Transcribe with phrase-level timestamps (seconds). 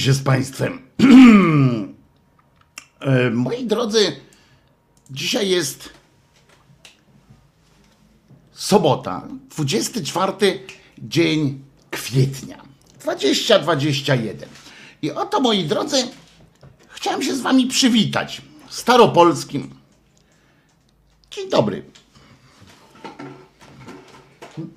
[0.00, 0.78] się z Państwem.
[3.00, 4.16] E, Moi drodzy,
[5.10, 5.90] dzisiaj jest
[8.52, 10.32] sobota, 24
[10.98, 12.62] dzień kwietnia
[13.00, 14.48] 2021.
[15.02, 15.96] I oto, moi drodzy,
[16.88, 19.74] chciałem się z Wami przywitać staropolskim.
[21.30, 21.84] Dzień dobry.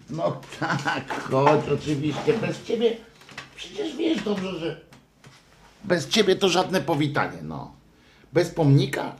[0.09, 2.33] No tak, chodź, oczywiście.
[2.41, 2.97] Bez ciebie,
[3.55, 4.88] przecież wiesz dobrze, że
[5.83, 7.73] bez ciebie to żadne powitanie, no.
[8.33, 9.15] Bez pomnika.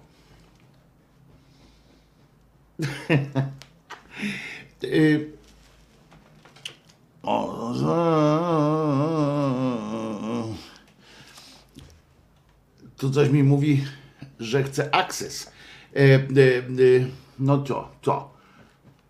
[7.24, 7.74] O,
[12.98, 13.86] tu coś mi mówi,
[14.40, 15.52] że chce akces.
[15.96, 16.22] E, e, e,
[17.40, 18.30] no co, co?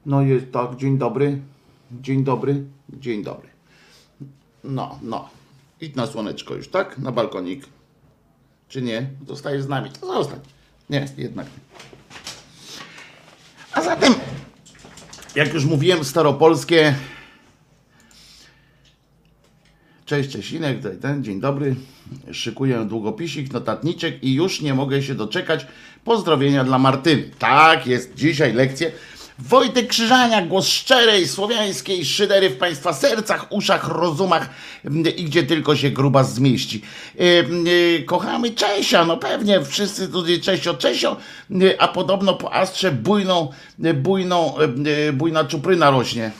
[0.05, 1.41] No jest tak, dzień dobry,
[1.91, 3.49] dzień dobry, dzień dobry.
[4.63, 5.38] No, no.
[5.81, 6.97] Idź na słoneczko już, tak?
[6.97, 7.65] Na balkonik.
[8.67, 9.09] Czy nie?
[9.27, 9.89] Zostajesz z nami.
[10.01, 10.39] To zostań.
[10.89, 11.89] Nie, jednak nie.
[13.73, 14.13] A zatem,
[15.35, 16.95] jak już mówiłem, staropolskie.
[20.05, 21.75] Cześć Czesinek, ten, dzień dobry.
[22.31, 25.67] Szykuję długopisik, notatniczek i już nie mogę się doczekać
[26.03, 27.29] pozdrowienia dla Martyny.
[27.39, 28.91] Tak, jest dzisiaj lekcje.
[29.41, 34.49] Wojtek Krzyżania, głos szczerej, słowiańskiej szydery w Państwa sercach, uszach, rozumach
[34.85, 36.81] mm, i gdzie tylko się gruba zmieści.
[37.19, 41.17] E, e, Kochamy Czesia, no pewnie, wszyscy tutaj Czesio, Czesio,
[41.51, 43.51] e, a podobno po Astrze bujną,
[43.95, 44.55] bujną,
[45.13, 46.31] bujna czupryna rośnie.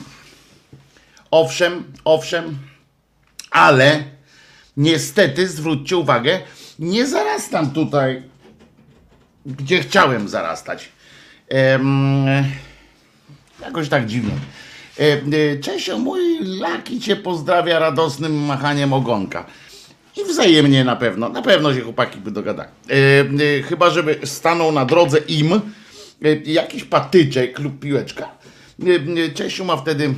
[1.30, 2.58] Owszem, owszem,
[3.50, 4.04] ale
[4.76, 6.40] niestety, zwróćcie uwagę,
[6.78, 8.22] nie zarastam tutaj,
[9.46, 10.88] gdzie chciałem zarastać.
[11.48, 12.26] Em,
[13.62, 14.32] jakoś tak dziwnie.
[14.98, 19.46] E, e, Czesio, mój laki cię pozdrawia radosnym machaniem ogonka.
[20.16, 22.68] I wzajemnie na pewno, na pewno się chłopaki by dogadali.
[23.58, 25.60] E, chyba, żeby stanął na drodze im
[26.44, 28.28] jakiś patyczek lub piłeczka.
[29.34, 30.14] Czesiu ma wtedy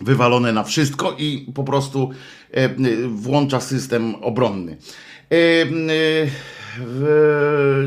[0.00, 2.10] wywalone na wszystko i po prostu
[3.08, 4.76] włącza system obronny.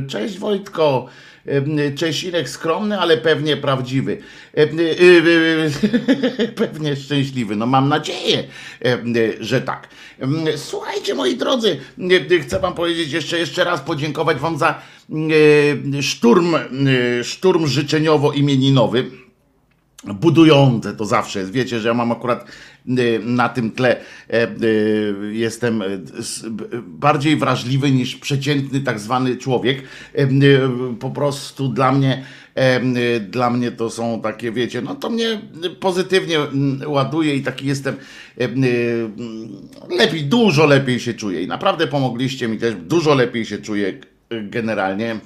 [0.07, 1.07] Cześć Wojtko.
[1.95, 4.17] Czesirek skromny, ale pewnie prawdziwy.
[4.57, 4.65] E, e,
[6.43, 7.55] e, Pewnie szczęśliwy.
[7.55, 8.43] No mam nadzieję,
[9.39, 9.87] że tak.
[10.55, 11.79] Słuchajcie moi drodzy,
[12.41, 14.81] chcę wam powiedzieć jeszcze, jeszcze raz podziękować wam za
[16.01, 16.55] szturm,
[17.23, 19.03] szturm życzeniowo-imieninowy
[20.03, 21.51] budujące to zawsze jest.
[21.51, 22.47] Wiecie, że ja mam akurat y,
[23.23, 23.97] na tym tle
[24.29, 25.99] e, y, jestem y,
[26.49, 29.83] b- bardziej wrażliwy niż przeciętny tak zwany człowiek.
[30.15, 30.59] E, y,
[30.99, 32.81] Po prostu dla mnie e,
[33.15, 35.41] y, dla mnie to są takie, wiecie, no to mnie
[35.79, 37.95] pozytywnie mm, ładuje i taki jestem
[38.37, 39.49] e, y, mm,
[39.97, 44.43] lepiej, dużo lepiej się czuję i naprawdę pomogliście mi też, dużo lepiej się czuję y,
[44.49, 45.19] generalnie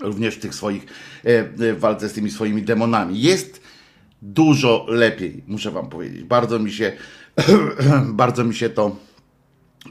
[0.00, 0.86] również w tych swoich
[1.24, 1.28] e,
[1.68, 3.20] e, walce z tymi swoimi demonami.
[3.20, 3.61] Jest
[4.22, 6.24] dużo lepiej, muszę wam powiedzieć.
[6.24, 6.92] Bardzo mi się
[8.06, 8.96] bardzo mi się to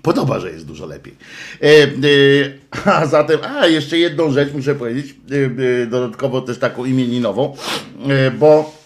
[0.02, 1.16] podoba, że jest dużo lepiej.
[1.62, 5.16] E, e, a zatem, a jeszcze jedną rzecz muszę powiedzieć,
[5.84, 7.56] e, dodatkowo też taką imieninową,
[8.40, 8.82] bo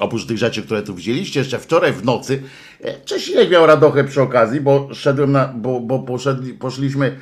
[0.00, 2.42] Oprócz tych rzeczy, które tu widzieliście, jeszcze wczoraj w nocy,
[3.04, 7.16] Czesinek miał radochę przy okazji, bo szedłem na, bo, bo poszedli, poszliśmy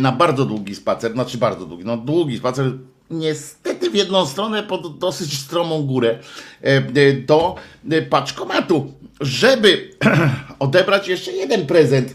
[0.00, 2.72] na bardzo długi spacer, znaczy bardzo długi, no długi spacer,
[3.10, 6.18] niestety w jedną stronę pod dosyć stromą górę
[6.64, 7.56] e, e, do
[7.90, 9.90] e, paczkomatu, żeby
[10.58, 12.14] odebrać jeszcze jeden prezent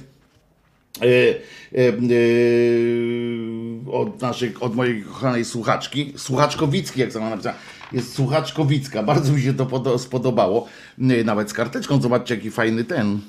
[3.91, 7.55] od naszych, od mojej kochanej słuchaczki, słuchaczkowicki, jak sama napisała,
[7.91, 10.67] jest słuchaczkowicka, bardzo mi się to podo- spodobało,
[11.25, 13.19] nawet z karteczką, zobaczcie jaki fajny ten,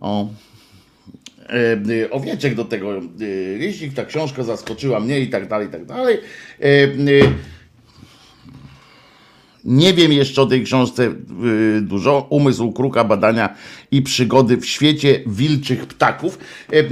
[0.00, 0.28] o,
[2.10, 3.00] owieczek do tego, e,
[3.58, 6.18] liścik, ta książka zaskoczyła mnie i tak dalej, i tak dalej.
[6.60, 6.88] E, e,
[9.64, 11.10] nie wiem jeszcze o tej książce
[11.82, 12.26] dużo.
[12.30, 13.54] Umysł kruka, badania
[13.90, 16.38] i przygody w świecie wilczych ptaków.
[16.72, 16.84] E,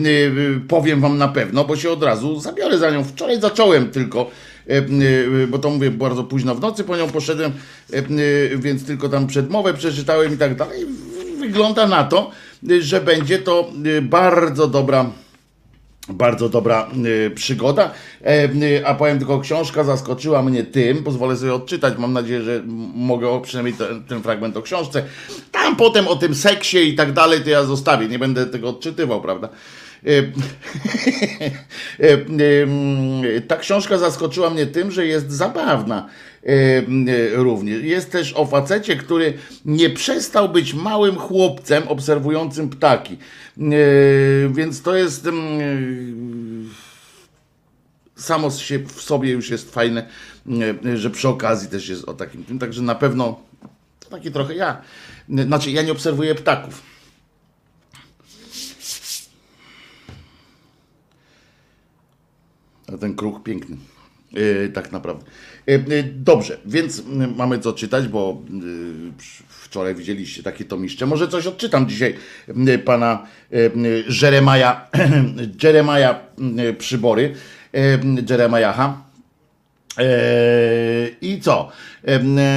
[0.68, 3.04] powiem wam na pewno, bo się od razu zabiorę za nią.
[3.04, 4.30] Wczoraj zacząłem tylko,
[4.66, 4.82] e,
[5.46, 7.52] bo to mówię bardzo późno w nocy, po nią poszedłem,
[7.92, 8.02] e,
[8.56, 10.86] więc tylko tam przedmowę przeczytałem i tak dalej.
[11.38, 12.30] Wygląda na to,
[12.80, 15.10] że będzie to y, bardzo dobra
[16.08, 16.88] bardzo dobra
[17.26, 17.90] y, przygoda.
[18.24, 22.62] E, y, a powiem tylko, książka zaskoczyła mnie tym, pozwolę sobie odczytać, mam nadzieję, że
[22.94, 25.04] mogę przynajmniej ten, ten fragment o książce.
[25.52, 29.20] Tam potem o tym seksie i tak dalej, to ja zostawię, nie będę tego odczytywał,
[29.20, 29.48] prawda?
[33.48, 36.08] Ta książka zaskoczyła mnie tym, że jest zabawna
[37.32, 37.82] również.
[37.82, 43.18] Jest też o facecie, który nie przestał być małym chłopcem obserwującym ptaki.
[44.50, 45.28] Więc to jest
[48.16, 48.50] samo
[48.86, 50.08] w sobie już jest fajne,
[50.94, 52.58] że przy okazji też jest o takim tym.
[52.58, 53.40] Także na pewno
[54.10, 54.82] taki trochę ja.
[55.28, 56.82] Znaczy, ja nie obserwuję ptaków.
[62.94, 63.76] A ten kruch piękny.
[64.32, 65.24] Yy, tak naprawdę.
[65.66, 67.02] Yy, yy, dobrze, więc
[67.36, 68.42] mamy co czytać, bo
[69.48, 71.06] wczoraj widzieliście takie tomiszcze.
[71.06, 72.14] Może coś odczytam dzisiaj
[72.84, 73.26] pana
[74.22, 74.88] Jeremaja,
[75.62, 76.20] Jeremaja
[76.78, 77.34] Przybory,
[78.30, 79.11] Jeremajaha.
[81.20, 81.68] I co?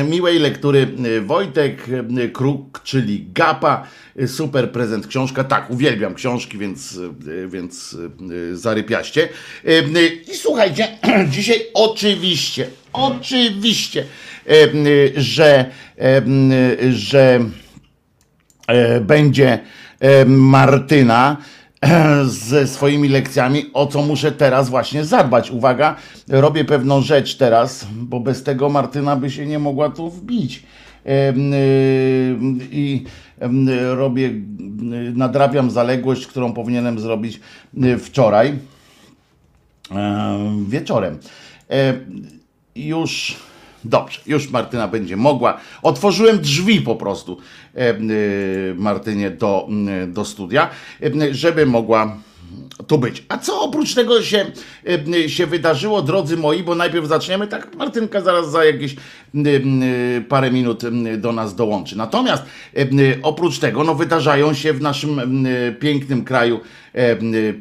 [0.10, 0.88] Miłej lektury
[1.22, 1.88] Wojtek
[2.34, 3.88] Kruk, czyli Gapa.
[4.28, 5.44] Super prezent książka.
[5.44, 7.00] Tak, uwielbiam książki, więc,
[7.48, 7.98] więc
[8.54, 9.30] zarypiaście.
[10.34, 10.88] I słuchajcie,
[11.30, 14.06] dzisiaj oczywiście, oczywiście,
[15.16, 15.72] że,
[16.90, 17.40] że
[19.02, 19.60] będzie
[20.26, 21.38] Martyna
[22.26, 25.52] ze swoimi lekcjami, o co muszę teraz właśnie zadbać.
[25.52, 25.96] Uwaga,
[26.28, 30.64] robię pewną rzecz teraz, bo bez tego Martyna by się nie mogła tu wbić.
[32.72, 33.04] I
[33.96, 34.32] robię,
[35.14, 37.40] nadrabiam zaległość, którą powinienem zrobić
[38.00, 38.54] wczoraj
[40.68, 41.18] wieczorem.
[42.76, 43.36] Już
[43.86, 45.58] Dobrze, już Martyna będzie mogła.
[45.82, 47.38] Otworzyłem drzwi po prostu
[47.74, 47.94] e,
[48.76, 49.68] Martynie do,
[50.08, 50.70] do studia,
[51.32, 52.18] żeby mogła
[52.88, 53.24] tu być.
[53.30, 54.46] A co oprócz tego się,
[55.24, 58.98] e, się wydarzyło, drodzy moi, bo najpierw zaczniemy, tak Martynka zaraz za jakieś e,
[60.30, 60.84] parę minut
[61.18, 61.98] do nas dołączy.
[61.98, 62.44] Natomiast
[63.24, 65.46] oprócz tego, no wydarzają się w naszym
[65.80, 66.60] pięknym kraju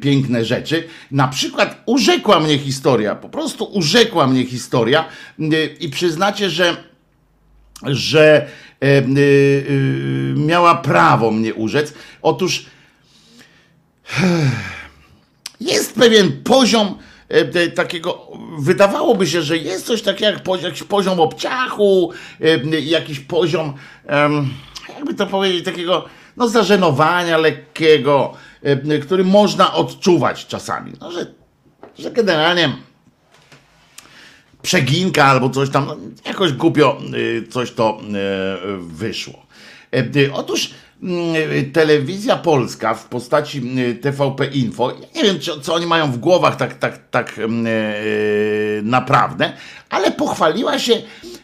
[0.01, 0.83] piękne rzeczy.
[1.11, 5.05] Na przykład urzekła mnie historia, po prostu urzekła mnie historia
[5.79, 6.75] i przyznacie, że
[7.83, 8.47] że
[10.35, 11.93] miała prawo mnie urzec.
[12.21, 12.65] Otóż
[15.59, 16.97] jest pewien poziom
[17.29, 18.27] e, takiego,
[18.59, 23.73] wydawałoby się, że jest coś takiego jak poziom, jakiś poziom obciachu, e, jakiś poziom,
[24.89, 26.05] jakby to powiedzieć, takiego
[26.37, 28.33] no, zażenowania lekkiego,
[28.63, 30.93] e, który można odczuwać czasami.
[31.01, 31.25] No, że,
[31.99, 32.75] że generalnie
[34.61, 36.97] przeginka albo coś tam, no, jakoś głupio
[37.49, 37.99] coś to
[38.79, 39.45] wyszło.
[40.33, 40.94] Otóż Mm,
[41.73, 46.73] telewizja polska w postaci mm, TVP Info, nie wiem, co, oni mają w głowach tak,
[46.73, 47.45] tak, tak yy,
[48.83, 49.53] naprawdę,
[49.89, 51.01] ale pochwaliła się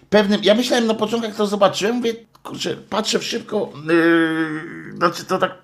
[0.10, 2.14] pewnym, ja myślałem na początku, jak to zobaczyłem, mówię,
[2.44, 5.58] kurczę, patrzę szybko, yy, znaczy to tak,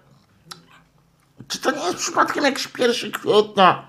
[1.47, 3.87] czy to nie jest przypadkiem jakiś pierwszy kwietnia,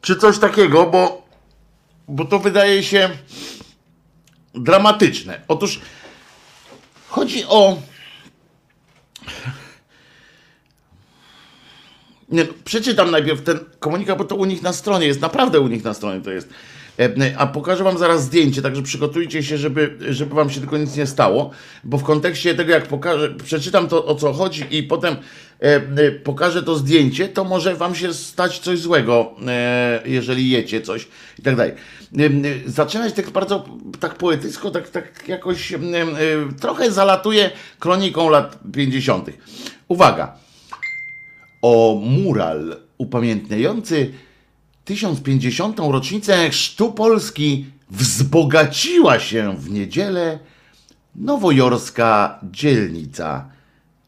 [0.00, 1.28] czy coś takiego, bo,
[2.08, 3.10] bo to wydaje się
[4.54, 5.40] dramatyczne.
[5.48, 5.80] Otóż
[7.08, 7.76] chodzi o
[12.28, 15.68] nie, no, przeczytam najpierw ten komunikat, bo to u nich na stronie jest, naprawdę u
[15.68, 16.48] nich na stronie to jest.
[16.98, 20.96] E, a pokażę wam zaraz zdjęcie, także przygotujcie się, żeby, żeby wam się tylko nic
[20.96, 21.50] nie stało,
[21.84, 25.16] bo w kontekście tego, jak pokażę, przeczytam to o co chodzi i potem
[25.60, 31.08] e, pokażę to zdjęcie, to może wam się stać coś złego, e, jeżeli jecie coś
[31.38, 31.72] i tak dalej.
[32.66, 33.64] Zaczynać tak bardzo
[34.00, 35.72] tak poetycko, tak, tak jakoś
[36.60, 39.30] trochę zalatuje kroniką lat 50.
[39.88, 40.36] Uwaga!
[41.62, 44.12] O mural upamiętniający
[44.84, 45.78] 1050.
[45.78, 50.38] rocznicę Chrztu Polski wzbogaciła się w niedzielę
[51.14, 53.50] nowojorska dzielnica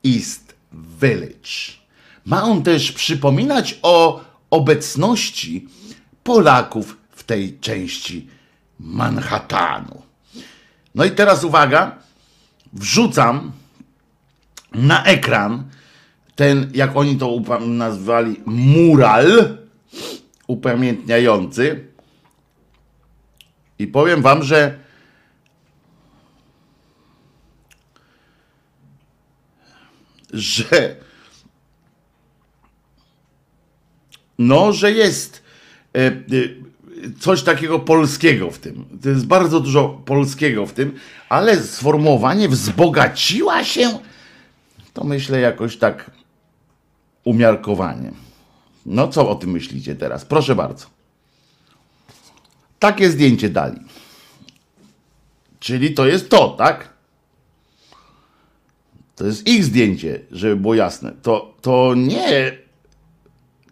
[0.06, 0.54] East
[1.00, 1.80] Village.
[2.24, 5.68] Ma on też przypominać o obecności
[6.24, 6.96] Polaków
[7.30, 8.26] tej części
[8.80, 10.02] Manhattanu.
[10.94, 11.98] No i teraz uwaga,
[12.72, 13.52] wrzucam
[14.74, 15.70] na ekran
[16.34, 19.58] ten, jak oni to nazwali, mural
[20.46, 21.86] upamiętniający.
[23.78, 24.78] I powiem wam, że
[30.32, 30.96] że
[34.38, 35.42] no, że jest
[35.94, 36.12] e, e,
[37.20, 38.84] coś takiego polskiego w tym.
[39.02, 40.94] To jest bardzo dużo polskiego w tym,
[41.28, 43.98] ale sformułowanie wzbogaciła się,
[44.94, 46.10] to myślę jakoś tak
[47.24, 48.12] umiarkowanie.
[48.86, 50.24] No co o tym myślicie teraz?
[50.24, 50.86] Proszę bardzo.
[52.78, 53.80] Takie zdjęcie dali.
[55.60, 56.88] Czyli to jest to, tak?
[59.16, 61.12] To jest ich zdjęcie, żeby było jasne.
[61.22, 62.58] To, to nie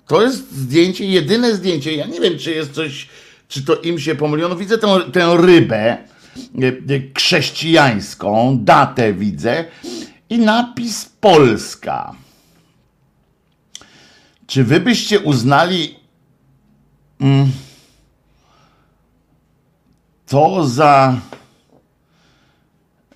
[0.08, 1.94] To jest zdjęcie, jedyne zdjęcie.
[1.94, 3.08] Ja nie wiem, czy jest coś,
[3.48, 4.48] czy to im się pomyliło.
[4.48, 5.96] No widzę tę, tę rybę
[7.16, 9.64] chrześcijańską, datę widzę
[10.30, 12.14] i napis Polska.
[14.46, 15.96] Czy wy byście uznali
[17.20, 17.50] mm,
[20.26, 21.20] to za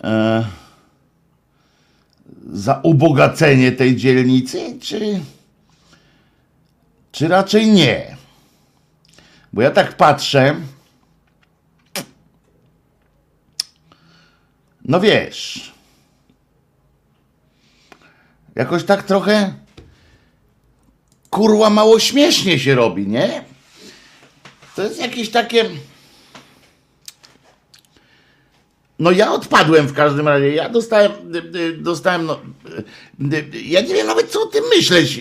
[0.04, 0.44] e,
[2.52, 5.20] za ubogacenie tej dzielnicy, czy,
[7.12, 8.16] czy raczej nie?
[9.52, 10.56] Bo ja tak patrzę.
[14.84, 15.72] No wiesz.
[18.54, 19.54] Jakoś tak trochę
[21.30, 23.44] kurwa mało śmiesznie się robi, nie?
[24.76, 25.70] To jest jakieś takie.
[29.02, 30.54] No ja odpadłem w każdym razie.
[30.54, 32.38] Ja dostałem, y, y, dostałem, no,
[33.32, 35.20] y, ja nie wiem nawet co o tym myśleć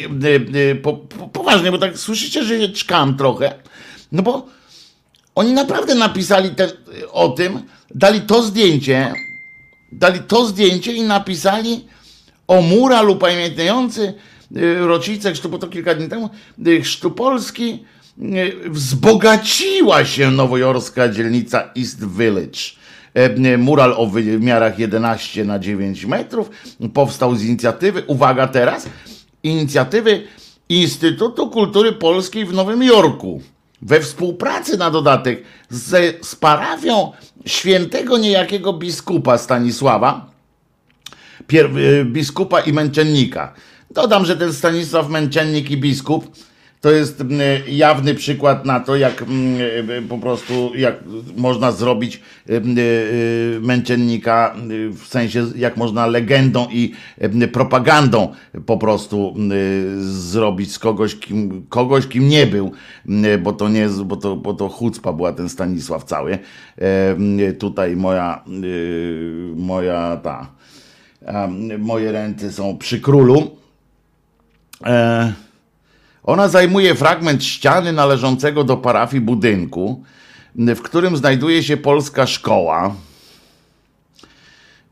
[0.82, 3.54] po, po, poważnie, bo tak słyszycie, że się czkam trochę.
[4.12, 4.46] No bo
[5.36, 6.70] oni naprawdę napisali ten,
[7.12, 7.60] o tym,
[7.96, 9.14] dali to zdjęcie,
[9.92, 11.86] dali to zdjęcie i napisali
[12.48, 14.14] o mural upamiętniający
[14.80, 16.30] rocznicę chrztu, bo to kilka dni temu,
[16.82, 17.86] chrztu Polski,
[18.66, 22.81] wzbogaciła się nowojorska dzielnica East Village
[23.58, 26.50] mural o wymiarach 11 na 9 metrów
[26.94, 28.90] powstał z inicjatywy, uwaga teraz,
[29.44, 30.24] inicjatywy
[30.70, 33.42] Instytutu Kultury Polskiej w Nowym Jorku
[33.82, 37.12] we współpracy na dodatek z, z parafią
[37.46, 40.32] świętego niejakiego biskupa Stanisława,
[41.48, 43.54] pier, e, biskupa i męczennika.
[43.92, 46.32] Dodam, że ten Stanisław Męczennik i biskup
[46.82, 50.96] to jest mm, jawny przykład na to, jak mm, e, po prostu jak
[51.38, 52.62] można zrobić e, e,
[53.60, 54.56] męczennika,
[54.92, 56.94] w sensie jak można legendą i
[57.54, 58.34] propagandą
[58.66, 59.36] po prostu
[60.00, 62.72] zrobić z kogoś, kim, kogoś, kim nie był,
[63.44, 66.40] bo to nie, bo to, bo to chucpa była ten Stanisław cały.
[67.60, 68.44] Tutaj moja,
[69.56, 70.52] moja ta,
[71.80, 73.58] moje ręce są przy królu.
[76.32, 80.04] Ona zajmuje fragment ściany należącego do parafii budynku,
[80.56, 82.96] w którym znajduje się polska szkoła.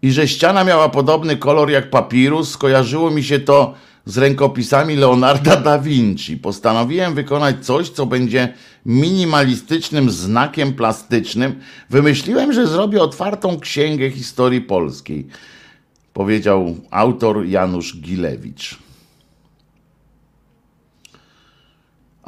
[0.01, 3.73] I że ściana miała podobny kolor jak papirus, skojarzyło mi się to
[4.05, 6.37] z rękopisami Leonarda da Vinci.
[6.37, 8.53] Postanowiłem wykonać coś, co będzie
[8.85, 11.59] minimalistycznym znakiem plastycznym.
[11.89, 15.27] Wymyśliłem, że zrobię otwartą księgę historii polskiej,
[16.13, 18.88] powiedział autor Janusz Gilewicz.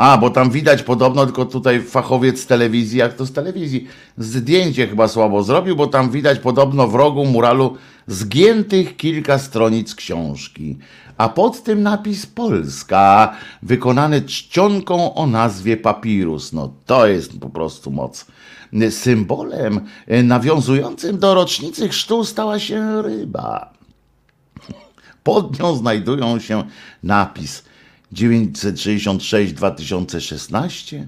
[0.02, 3.88] A, bo tam widać podobno, tylko tutaj fachowiec z telewizji, jak to z telewizji,
[4.18, 10.78] zdjęcie chyba słabo zrobił, bo tam widać podobno w rogu muralu zgiętych kilka stronic książki.
[11.18, 16.54] A pod tym napis Polska, wykonany czcionką o nazwie papirus.
[16.54, 18.26] No to jest po prostu moc.
[18.90, 19.82] Symbolem
[20.24, 23.74] nawiązującym do rocznicy chrztu stała się ryba.
[25.24, 26.64] Pod nią znajdują się
[27.04, 27.64] napis–
[28.14, 31.06] 966-2016.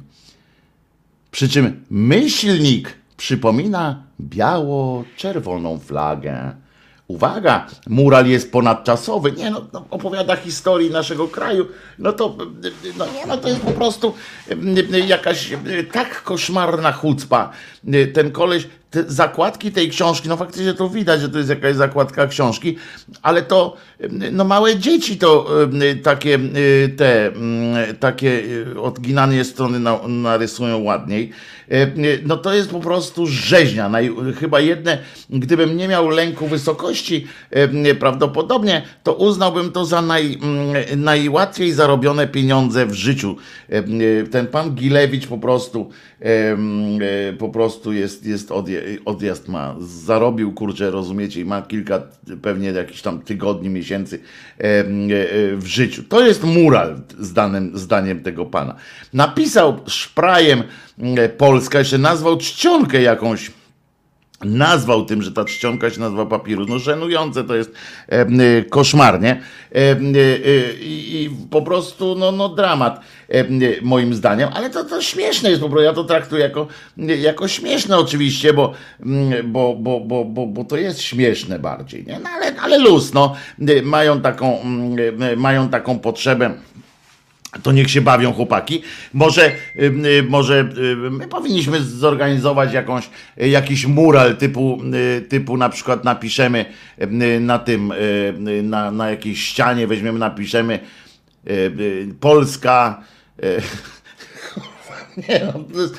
[1.32, 6.56] Przy czym myślnik przypomina biało-czerwoną flagę.
[7.08, 9.32] Uwaga, mural jest ponadczasowy.
[9.32, 11.68] Nie no, no, opowiada historii naszego kraju.
[12.00, 12.38] No to,
[12.98, 14.14] no no, to jest po prostu
[15.08, 15.50] jakaś
[15.92, 17.52] tak koszmarna chucpa.
[18.14, 22.28] Ten koleś te zakładki tej książki, no faktycznie to widać, że to jest jakaś zakładka
[22.28, 22.76] książki,
[23.22, 23.76] ale to
[24.32, 25.50] no małe dzieci to
[26.04, 26.40] takie
[26.98, 27.32] te
[28.00, 28.44] takie
[28.82, 31.32] odginane strony narysują ładniej.
[32.26, 33.92] No to jest po prostu rzeźnia.
[34.40, 34.98] Chyba jedne,
[35.30, 37.28] gdybym nie miał lęku wysokości,
[38.00, 40.40] prawdopodobnie, to uznałbym to za naj,
[40.98, 43.36] najłatwiej zarobione pieniądze w życiu.
[44.32, 45.90] Ten pan Gilewicz po prostu
[47.38, 52.02] po prostu jest, jest odje, odjazd ma, zarobił, kurczę, rozumiecie, i ma kilka
[52.42, 54.20] pewnie jakichś tam tygodni, miesięcy
[54.60, 54.86] e, e,
[55.56, 56.04] w życiu.
[56.04, 58.76] To jest mural, zdanym, zdaniem tego pana.
[59.14, 60.64] Napisał szprajem
[61.00, 63.52] e, Polska, jeszcze nazwał czcionkę jakąś
[64.42, 66.70] nazwał tym, że ta czcionka się nazywa papirus.
[66.70, 67.72] No żenujące to jest
[68.08, 69.42] e, koszmarnie
[69.72, 69.98] e, e,
[70.82, 73.00] i po prostu no, no dramat
[73.82, 76.68] moim zdaniem, ale to, to śmieszne jest po prostu, ja to traktuję jako,
[76.98, 78.74] jako śmieszne oczywiście, bo,
[79.44, 82.20] bo, bo, bo, bo, bo to jest śmieszne bardziej, nie?
[82.20, 83.36] No, ale, ale luz, no,
[83.84, 84.58] mają taką,
[85.38, 86.54] mają taką potrzebę
[87.64, 88.82] to niech się bawią chłopaki.
[89.14, 89.52] Może,
[90.30, 90.70] może
[91.12, 94.82] my powinniśmy zorganizować jakąś, jakiś mural typu,
[95.30, 96.66] typu na przykład napiszemy
[97.40, 97.94] na tym,
[98.64, 100.80] na, na jakiejś ścianie, weźmiemy, napiszemy
[102.20, 103.02] Polska
[105.30, 105.96] Nie, no, to, jest,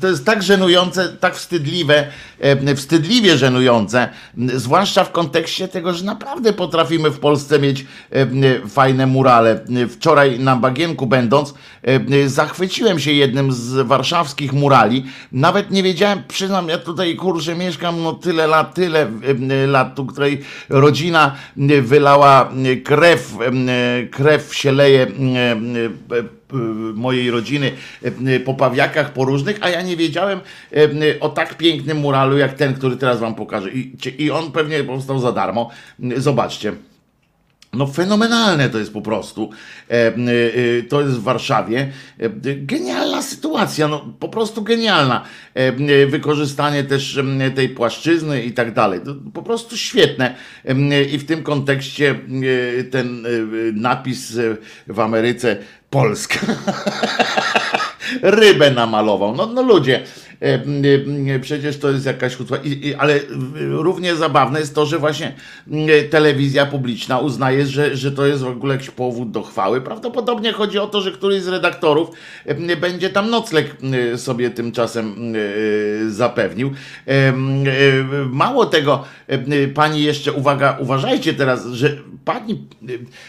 [0.00, 2.06] to jest tak żenujące, tak wstydliwe,
[2.40, 4.08] e, wstydliwie żenujące,
[4.54, 9.60] zwłaszcza w kontekście tego, że naprawdę potrafimy w Polsce mieć e, fajne murale.
[9.88, 15.04] Wczoraj na Bagienku będąc, e, zachwyciłem się jednym z warszawskich murali.
[15.32, 19.06] Nawet nie wiedziałem, przyznam, ja tutaj kurczę mieszkam no tyle lat, tyle
[19.66, 21.34] lat, tu której rodzina
[21.82, 22.52] wylała
[22.84, 23.36] krew,
[24.10, 25.06] krew się leje
[26.94, 27.72] mojej rodziny
[28.44, 30.40] po pawiakach, po różnych, a ja nie wiedziałem
[31.20, 33.70] o tak pięknym muralu jak ten, który teraz wam pokażę.
[33.70, 35.70] I, i on pewnie powstał za darmo.
[36.16, 36.72] Zobaczcie.
[37.72, 39.50] No fenomenalne to jest po prostu.
[39.90, 40.12] E, e,
[40.82, 41.92] to jest w Warszawie.
[42.18, 45.24] E, genialna sytuacja, no po prostu genialna.
[46.08, 47.20] Wykorzystanie też
[47.54, 49.00] tej płaszczyzny i tak dalej.
[49.34, 50.34] Po prostu świetne.
[51.12, 52.14] I w tym kontekście
[52.90, 53.26] ten
[53.74, 54.38] napis
[54.86, 55.56] w Ameryce
[55.92, 56.38] Polska.
[58.22, 59.34] Rybę namalował.
[59.34, 60.04] No, no ludzie,
[60.42, 62.56] E, e, przecież to jest jakaś chucpa.
[62.98, 63.20] Ale
[63.60, 65.32] równie zabawne jest to, że właśnie
[66.10, 69.80] telewizja publiczna uznaje, że, że to jest w ogóle jakiś powód do chwały.
[69.80, 72.10] Prawdopodobnie chodzi o to, że któryś z redaktorów
[72.80, 73.76] będzie tam nocleg
[74.16, 75.34] sobie tymczasem
[76.08, 76.72] zapewnił.
[78.30, 79.04] Mało tego,
[79.74, 82.66] pani jeszcze, uwaga, uważajcie teraz, że pani,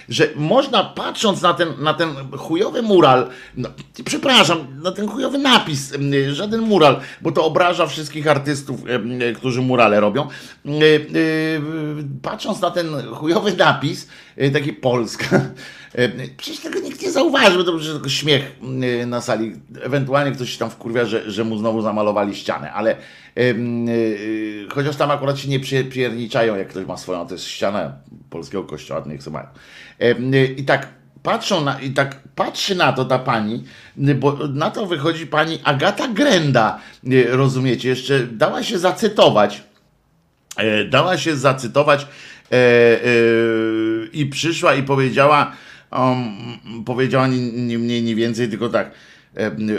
[0.10, 3.70] że można patrząc na ten, na ten chujowy mural, no,
[4.06, 5.94] przepraszam, na ten chujowy napis,
[6.32, 8.80] żaden mural, bo to obraża wszystkich artystów,
[9.36, 10.28] którzy murale robią.
[12.22, 14.08] Patrząc na ten chujowy napis,
[14.54, 15.42] taki Polska,
[16.38, 18.52] przecież tego nikt nie zauważy, bo to przecież tylko śmiech
[19.08, 19.56] na sali.
[19.82, 22.96] Ewentualnie ktoś się tam wkurwia, że, że mu znowu zamalowali ścianę, ale
[24.70, 27.94] chociaż tam akurat się nie pierniczają, jak ktoś ma swoją, to jest ściana
[28.30, 29.48] polskiego kościoła, niech sobie mają.
[30.58, 30.88] I tak
[31.24, 33.64] patrzą na, i tak patrzy na to ta pani,
[33.96, 36.80] bo na to wychodzi pani Agata Grenda,
[37.30, 39.64] rozumiecie, jeszcze dała się zacytować,
[40.90, 42.08] dała się zacytować
[44.14, 45.52] i przyszła i powiedziała,
[45.92, 48.92] um, powiedziała ni, ni mniej, ni więcej, tylko tak,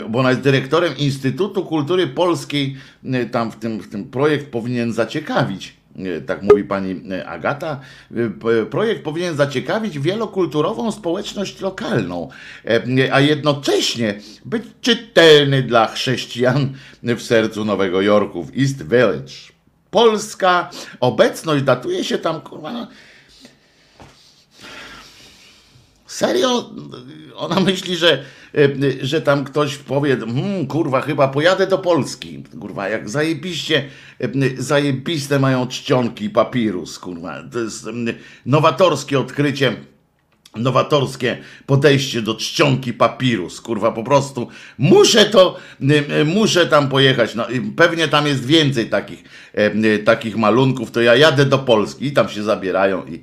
[0.09, 2.75] bo ona jest dyrektorem Instytutu Kultury Polskiej,
[3.31, 5.73] tam w tym, w tym projekt powinien zaciekawić
[6.25, 7.79] tak mówi pani e, Agata.
[8.61, 12.29] E, projekt powinien zaciekawić wielokulturową społeczność lokalną,
[12.65, 16.73] e, a jednocześnie być czytelny dla chrześcijan
[17.03, 19.54] w sercu Nowego Jorku, w East Village.
[19.95, 22.87] Polska obecność datuje się tam, kurwa, no,
[26.05, 26.69] Serio?
[27.35, 28.23] Ona myśli, że,
[28.55, 32.43] e, że tam ktoś powie, hmm, kurwa, chyba pojadę do Polski.
[32.59, 33.89] Kurwa, jak zajebiście,
[34.21, 34.27] e,
[34.57, 37.43] zajebiste mają czcionki papirus, kurwa.
[37.51, 37.89] To jest
[38.45, 39.75] nowatorskie odkrycie
[40.55, 45.57] nowatorskie podejście do czcionki papirus, kurwa, po prostu muszę to,
[46.25, 49.23] muszę tam pojechać, no, pewnie tam jest więcej takich,
[50.05, 53.21] takich malunków, to ja jadę do Polski i tam się zabierają i,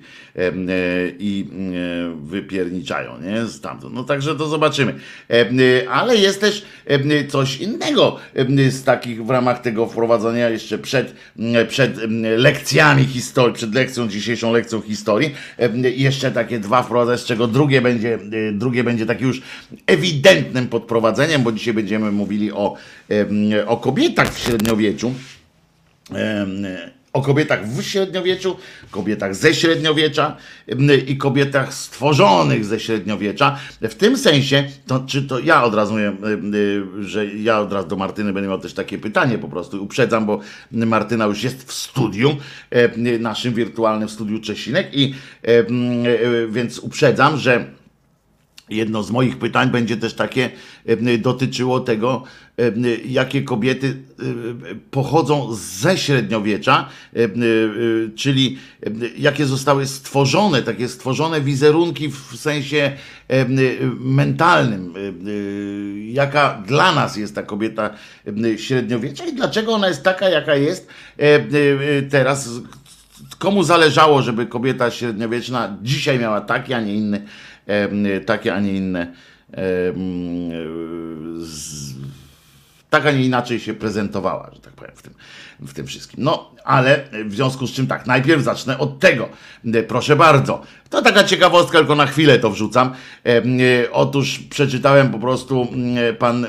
[1.19, 3.47] i e, wypierniczają, nie?
[3.47, 3.95] Stamtąd.
[3.95, 4.95] No także to zobaczymy.
[5.31, 6.65] E, ale jest też
[7.29, 8.17] coś innego
[8.71, 11.15] z takich w ramach tego wprowadzenia jeszcze przed,
[11.69, 11.97] przed
[12.37, 15.35] lekcjami historii, przed lekcją, dzisiejszą lekcją historii.
[15.97, 18.19] Jeszcze takie dwa wprowadzenia, z czego drugie będzie,
[18.53, 19.43] drugie będzie takie już
[19.87, 22.77] ewidentnym podprowadzeniem, bo dzisiaj będziemy mówili o,
[23.67, 25.15] o kobietach w średniowieczu
[27.13, 28.57] o kobietach w średniowieczu,
[28.91, 30.37] kobietach ze średniowiecza
[31.07, 33.59] i kobietach stworzonych ze średniowiecza.
[33.81, 36.13] W tym sensie, to, czy to ja od razu mówię,
[37.01, 39.85] że ja od razu do Martyny będę miał też takie pytanie po prostu.
[39.85, 40.41] Uprzedzam, bo
[40.73, 42.37] Martyna już jest w studiu,
[43.21, 45.15] naszym wirtualnym studiu Czesinek i
[46.49, 47.82] więc uprzedzam, że
[48.73, 50.51] Jedno z moich pytań będzie też takie,
[51.19, 52.25] dotyczyło tego,
[53.05, 54.25] jakie kobiety e,
[54.91, 56.89] pochodzą ze średniowiecza,
[58.15, 58.59] czyli
[59.19, 62.93] jakie zostały stworzone, takie stworzone wizerunki w sensie
[64.01, 64.95] mentalnym,
[66.13, 67.91] jaka dla nas jest ta kobieta
[68.57, 70.89] średniowiecza i dlaczego ona jest taka, jaka jest
[72.11, 72.51] teraz.
[73.39, 77.23] Komu zależało, żeby kobieta średniowieczna dzisiaj miała taki, a nie inny
[78.27, 79.13] takie, a nie inne.
[82.91, 85.15] Tak, a nie inaczej się prezentowała, że tak powiem, w tym,
[85.67, 86.25] w tym wszystkim.
[86.25, 89.29] No, ale w związku z czym tak, najpierw zacznę od tego.
[89.89, 90.63] Proszę bardzo.
[90.91, 92.93] To taka ciekawostka, tylko na chwilę to wrzucam.
[93.27, 93.43] E,
[93.93, 95.69] otóż przeczytałem po prostu
[96.19, 96.49] pan e,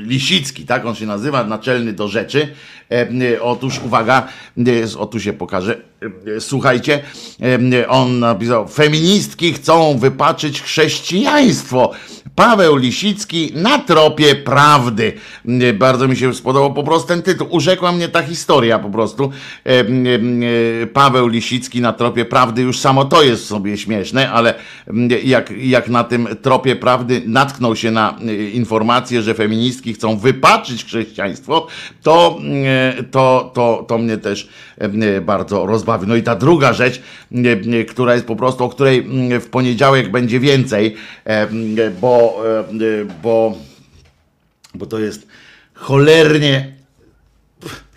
[0.00, 2.48] Lisicki, tak on się nazywa, naczelny do rzeczy.
[2.90, 4.28] E, otóż uwaga,
[4.98, 5.80] o tu się pokaże.
[6.38, 7.02] Słuchajcie,
[7.88, 11.92] on napisał: Feministki chcą wypaczyć chrześcijaństwo
[12.34, 15.12] Paweł Lisicki na tropie prawdy.
[15.74, 17.48] Bardzo mi się spodobał po prostu ten tytuł.
[17.74, 19.30] Urzekła mnie ta historia po prostu.
[20.92, 24.54] Paweł Lisicki na tropie prawdy, już samo to jest sobie śmieszne, ale
[25.24, 28.18] jak, jak na tym tropie prawdy natknął się na
[28.52, 31.66] informację, że feministki chcą wypaczyć chrześcijaństwo,
[32.02, 32.38] to,
[33.10, 34.48] to, to, to mnie też
[35.22, 36.06] bardzo rozbawi.
[36.06, 37.02] No i ta druga rzecz,
[37.88, 39.02] która jest po prostu, o której
[39.40, 40.96] w poniedziałek będzie więcej,
[42.00, 42.42] bo,
[43.22, 43.54] bo,
[44.74, 45.26] bo to jest
[45.74, 46.73] cholernie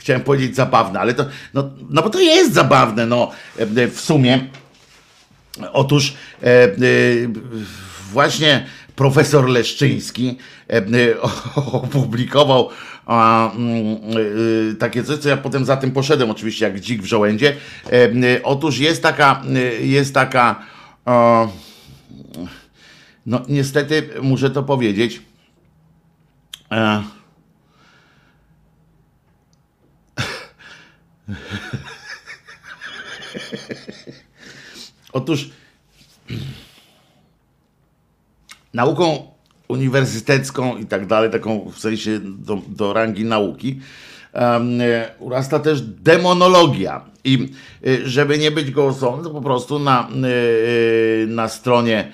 [0.07, 3.31] chciałem powiedzieć zabawne, ale to, no, no bo to jest zabawne, no
[3.91, 4.47] w sumie.
[5.73, 6.69] Otóż e, e,
[8.11, 8.65] właśnie
[8.95, 10.37] profesor Leszczyński
[10.69, 10.81] e,
[11.83, 12.69] opublikował
[13.05, 14.17] a, mm,
[14.71, 17.55] y, takie coś, co ja potem za tym poszedłem, oczywiście jak dzik w żołędzie.
[17.91, 19.43] E, otóż jest taka,
[19.81, 20.63] jest taka,
[23.25, 25.21] no niestety muszę to powiedzieć.
[35.13, 35.49] Otóż
[38.73, 39.31] nauką
[39.67, 43.79] uniwersytecką i tak dalej, taką w sensie do, do rangi nauki,
[44.33, 47.05] e, urasta też demonologia.
[47.23, 47.53] I
[47.87, 50.11] e, żeby nie być gołosłownym, to po prostu na, e,
[51.27, 52.11] na stronie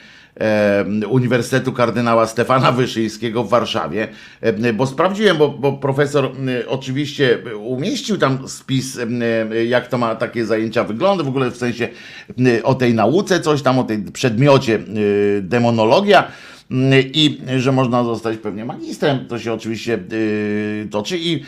[1.10, 4.08] Uniwersytetu Kardynała Stefana Wyszyńskiego w Warszawie,
[4.74, 6.32] bo sprawdziłem, bo, bo, profesor
[6.68, 9.00] oczywiście umieścił tam spis,
[9.68, 11.88] jak to ma takie zajęcia wygląda, w ogóle w sensie
[12.64, 14.80] o tej nauce, coś tam o tej przedmiocie
[15.42, 16.32] demonologia.
[17.14, 20.00] I że można zostać pewnie magistrem, to się oczywiście
[20.92, 21.44] toczy i,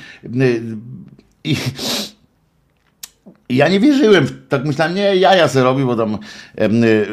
[1.44, 1.56] i
[3.50, 6.18] ja nie wierzyłem, tak myślałem, nie, jaja se robi, bo tam,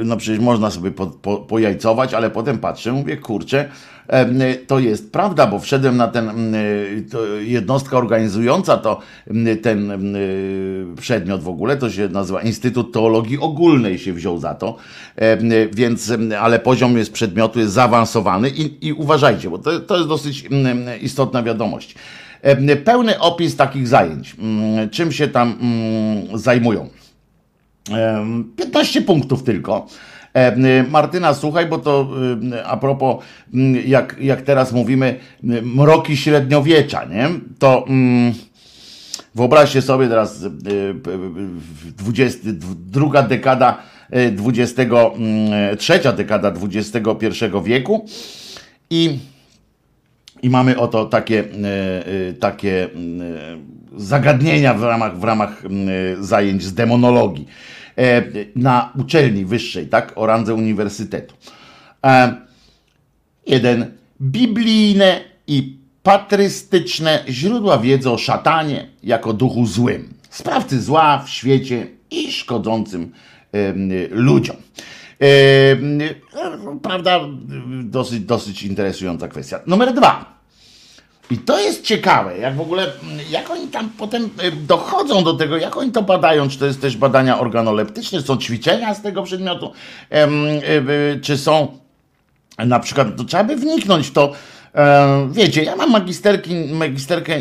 [0.05, 3.69] no przecież można sobie po, po, pojajcować, ale potem patrzę, mówię, kurczę,
[4.67, 6.57] to jest prawda, bo wszedłem na ten,
[7.41, 9.01] jednostka organizująca to
[9.63, 10.17] ten
[11.01, 14.77] przedmiot w ogóle, to się nazywa Instytut Teologii Ogólnej się wziął za to,
[15.73, 20.49] więc, ale poziom jest przedmiotu jest zaawansowany i, i uważajcie, bo to, to jest dosyć
[21.01, 21.95] istotna wiadomość.
[22.85, 26.89] Pełny opis takich zajęć, mm, czym się tam mm, zajmują.
[28.57, 29.87] 15 punktów tylko.
[30.91, 32.11] Martyna, słuchaj, bo to
[32.65, 33.25] a propos,
[33.85, 35.19] jak, jak teraz mówimy,
[35.63, 37.29] mroki średniowiecza, nie?
[37.59, 37.85] To
[39.35, 40.45] wyobraźcie sobie teraz
[41.85, 42.39] 20,
[42.77, 43.83] druga dekada
[44.33, 44.83] 20,
[45.79, 48.07] trzecia dekada XXI wieku
[48.91, 49.19] i
[50.43, 52.89] i mamy oto takie, e, e, takie e,
[53.97, 55.63] zagadnienia w ramach, w ramach
[56.21, 57.47] zajęć z demonologii
[58.57, 61.35] na uczelni wyższej, tak, o randze uniwersytetu.
[63.47, 71.87] Jeden, biblijne i patrystyczne źródła wiedzy o szatanie jako duchu złym, sprawcy zła w świecie
[72.11, 73.13] i szkodzącym
[74.11, 74.57] ludziom.
[76.83, 77.21] Prawda?
[77.83, 79.61] Dosyć, dosyć interesująca kwestia.
[79.67, 80.33] Numer dwa.
[81.31, 82.93] I to jest ciekawe, jak w ogóle,
[83.31, 84.31] jak oni tam potem
[84.67, 88.95] dochodzą do tego, jak oni to badają, czy to jest też badania organoleptyczne, są ćwiczenia
[88.95, 89.73] z tego przedmiotu,
[91.23, 91.79] czy są
[92.59, 94.33] na przykład, to trzeba by wniknąć w to,
[95.31, 97.41] Wiecie, ja mam magisterki, magisterkę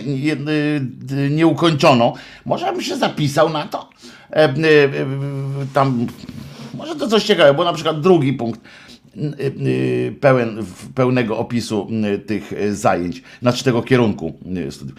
[1.29, 2.13] nieukończoną.
[2.45, 3.89] Może bym się zapisał na to.
[5.73, 6.07] Tam
[6.81, 8.61] może to coś ciekawego, bo na przykład drugi punkt
[10.21, 10.65] pełen,
[10.95, 11.87] pełnego opisu
[12.25, 14.33] tych zajęć, znaczy tego kierunku
[14.69, 14.97] studiów,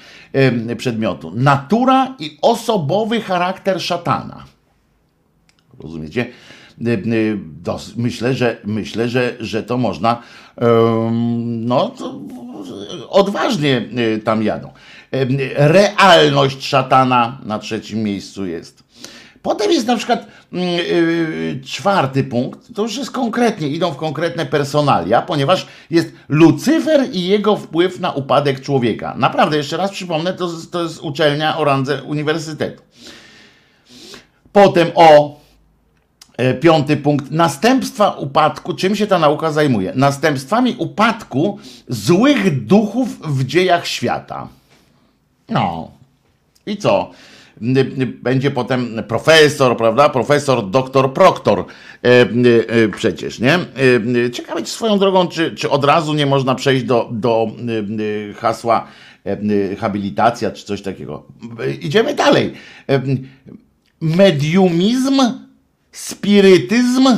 [0.77, 1.33] przedmiotu.
[1.35, 4.45] Natura i osobowy charakter szatana.
[5.81, 6.27] Rozumiecie?
[7.97, 10.23] Myślę, że myślę, że, że to można
[11.45, 12.21] no, to
[13.09, 13.89] odważnie
[14.25, 14.71] tam jadą.
[15.57, 18.82] Realność szatana na trzecim miejscu jest.
[19.43, 25.23] Potem jest na przykład yy, czwarty punkt, to już jest konkretnie, idą w konkretne personalia,
[25.23, 29.15] ponieważ jest Lucyfer i jego wpływ na upadek człowieka.
[29.19, 32.83] Naprawdę, jeszcze raz przypomnę, to, to jest uczelnia o randze uniwersytetu.
[34.53, 35.41] Potem o
[36.37, 39.93] e, piąty punkt, następstwa upadku, czym się ta nauka zajmuje?
[39.95, 44.49] Następstwami upadku złych duchów w dziejach świata.
[45.49, 45.91] No.
[46.67, 47.11] I co?
[48.23, 50.09] Będzie potem profesor, prawda?
[50.09, 51.65] Profesor, doktor, proktor
[52.03, 52.27] e,
[52.97, 53.59] przecież, nie?
[54.33, 57.47] Ciekawe swoją drogą, czy, czy od razu nie można przejść do, do
[58.37, 58.87] hasła
[59.79, 61.27] habilitacja czy coś takiego.
[61.81, 62.53] Idziemy dalej.
[64.01, 65.21] Mediumizm,
[65.93, 67.09] spirytyzm,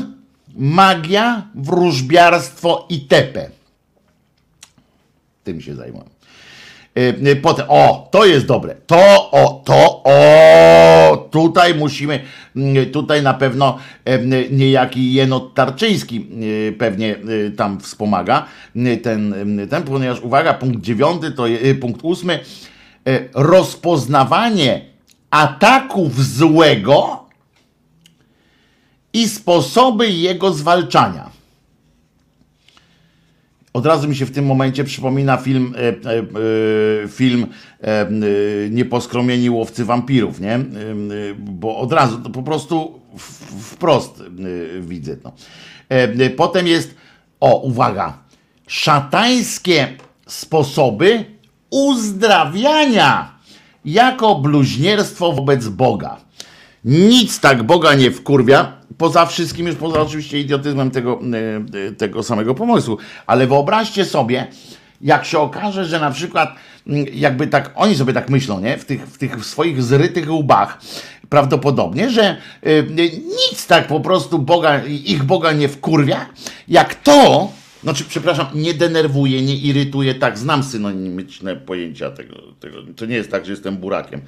[0.56, 3.50] magia, wróżbiarstwo i tepe.
[5.44, 6.13] Tym się zajmują.
[6.98, 8.74] Y, potem, o, to jest dobre.
[8.86, 12.20] To, o, to, o, tutaj musimy,
[12.56, 13.78] mm, tutaj na pewno
[14.50, 18.46] niejaki Jenot Tarczyński y, pewnie y, tam wspomaga
[19.02, 19.34] ten,
[19.70, 21.44] ten, ponieważ uwaga, punkt dziewiąty, to
[21.80, 22.38] punkt ósmy,
[23.34, 24.80] rozpoznawanie
[25.30, 27.24] ataków złego
[29.12, 31.33] i sposoby jego zwalczania.
[33.74, 35.92] Od razu mi się w tym momencie przypomina film, e, e,
[37.04, 37.46] e, film
[38.70, 40.60] Nieposkromieni łowcy wampirów, nie?
[41.38, 43.00] Bo od razu, to po prostu
[43.60, 44.22] wprost
[44.80, 45.32] widzę to.
[46.36, 46.94] potem jest,
[47.40, 48.18] o uwaga,
[48.66, 49.88] szatańskie
[50.26, 51.24] sposoby
[51.70, 53.38] uzdrawiania
[53.84, 56.16] jako bluźnierstwo wobec Boga.
[56.84, 62.22] Nic tak Boga nie wkurwia, poza wszystkim, już poza oczywiście idiotyzmem tego, e, e, tego
[62.22, 62.98] samego pomysłu.
[63.26, 64.46] Ale wyobraźcie sobie,
[65.00, 66.54] jak się okaże, że na przykład
[66.86, 68.78] mm, jakby tak, oni sobie tak myślą, nie?
[68.78, 70.80] W tych, w tych swoich zrytych łbach,
[71.28, 72.86] prawdopodobnie, że y,
[73.50, 76.26] nic tak po prostu Boga, ich Boga nie wkurwia,
[76.68, 77.48] jak to,
[77.84, 82.78] znaczy, przepraszam, nie denerwuje, nie irytuje, tak, znam synonimiczne pojęcia tego, tego.
[82.96, 84.20] To nie jest tak, że jestem burakiem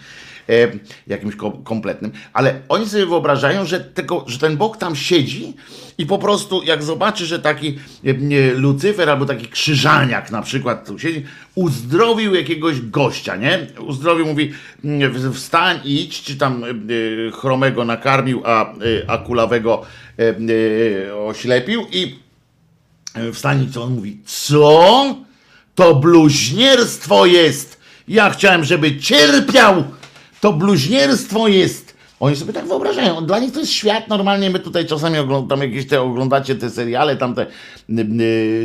[0.49, 0.69] e,
[1.07, 5.55] jakimś kom, kompletnym, ale oni sobie wyobrażają, że, tego, że ten Bóg tam siedzi
[5.99, 10.99] i po prostu jak zobaczy, że taki e, Lucyfer albo taki krzyżaniak na przykład tu
[10.99, 13.67] siedzi, uzdrowił jakiegoś gościa, nie?
[13.87, 14.53] Uzdrowił, mówi
[14.85, 16.69] mm, wstań i idź, czy tam e,
[17.31, 18.75] chromego nakarmił, a, e,
[19.07, 19.83] a kulawego
[20.19, 20.35] e,
[21.09, 22.26] e, oślepił i
[23.33, 25.17] wstanie, co on mówi, co?
[25.75, 27.81] To bluźnierstwo jest.
[28.09, 29.85] Ja chciałem, żeby cierpiał.
[30.41, 31.86] To bluźnierstwo jest.
[32.21, 33.27] Oni sobie tak wyobrażają.
[33.27, 34.09] Dla nich to jest świat.
[34.09, 37.47] Normalnie my tutaj czasami oglądamy jakieś te, oglądacie te seriale, tam te,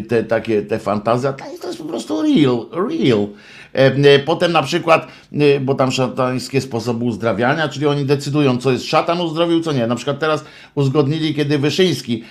[0.07, 1.33] te takie te fantazje.
[1.37, 3.27] Dla nich to jest po prostu real, real.
[3.75, 8.71] E, e, potem na przykład, e, bo tam szatańskie sposoby uzdrawiania, czyli oni decydują, co
[8.71, 9.87] jest szatan uzdrowił, co nie.
[9.87, 12.23] Na przykład teraz uzgodnili, kiedy Wyszyński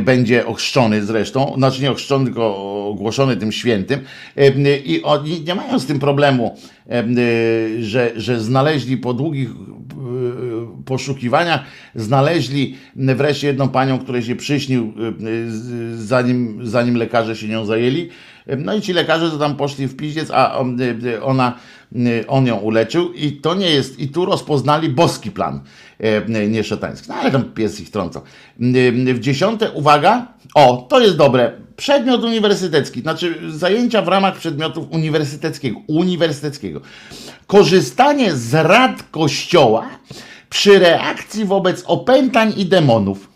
[0.00, 2.56] będzie ochrzczony zresztą, znaczy nie ochrzczony, tylko
[2.88, 4.00] ogłoszony tym świętym
[4.84, 6.56] i oni nie mają z tym problemu,
[7.80, 9.48] że, że znaleźli po długich
[10.84, 11.60] poszukiwaniach,
[11.94, 14.92] znaleźli wreszcie jedną panią, której się przyśnił,
[15.94, 18.08] zanim, zanim lekarze się nią zajęli.
[18.58, 21.79] No i ci lekarze to tam poszli w piździec, a y, y, ona, y,
[22.28, 25.60] on ją uleczył i to nie jest, i tu rozpoznali boski plan,
[26.48, 27.08] nie szatański.
[27.08, 28.22] No ale tam pies ich trącał.
[29.14, 35.80] W dziesiąte, uwaga, o, to jest dobre, przedmiot uniwersytecki, znaczy zajęcia w ramach przedmiotów uniwersyteckiego,
[35.86, 36.80] uniwersyteckiego.
[37.46, 39.88] Korzystanie z rad kościoła
[40.50, 43.29] przy reakcji wobec opętań i demonów.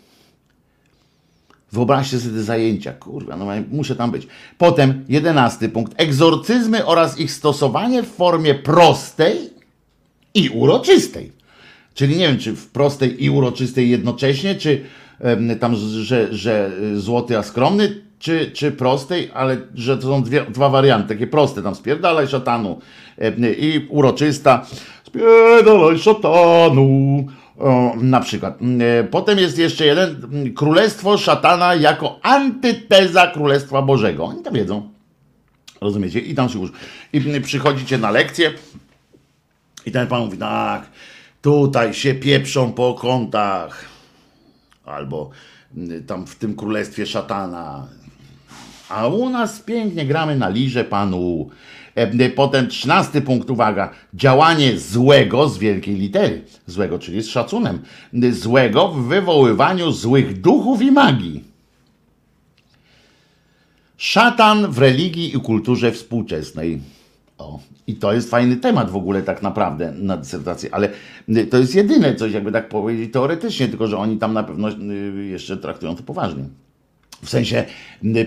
[1.75, 4.27] Wyobraźcie sobie te zajęcia, kurwa, no muszę tam być.
[4.57, 5.93] Potem jedenasty punkt.
[5.97, 9.37] Egzorcyzmy oraz ich stosowanie w formie prostej
[10.33, 11.31] i uroczystej.
[11.93, 14.81] Czyli nie wiem, czy w prostej i uroczystej jednocześnie, czy
[15.59, 20.69] tam, że, że złoty a skromny, czy, czy prostej, ale że to są dwie, dwa
[20.69, 22.79] warianty, takie proste, tam spierdalaj szatanu
[23.57, 24.65] i uroczysta,
[25.07, 27.25] spierdalaj szatanu,
[27.95, 28.61] na przykład.
[28.61, 34.25] Mm, e, potem jest jeszcze jeden, mm, Królestwo Szatana jako antyteza Królestwa Bożego.
[34.25, 34.89] Oni to wiedzą.
[35.81, 36.19] Rozumiecie?
[36.19, 36.71] I tam się już.
[37.13, 38.53] I mm, przychodzicie na lekcję
[39.85, 40.89] i ten pan mówi, tak,
[41.41, 43.85] tutaj się pieprzą po kątach.
[44.85, 45.29] Albo
[46.07, 47.87] tam w tym Królestwie Szatana.
[48.89, 51.49] A u nas pięknie gramy na liże panu.
[51.95, 57.79] E, potem trzynasty punkt, uwaga, działanie złego z wielkiej litery, złego, czyli z szacunem,
[58.31, 61.43] złego w wywoływaniu złych duchów i magii.
[63.97, 66.81] Szatan w religii i kulturze współczesnej.
[67.37, 70.89] O, I to jest fajny temat w ogóle tak naprawdę na dysertację, ale
[71.49, 75.25] to jest jedyne coś, jakby tak powiedzieć teoretycznie, tylko że oni tam na pewno y,
[75.25, 76.43] jeszcze traktują to poważnie.
[77.25, 77.65] W sensie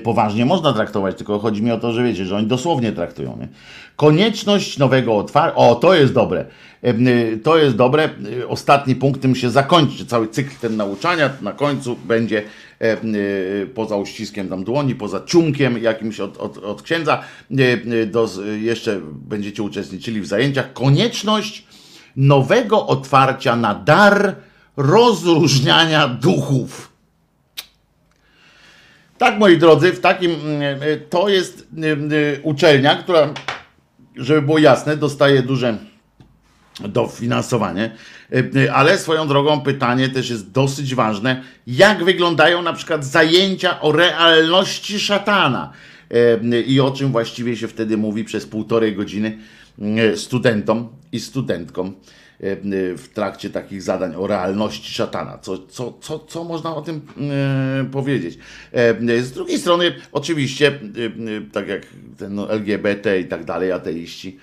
[0.03, 3.37] poważnie można traktować, tylko chodzi mi o to, że wiecie, że oni dosłownie traktują.
[3.41, 3.49] Nie?
[3.97, 5.57] Konieczność nowego otwarcia.
[5.57, 6.45] O, to jest dobre.
[6.85, 8.11] Y, to jest dobre.
[8.39, 10.07] Y, ostatni punkt tym się zakończy.
[10.07, 12.43] Cały cykl ten nauczania na końcu będzie
[12.83, 17.23] y, poza uściskiem tam dłoni, poza ciunkiem jakimś od, od, od księdza.
[18.07, 18.29] Do,
[18.61, 20.73] jeszcze będziecie uczestniczyli w zajęciach.
[20.73, 21.67] Konieczność
[22.17, 24.35] nowego otwarcia na dar
[24.77, 26.88] rozróżniania duchów.
[29.19, 33.35] Tak, moi drodzy, w takim mm, e, to jest mm, e, uczelnia, która,
[34.16, 35.79] żeby było jasne, dostaje duże
[36.81, 37.97] dofinansowanie,
[38.66, 43.93] e, ale swoją drogą pytanie też jest dosyć ważne, jak wyglądają na przykład zajęcia o
[43.93, 45.73] realności szatana.
[46.66, 49.39] i o czym właściwie się wtedy mówi przez półtorej godziny
[50.16, 51.95] studentom i studentkom
[52.97, 55.39] w trakcie takich zadań o realności szatana.
[55.39, 57.01] Co, co, co, co można o tym
[57.93, 58.39] powiedzieć?
[59.22, 60.78] Z drugiej strony, oczywiście,
[61.53, 61.82] tak jak
[62.18, 64.39] ten no, LGBT i tak dalej, ateiści,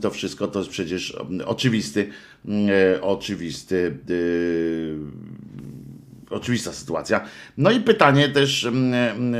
[0.00, 2.08] to wszystko to jest przecież oczywisty,
[3.00, 3.98] oczywisty
[6.32, 7.20] oczywista sytuacja.
[7.56, 9.34] No i pytanie też, mm, mm,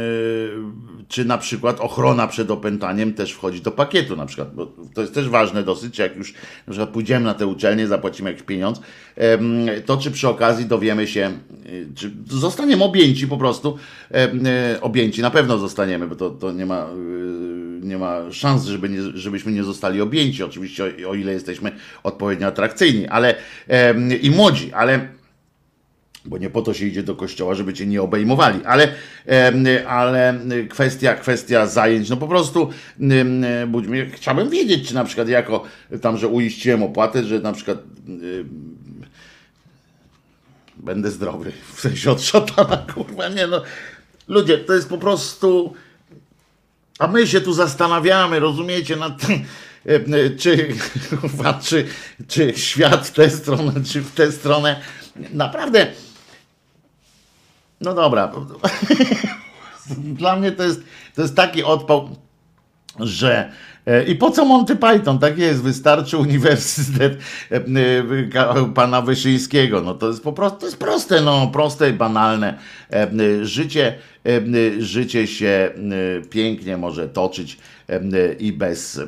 [1.08, 5.14] czy na przykład ochrona przed opętaniem też wchodzi do pakietu, na przykład, bo to jest
[5.14, 6.34] też ważne dosyć, jak już
[6.66, 8.80] na przykład pójdziemy na tę uczelnię, zapłacimy jakiś pieniądz,
[9.86, 11.30] to czy przy okazji dowiemy się,
[11.66, 13.78] y, czy zostaniemy objęci po prostu,
[14.80, 16.86] objęci, na pewno zostaniemy, bo to, to nie ma
[17.82, 21.72] nie ma szans, żeby nie, żebyśmy nie zostali objęci, oczywiście o, o ile jesteśmy
[22.02, 23.34] odpowiednio atrakcyjni, ale
[24.22, 25.08] i młodzi, ale
[26.24, 28.94] bo nie po to się idzie do kościoła, żeby cię nie obejmowali, ale,
[29.86, 32.70] ale kwestia, kwestia zajęć, no po prostu
[34.12, 35.64] chciałbym wiedzieć, czy na przykład jako
[36.00, 37.78] tam, że uiściłem opłatę, że na przykład
[40.76, 43.62] będę zdrowy, w sensie od szatana, kurwa, nie no.
[44.28, 45.74] Ludzie, to jest po prostu,
[46.98, 49.44] a my się tu zastanawiamy, rozumiecie, nad tym,
[50.38, 50.68] czy,
[51.62, 51.86] czy,
[52.28, 54.80] czy świat w tę stronę, czy w tę stronę.
[55.32, 55.86] Naprawdę
[57.82, 58.32] no dobra.
[59.98, 60.80] Dla mnie to jest,
[61.14, 62.08] to jest taki odpał,
[63.00, 63.52] że
[63.86, 65.18] e, i po co Monty Python?
[65.18, 67.18] Tak jest, wystarczy uniwersytet
[67.50, 69.80] e, e, pana Wyszyńskiego.
[69.80, 72.58] No to jest po prostu, to jest proste, no proste i banalne.
[73.42, 73.94] Życie,
[74.78, 75.70] życie się
[76.30, 77.58] pięknie może toczyć
[78.38, 79.00] i bez,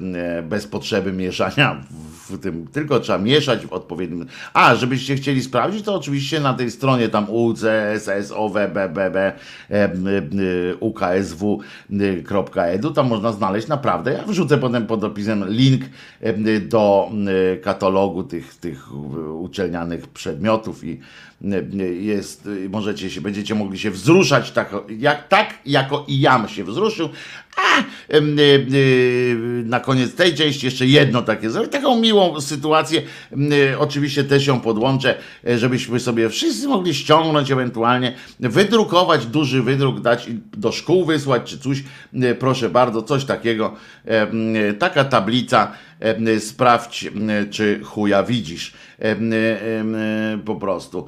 [0.43, 1.85] bez potrzeby mieszania
[2.29, 4.27] w tym, tylko trzeba mieszać w odpowiednim.
[4.55, 9.33] A, żebyście chcieli sprawdzić, to oczywiście na tej stronie tam ucssow.bb
[10.81, 14.13] uksw.edu tam można znaleźć naprawdę.
[14.13, 15.83] Ja wrzucę potem pod opisem link
[16.69, 17.11] do
[17.63, 18.95] katalogu tych, tych
[19.41, 21.01] uczelnianych przedmiotów i
[22.01, 27.09] jest, możecie się, będziecie mogli się wzruszać tak, jak, tak jako i jam się wzruszył,
[27.57, 27.81] a
[28.15, 28.19] y,
[28.75, 33.03] y, na koniec tej części jeszcze jedno takie zrobię, taką miłą sytuację,
[33.73, 35.15] y, oczywiście też ją podłączę,
[35.57, 41.85] żebyśmy sobie wszyscy mogli ściągnąć ewentualnie, wydrukować duży wydruk, dać do szkół wysłać czy coś,
[42.39, 43.77] proszę bardzo, coś takiego,
[44.79, 45.73] taka tablica,
[46.39, 47.11] sprawdź
[47.51, 48.75] czy chuja widzisz
[50.45, 51.07] po prostu.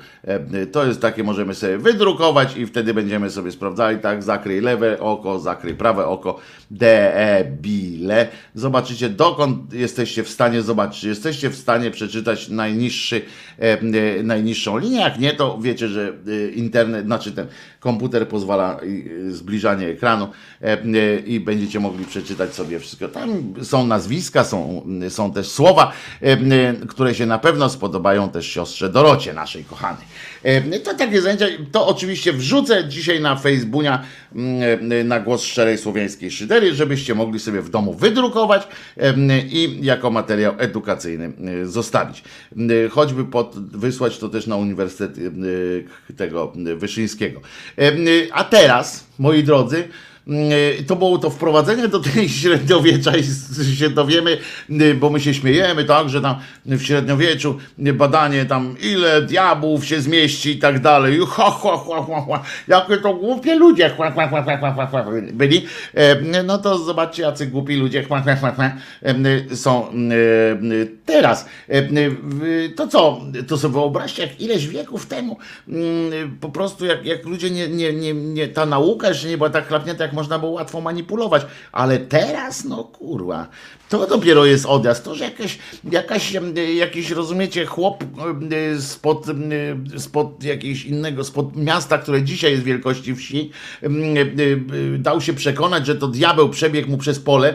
[0.72, 5.38] To jest takie, możemy sobie wydrukować i wtedy będziemy sobie sprawdzali, tak, zakryj lewe oko,
[5.38, 6.38] zakryj prawe oko,
[6.70, 8.28] debile.
[8.54, 11.04] Zobaczycie, dokąd jesteście w stanie zobaczyć.
[11.04, 13.22] Jesteście w stanie przeczytać najniższy,
[14.22, 15.00] najniższą linię.
[15.00, 17.46] Jak nie, to wiecie, że e, internet, znaczy ten
[17.80, 18.80] komputer pozwala
[19.28, 20.28] zbliżanie ekranu
[21.26, 23.08] i będziecie mogli przeczytać sobie wszystko.
[23.08, 25.92] Tam są nazwiska, są, są też słowa,
[26.88, 30.04] które się na pewno spodobają też siostrze Dorocie, naszej kochanej.
[30.84, 34.02] To takie zajęcia, to oczywiście wrzucę dzisiaj na Facebooka
[34.34, 38.68] mm, na głos szczerej słowiańskiej szydery, żebyście mogli sobie w domu wydrukować
[39.50, 41.32] i jako materiał edukacyjny
[41.64, 42.22] zostawić.
[42.90, 45.16] Choćby pod, wysłać to też na Uniwersytet
[46.16, 47.40] tego Wyszyńskiego.
[48.32, 50.15] A teraz, moi drodzy, E,
[50.86, 53.24] to było to wprowadzenie do tej średniowiecza i
[53.76, 54.38] się dowiemy,
[54.70, 60.00] e, bo my się śmiejemy, tak, że tam w średniowieczu badanie tam ile diabłów się
[60.00, 61.20] zmieści i tak dalej.
[61.28, 62.42] Ha, ha, ha, ha, ha.
[62.68, 63.90] Jakie to głupie ludzie
[65.32, 65.66] byli.
[65.94, 68.06] E, no to zobaczcie, jacy głupi ludzie
[69.54, 69.86] są
[71.06, 71.46] teraz.
[72.76, 75.38] To co, to sobie wyobraźcie, jak ileś wieków temu
[76.40, 79.68] po prostu jak, jak ludzie nie, nie, nie, nie ta nauka jeszcze nie była tak
[79.68, 81.46] chlapnięta, jak można było łatwo manipulować.
[81.72, 83.46] Ale teraz, no kurwa,
[83.88, 85.04] to dopiero jest odjazd.
[85.04, 85.58] To, że jakaś,
[85.92, 86.32] jakaś,
[86.76, 88.04] jakiś, rozumiecie, chłop
[88.80, 89.26] spod,
[89.96, 93.50] spod jakiegoś innego, spod miasta, które dzisiaj jest wielkości wsi,
[94.98, 97.54] dał się przekonać, że to diabeł przebiegł mu przez pole,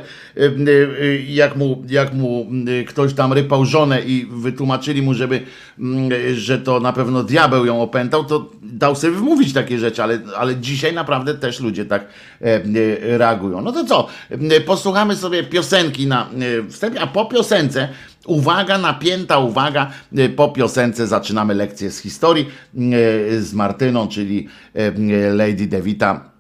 [1.27, 2.47] jak mu, jak mu
[2.87, 5.41] ktoś tam rypał żonę i wytłumaczyli mu, żeby,
[6.33, 10.55] że to na pewno diabeł ją opętał, to dał sobie wymówić takie rzeczy, ale, ale
[10.55, 12.07] dzisiaj naprawdę też ludzie tak
[13.01, 13.61] reagują.
[13.61, 14.07] No to co,
[14.65, 16.20] posłuchamy sobie piosenki na
[16.69, 17.89] wstępie, a po piosence
[18.25, 19.91] Uwaga, napięta uwaga.
[20.35, 22.49] Po piosence zaczynamy lekcję z historii
[23.39, 24.47] z Martyną, czyli
[25.33, 26.31] Lady Devita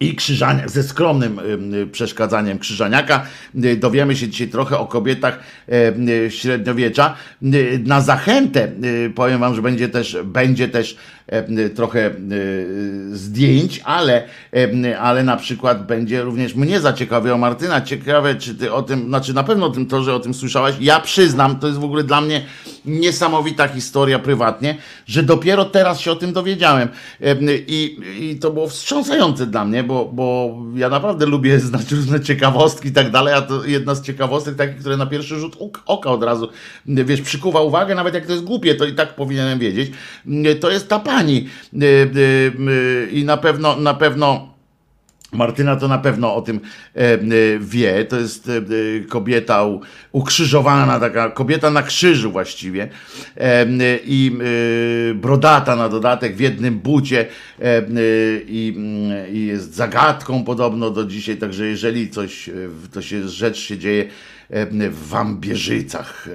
[0.00, 1.40] i krzyżania, ze skromnym
[1.92, 3.26] przeszkadzaniem krzyżaniaka.
[3.76, 5.40] Dowiemy się dzisiaj trochę o kobietach
[6.28, 7.16] średniowiecza.
[7.84, 8.72] Na zachętę
[9.14, 10.96] powiem wam, że będzie też, będzie też
[11.74, 12.10] trochę
[13.10, 14.24] zdjęć, ale,
[15.00, 19.44] ale na przykład będzie również mnie zaciekawiło Martyna, ciekawe czy ty o tym, znaczy na
[19.44, 22.20] pewno o tym to, że o tym słyszałaś, ja przyznam, to jest w ogóle dla
[22.20, 22.44] mnie
[22.84, 26.88] niesamowita historia prywatnie, że dopiero teraz się o tym dowiedziałem.
[27.66, 32.88] I, i to było wstrząsające dla mnie, bo, bo ja naprawdę lubię znać różne ciekawostki
[32.88, 35.56] i tak dalej, a to jedna z ciekawostek takich, które na pierwszy rzut
[35.86, 36.48] oka od razu,
[36.86, 39.92] wiesz, przykuwa uwagę, nawet jak to jest głupie, to i tak powinienem wiedzieć,
[40.60, 41.48] to jest ta pani
[43.10, 44.56] i na pewno, na pewno
[45.32, 46.60] Martyna to na pewno o tym
[46.96, 47.18] e, e,
[47.60, 48.04] wie.
[48.04, 49.64] To jest e, kobieta
[50.12, 52.88] ukrzyżowana, taka kobieta na krzyżu właściwie.
[54.04, 54.38] I
[55.14, 57.26] brodata na dodatek w jednym bucie
[58.48, 61.36] i jest zagadką podobno do dzisiaj.
[61.36, 62.50] Także jeżeli coś,
[62.92, 64.08] to się rzecz się dzieje
[64.90, 66.28] w Wambierzycach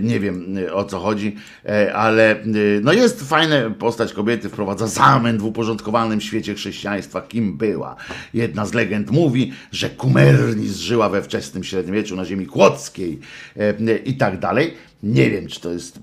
[0.00, 1.36] nie wiem o co chodzi,
[1.68, 2.44] e, ale e,
[2.82, 7.96] no jest fajna postać kobiety, wprowadza zamęt w uporządkowanym świecie chrześcijaństwa, kim była.
[8.34, 13.18] Jedna z legend mówi, że Kumernis żyła we wczesnym średniowieczu na ziemi kłodzkiej
[13.56, 14.74] e, i tak dalej.
[15.02, 16.00] Nie wiem, czy to jest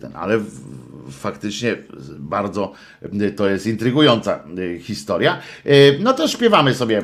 [0.00, 0.40] ten, ale
[1.10, 1.76] faktycznie
[2.18, 2.72] bardzo
[3.36, 4.44] to jest intrygująca
[4.80, 5.40] historia.
[6.00, 7.02] No to śpiewamy sobie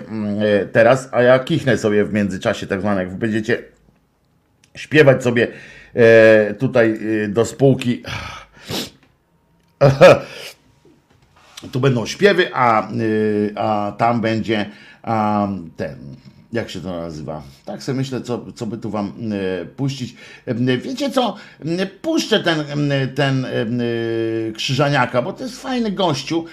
[0.72, 3.62] teraz, a ja kichnę sobie w międzyczasie, tak zwane, jak będziecie
[4.74, 5.79] śpiewać sobie E,
[6.58, 8.02] tutaj e, do spółki.
[11.72, 12.92] Tu będą śpiewy, a, e,
[13.56, 14.66] a tam będzie
[15.02, 16.16] a, ten
[16.52, 17.42] jak się to nazywa?
[17.64, 19.12] Tak sobie myślę, co, co by tu wam
[19.62, 20.14] e, puścić.
[20.46, 21.36] E, wiecie co?
[21.64, 22.64] E, puszczę ten,
[23.14, 23.46] ten
[24.56, 26.44] krzyżaniaka, bo to jest fajny gościu.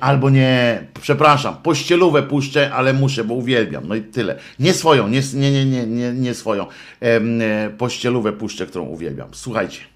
[0.00, 3.88] Albo nie, przepraszam, pościelówę puszczę, ale muszę, bo uwielbiam.
[3.88, 4.38] No i tyle.
[4.58, 6.66] Nie swoją, nie, nie, nie, nie, nie, swoją.
[7.78, 9.28] Pościelówę puszczę, którą uwielbiam.
[9.32, 9.89] Słuchajcie.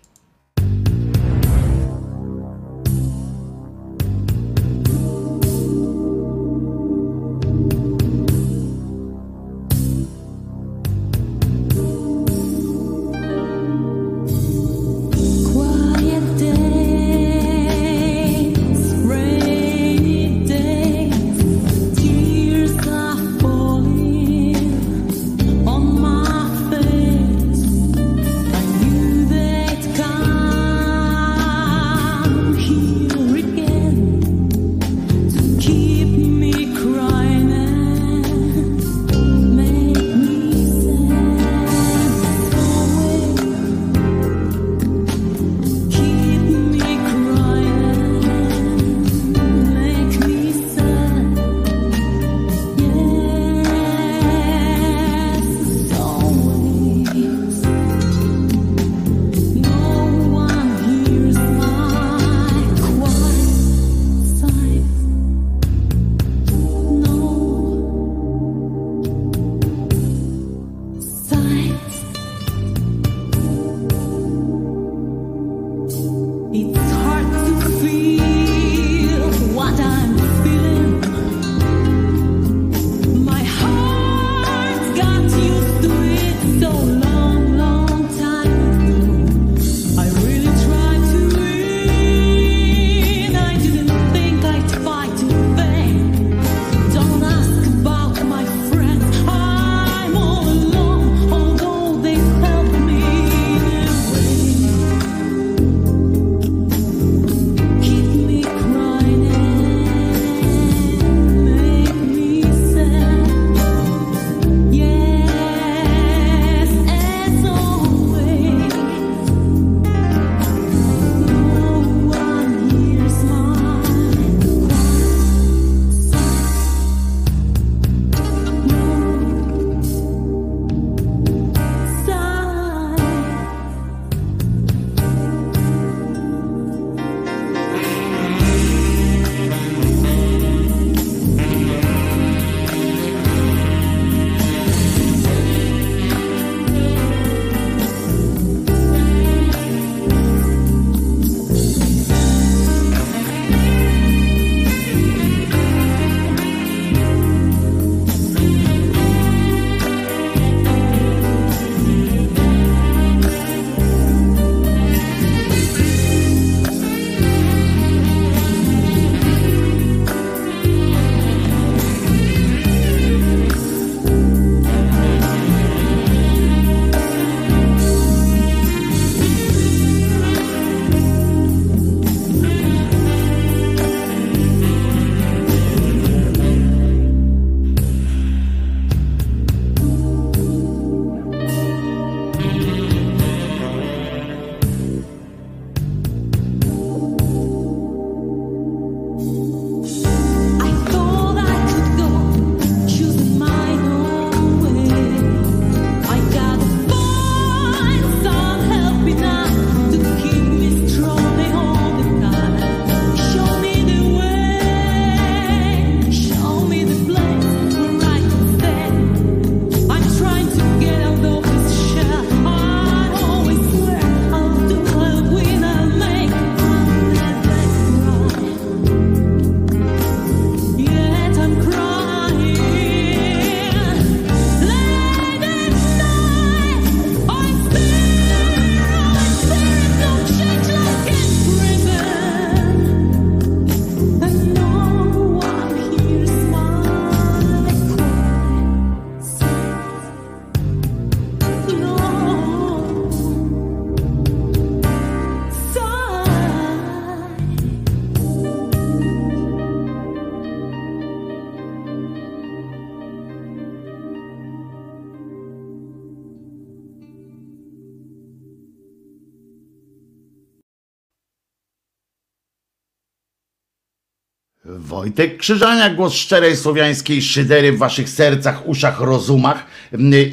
[275.15, 279.67] Wojtek Krzyżania, głos szczerej słowiańskiej szydery w waszych sercach, uszach, rozumach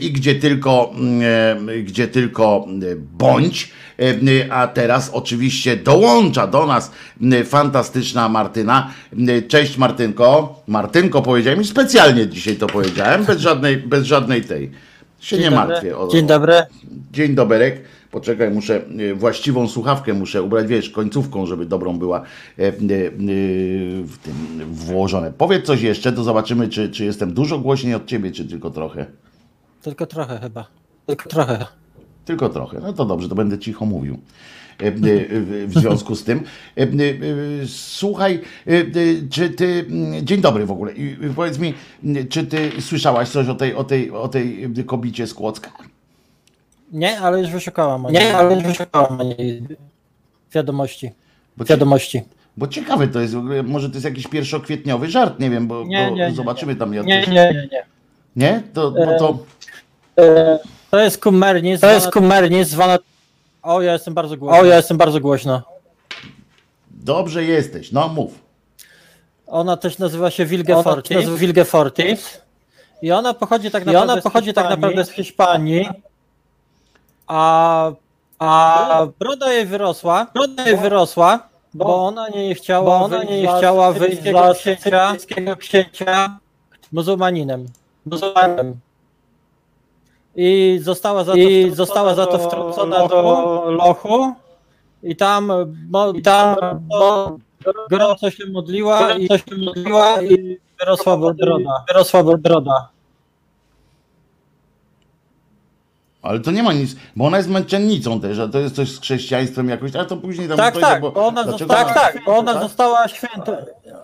[0.01, 0.93] i gdzie tylko,
[1.83, 2.67] gdzie tylko
[2.97, 3.71] bądź.
[4.49, 6.91] A teraz oczywiście dołącza do nas
[7.45, 8.91] fantastyczna Martyna.
[9.47, 10.61] Cześć Martynko.
[10.67, 14.71] Martynko powiedziałem i specjalnie dzisiaj to powiedziałem, bez żadnej, bez żadnej tej.
[15.19, 15.67] Się Dzień nie dobry.
[15.67, 15.97] martwię.
[15.97, 16.53] O, Dzień dobry.
[17.11, 17.81] Dzień doberek.
[18.11, 22.73] Poczekaj, muszę y, właściwą słuchawkę muszę ubrać, wiesz, końcówką, żeby dobrą była e, e, e,
[24.03, 24.33] w tym
[24.73, 25.33] włożone.
[25.37, 29.05] Powiedz coś jeszcze, to zobaczymy, czy, czy jestem dużo głośniej od ciebie, czy tylko trochę.
[29.81, 30.67] Tylko trochę chyba.
[31.05, 31.65] Tylko trochę.
[32.25, 32.79] Tylko trochę.
[32.79, 34.17] No to dobrze, to będę cicho mówił.
[34.81, 34.91] E, e,
[35.67, 36.39] w- związku z tym,
[36.77, 36.87] E, e, e,
[37.67, 38.83] słuchaj, e, e,
[39.29, 40.93] czy ty, mm, dzień dobry w ogóle,
[41.35, 45.33] powiedz mi, m, czy ty słyszałaś coś o tej, o tej, o tej kobicie z
[45.33, 45.71] Kłodzka?
[46.91, 48.07] Nie, ale już wyszukałam.
[48.11, 49.19] Nie, ale już wyszukałam
[50.53, 51.11] wiadomości.
[51.57, 52.23] Bo, ci, Wiadomości.
[52.57, 53.33] bo ciekawe to jest,
[53.63, 56.93] może to jest jakiś pierwszokwietniowy żart, nie wiem, bo, Nie, bo nie, nie, zobaczymy tam.
[56.93, 57.85] Ja Nie, nie, nie, nie.
[58.35, 58.63] Nie?
[58.73, 59.37] To, bo to
[60.17, 60.59] E,
[60.91, 61.81] To jest kumernis.
[61.81, 62.97] To jest kumernis zwana...
[63.63, 64.59] O, ja jestem bardzo głośno.
[64.59, 65.61] O, ja jestem bardzo głośno.
[66.91, 68.39] dobrze jesteś, no mów.
[69.47, 71.17] Ona też nazywa się Wilgefortis.
[71.17, 72.41] Nazywa Wilgefortis.
[73.01, 75.89] I ona pochodzi tak naprawdę, ona pochodzi tak naprawdę z Hiszpanii.
[77.31, 77.91] A,
[78.39, 80.27] a broda jej wyrosła.
[80.33, 81.39] Broda jej wyrosła,
[81.73, 86.39] bo ona nie chciała, bo ona nie chciała wyjść za sycylijskiego księcia
[86.91, 87.65] muzułmaninem.
[88.05, 88.75] muzułmaninem.
[90.35, 93.21] I została za to, I została za to wtrącona do
[93.67, 94.33] lochu.
[95.03, 95.51] I tam,
[95.89, 96.55] mo, i tam
[96.89, 97.37] mo,
[97.89, 101.83] gorąco się modliła i coś się modliła i wyrosła broda.
[101.87, 102.89] Wyrosła broda.
[106.21, 108.99] Ale to nie ma nic, bo ona jest męczennicą też, a to jest coś z
[109.01, 112.23] chrześcijaństwem jakoś, a to później tam Tak, dojdzie, tak, bo ona dlaczego została, tak, tak,
[112.25, 113.57] bo ona została świętą,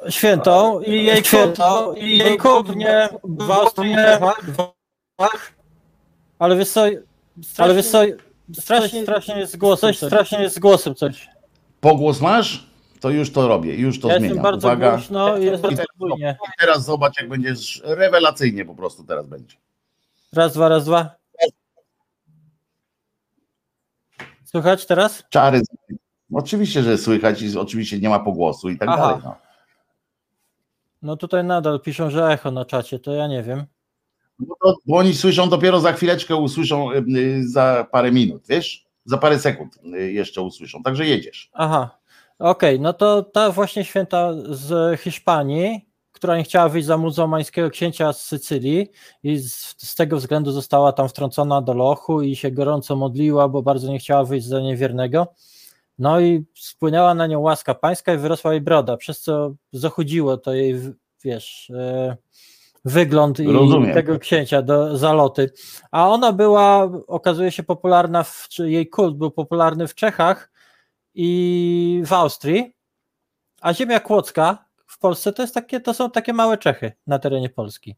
[0.09, 3.95] świętą i jej świętą i jej głównie w Austrii,
[6.39, 6.86] ale wiesz co,
[7.57, 8.01] ale wiesz co,
[8.53, 11.30] strasznie, strasznie jest z głosem, strasznie jest z głosem coś.
[11.82, 12.68] Pogłos masz?
[12.99, 14.43] To już to robię, już to Ja jestem zmieniam.
[14.43, 14.91] bardzo Uwaga.
[14.91, 16.36] głośno i jest I bardzo teraz.
[16.36, 19.55] I teraz zobacz, jak będziesz rewelacyjnie po prostu teraz będzie.
[20.34, 21.16] Raz, dwa, raz, dwa.
[24.48, 25.24] Słychać teraz?
[25.30, 25.62] Czary.
[26.34, 29.02] Oczywiście, że słychać i oczywiście nie ma pogłosu i tak Aha.
[29.02, 29.22] dalej.
[29.24, 29.36] No.
[31.02, 33.66] No tutaj nadal piszą, że echo na czacie, to ja nie wiem.
[34.39, 38.86] Bo, to, bo oni słyszą dopiero za chwileczkę, usłyszą y, y, za parę minut, wiesz?
[39.06, 41.50] Za parę sekund y, jeszcze usłyszą, także jedziesz.
[41.54, 41.98] Aha,
[42.39, 45.87] okej, no to ta właśnie święta z Hiszpanii,
[46.18, 48.88] która nie chciała wyjść za muzułmańskiego księcia z Sycylii
[49.24, 53.61] i z, z tego względu została tam wtrącona do lochu i się gorąco modliła, bo
[53.61, 55.28] bardzo nie chciała wyjść za niewiernego.
[55.99, 60.53] No i spłynęła na nią łaska pańska i wyrosła jej broda, przez co zachodziło to
[60.53, 60.76] jej,
[61.24, 62.18] wiesz, e,
[62.86, 63.93] wygląd i Rozumiem.
[63.93, 65.51] tego księcia do zaloty.
[65.91, 70.51] A ona była, okazuje się, popularna, w, jej kult był popularny w Czechach
[71.13, 72.74] i w Austrii,
[73.61, 77.50] a ziemia kłodzka w Polsce to, jest takie, to są takie małe Czechy na terenie
[77.50, 77.96] Polski.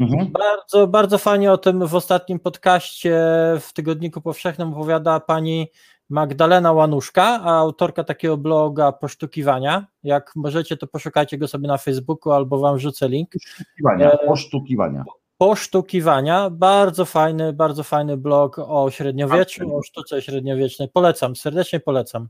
[0.00, 0.32] Mhm.
[0.32, 3.20] Bardzo, bardzo fajnie o tym w ostatnim podcaście
[3.60, 5.70] w Tygodniku Powszechnym opowiada pani
[6.08, 9.86] Magdalena Łanuszka, autorka takiego bloga Posztukiwania.
[10.02, 13.30] Jak możecie, to poszukajcie go sobie na Facebooku albo wam rzucę link.
[13.32, 15.04] Posztukiwania, E, posztukiwania.
[15.38, 20.88] Posztukiwania, bardzo fajny, bardzo fajny blog o średniowieczu, o sztuce średniowiecznej.
[20.88, 22.28] Polecam, serdecznie polecam.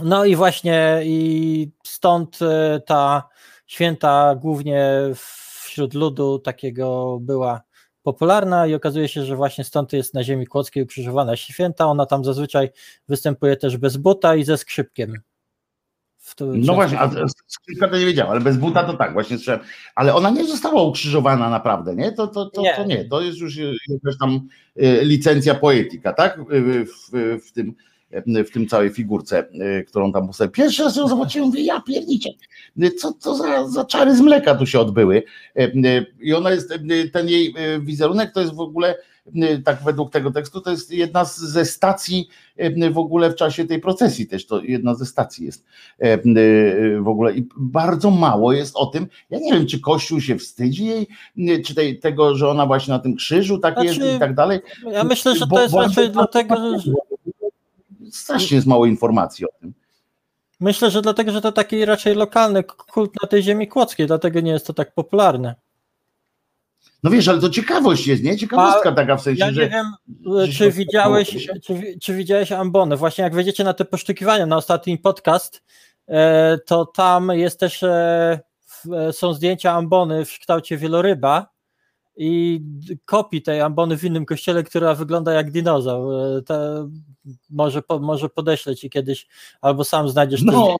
[0.00, 3.28] No i właśnie i stąd e, ta
[3.66, 4.90] święta głównie
[5.64, 7.62] wśród ludu takiego była
[8.02, 11.86] popularna i okazuje się, że właśnie stąd jest na ziemi kłodzkiej ukrzyżowana święta.
[11.86, 12.70] Ona tam zazwyczaj
[13.08, 15.14] występuje też bez buta i ze skrzypkiem.
[16.40, 17.10] No właśnie, a
[17.48, 19.60] skrzydka to nie wiedziałem, ale bez buta to tak, właśnie słyszałem.
[19.94, 22.12] Ale ona nie została ukrzyżowana naprawdę, nie?
[22.12, 22.76] To, to, to, Nie.
[22.76, 24.40] to nie, to jest już y, jakaś tam
[24.82, 26.38] y, licencja poetyka, tak?
[26.50, 27.74] W, w, w tym
[28.46, 29.44] w tym całej figurce,
[29.80, 30.52] y, którą tam postawił.
[30.52, 32.30] Pierwszy raz ją zobaczyłem, mówię, ja pierniczę,
[32.82, 35.22] Y, co to za, za czary z mleka tu się odbyły.
[35.60, 36.74] Y, I ona jest,
[37.12, 38.94] ten jej wizerunek to jest w ogóle,
[39.64, 42.28] tak według tego tekstu, to jest jedna ze stacji
[42.92, 45.64] w ogóle w czasie tej procesji też, to jedna ze stacji jest
[46.00, 46.20] e, e,
[47.00, 49.06] w ogóle i bardzo mało jest o tym.
[49.30, 51.06] Ja nie wiem, czy Kościół się wstydzi jej,
[51.62, 54.60] czy tej, tego, że ona właśnie na tym krzyżu tak Znaczy, jest i tak dalej.
[54.92, 56.92] Ja myślę, że to jest bo- raczej dlatego, że
[58.12, 59.74] Strasznie jest mało informacji o tym.
[60.60, 64.52] Myślę, że dlatego, że to taki raczej lokalny kult na tej ziemi kłodzkiej, dlatego nie
[64.52, 65.54] jest to tak popularne.
[67.02, 68.36] No wiesz, ale to ciekawość jest, nie?
[68.36, 69.86] Ciekawostka A taka w sensie, Ja nie że wiem,
[70.56, 72.96] czy widziałeś, czy, czy widziałeś Ambonę.
[72.96, 75.62] Właśnie jak wejdziecie na te posztukiwania, na ostatni podcast,
[76.08, 78.40] e, to tam jest też, e,
[79.12, 81.52] są zdjęcia ambony w kształcie wieloryba
[82.16, 82.60] i
[83.04, 86.44] kopii tej ambony w innym kościele, która wygląda jak dinozaur.
[86.44, 86.54] To
[87.50, 89.26] może, może podeślę ci kiedyś,
[89.60, 90.52] albo sam znajdziesz no.
[90.52, 90.76] to,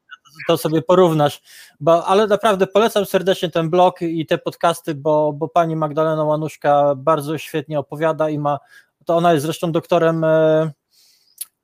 [0.48, 1.42] to sobie porównasz.
[1.80, 6.94] Bo, ale naprawdę polecam serdecznie ten blog i te podcasty, bo, bo pani Magdalena Łanuszka
[6.94, 8.58] bardzo świetnie opowiada i ma,
[9.04, 10.24] to ona jest zresztą doktorem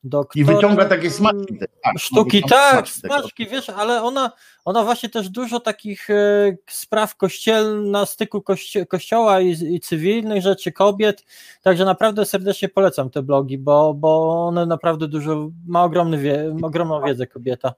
[0.09, 0.41] Doktor...
[0.41, 1.59] I wyciąga takie smaczki.
[1.83, 4.33] Tak, sztuki, tak, smaczki, wiesz, ale ona,
[4.65, 10.43] ona właśnie też dużo takich e, spraw kościel na styku kości kościoła i, i, cywilnych
[10.43, 11.25] rzeczy, kobiet,
[11.63, 17.03] także naprawdę serdecznie polecam te blogi, bo, bo one naprawdę dużo, ma ogromny wie, ogromną
[17.03, 17.75] wiedzę kobieta.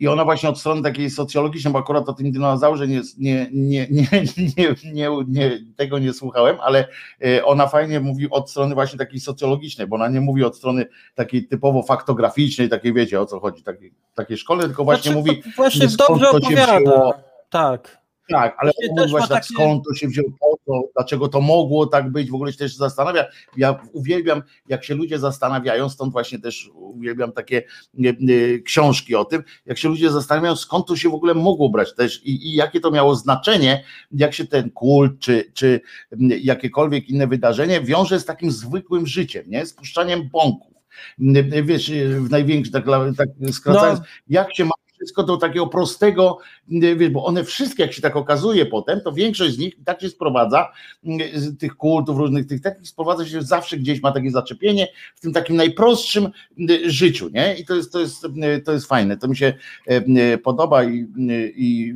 [0.00, 3.86] I ona właśnie od strony takiej socjologicznej, bo akurat o tym dinozaurze nie, nie, nie,
[3.90, 6.88] nie, nie, nie, tego nie słuchałem, ale
[7.24, 10.86] e, ona fajnie mówi od strony właśnie takiej socjologicznej, bo ona nie mówi od strony
[11.14, 15.42] takiej typowo faktograficznej, takiej wiecie o co chodzi, takiej, takiej szkole, tylko właśnie znaczy, mówi
[15.56, 17.12] właśnie dobrze opowiada.
[17.50, 17.98] Tak.
[18.28, 19.54] Tak, ale właśnie, właśnie tak, takie...
[19.54, 20.28] skąd to się wzięło,
[20.66, 23.24] to, dlaczego to mogło tak być, w ogóle się też zastanawia.
[23.56, 27.62] Ja uwielbiam, jak się ludzie zastanawiają, stąd właśnie też uwielbiam takie
[27.94, 31.68] nie, nie, książki o tym, jak się ludzie zastanawiają, skąd to się w ogóle mogło
[31.68, 35.80] brać też i, i jakie to miało znaczenie, jak się ten kult czy, czy
[36.40, 39.66] jakiekolwiek inne wydarzenie wiąże z takim zwykłym życiem, nie?
[39.66, 40.78] z puszczaniem bąków
[41.62, 42.84] wiesz, w największym, tak,
[43.16, 44.06] tak skracając, no.
[44.28, 46.38] jak się ma wszystko do takiego prostego,
[46.96, 50.08] wiesz, bo one wszystkie, jak się tak okazuje potem, to większość z nich tak się
[50.08, 50.72] sprowadza,
[51.34, 55.32] z tych kultów różnych, tych takich sprowadza się zawsze gdzieś ma takie zaczepienie w tym
[55.32, 56.28] takim najprostszym
[56.86, 57.54] życiu, nie?
[57.54, 58.26] I to jest, to jest,
[58.64, 59.52] to jest fajne, to mi się
[60.42, 61.06] podoba i,
[61.56, 61.94] i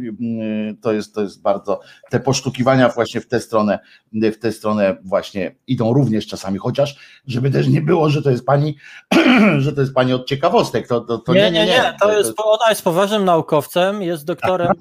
[0.82, 1.80] to, jest, to jest bardzo,
[2.10, 3.78] te posztukiwania właśnie w tę stronę,
[4.12, 6.96] w tę stronę właśnie idą również czasami, chociaż
[7.26, 8.76] żeby też nie było, że to jest pani,
[9.58, 12.34] że to jest pani od ciekawostek, to, to, to nie, nie, nie, nie, to jest,
[12.36, 14.72] ona jest poważnym naukowcem, jest doktorem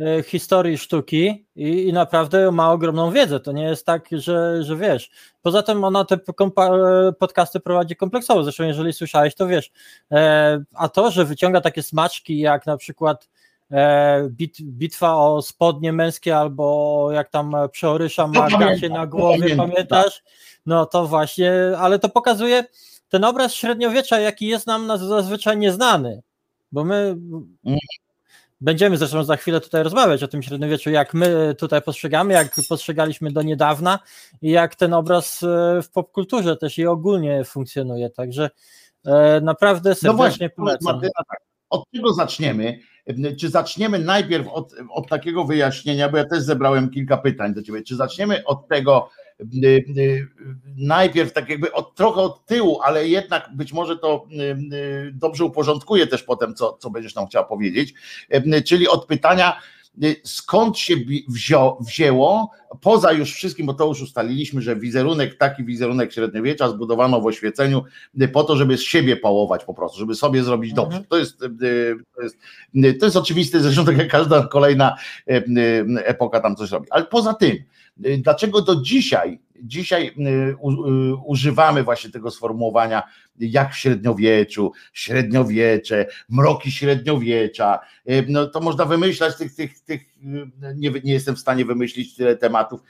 [0.00, 3.40] e, historii sztuki i, i, naprawdę ma ogromną wiedzę.
[3.40, 5.10] To nie jest tak, że, że wiesz.
[5.42, 6.18] Poza tym ona te
[7.18, 8.44] podcasty prowadzi kompleksowo.
[8.44, 9.70] Zresztą, jeżeli słyszałeś, to wiesz.
[10.12, 13.28] E, a to, że wyciąga takie smaczki, jak na przykład
[13.70, 20.22] e, bit, bitwa o spodnie męskie, albo jak tam przeorysza ma gacie na głowie, pamiętasz?
[20.66, 22.64] No to właśnie, ale to pokazuje
[23.08, 26.22] ten obraz średniowiecza, jaki jest nam zazwyczaj nieznany
[26.72, 27.16] bo my
[28.60, 33.32] będziemy zresztą za chwilę tutaj rozmawiać o tym średniowieczu, jak my tutaj postrzegamy, jak postrzegaliśmy
[33.32, 33.98] do niedawna
[34.42, 38.50] i jak ten obraz e, w popkulturze też i ogólnie funkcjonuje, także
[39.06, 40.92] e, naprawdę serdecznie no właśnie, polecam.
[40.92, 41.40] Martyna, tak.
[41.70, 42.78] Od czego zaczniemy?
[43.40, 47.82] Czy zaczniemy najpierw od, od takiego wyjaśnienia, bo ja też zebrałem kilka pytań do Ciebie,
[47.82, 49.10] czy zaczniemy od tego,
[50.76, 56.06] najpierw tak jakby od, trochę od tyłu, ale jednak być może to y, dobrze uporządkuje
[56.06, 57.94] też potem, co, co będziesz nam chciała powiedzieć,
[58.64, 59.60] czyli od pytania,
[60.24, 60.94] skąd się
[61.28, 67.20] wzią, wzięło, poza już wszystkim, bo to już ustaliliśmy, że wizerunek, taki wizerunek średniowiecza zbudowano
[67.20, 67.84] w oświeceniu
[68.32, 70.98] po to, żeby z siebie pałować po prostu, żeby sobie zrobić dobrze.
[70.98, 71.08] Mhm.
[71.08, 71.38] To jest,
[72.14, 72.38] to jest,
[73.00, 74.96] to jest oczywiste, zresztą tak jak każda kolejna
[76.04, 76.86] epoka tam coś robi.
[76.90, 77.56] Ale poza tym,
[77.89, 80.54] Y, dlaczego do dzisiaj, dzisiaj y, y,
[81.26, 83.02] używamy właśnie tego sformułowania
[83.38, 87.78] jak w średniowieczu, średniowiecze, mroki średniowiecza,
[88.28, 90.00] no to można wymyślać tych, tych, tych
[90.76, 92.80] nie, nie jestem w stanie wymyślić tyle tematów,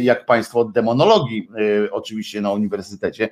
[0.00, 1.48] jak Państwo od demonologii,
[1.90, 3.28] oczywiście na uniwersytecie,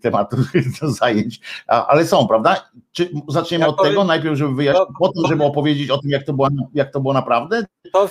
[0.00, 0.40] tematów
[0.80, 2.70] do zajęć, ale są, prawda?
[2.92, 6.24] Czy zaczniemy ja od powiem, tego najpierw, żeby wyjaśnić, potem, żeby opowiedzieć o tym, jak
[6.24, 7.64] to było, jak to było naprawdę?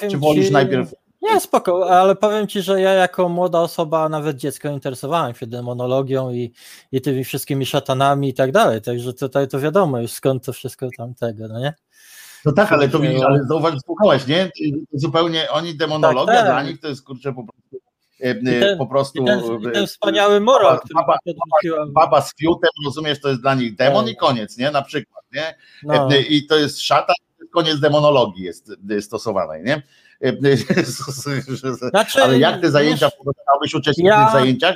[0.09, 0.53] Czy wolisz ci...
[0.53, 0.93] najpierw
[1.23, 6.31] nie, spoko, ale powiem Ci, że ja jako młoda osoba, nawet dziecko, interesowałem się demonologią
[6.31, 6.53] i,
[6.91, 10.89] i tymi wszystkimi szatanami i tak dalej, także tutaj to wiadomo już skąd to wszystko
[10.97, 11.73] tamtego, no nie?
[12.45, 14.51] No tak, ale to widzisz, ale zauważ, słuchałeś, nie?
[14.93, 16.53] Zupełnie oni demonologia tak, tak.
[16.53, 17.77] dla nich to jest kurczę po prostu
[18.19, 19.23] e, ten, po prostu.
[19.23, 23.55] I ten, i ten wspaniały moral, baba, baba, baba, z fiutem, rozumiesz, to jest dla
[23.55, 24.13] nich demon tak.
[24.13, 24.71] i koniec, nie?
[24.71, 25.55] Na przykład, nie?
[25.83, 26.09] No.
[26.11, 27.13] E, I to jest szata,
[27.51, 28.71] koniec demonologii jest
[29.01, 29.81] stosowanej, nie?
[31.89, 34.29] Znaczy, Ale jak te zajęcia, chciałabyś uczestniczyć ja...
[34.29, 34.75] w zajęciach?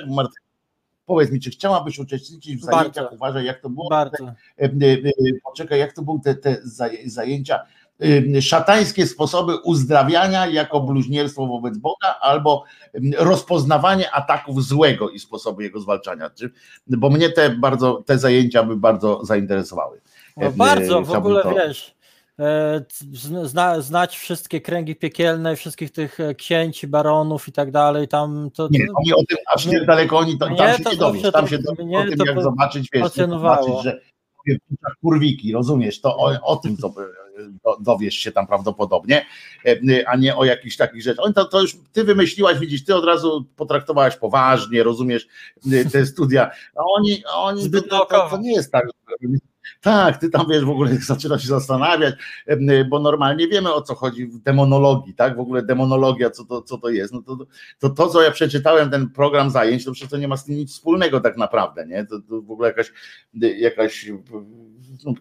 [1.06, 3.04] Powiedz mi, czy chciałabyś uczestniczyć w zajęciach?
[3.04, 3.16] Bardzo.
[3.16, 3.90] Uważaj, jak to było.
[3.90, 4.26] Bardzo.
[4.26, 5.12] E, e, e,
[5.44, 6.58] poczekaj, jak to były te, te
[7.06, 7.60] zajęcia?
[8.42, 12.64] Szatańskie sposoby uzdrawiania jako bluźnierstwo wobec Boga, albo
[13.18, 16.32] rozpoznawanie ataków złego i sposobu jego zwalczania.
[16.88, 20.02] Bo mnie te bardzo te zajęcia by bardzo zainteresowały.
[20.38, 21.54] No bardzo, w ogóle to...
[21.54, 21.97] wiesz
[23.44, 28.68] zna, znać wszystkie kręgi piekielne, wszystkich tych e, księci, baronów i tak dalej, tam to...
[28.72, 31.48] Nie, oni o tym aż nie daleko, oni tam, nie, tam się nie dowiesz, tam
[31.48, 34.02] się dowiesz o tym, jak zobaczyć, wiesz, zobaczyć, że
[35.02, 36.94] kurwiki, rozumiesz, to o, o tym to
[37.80, 39.26] dowiesz się tam prawdopodobnie,
[40.08, 41.34] a nie o jakichś takich rzeczach.
[41.36, 45.28] To, to już ty wymyśliłaś, widzisz, ty od razu potraktowałaś poważnie, rozumiesz,
[45.92, 46.52] te studia.
[46.76, 48.86] A oni, oni to, to, to, to nie jest tak,
[49.82, 52.16] tak, ty tam wiesz, w ogóle zaczyna się zastanawiać,
[52.90, 55.38] bo normalnie wiemy o co chodzi w demonologii, tak?
[55.38, 57.14] W ogóle demonologia, co to, co to jest.
[57.14, 57.38] No to,
[57.80, 60.56] to, to, co ja przeczytałem, ten program zajęć, to przecież to nie ma z tym
[60.56, 62.06] nic wspólnego tak naprawdę, nie?
[62.06, 62.92] To, to w ogóle jakaś,
[63.58, 64.12] jakaś
[65.06, 65.14] no,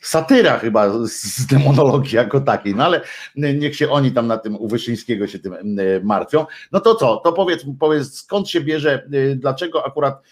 [0.00, 3.00] satyra chyba z demonologii jako takiej, no ale
[3.36, 5.54] niech się oni tam na tym u Wyszyńskiego się tym
[6.02, 6.46] martwią.
[6.72, 10.22] No to co, to powiedz, powiedz skąd się bierze, dlaczego akurat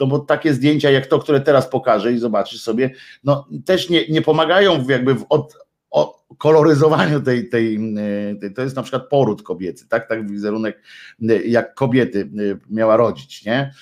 [0.00, 2.90] no bo takie zdjęcia jak to, które teraz pokażę i zobaczysz sobie,
[3.24, 5.54] no też nie, nie pomagają jakby w od,
[5.90, 7.78] o koloryzowaniu tej, tej,
[8.40, 10.82] tej, to jest na przykład poród kobiecy, tak, tak wizerunek
[11.44, 12.30] jak kobiety
[12.70, 13.72] miała rodzić, nie?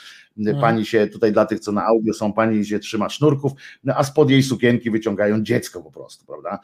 [0.44, 0.60] Hmm.
[0.60, 3.52] Pani się tutaj dla tych, co na audio są, pani się trzyma sznurków,
[3.84, 6.58] no, a spod jej sukienki wyciągają dziecko po prostu, prawda?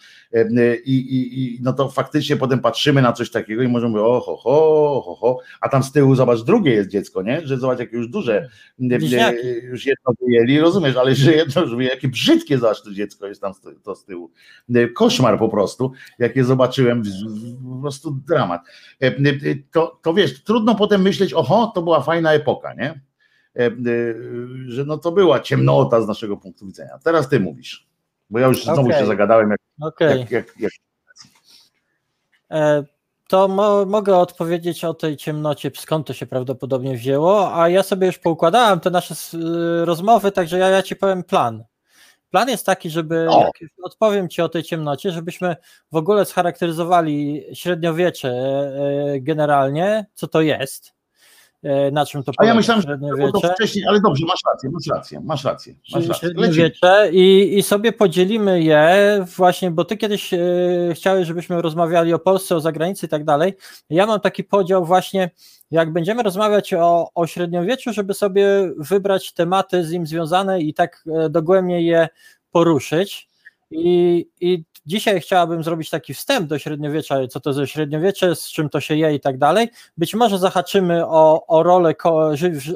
[0.85, 4.20] I, i, i no to faktycznie potem patrzymy na coś takiego i możemy mówić, o
[4.20, 7.47] ho, ho, ho, ho, a tam z tyłu zobacz, drugie jest dziecko, nie?
[7.47, 8.49] Że zobacz, jakie już duże,
[8.79, 9.47] Bliźniaki.
[9.62, 13.53] już jedno wyjęli, rozumiesz, ale że jedno już jakie brzydkie zobacz to dziecko jest tam
[13.83, 14.31] to z tyłu.
[14.95, 17.03] Koszmar po prostu, jakie zobaczyłem,
[17.75, 18.62] po prostu dramat.
[19.70, 23.11] To, to wiesz, trudno potem myśleć, oho, to była fajna epoka, nie?
[23.57, 23.72] E, e,
[24.66, 26.98] że no to była ciemnota z naszego punktu widzenia.
[27.05, 27.86] Teraz ty mówisz,
[28.30, 29.00] bo ja już znowu okay.
[29.00, 29.50] się zagadałem.
[29.50, 30.18] Jak, okay.
[30.18, 30.72] jak, jak, jak...
[32.50, 32.84] E,
[33.28, 38.07] to mo mogę odpowiedzieć o tej ciemnocie, skąd to się prawdopodobnie wzięło, a ja sobie
[38.07, 39.14] już poukładałem te nasze
[39.84, 41.64] rozmowy, także ja, ja ci powiem plan.
[42.30, 45.57] Plan jest taki, żeby, jak odpowiem Ci o tej ciemnocie, żebyśmy
[45.92, 48.32] w ogóle scharakteryzowali średniowiecze
[49.20, 50.94] generalnie, co to jest,
[51.92, 52.52] na czym to polega.
[52.52, 52.98] A ja myślałem, że
[53.32, 55.74] to, to wcześniej, ale dobrze, masz rację, masz rację, masz rację.
[55.94, 56.28] Masz rację.
[56.28, 60.38] Średniowiecze i, i sobie podzielimy je właśnie, bo ty kiedyś e,
[60.94, 63.54] chciałeś, żebyśmy rozmawiali o Polsce, o zagranicy i tak dalej.
[63.90, 65.30] Ja mam taki podział właśnie,
[65.70, 71.04] jak będziemy rozmawiać o, o średniowieczu, żeby sobie wybrać tematy z nim związane i tak
[71.06, 72.08] e, dogłębnie je
[72.50, 73.32] poruszyć.
[73.73, 78.68] I, I dzisiaj chciałabym zrobić taki wstęp do średniowiecza, co to za średniowiecze, z czym
[78.68, 79.68] to się je i tak dalej.
[79.97, 81.95] Być może zahaczymy o, o rolę,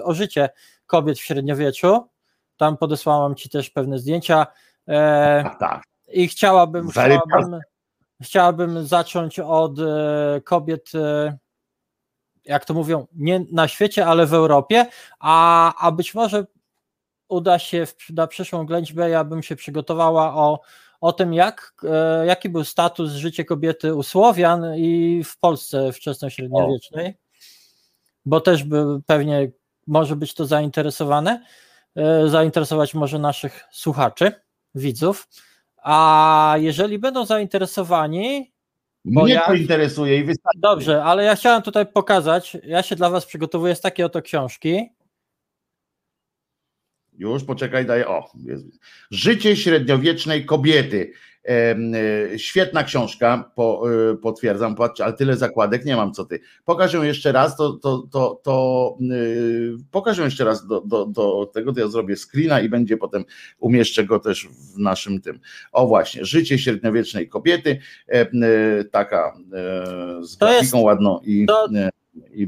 [0.05, 0.49] o życie
[0.87, 2.09] kobiet w średniowieczu.
[2.57, 4.47] Tam podesłałam Ci też pewne zdjęcia.
[4.89, 5.83] E, tak, tak.
[6.13, 7.61] I chciałabym, chciałabym,
[8.23, 11.39] chciałabym zacząć od e, kobiet, e,
[12.45, 14.87] jak to mówią, nie na świecie, ale w Europie,
[15.21, 16.47] a, a być może
[17.29, 20.61] uda się w, na przyszłą ględźbę, ja bym się przygotowała o
[21.01, 27.15] o tym, jak, e, jaki był status życia kobiety u Słowian i w Polsce wczesnośredniowiecznej,
[28.25, 29.51] bo też by pewnie
[29.87, 31.45] może być to zainteresowane,
[31.97, 34.33] e, zainteresować może naszych słuchaczy,
[34.75, 35.29] widzów,
[35.83, 38.53] a jeżeli będą zainteresowani,
[39.05, 39.47] bo Mnie ja...
[39.47, 40.59] to interesuje i wystarczy.
[40.61, 44.89] Dobrze, ale ja chciałem tutaj pokazać, ja się dla Was przygotowuję z takiej oto książki,
[47.19, 48.09] już poczekaj, daję.
[48.09, 48.67] O, jest.
[49.11, 51.12] Życie średniowiecznej kobiety.
[51.49, 51.77] E,
[52.39, 56.41] świetna książka, po, e, potwierdzam, patrzcie, ale tyle zakładek nie mam co ty.
[56.64, 61.07] Pokaż ją jeszcze raz, to, to, to, to yy, pokaż ją jeszcze raz do, do,
[61.07, 63.25] do tego, to ja zrobię screena i będzie potem,
[63.59, 65.41] umieszczę go też w naszym tym.
[65.73, 67.79] O właśnie, życie średniowiecznej kobiety,
[68.91, 69.37] taka
[70.21, 71.47] z grafiką ładną i...
[71.47, 71.69] To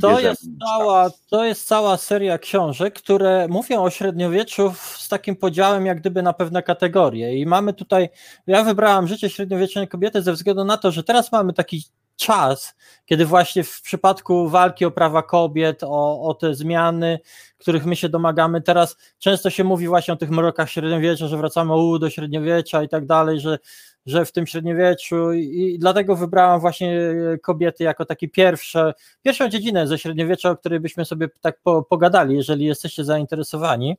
[0.01, 5.87] to jest, cała, to jest cała seria książek, które mówią o średniowieczu z takim podziałem
[5.87, 7.39] jak gdyby na pewne kategorie.
[7.39, 8.09] I mamy tutaj,
[8.47, 11.83] ja wybrałam życie średniowiecznej kobiety ze względu na to, że teraz mamy taki
[12.17, 12.75] czas,
[13.07, 17.19] kiedy właśnie w przypadku walki o prawa kobiet, o, o te zmiany,
[17.59, 21.77] których my się domagamy, teraz często się mówi właśnie o tych mrokach średniowiecza, że wracamy
[21.77, 23.59] u, do średniowiecza i tak dalej, że
[24.07, 27.01] że w tym średniowieczu i dlatego wybrałam właśnie
[27.43, 32.37] kobiety jako taki pierwsze, pierwszą dziedzinę ze średniowiecza, o której byśmy sobie tak po, pogadali,
[32.37, 33.97] jeżeli jesteście zainteresowani.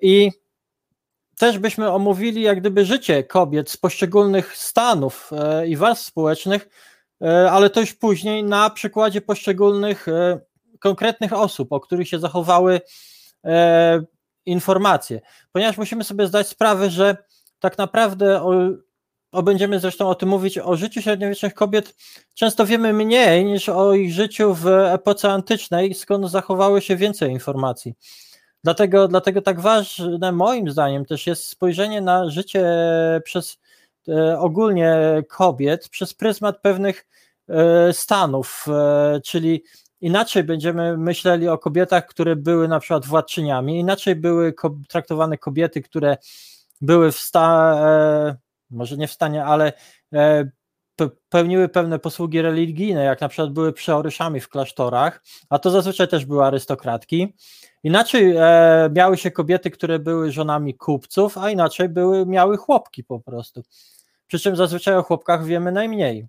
[0.00, 0.30] I
[1.38, 6.68] też byśmy omówili jak gdyby życie kobiet z poszczególnych stanów e, i warstw społecznych,
[7.22, 10.40] e, ale to już później na przykładzie poszczególnych e,
[10.80, 12.80] konkretnych osób, o których się zachowały
[14.46, 15.20] informacje,
[15.52, 17.16] ponieważ musimy sobie zdać sprawę, że
[17.58, 18.42] tak naprawdę
[19.32, 21.94] o, będziemy zresztą o tym mówić, o życiu średniowiecznych kobiet
[22.34, 27.94] często wiemy mniej niż o ich życiu w epoce antycznej, skąd zachowały się więcej informacji.
[28.64, 32.66] Dlatego, dlatego tak ważne moim zdaniem też jest spojrzenie na życie
[33.24, 33.58] przez
[34.08, 37.06] e, ogólnie kobiet, przez pryzmat pewnych
[37.48, 39.64] e, stanów, e, czyli
[40.00, 44.54] inaczej będziemy myśleli o kobietach, które były na przykład władczyniami, inaczej były
[44.88, 46.16] traktowane kobiety, które
[46.80, 48.36] były w stanie,
[48.70, 49.72] może nie w stanie, ale
[50.14, 50.50] e,
[51.28, 56.26] pełniły pewne posługi religijne, jak na przykład były przeoryszami w klasztorach, a to zazwyczaj też
[56.26, 57.34] były arystokratki.
[57.82, 63.20] Inaczej e, miały się kobiety, które były żonami kupców, a inaczej były, miały chłopki po
[63.20, 63.62] prostu.
[64.26, 66.26] Przy czym zazwyczaj o chłopkach wiemy najmniej.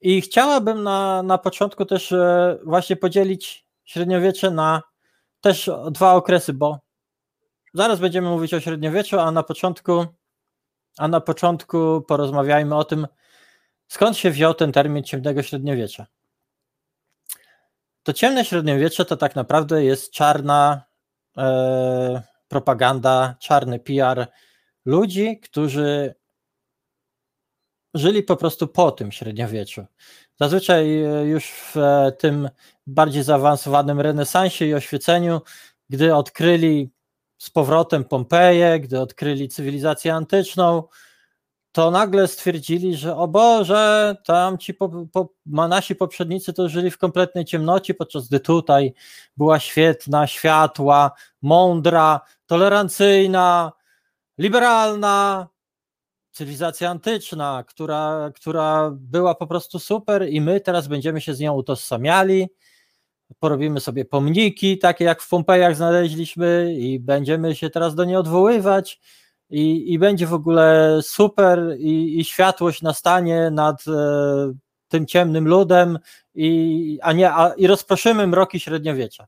[0.00, 4.82] I chciałabym na, na początku też e, właśnie podzielić średniowiecze na
[5.40, 6.78] też dwa okresy, bo
[7.74, 10.06] zaraz będziemy mówić o średniowieczu, a na początku,
[10.98, 13.06] a na początku porozmawiajmy o tym,
[13.88, 16.06] skąd się wziął ten termin ciemnego średniowiecza.
[18.02, 20.82] To ciemne średniowiecze to tak naprawdę jest czarna
[21.36, 24.26] e, propaganda, czarny PR
[24.84, 26.14] ludzi, którzy
[27.94, 29.86] żyli po prostu po tym średniowieczu.
[30.40, 32.48] Zazwyczaj e, już w e, tym
[32.86, 35.40] bardziej zaawansowanym renesansie i oświeceniu,
[35.88, 36.90] gdy odkryli
[37.38, 40.82] z powrotem Pompeję, gdy odkryli cywilizację antyczną,
[41.72, 46.98] to nagle stwierdzili, że o Boże, tam ci po, po, nasi poprzednicy to żyli w
[46.98, 48.94] kompletnej ciemnocie, podczas gdy tutaj
[49.36, 51.10] była świetna, światła,
[51.42, 53.72] mądra, tolerancyjna,
[54.38, 55.48] liberalna
[56.30, 61.54] cywilizacja antyczna, która, która była po prostu super i my teraz będziemy się z nią
[61.54, 62.48] utożsamiali,
[63.38, 69.00] porobimy sobie pomniki, takie jak w Pompejach znaleźliśmy i będziemy się teraz do niej odwoływać
[69.50, 74.52] i, i będzie w ogóle super i, i światłość nastanie nad e,
[74.88, 75.98] tym ciemnym ludem
[76.34, 79.26] i, a nie, a, i rozproszymy mroki średniowiecza.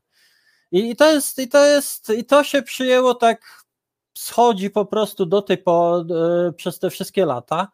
[0.71, 3.61] I, I, to jest, i to jest, i to się przyjęło tak,
[4.17, 6.05] schodzi po prostu do tej po,
[6.47, 7.67] e, przez te wszystkie lata.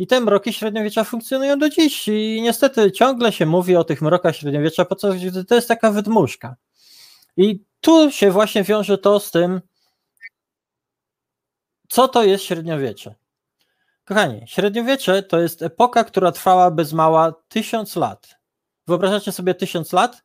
[0.00, 2.08] I te mroki średniowiecza funkcjonują do dziś.
[2.08, 5.08] I niestety ciągle się mówi o tych mrokach średniowiecza, po co
[5.48, 6.56] to jest taka wydmuszka.
[7.36, 9.60] I tu się właśnie wiąże to z tym,
[11.88, 13.14] co to jest średniowiecze?
[14.04, 18.34] Kochani, średniowiecze to jest epoka, która trwała bez mała tysiąc lat.
[18.86, 20.22] Wyobrażacie sobie tysiąc lat?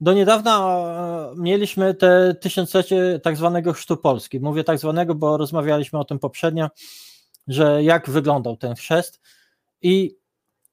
[0.00, 4.40] Do niedawna e, mieliśmy te tysiąclecie tak zwanego chrztu Polski.
[4.40, 6.68] Mówię tak zwanego, bo rozmawialiśmy o tym poprzednio,
[7.48, 9.20] że jak wyglądał ten chrzest.
[9.82, 10.16] I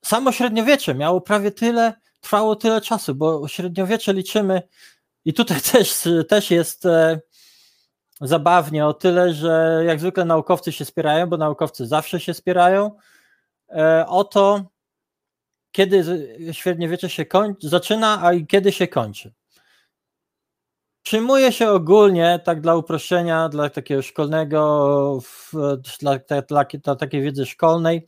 [0.05, 4.61] samo średniowiecze miało prawie tyle, trwało tyle czasu, bo średniowiecze liczymy
[5.25, 7.19] i tutaj też, też jest e,
[8.21, 12.91] zabawnie o tyle, że jak zwykle naukowcy się spierają, bo naukowcy zawsze się spierają
[13.69, 14.73] e, o to,
[15.71, 16.03] kiedy
[16.51, 19.33] średniowiecze się kończy, zaczyna, a i kiedy się kończy.
[21.03, 25.19] Przyjmuje się ogólnie, tak dla uproszczenia, dla takiego szkolnego,
[25.99, 28.05] dla, dla, dla takiej wiedzy szkolnej,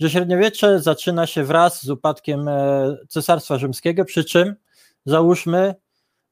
[0.00, 4.54] że średniowiecze zaczyna się wraz z upadkiem e, Cesarstwa Rzymskiego, przy czym
[5.06, 5.74] załóżmy,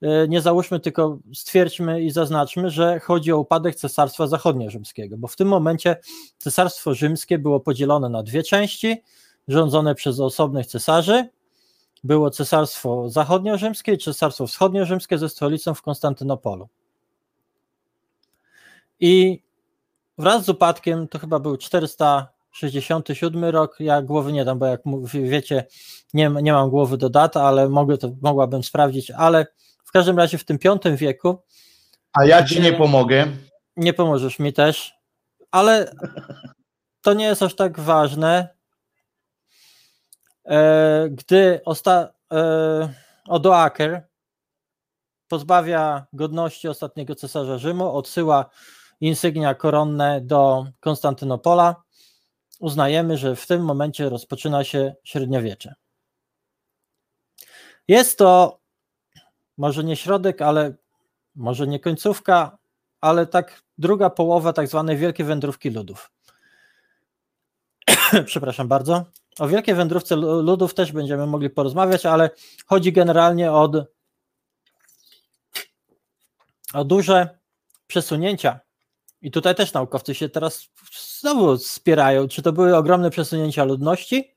[0.03, 5.37] E, nie załóżmy, tylko stwierdźmy i zaznaczmy, że chodzi o upadek Cesarstwa Zachodnio-Rzymskiego, bo w
[5.37, 5.97] tym momencie
[6.39, 9.03] Cesarstwo Rzymskie było podzielone na dwie części,
[9.49, 11.29] rządzone przez osobnych cesarzy.
[12.05, 16.69] Było Cesarstwo Zachodnio-Rzymskie i Cesarstwo Wschodnio-Rzymskie ze stolicą w Konstantynopolu.
[19.01, 19.43] I
[20.19, 24.81] wraz z upadkiem, to chyba był 467 rok, ja głowy nie dam, bo jak
[25.13, 25.67] wiecie,
[26.15, 29.47] nie, nie mam głowy do dat, ale mogę to, mogłabym sprawdzić, ale
[29.85, 31.39] w każdym razie w tym V wieku.
[32.13, 33.27] A ja ci nie pomogę.
[33.77, 34.95] Nie pomożesz mi też,
[35.51, 35.95] ale
[37.03, 38.49] to nie jest aż tak ważne.
[40.45, 42.95] E, gdy osta, e,
[43.29, 44.07] Odoaker
[45.29, 48.51] pozbawia godności ostatniego cesarza Rzymu, odsyła
[49.01, 51.83] insygnia koronne do Konstantynopola,
[52.61, 55.75] uznajemy, że w tym momencie rozpoczyna się średniowiecze.
[57.89, 58.61] Jest to
[59.59, 60.75] może nie środek, ale
[61.35, 62.59] może nie końcówka,
[63.01, 66.11] ale tak druga połowa tak zwanej wielkiej wędrówki ludów.
[68.27, 69.05] Przepraszam bardzo.
[69.39, 72.31] O wielkiej wędrówce ludów też będziemy mogli porozmawiać, ale
[72.67, 73.77] chodzi generalnie od,
[76.75, 77.39] o duże
[77.87, 78.61] przesunięcia.
[79.23, 80.69] I tutaj też naukowcy się teraz
[81.21, 84.35] znowu spierają, czy to były ogromne przesunięcia ludności,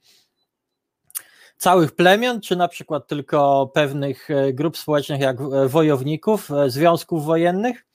[1.58, 7.26] całych plemion, czy na przykład tylko pewnych e, grup społecznych, jak e, wojowników, e, związków
[7.26, 7.86] wojennych.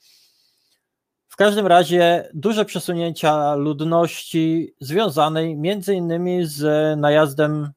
[1.31, 7.71] W każdym razie duże przesunięcia ludności związanej między innymi z najazdem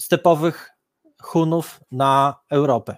[0.00, 0.70] stepowych
[1.22, 2.96] Hunów na Europę.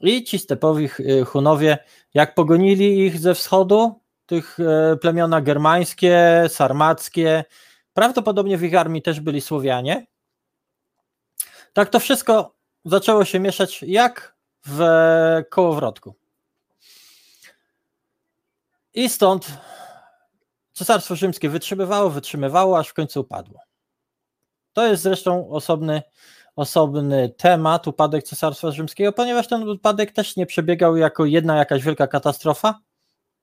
[0.00, 0.88] I ci stepowi
[1.26, 1.78] Hunowie,
[2.14, 4.58] jak pogonili ich ze wschodu, tych
[5.00, 7.44] plemiona germańskie, sarmackie,
[7.92, 10.06] prawdopodobnie w ich armii też byli Słowianie,
[11.72, 14.36] Tak to wszystko zaczęło się mieszać jak
[14.66, 14.80] w
[15.50, 16.23] kołowrotku.
[18.94, 19.46] I stąd
[20.72, 23.60] Cesarstwo Rzymskie wytrzymywało, wytrzymywało, aż w końcu upadło.
[24.72, 26.02] To jest zresztą osobny,
[26.56, 32.06] osobny temat, upadek Cesarstwa Rzymskiego, ponieważ ten upadek też nie przebiegał jako jedna jakaś wielka
[32.06, 32.80] katastrofa,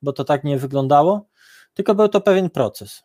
[0.01, 1.25] bo to tak nie wyglądało,
[1.73, 3.03] tylko był to pewien proces.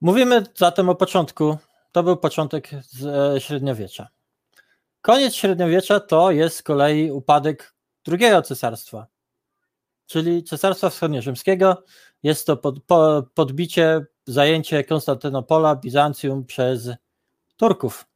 [0.00, 1.58] Mówimy zatem o początku,
[1.92, 4.08] to był początek e, średniowiecza.
[5.00, 9.06] Koniec średniowiecza to jest z kolei upadek drugiego cesarstwa,
[10.08, 11.76] czyli Cesarstwa Wschodnio-Rzymskiego.
[12.22, 16.90] Jest to pod, po, podbicie, zajęcie Konstantynopola, Bizancjum przez
[17.56, 18.06] Turków.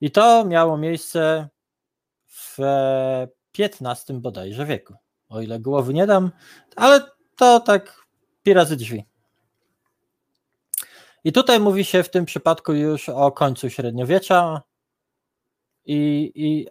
[0.00, 1.48] I to miało miejsce
[2.26, 2.58] w
[3.58, 4.94] XV bodajże wieku.
[5.28, 6.30] O ile głowy nie dam,
[6.76, 7.00] ale
[7.36, 8.06] to tak
[8.42, 9.04] pi razy drzwi.
[11.24, 14.62] I tutaj mówi się w tym przypadku już o końcu średniowiecza.
[15.84, 16.66] I, i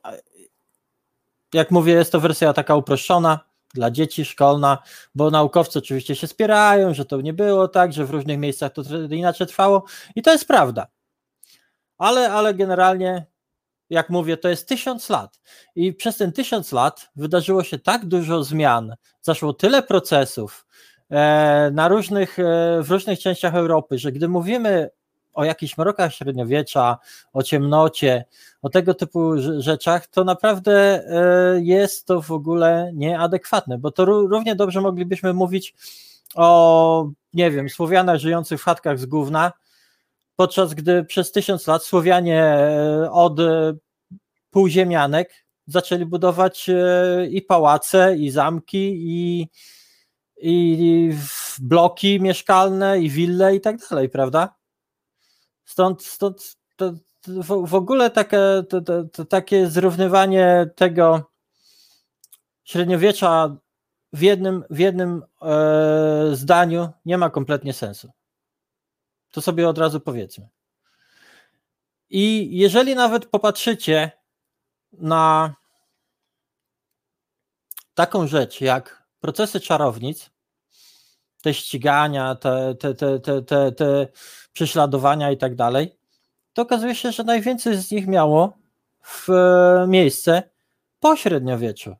[1.54, 4.78] jak mówię, jest to wersja taka uproszczona dla dzieci, szkolna,
[5.16, 8.82] bo naukowcy oczywiście się spierają, że to nie było tak, że w różnych miejscach to
[9.10, 9.84] inaczej trwało
[10.16, 10.88] i to jest prawda.
[11.98, 13.26] Ale, ale generalnie,
[13.90, 15.40] jak mówię, to jest tysiąc lat
[15.76, 20.66] i przez ten tysiąc lat wydarzyło się tak dużo zmian, zaszło tyle procesów
[21.10, 22.44] e, na różnych, e,
[22.84, 24.90] w różnych częściach Europy, że gdy mówimy
[25.38, 26.98] o jakichś mrokach średniowiecza,
[27.34, 28.26] o ciemnocie,
[28.62, 34.56] o tego typu rzeczach, to naprawdę e, jest to w ogóle nieadekwatne, bo to równie
[34.56, 35.76] dobrze moglibyśmy mówić
[36.36, 39.52] o, nie wiem, Słowianach żyjących w chatkach z gówna,
[40.36, 43.40] podczas gdy przez tysiąc lat Słowianie e, od
[44.52, 49.48] półziemianek zaczęli budować e, i pałace, i zamki, i,
[50.42, 51.12] i
[51.60, 54.57] bloki mieszkalne, i wille i tak dalej, prawda?
[55.68, 56.94] Stąd, stąd to,
[57.28, 58.40] w, w ogóle takie,
[58.70, 61.32] to, to, to, takie zrównywanie tego
[62.64, 63.58] średniowiecza
[64.14, 68.12] w jednym, w jednym e, zdaniu nie ma kompletnie sensu.
[69.32, 70.50] To sobie od razu powiedzmy.
[72.10, 74.12] I jeżeli nawet popatrzycie
[74.92, 75.56] na
[77.94, 80.30] taką rzecz jak procesy czarownic,
[81.48, 84.08] te ścigania, te, te, te, te, te, te
[84.54, 85.98] prześladowania i tak dalej,
[86.54, 88.58] to okazuje się, że najwięcej z nich miało
[89.04, 90.44] w e, miejsce
[91.00, 91.96] po średniowieczu.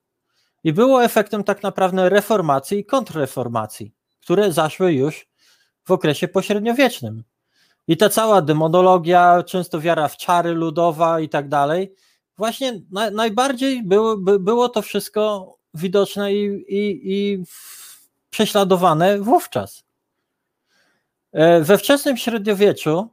[0.64, 5.28] I było efektem tak naprawdę reformacji i kontrreformacji, które zaszły już
[5.84, 7.24] w okresie pośredniowiecznym.
[7.88, 11.94] I ta cała demonologia, często wiara w czary ludowa i tak dalej,
[12.38, 17.44] właśnie na, najbardziej było, by, było to wszystko widoczne i, i, i
[18.38, 19.84] prześladowane wówczas.
[21.32, 23.10] E, we wczesnym średniowieczu,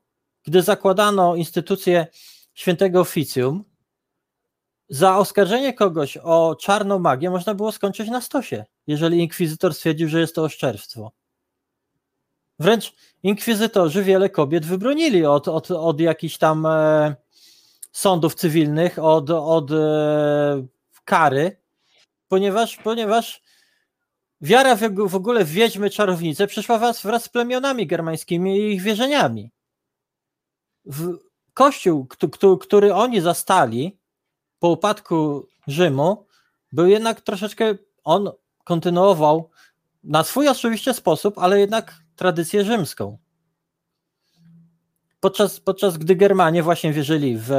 [0.47, 2.07] gdy zakładano instytucję
[2.55, 3.65] świętego oficjum,
[4.89, 10.21] za oskarżenie kogoś o czarną magię można było skończyć na stosie, jeżeli inkwizytor stwierdził, że
[10.21, 11.13] jest to oszczerstwo.
[12.59, 12.93] Wręcz
[13.23, 17.17] inkwizytorzy wiele kobiet wybronili od, od, od jakichś tam e,
[17.93, 20.67] sądów cywilnych, od, od e,
[21.05, 21.57] kary,
[22.29, 23.45] ponieważ, ponieważ
[24.41, 29.51] Wiara w, ogóle w wiedźmy czarownice przyszła wraz, wraz z plemionami germańskimi i ich wierzeniami.
[30.85, 31.19] W
[31.55, 32.07] kościół,
[32.61, 33.99] który oni zastali
[34.59, 36.27] po upadku Rzymu,
[36.73, 37.75] był jednak troszeczkę,
[38.05, 38.31] on
[38.65, 39.51] kontynuował
[40.05, 43.19] na swój oczywiście sposób, ale jednak tradycję rzymską.
[45.21, 47.51] Podczas, podczas gdy Germanie właśnie wierzyli w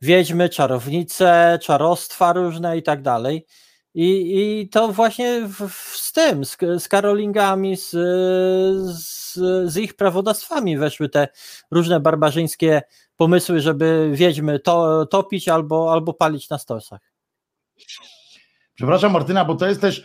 [0.00, 3.46] wiedźmy, czarownice, czarostwa różne i tak dalej,
[3.94, 7.90] i, I to właśnie w, z tym, z, z Karolingami, z,
[8.98, 9.34] z,
[9.72, 11.28] z, ich prawodawstwami weszły te
[11.70, 12.82] różne barbarzyńskie
[13.16, 17.00] pomysły, żeby wiedźmy to, topić albo, albo palić na stosach.
[18.74, 20.04] Przepraszam Martyna, bo to jest też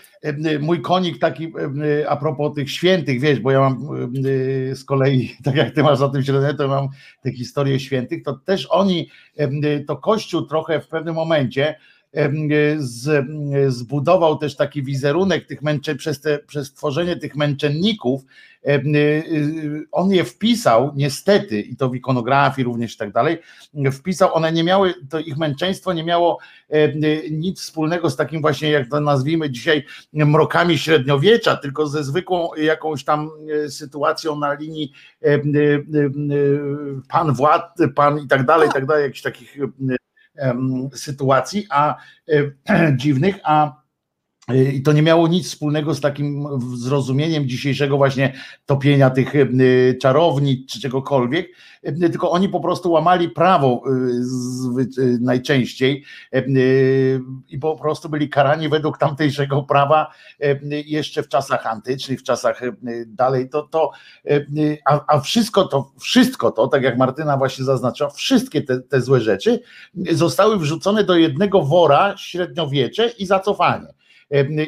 [0.60, 1.54] mój konik taki
[2.08, 3.88] a propos tych świętych, wiesz, bo ja mam
[4.74, 6.88] z kolei, tak jak ty masz za tym śledzenie, to mam
[7.22, 9.10] te historie świętych, to też oni,
[9.88, 11.76] to Kościół trochę w pewnym momencie
[12.78, 13.26] z,
[13.68, 18.22] zbudował też taki wizerunek tych męczy, przez, te, przez tworzenie tych męczenników,
[18.68, 23.38] y, on je wpisał, niestety, i to w ikonografii również i tak dalej,
[23.92, 26.40] wpisał, one nie miały, to ich męczeństwo nie miało
[27.32, 33.04] nic wspólnego z takim właśnie, jak to nazwijmy dzisiaj, mrokami średniowiecza, tylko ze zwykłą jakąś
[33.04, 33.30] tam
[33.66, 34.92] e, sytuacją na linii
[37.10, 37.64] pan władz,
[37.96, 39.58] pan i tak dalej, i tak dalej, jakichś takich
[40.94, 41.96] sytuacji, a
[42.98, 43.87] dziwnych, a
[44.56, 48.34] I to nie miało nic wspólnego z takim zrozumieniem dzisiejszego właśnie
[48.66, 51.50] topienia tych y, czarownic czy czegokolwiek,
[51.88, 53.84] y, tylko oni po prostu łamali prawo
[55.22, 56.04] najczęściej
[57.50, 60.12] i po prostu byli karani według tamtejszego prawa
[60.70, 62.62] jeszcze w czasach antycznych, w czasach
[63.08, 63.50] dalej.
[63.50, 63.92] To, to,
[64.86, 69.22] a, a wszystko to, wszystko to, tak jak Martyna właśnie zaznaczyła, wszystkie te, te złe
[69.22, 69.60] rzeczy
[70.12, 73.97] zostały wrzucone do jednego wora średniowiecze i zacofanie.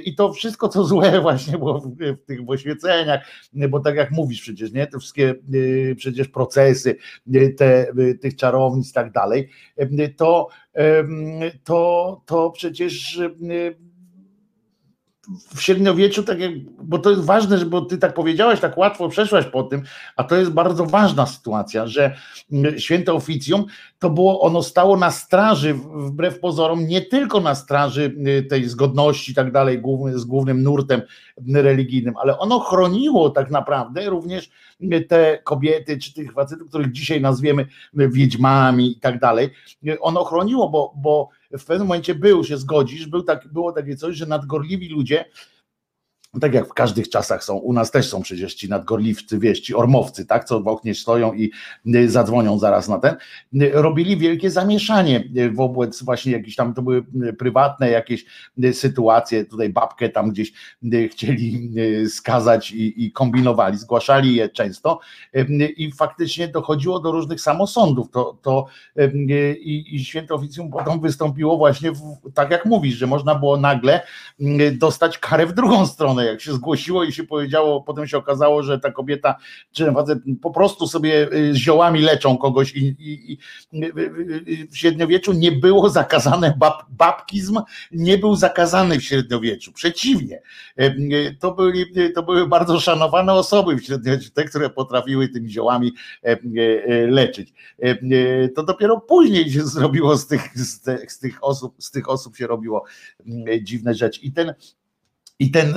[0.03, 3.25] I to wszystko, co złe właśnie było w, w tych oświeceniach,
[3.69, 6.95] bo tak jak mówisz przecież, nie, te wszystkie y, przecież procesy
[7.35, 9.49] y, te, y, tych czarownic i tak dalej,
[10.17, 10.47] to,
[11.63, 13.21] to, to przecież
[15.55, 16.51] w średniowieczu, tak jak,
[16.83, 19.81] bo to jest ważne, bo ty tak powiedziałaś, tak łatwo przeszłaś po tym,
[20.15, 22.15] a to jest bardzo ważna sytuacja, że
[22.51, 23.65] mm, święte oficjum
[23.99, 29.31] to było, ono stało na straży, wbrew pozorom, nie tylko na straży y, tej zgodności
[29.31, 29.81] i tak dalej,
[30.13, 31.01] z głównym nurtem
[31.53, 34.49] religijnym, ale ono chroniło tak naprawdę również
[34.81, 39.49] y, te kobiety, czy tych facetów, których dzisiaj nazwiemy wiedźmami i tak dalej.
[39.87, 43.95] Y, ono chroniło, bo, bo w pewnym momencie był, się zgodzisz, był tak, było takie
[43.95, 45.25] coś, że nadgorliwi ludzie
[46.41, 49.75] tak jak w każdych czasach są, u nas też są przecież ci nadgorliwcy, wieś, ci
[49.75, 51.51] ormowcy, tak, co w oknie stoją i
[51.95, 53.15] y, zadzwonią zaraz na ten,
[53.61, 57.05] y, robili wielkie zamieszanie y, wobec właśnie jakichś tam, to były
[57.37, 58.25] prywatne jakieś
[58.71, 60.53] sytuacje, tutaj babkę tam gdzieś
[61.11, 61.73] chcieli
[62.09, 64.99] skazać i, i kombinowali, zgłaszali je często.
[65.77, 68.65] I faktycznie dochodziło do różnych samosądów, to, to
[69.59, 74.01] i, i święto oficjum potem wystąpiło właśnie w, tak jak mówisz, że można było nagle
[74.73, 78.79] dostać karę w drugą stronę, jak się zgłosiło i się powiedziało, potem się okazało, że
[78.79, 79.35] ta kobieta
[79.71, 85.33] czy ten facet po prostu sobie y, ziołami leczą kogoś i, i, i w średniowieczu
[85.33, 87.59] nie było zakazane bab, babkizm,
[87.91, 90.41] nie był zakazany w średniowieczu, przeciwnie.
[90.77, 90.95] E, e,
[91.39, 91.85] to, byli,
[92.15, 95.93] to były bardzo szanowane osoby w średniowieczu, te, które potrafiły tymi ziołami
[96.23, 96.37] e,
[97.07, 97.53] leczyć.
[98.55, 102.47] To dopiero później się zrobiło z tych, z, tych, z osób, z tych osób się
[102.47, 102.85] robiło
[103.61, 104.21] dziwne rzeczy.
[104.21, 104.53] I ten
[105.39, 105.73] i ten,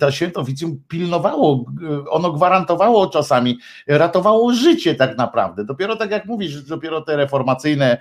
[0.00, 1.64] to święto oficjum pilnowało,
[2.10, 5.64] ono gwarantowało czasami, ratowało życie tak naprawdę.
[5.64, 7.98] Dopiero tak jak mówisz, dopiero te reformacyjne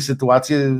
[0.00, 0.72] sytuacje y,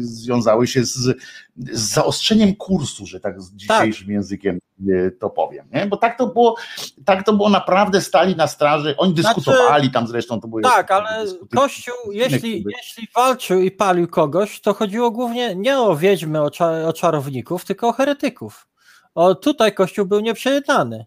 [0.00, 1.18] związały się z,
[1.56, 4.14] z zaostrzeniem kursu, że tak z dzisiejszym tak.
[4.14, 5.66] językiem y, to powiem.
[5.74, 5.86] Nie?
[5.86, 6.56] Bo tak to było,
[7.04, 10.90] tak to było naprawdę stali na straży, oni znaczy, dyskutowali tam zresztą, to było Tak,
[10.90, 11.24] ale
[11.54, 16.50] Kościół, jeśli, jeśli walczył i palił kogoś, to chodziło głównie nie o wiedźmy, o,
[16.86, 18.66] o czarowników, tylko o heretyków.
[19.16, 21.06] O, tutaj Kościół był nieprzejednany,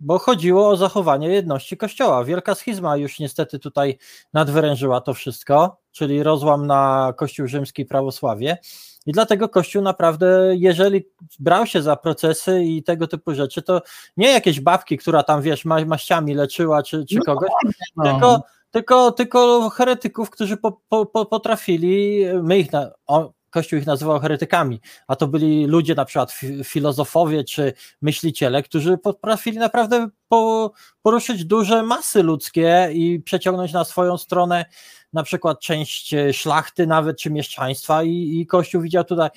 [0.00, 2.24] bo chodziło o zachowanie jedności Kościoła.
[2.24, 3.98] Wielka schizma już niestety tutaj
[4.32, 8.58] nadwyrężyła to wszystko, czyli rozłam na Kościół rzymski prawosławie.
[9.06, 11.04] I dlatego Kościół naprawdę, jeżeli
[11.38, 13.82] brał się za procesy i tego typu rzeczy, to
[14.16, 17.50] nie jakieś babki, która tam, wiesz, ma, maściami leczyła czy, czy no kogoś,
[17.96, 18.04] no.
[18.04, 24.20] tylko, tylko, tylko heretyków, którzy po, po, potrafili, my ich, na, o, Kościół ich nazywał
[24.20, 26.32] heretykami, a to byli ludzie, na przykład
[26.64, 27.72] filozofowie czy
[28.02, 30.72] myśliciele, którzy potrafili naprawdę po,
[31.02, 34.64] poruszyć duże masy ludzkie i przeciągnąć na swoją stronę
[35.12, 39.28] na przykład część e, szlachty nawet, czy mieszczaństwa i, i Kościół widział tutaj,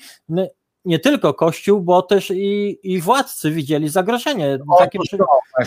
[0.84, 4.58] nie tylko Kościół, bo też i, i władcy widzieli zagrożenie.
[4.78, 5.02] Takim,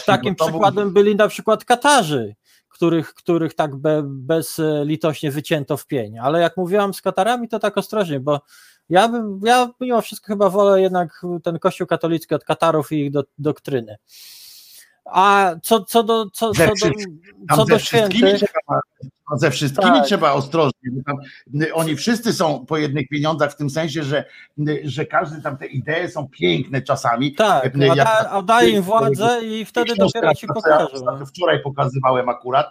[0.05, 2.35] takim przykładem byli na przykład Katarzy,
[2.75, 6.19] których, których tak be, bezlitośnie wycięto w pień.
[6.19, 8.41] Ale jak mówiłam z Katarami, to tak ostrożnie, bo
[8.89, 13.11] ja bym, ja mimo wszystko chyba wolę jednak ten kościół katolicki od Katarów i ich
[13.11, 13.97] do, doktryny.
[15.05, 16.91] A co, co do, co, co do,
[17.55, 18.35] co do świętych...
[18.35, 18.79] Trzeba,
[19.33, 20.05] ze wszystkimi tak.
[20.05, 21.17] trzeba ostrożnie, bo tam,
[21.73, 24.25] oni wszyscy są po jednych pieniądzach w tym sensie, że,
[24.83, 27.33] że każdy tam te idee są piękne czasami.
[27.33, 30.87] Tak, a, da, a daje im władzę i wtedy dopiero ci pokażą.
[31.19, 32.67] Ja wczoraj pokazywałem akurat,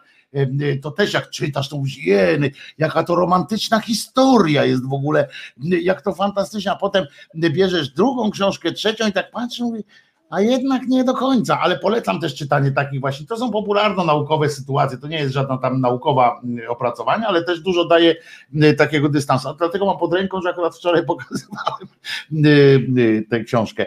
[0.82, 5.28] to też jak czytasz, to mówisz, jeny, jaka to romantyczna historia jest w ogóle,
[5.60, 9.84] jak to fantastycznie, a potem bierzesz drugą książkę, trzecią i tak patrzysz, mówisz,
[10.30, 14.98] a jednak nie do końca, ale polecam też czytanie takich właśnie, to są popularno-naukowe sytuacje,
[14.98, 18.16] to nie jest żadna tam naukowa mm, opracowanie, ale też dużo daje
[18.54, 21.88] mm, takiego dystansu, a dlatego mam pod ręką, że akurat wczoraj pokazywałem
[22.32, 23.86] mm, tę książkę.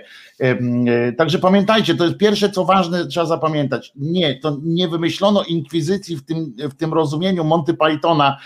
[1.18, 3.92] Także pamiętajcie, to jest pierwsze, co ważne, trzeba zapamiętać.
[3.96, 8.38] Nie, to nie wymyślono inkwizycji w tym, w tym rozumieniu Monty Pythona,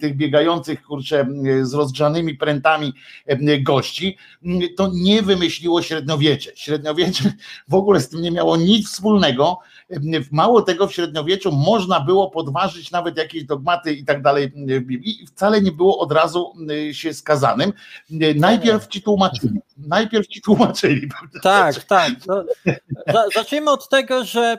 [0.00, 1.26] tych biegających, kurczę,
[1.62, 2.92] z rozgrzanymi prętami
[3.60, 4.16] gości,
[4.76, 7.32] to nie wymyśliło średniowiecze średniowiecze
[7.68, 9.58] w ogóle z tym nie miało nic wspólnego.
[10.30, 15.22] Mało tego, w średniowieczu można było podważyć nawet jakieś dogmaty i tak dalej w Biblii
[15.22, 16.52] i wcale nie było od razu
[16.92, 17.72] się skazanym.
[18.36, 19.60] Najpierw ci tłumaczyli.
[19.76, 21.08] Najpierw ci tłumaczyli.
[21.42, 22.12] Tak, tak.
[22.26, 22.44] No,
[23.34, 24.58] zacznijmy od tego, że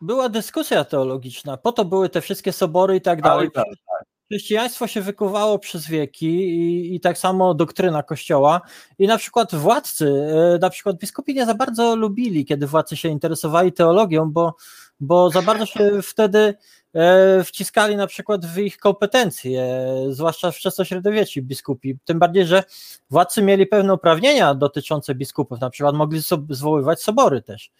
[0.00, 3.50] była dyskusja teologiczna, po to były te wszystkie sobory i tak dalej.
[3.50, 4.11] Tak, tak.
[4.32, 8.60] Chrześcijaństwo się wykuwało przez wieki i, i, tak samo doktryna Kościoła
[8.98, 10.12] i na przykład władcy,
[10.54, 14.54] e, na przykład biskupi nie za bardzo lubili, kiedy władcy się interesowali teologią, bo,
[15.00, 16.54] bo za bardzo się wtedy
[16.94, 22.64] e, wciskali na przykład w ich kompetencje, zwłaszcza wczesnośredniowieczi biskupi, tym bardziej, że
[23.10, 27.70] władcy mieli pewne uprawnienia dotyczące biskupów, na przykład mogli zwoływać sobory też.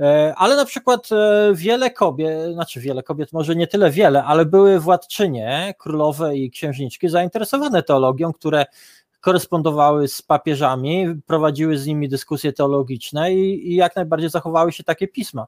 [0.00, 4.44] E, ale na przykład e, wiele kobiet, znaczy wiele kobiet, może nie tyle wiele, ale
[4.44, 8.66] były władczynie, królowe i księżniczki zainteresowane teologią, które
[9.20, 15.08] korespondowały z papieżami, prowadziły z nimi dyskusje teologiczne i, i jak najbardziej zachowały się takie
[15.08, 15.46] pisma.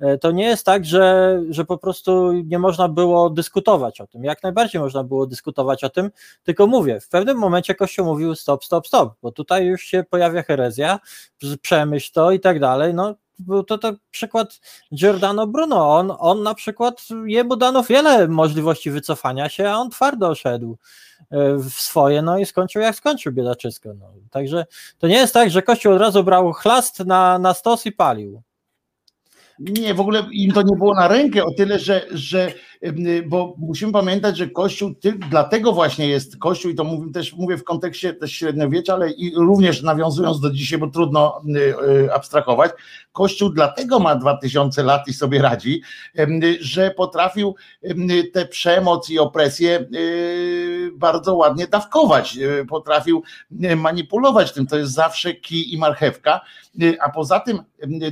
[0.00, 4.24] E, to nie jest tak, że, że po prostu nie można było dyskutować o tym.
[4.24, 6.10] Jak najbardziej można było dyskutować o tym,
[6.42, 10.42] tylko mówię, w pewnym momencie Kościół mówił stop, stop, stop, bo tutaj już się pojawia
[10.42, 11.00] herezja,
[11.62, 12.94] przemyśl to i tak dalej.
[12.94, 14.60] No, był to, to przykład
[14.94, 15.96] Giordano Bruno.
[15.96, 20.78] On, on na przykład, jemu dano wiele możliwości wycofania się, a on twardo szedł
[21.30, 23.94] e, w swoje, no i skończył jak skończył biedaczysko.
[23.94, 24.12] No.
[24.30, 24.66] Także
[24.98, 28.42] to nie jest tak, że Kościół od razu brał chlast na, na stos i palił.
[29.58, 32.52] Nie, w ogóle im to nie było na rękę, o tyle, że, że
[33.26, 34.94] bo musimy pamiętać, że Kościół
[35.30, 39.34] dlatego właśnie jest Kościół i to mówię też mówię w kontekście też średniowiecza, ale i
[39.34, 41.42] również nawiązując do dzisiaj, bo trudno
[42.06, 42.72] y, abstrahować,
[43.12, 45.82] Kościół dlatego ma 2000 lat i sobie radzi,
[46.60, 47.54] że potrafił
[48.32, 53.22] tę przemoc i opresję y, bardzo ładnie dawkować, y, potrafił
[53.76, 56.40] manipulować tym, to jest zawsze kij i marchewka,
[57.00, 57.62] a poza tym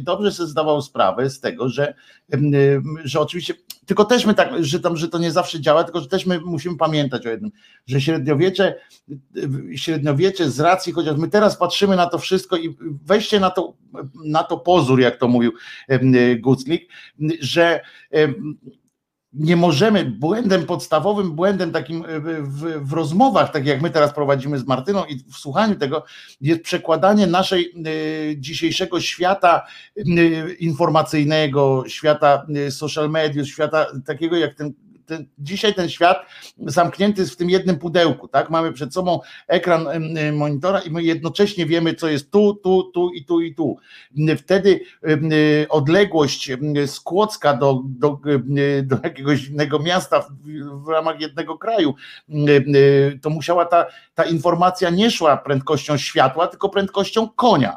[0.01, 1.95] dobrze sobie zdawał sprawę z tego, że,
[3.05, 3.55] że oczywiście
[3.87, 6.41] tylko też my tak, że, tam, że to nie zawsze działa, tylko że też my
[6.41, 7.51] musimy pamiętać o jednym,
[7.87, 8.75] że średniowiecze,
[9.77, 13.75] średniowiecze z racji, chociaż my teraz patrzymy na to wszystko i weźcie na to,
[14.25, 15.53] na to pozór, jak to mówił
[16.41, 16.89] Guclik,
[17.41, 17.81] że
[19.33, 24.67] nie możemy, błędem podstawowym, błędem takim w, w, rozmowach, tak jak my teraz prowadzimy z
[24.67, 26.05] Martyną i w słuchaniu tego,
[26.41, 29.67] jest przekładanie naszej y, dzisiejszego świata
[29.99, 34.75] y, informacyjnego, świata social mediów, świata takiego jak ten
[35.07, 36.27] ten, dzisiaj ten świat
[36.67, 38.51] zamknięty jest w tym jednym pudełku, tak?
[38.51, 39.87] Mamy przed sobą ekran
[40.33, 43.77] monitora i my jednocześnie wiemy, co jest tu, tu, tu i tu i tu.
[44.39, 44.81] Wtedy
[45.69, 46.51] odległość
[46.87, 48.21] z Kłodzka do, do,
[48.83, 50.29] do jakiegoś innego miasta w,
[50.85, 51.95] w ramach jednego kraju,
[53.23, 57.77] to musiała ta, ta informacja nie szła prędkością światła, tylko prędkością konia.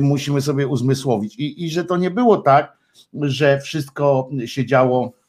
[0.00, 1.36] Musimy sobie uzmysłowić.
[1.36, 2.76] I, i że to nie było tak,
[3.14, 5.21] że wszystko się działo E,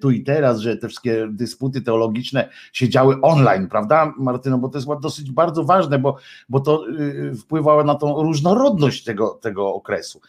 [0.00, 4.58] tu i teraz, że te wszystkie dysputy teologiczne się działy online, prawda, Martyno?
[4.58, 6.16] Bo to jest dosyć bardzo ważne, bo,
[6.48, 10.20] bo to y, wpływało na tą różnorodność tego, tego okresu,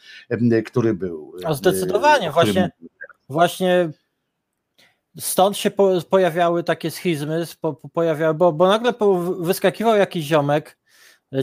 [0.65, 1.33] który był.
[1.45, 2.69] A zdecydowanie, właśnie,
[3.29, 3.89] właśnie
[5.19, 5.71] stąd się
[6.09, 7.45] pojawiały takie schizmy,
[7.93, 8.93] pojawiały, bo, bo nagle
[9.39, 10.77] wyskakiwał jakiś ziomek,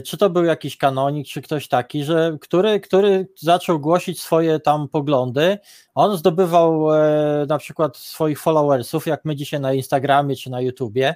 [0.05, 4.87] czy to był jakiś kanonik, czy ktoś taki, że, który, który zaczął głosić swoje tam
[4.89, 5.57] poglądy.
[5.95, 11.15] On zdobywał e, na przykład swoich followersów, jak my dzisiaj na Instagramie czy na YouTubie.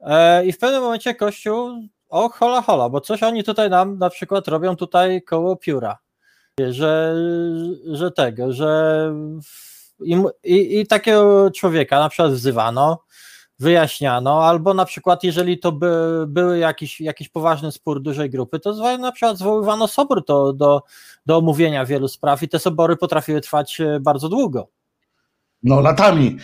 [0.00, 1.70] E, I w pewnym momencie Kościół,
[2.08, 5.98] o hola hola, bo coś oni tutaj nam na przykład robią tutaj koło pióra.
[6.70, 7.14] Że,
[7.92, 9.12] że tego, że
[10.04, 13.04] i, i, i takiego człowieka na przykład wzywano,
[13.60, 18.98] wyjaśniano, albo na przykład jeżeli to by, były jakiś, jakiś poważny spór dużej grupy, to
[18.98, 20.82] na przykład zwoływano sobór to, do,
[21.26, 24.68] do omówienia wielu spraw i te sobory potrafiły trwać e, bardzo długo.
[25.62, 26.36] No latami.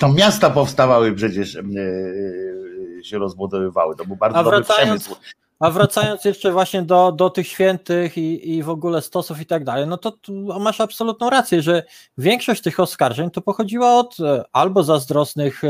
[0.00, 5.16] To miasta powstawały przecież, yy, się rozbudowywały, to był bardzo a dobry przemysł.
[5.58, 9.64] A wracając jeszcze właśnie do, do tych świętych i, i w ogóle stosów i tak
[9.64, 10.12] dalej, no to
[10.60, 11.82] masz absolutną rację, że
[12.18, 14.16] większość tych oskarżeń to pochodziła od
[14.52, 15.62] albo zazdrosnych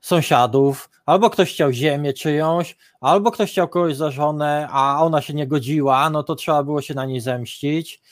[0.00, 5.34] sąsiadów, albo ktoś chciał ziemię czyjąś, albo ktoś chciał kogoś za żonę, a ona się
[5.34, 8.02] nie godziła, no to trzeba było się na niej zemścić,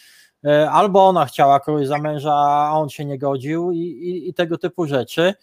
[0.45, 4.35] e, albo ona chciała kogoś za męża, a on się nie godził i, i, i
[4.35, 5.35] tego typu rzeczy.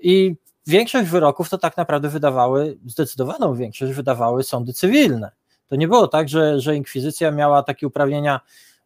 [0.00, 0.36] I
[0.66, 5.30] większość wyroków to tak naprawdę wydawały, zdecydowaną większość wydawały sądy cywilne.
[5.68, 8.40] To nie było tak, że, że inkwizycja miała takie uprawnienia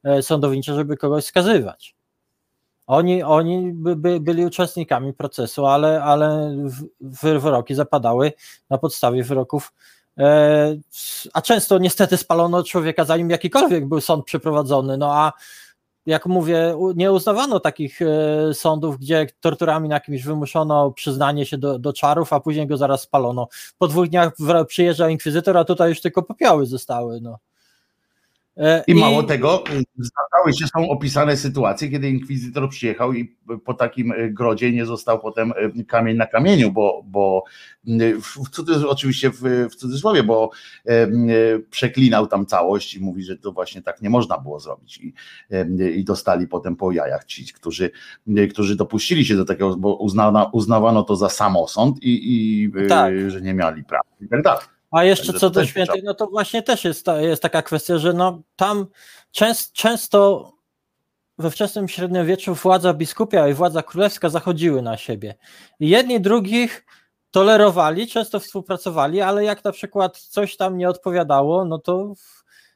[0.05, 1.96] e, sądownicze, żeby kogoś skazywać.
[2.87, 6.57] Oni, oni by, by byli uczestnikami procesu, ale, ale
[7.01, 8.33] wyroki zapadały
[8.71, 9.73] na podstawie wyroków
[10.19, 10.77] E,
[11.33, 14.99] a często niestety spalono człowieka, zanim jakikolwiek był sąd przeprowadzony.
[14.99, 15.33] No a
[16.07, 21.79] jak mówię, nie uznawano takich e, sądów, gdzie torturami na kimś wymuszono przyznanie się do,
[21.79, 23.49] do czarów, a później go zaraz spalono.
[23.79, 24.33] Po dwóch dniach
[24.67, 27.21] przyjeżdżał inkwizytor, a tutaj już tylko popioły zostały.
[27.21, 27.39] No.
[28.57, 29.65] E, I, I mało tego,
[29.99, 35.21] zdarzały się, są opisane sytuacje, kiedy inkwizytor przyjechał i po takim e, grodzie nie został
[35.21, 37.45] potem e, kamień na kamieniu, bo, bo
[38.23, 40.51] w cudzysłowie, oczywiście w, w cudzysłowie, bo
[40.87, 41.09] e,
[41.71, 45.15] przeklinał tam całość i mówi, że to właśnie tak nie można było zrobić i,
[45.97, 47.91] i dostali potem po jajach ci, którzy,
[48.51, 53.15] którzy dopuścili się do takiego, bo uznano, uznawano to za samosąd i, i tak.
[53.31, 54.76] że nie mieli prawa i tak dalej.
[54.97, 58.43] A jeszcze co do świętych, no to właśnie też jest, jest taka kwestia, że no
[58.57, 58.87] tam
[59.31, 60.53] częst, często
[61.39, 65.35] we wczesnym średniowieczu władza biskupia i władza królewska zachodziły na siebie.
[65.81, 66.87] I jedni drugich
[67.31, 72.15] tolerowali, często współpracowali, ale jak na przykład coś tam nie odpowiadało, no to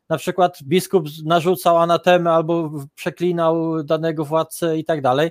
[0.08, 5.30] na przykład biskup narzucał anatemę albo przeklinał danego władcę i tak dalej,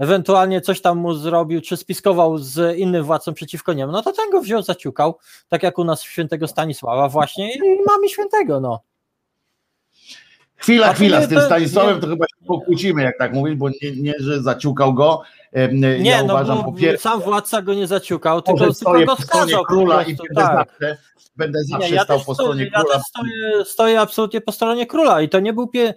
[0.00, 4.30] ewentualnie coś tam mu zrobił, czy spiskował z innym władcą przeciwko niemu, no to ten
[4.30, 5.18] go wziął, zaciukał,
[5.48, 8.80] tak jak u nas świętego Stanisława właśnie i mamy świętego, no.
[10.56, 13.54] Chwila, A chwila, z tym to, Stanisławem nie, to chyba się pokłócimy, jak tak mówisz,
[13.54, 15.22] bo nie, nie że zaciukał go.
[15.72, 19.64] Nie, ja no uważam, po pierwsze, sam władca go nie zaciukał, tylko, tylko go skazał.
[19.64, 20.26] Króla i tak.
[20.34, 20.96] zawsze,
[21.36, 23.00] będę zawsze nie, ja stał po stronie ja króla.
[23.08, 25.94] Stoję, stoję, absolutnie po stronie króla i to nie był pie,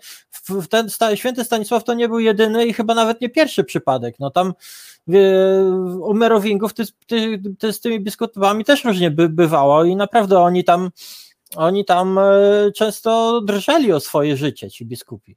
[0.69, 4.15] ten święty Stanisław to nie był jedyny i chyba nawet nie pierwszy przypadek.
[4.19, 4.53] No tam
[5.99, 10.63] u Merowingów ty, ty, ty z tymi biskupami też różnie by, bywało i naprawdę oni
[10.63, 10.89] tam
[11.55, 15.35] oni tam e, często drżeli o swoje życie, ci biskupi.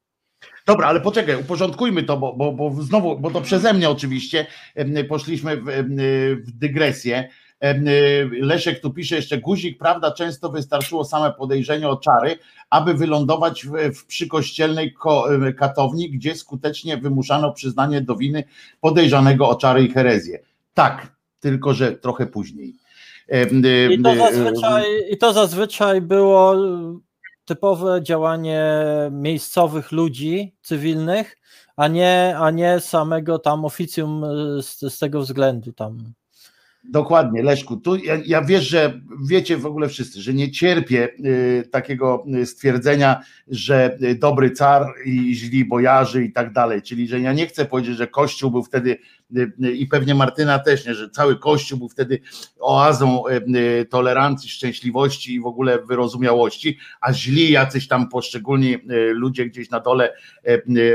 [0.66, 4.46] Dobra, ale poczekaj, uporządkujmy to, bo, bo, bo znowu, bo to przeze mnie oczywiście
[5.08, 5.64] poszliśmy w,
[6.46, 7.28] w dygresję.
[8.40, 12.38] Leszek tu pisze jeszcze guzik, prawda, często wystarczyło same podejrzenie o czary,
[12.70, 14.94] aby wylądować w, w przykościelnej
[15.58, 18.44] katowni, gdzie skutecznie wymuszano przyznanie do winy
[18.80, 20.38] podejrzanego o czary i herezję.
[20.74, 22.74] Tak, tylko że trochę później.
[23.90, 26.56] I to zazwyczaj, i to zazwyczaj było
[27.44, 28.64] typowe działanie
[29.10, 31.36] miejscowych ludzi cywilnych,
[31.76, 34.24] a nie, a nie samego tam oficjum
[34.62, 36.12] z, z tego względu tam.
[36.88, 37.76] Dokładnie, Leszku.
[37.76, 42.46] Tu ja, ja, wiesz, że wiecie w ogóle wszyscy, że nie cierpię y, takiego y,
[42.46, 46.82] stwierdzenia, że y, dobry car i źli bojarzy i tak dalej.
[46.82, 48.98] Czyli, że ja nie chcę powiedzieć, że Kościół był wtedy
[49.36, 52.20] y, y i pewnie Martyna też nie, że cały Kościół był wtedy
[52.60, 58.76] oazą y, tolerancji, szczęśliwości i w ogóle wyrozumiałości, a źli jacyś tam poszczególni
[59.12, 60.14] ludzie gdzieś na dole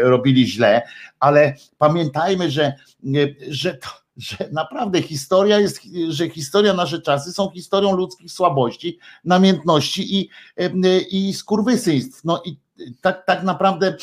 [0.01, 0.81] robili źle.
[1.19, 2.73] Ale pamiętajmy, że,
[3.49, 5.79] że to że naprawdę historia jest,
[6.09, 10.29] że historia, nasze czasy są historią ludzkich słabości, namiętności i,
[11.11, 12.23] i skurwysyństw.
[12.23, 12.57] No i
[13.01, 13.95] tak, tak naprawdę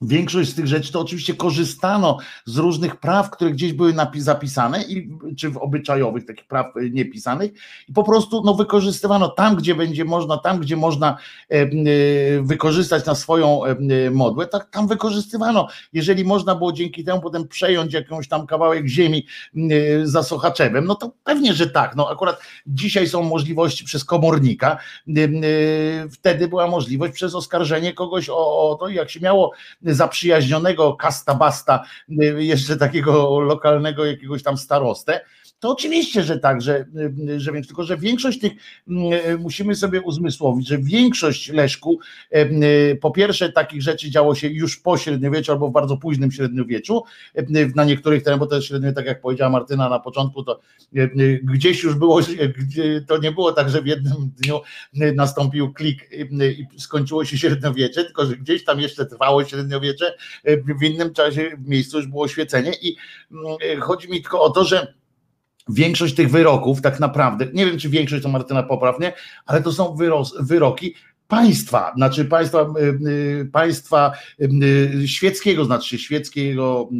[0.00, 5.08] Większość z tych rzeczy to oczywiście korzystano z różnych praw, które gdzieś były zapisane, i,
[5.36, 7.52] czy w obyczajowych takich praw e, niepisanych,
[7.88, 11.18] i po prostu no, wykorzystywano tam, gdzie będzie można, tam, gdzie można
[11.50, 11.68] e, e,
[12.42, 13.60] wykorzystać na swoją
[14.10, 15.68] modłę, tak tam wykorzystywano.
[15.92, 19.26] Jeżeli można było dzięki temu potem przejąć jakąś tam kawałek ziemi
[20.02, 21.96] za Sochaczewem, no to pewnie, że tak.
[21.96, 24.78] No akurat dzisiaj są możliwości przez komornika,
[26.12, 29.52] wtedy była możliwość przez oskarżenie kogoś o, o to, jak się miało
[29.94, 35.20] zaprzyjaźnionego kastabasta, y, jeszcze takiego lokalnego jakiegoś tam starostę,
[35.70, 36.86] oczywiście, że tak, że,
[37.36, 38.52] że więc tylko, że większość tych
[38.88, 41.98] mm, musimy sobie uzmysłowić, że większość Leszku
[43.00, 47.02] po pierwsze takich rzeczy działo się już po średniowieczu albo w bardzo późnym średniowieczu,
[47.74, 50.60] na niektórych terenach, bo to jest średnio, tak jak powiedziała Martyna na początku, to
[51.42, 52.20] gdzieś już było,
[53.08, 54.60] to nie było tak, że w jednym dniu
[55.14, 56.10] nastąpił klik
[56.74, 60.14] i skończyło się średniowiecze, tylko że gdzieś tam jeszcze trwało średniowiecze,
[60.80, 62.96] w innym czasie w miejscu już było świecenie i
[63.80, 64.94] chodzi mi tylko o to, że
[65.68, 69.12] Większość tych wyroków, tak naprawdę, nie wiem czy większość to Martyna poprawnie,
[69.46, 69.96] ale to są
[70.40, 70.94] wyroki
[71.28, 76.90] państwa, znaczy państwa, y, y, państwa y, świeckiego, znaczy świeckiego,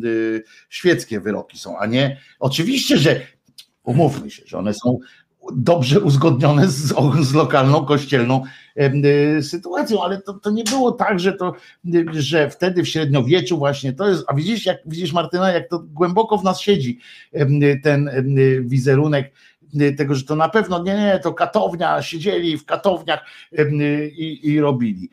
[0.69, 3.21] świeckie wyroki są, a nie, oczywiście, że
[3.85, 4.99] umówmy się, że one są
[5.53, 8.43] dobrze uzgodnione z, z lokalną kościelną
[9.43, 11.55] sytuacją, ale to, to nie było tak, że to,
[12.13, 16.39] że wtedy w średniowieczu właśnie to jest, a widzisz, jak widzisz Martyna, jak to głęboko
[16.39, 16.99] w nas siedzi
[17.83, 18.11] ten
[18.61, 19.33] wizerunek
[19.97, 23.27] tego, że to na pewno nie, nie, to katownia, siedzieli w katowniach
[24.13, 25.11] i, i robili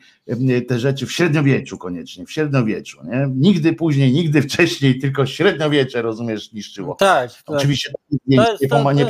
[0.68, 2.98] te rzeczy w średniowieczu koniecznie, w średniowieczu.
[3.04, 3.28] Nie?
[3.34, 6.94] Nigdy później, nigdy wcześniej, tylko średniowiecze, rozumiesz, niszczyło.
[6.94, 7.32] Tak.
[7.32, 7.42] tak.
[7.46, 9.06] Oczywiście nie, nie, nie, nie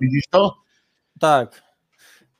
[0.00, 0.56] Widzisz to?
[1.20, 1.62] Tak.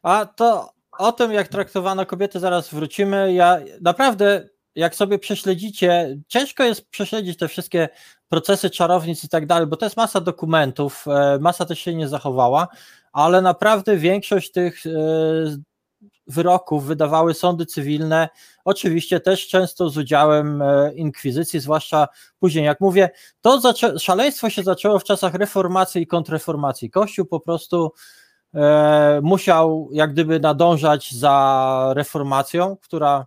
[0.02, 3.32] A to o tym, jak traktowano kobiety, zaraz wrócimy.
[3.32, 7.88] Ja naprawdę, jak sobie prześledzicie, ciężko jest prześledzić te wszystkie
[8.28, 12.08] procesy czarownic i tak dalej, bo to jest masa dokumentów, e, masa też się nie
[12.08, 12.68] zachowała,
[13.12, 14.90] ale naprawdę większość tych e,
[16.26, 18.28] wyroków wydawały sądy cywilne,
[18.64, 22.08] oczywiście też często z udziałem e, inkwizycji, zwłaszcza
[22.38, 22.64] później.
[22.64, 23.10] Jak mówię,
[23.40, 23.60] to
[23.98, 26.90] szaleństwo się zaczęło w czasach reformacji i kontrreformacji.
[26.90, 27.92] Kościół po prostu
[29.22, 33.26] musiał jak gdyby nadążać za reformacją, która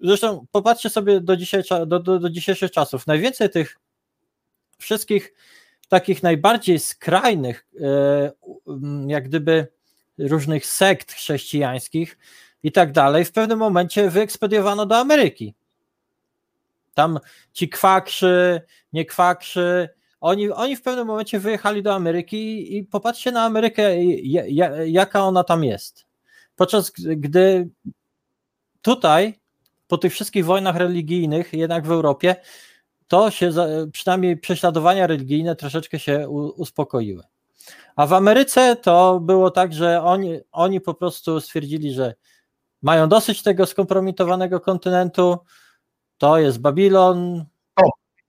[0.00, 3.06] zresztą popatrzcie sobie do, dzisiejsza, do, do, do dzisiejszych czasów.
[3.06, 3.76] Najwięcej tych
[4.78, 5.34] wszystkich
[5.88, 8.32] takich najbardziej skrajnych, e,
[9.06, 9.68] jak gdyby
[10.18, 12.18] różnych sekt chrześcijańskich
[12.62, 15.54] i tak dalej, w pewnym momencie wyekspediowano do Ameryki.
[16.94, 17.18] Tam
[17.52, 18.62] ci kwakrzy,
[18.92, 19.88] nie kwakrzy,
[20.26, 24.04] oni, oni w pewnym momencie wyjechali do Ameryki i popatrzcie na Amerykę,
[24.86, 26.06] jaka ona tam jest.
[26.56, 27.68] Podczas gdy
[28.82, 29.40] tutaj,
[29.86, 32.36] po tych wszystkich wojnach religijnych, jednak w Europie,
[33.08, 33.50] to się,
[33.92, 37.22] przynajmniej prześladowania religijne troszeczkę się uspokoiły.
[37.96, 42.14] A w Ameryce to było tak, że oni, oni po prostu stwierdzili, że
[42.82, 45.38] mają dosyć tego skompromitowanego kontynentu,
[46.18, 47.44] to jest Babilon,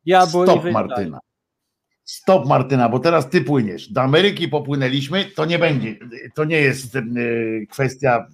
[0.05, 1.19] diabły Stop Martyna.
[2.07, 3.91] Stop Martyna, bo teraz ty płyniesz.
[3.91, 5.95] Do Ameryki popłynęliśmy, to nie będzie,
[6.33, 7.01] to nie jest e,
[7.69, 8.27] kwestia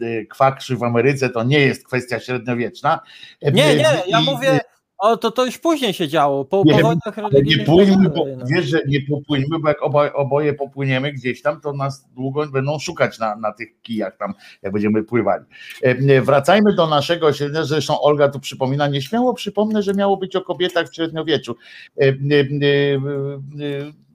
[0.00, 3.00] e, kwakrzy w Ameryce, to nie jest kwestia średniowieczna.
[3.42, 4.60] Nie, nie, ja mówię
[4.98, 7.58] o, to, to już później się działo, po, nie, po wojnach religijnych.
[7.58, 8.44] Nie płyńmy, bo, no.
[8.46, 12.78] wiesz, że nie popłyńmy, bo jak oboje, oboje popłyniemy gdzieś tam, to nas długo będą
[12.78, 15.44] szukać na, na tych kijach tam, jak będziemy pływali.
[15.82, 20.40] E, wracajmy do naszego średnio, zresztą Olga tu przypomina, nieśmiało przypomnę, że miało być o
[20.40, 21.56] kobietach w średniowieczu.
[22.00, 22.14] E, e,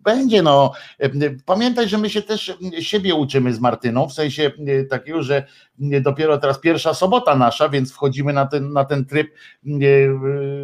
[0.03, 0.72] będzie, no.
[1.45, 5.45] Pamiętaj, że my się też siebie uczymy z Martyną, w sensie e, takiego, że
[6.02, 9.28] dopiero teraz pierwsza sobota nasza, więc wchodzimy na ten, na ten tryb,
[9.65, 9.69] e,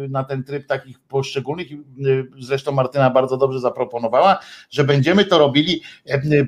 [0.08, 1.72] na ten tryb takich poszczególnych.
[1.72, 1.76] E,
[2.38, 4.38] zresztą Martyna bardzo dobrze zaproponowała,
[4.70, 5.82] że będziemy to robili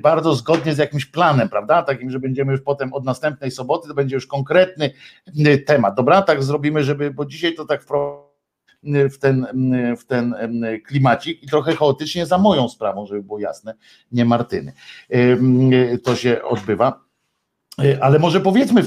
[0.01, 1.83] bardzo zgodnie z jakimś planem, prawda?
[1.83, 4.91] Takim, że będziemy już potem od następnej soboty, to będzie już konkretny
[5.65, 5.95] temat.
[5.95, 8.30] Dobra, tak zrobimy, żeby, bo dzisiaj to tak wprowadzi
[8.83, 9.47] w ten,
[9.97, 10.35] w ten
[10.85, 13.73] klimacik i trochę chaotycznie za moją sprawą, żeby było jasne,
[14.11, 14.73] nie Martyny.
[16.03, 17.03] To się odbywa.
[17.79, 18.83] E, ale może powiedzmy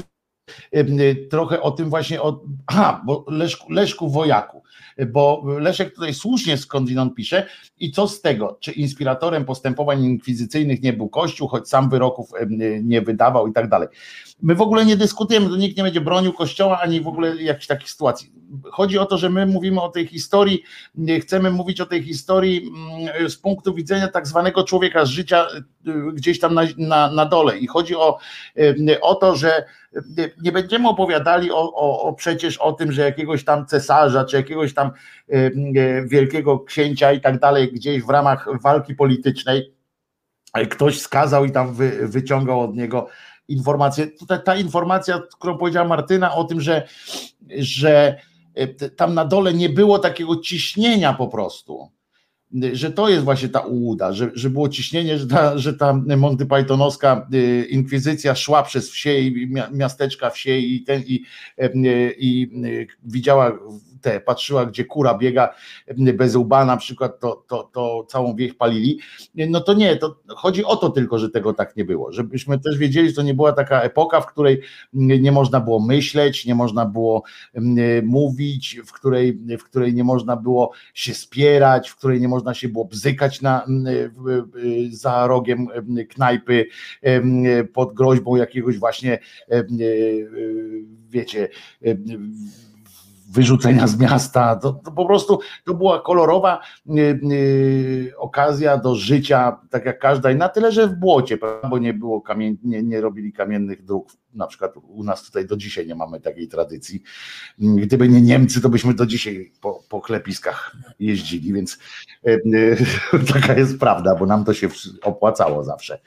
[1.29, 4.63] trochę o tym właśnie, o, aha, bo Leszku, Leszku Wojaku,
[5.07, 7.47] bo Leszek tutaj słusznie skądinąd pisze
[7.79, 12.29] i co z tego, czy inspiratorem postępowań inkwizycyjnych nie był Kościół, choć sam wyroków
[12.83, 13.87] nie wydawał i tak dalej.
[14.41, 17.67] My w ogóle nie dyskutujemy, to nikt nie będzie bronił Kościoła, ani w ogóle jakichś
[17.67, 18.31] takich sytuacji.
[18.71, 20.63] Chodzi o to, że my mówimy o tej historii,
[21.21, 22.71] chcemy mówić o tej historii
[23.17, 25.47] mm, z punktu widzenia tak zwanego człowieka z życia
[25.87, 28.17] y, gdzieś tam na, na, na dole i chodzi o,
[29.01, 29.65] o to, że
[30.41, 34.64] nie będziemy opowiadali o, o, o, przecież o tym, że jakiegoś tam cesarza, czy jakiegoś
[34.73, 34.91] tam
[36.05, 39.75] wielkiego księcia i tak dalej, gdzieś w ramach walki politycznej
[40.69, 43.07] ktoś skazał i tam wy, wyciągał od niego
[43.47, 44.07] informację.
[44.07, 46.87] Tutaj ta informacja, którą powiedziała Martyna o tym, że,
[47.57, 48.19] że
[48.95, 51.95] tam na dole nie było takiego ciśnienia po prostu
[52.73, 56.45] że to jest właśnie ta ułuda, że, że było ciśnienie, że ta, że ta Monty
[56.45, 61.23] Pythonowska y, inkwizycja szła przez wsie i miasteczka wsie i, ten, i,
[62.19, 63.51] i, i widziała
[64.01, 65.53] te, patrzyła, gdzie kura biega
[65.97, 68.99] bez łba na przykład, to, to, to całą wieś palili.
[69.35, 72.11] No to nie, to chodzi o to tylko, że tego tak nie było.
[72.11, 74.61] Żebyśmy też wiedzieli, że to nie była taka epoka, w której
[74.93, 77.23] nie można było myśleć, nie można było
[78.03, 82.69] mówić, w której, w której nie można było się spierać, w której nie można się
[82.69, 83.65] było bzykać na,
[84.91, 85.67] za rogiem
[86.09, 86.65] knajpy
[87.73, 89.19] pod groźbą jakiegoś właśnie
[91.09, 91.49] wiecie
[93.27, 94.55] wyrzucenia z miasta.
[94.55, 100.31] To, to, po prostu to była kolorowa y, y, okazja do życia, tak jak każda,
[100.31, 101.37] i na tyle, że w błocie,
[101.69, 105.57] bo nie było kamien, nie, nie robili kamiennych dróg na przykład u nas tutaj do
[105.57, 107.03] dzisiaj nie mamy takiej tradycji.
[107.59, 111.79] Gdyby nie Niemcy, to byśmy do dzisiaj po, po klepiskach jeździli, więc
[112.27, 112.37] e, e,
[113.33, 114.69] taka jest prawda, bo nam to się
[115.01, 115.99] opłacało zawsze.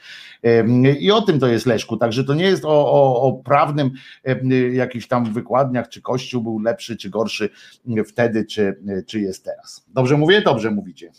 [0.43, 0.67] E,
[0.99, 3.91] I o tym to jest Leszku, także to nie jest o, o, o prawnym
[4.71, 7.49] jakichś tam wykładniach, czy Kościół był lepszy, czy gorszy
[8.05, 9.85] wtedy, czy, czy jest teraz.
[9.87, 10.41] Dobrze mówię?
[10.41, 11.11] Dobrze mówicie.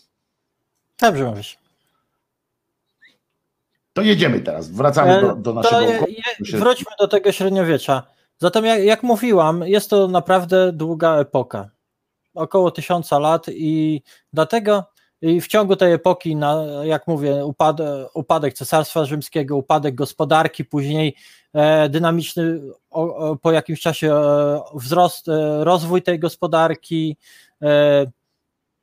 [1.01, 1.60] Dobrze mówisz.
[3.92, 5.80] To jedziemy teraz, wracamy do, do naszego.
[5.80, 6.14] Je,
[6.52, 8.02] je, wróćmy do tego średniowiecza.
[8.38, 11.70] Zatem, jak, jak mówiłam, jest to naprawdę długa epoka.
[12.34, 14.02] Około tysiąca lat, i
[14.32, 14.84] dlatego
[15.22, 21.16] i w ciągu tej epoki, na, jak mówię, upadek, upadek Cesarstwa Rzymskiego, upadek gospodarki, później
[21.54, 22.60] e, dynamiczny
[22.90, 27.16] o, o, po jakimś czasie e, wzrost, e, rozwój tej gospodarki.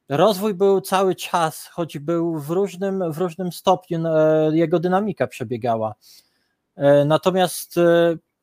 [0.09, 5.27] E, rozwój był cały czas, choć był w różnym, w różnym stopniu, e, jego dynamika
[5.27, 5.95] przebiegała.
[6.75, 7.75] E, natomiast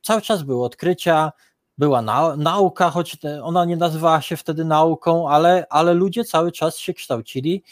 [0.03, 1.33] cały czas były odkrycia,
[1.79, 6.79] była na, nauka, choć ona nie nazywała się wtedy nauką, ale, ale ludzie cały czas
[6.79, 7.63] się kształcili,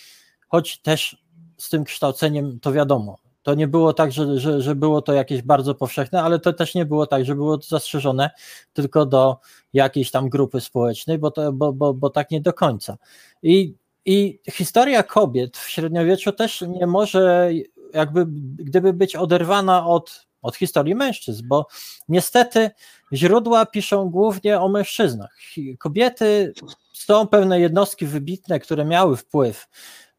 [0.48, 1.24] choć też
[1.56, 3.19] z tym kształceniem to wiadomo.
[3.43, 6.74] To nie było tak, że, że, że było to jakieś bardzo powszechne, ale to też
[6.74, 8.31] nie było tak, że było to zastrzeżone
[8.73, 9.36] tylko do
[9.73, 12.97] jakiejś tam grupy społecznej, bo, to, bo, bo, bo tak nie do końca.
[13.43, 13.74] I,
[14.05, 17.51] I historia kobiet w średniowieczu też nie może
[17.95, 18.27] jakby
[18.57, 21.66] gdyby być oderwana od od historii mężczyzn, bo
[22.09, 22.70] niestety
[23.12, 25.37] źródła piszą głównie o mężczyznach.
[25.79, 26.53] Kobiety
[26.93, 29.69] są pewne jednostki wybitne, które miały wpływ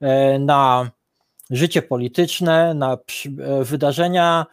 [0.01, 0.91] e, na
[1.49, 4.45] życie polityczne, na e, wydarzenia.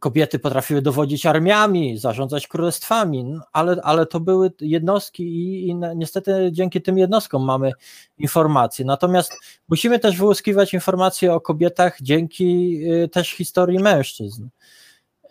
[0.00, 6.82] Kobiety potrafiły dowodzić armiami, zarządzać królestwami, ale, ale to były jednostki i, i niestety dzięki
[6.82, 7.72] tym jednostkom mamy
[8.18, 8.84] informacje.
[8.84, 9.32] Natomiast
[9.68, 14.48] musimy też wyłuskiwać informacje o kobietach dzięki e, też historii mężczyzn.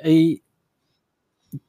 [0.04, 0.42] I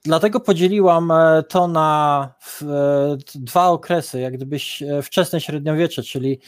[0.03, 2.29] dlatego podzieliłam e, to na
[2.63, 6.41] e, dwa okresy, jak gdybyś e, wczesne średniowiecze, czyli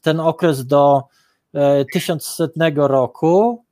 [0.00, 1.02] ten okres do
[1.92, 3.64] 1100 roku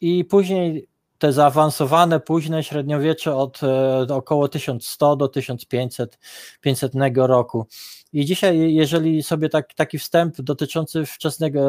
[0.00, 3.60] i później te zaawansowane późne średniowiecze od
[4.08, 6.18] około 1100 do 1500
[6.60, 7.66] 500 roku.
[8.12, 11.60] I dzisiaj, jeżeli sobie tak, taki wstęp dotyczący wczesnego,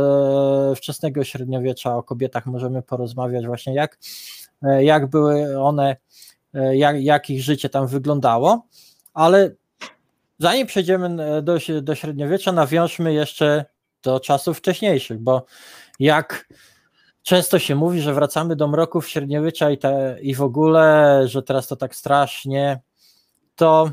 [0.75, 3.97] wczesnego średniowiecza o kobietach możemy porozmawiać właśnie, jak
[4.63, 5.95] E, jak były one,
[6.53, 8.67] e, jak, jak ich życie tam wyglądało,
[9.13, 9.51] ale
[10.39, 13.65] zanim przejdziemy e, do, do średniowiecza, nawiążmy jeszcze
[14.03, 15.45] do czasów wcześniejszych, bo
[15.99, 16.47] jak
[17.27, 21.67] często się mówi, że wracamy do mroków średniowiecza i, te, i w ogóle, że teraz
[21.67, 22.79] to tak strasznie,
[23.55, 23.91] to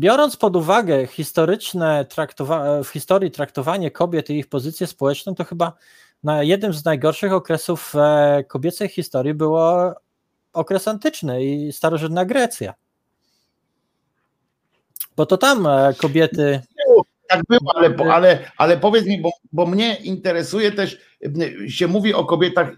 [0.00, 5.72] biorąc pod uwagę historyczne traktowa- w historii traktowanie kobiet i ich pozycję społeczną, to chyba
[6.22, 9.94] na jednym z najgorszych okresów e, kobiecej historii było
[10.52, 12.74] okres antyczny i starożytna Grecja.
[15.16, 16.62] Bo to tam e, kobiety.
[17.28, 20.98] Tak było, ale, ale, ale powiedz mi, bo, bo mnie interesuje też,
[21.68, 22.72] się mówi o kobietach,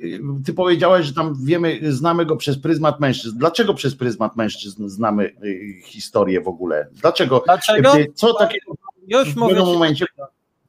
[0.46, 3.38] ty powiedziałeś, że tam wiemy, znamy go przez pryzmat mężczyzn.
[3.38, 6.88] Dlaczego przez pryzmat mężczyzn znamy y, historię w ogóle?
[6.92, 7.42] Dlaczego?
[7.46, 7.92] Dlaczego?
[8.14, 8.74] Co takiego
[9.08, 10.06] Już w pewnym momencie?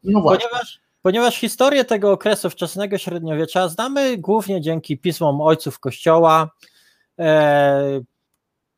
[0.04, 0.48] No właśnie.
[0.50, 6.50] Ponieważ Ponieważ historię tego okresu wczesnego średniowiecza znamy głównie dzięki pismom ojców Kościoła,
[7.20, 8.02] e,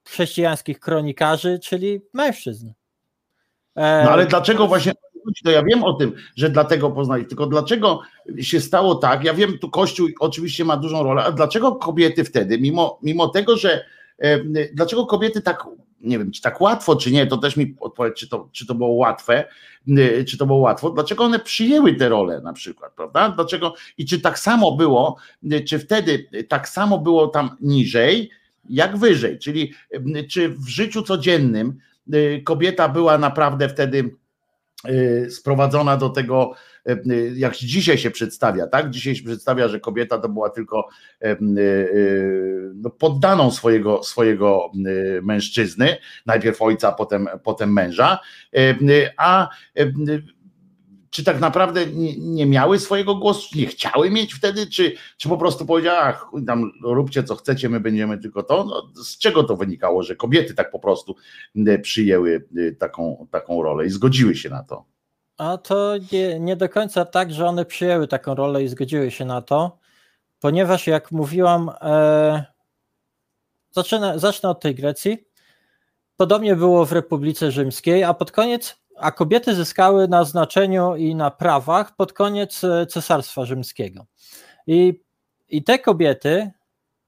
[0.07, 2.71] chrześcijańskich kronikarzy, czyli mężczyzn.
[3.76, 4.93] E, no ale dlaczego właśnie
[5.43, 8.02] to ja wiem o tym, że dlatego poznali, tylko dlaczego
[8.39, 12.60] się stało tak, ja wiem, tu Kościół oczywiście ma dużą rolę, a dlaczego kobiety wtedy,
[12.60, 13.85] mimo, mimo tego, że
[14.19, 14.39] e,
[14.73, 15.64] dlaczego kobiety tak
[16.02, 18.76] nie wiem, czy tak łatwo, czy nie, to też mi odpowiedz, czy to, czy to
[18.76, 19.45] było łatwe,
[20.27, 23.30] czy to było łatwo, dlaczego one przyjęły te role na przykład, prawda?
[23.30, 25.18] Dlaczego i czy tak samo było,
[25.68, 28.30] czy wtedy tak samo było tam niżej,
[28.69, 29.73] jak wyżej, czyli
[30.30, 31.80] czy w życiu codziennym
[32.43, 34.15] kobieta była naprawdę wtedy
[35.29, 36.53] sprowadzona do tego
[36.85, 36.97] E,
[37.35, 38.89] jak dzisiaj się przedstawia, tak?
[38.89, 40.87] Dzisiaj się przedstawia, że kobieta to była tylko
[42.75, 44.71] no, poddaną swojego, swojego
[45.23, 48.19] mężczyzny, najpierw ojca, potem, potem męża,
[49.17, 49.49] a
[51.11, 55.38] czy tak naprawdę nie, nie, miały swojego głosu, nie chciały mieć wtedy, czy, czy po
[55.38, 58.63] prostu powiedziała, ach, tam róbcie co chcecie, my będziemy tylko to.
[58.63, 61.15] No, z czego to wynikało, że kobiety tak po prostu
[61.81, 62.47] przyjęły
[62.79, 64.85] taką, taką rolę i zgodziły się na to?
[65.38, 69.25] A to nie, nie do końca tak, że one przyjęły taką rolę i zgodziły się
[69.25, 69.77] na to,
[70.39, 72.45] ponieważ jak mówiłam, e,
[73.71, 75.25] zacznę, zacznę od tej Grecji.
[76.17, 81.31] Podobnie było w Republice Rzymskiej, a pod koniec, a kobiety zyskały na znaczeniu i na
[81.31, 84.05] prawach pod koniec e, Cesarstwa Rzymskiego.
[84.67, 85.01] I,
[85.49, 86.51] i te kobiety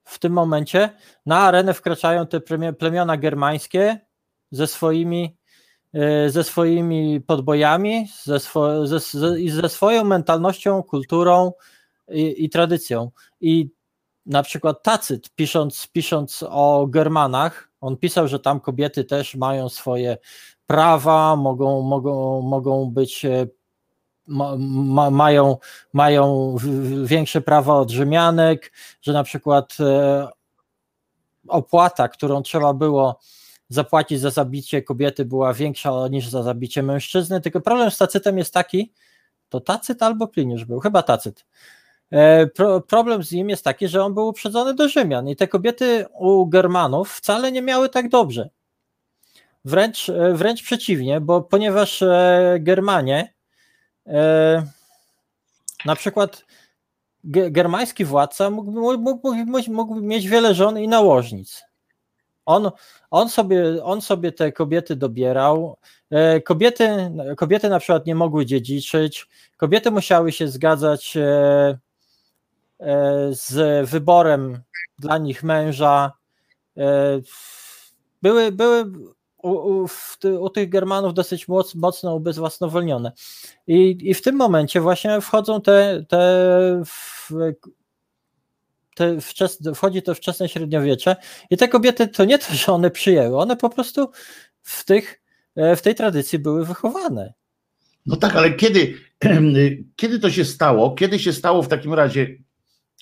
[0.04, 0.90] w tym momencie
[1.26, 2.42] na arenę wkraczają te
[2.78, 4.00] plemiona germańskie
[4.52, 5.38] ze swoimi
[5.94, 11.52] E, ze swoimi podbojami ze, swo, ze, ze, ze swoją mentalnością, kulturą
[12.10, 13.12] i, i, tradycją.
[13.42, 13.70] I
[14.26, 20.18] na przykład Tacyt, pisząc, pisząc o Germanach, on pisał, że tam kobiety też mają swoje
[20.68, 23.48] prawa, mogą, mogą, mogą być, e,
[24.28, 25.58] ma, ma, mają,
[25.94, 26.56] mają
[27.04, 28.72] większe prawa od Rzymianek,
[29.02, 30.28] że na przykład e,
[31.48, 33.20] opłata, którą trzeba było
[33.70, 37.42] zapłacić za zabicie kobiety była większa niż za zabicie mężczyzny.
[37.42, 38.94] Tylko problem z tacytem jest taki,
[39.50, 41.46] to Tacyt albo Pliniusz był, chyba Tacyt.
[42.12, 45.48] E, pro, problem z nim jest taki, że on był uprzedzony do Rzymian i te
[45.48, 48.50] kobiety u Germanów wcale nie miały tak dobrze.
[49.66, 53.34] Wręcz, e, wręcz przeciwnie, bo ponieważ e, Germanie,
[55.86, 56.46] na przykład
[57.24, 61.64] germański władca mógł, mógł, mógł, mógł mieć wiele żon i nałożnic.
[62.46, 62.72] On,
[63.12, 65.78] on, sobie, on sobie te kobiety dobierał.
[66.46, 69.28] Kobiety, kobiety na przykład nie mogły dziedziczyć,
[69.58, 71.18] kobiety musiały się zgadzać
[72.84, 74.64] E, z wyborem
[75.00, 76.12] dla nich męża.
[76.78, 77.22] E,
[78.22, 78.86] były, były
[79.44, 79.88] u, u,
[80.40, 83.12] u tych Germanów dosyć moc, mocno ubezwłasnowolnione.
[83.68, 86.84] I, I w tym momencie właśnie wchodzą te, te,
[88.96, 91.16] te wczesne, wchodzi to wczesne średniowiecze
[91.50, 94.12] i te kobiety to nie to, że one przyjęły, one po prostu
[94.62, 95.22] w, tych,
[95.56, 97.34] e, w tej tradycji były wychowane.
[98.06, 98.98] No tak, ale kiedy,
[99.96, 100.96] kiedy to się stało?
[100.96, 102.38] Kiedy się stało w takim razie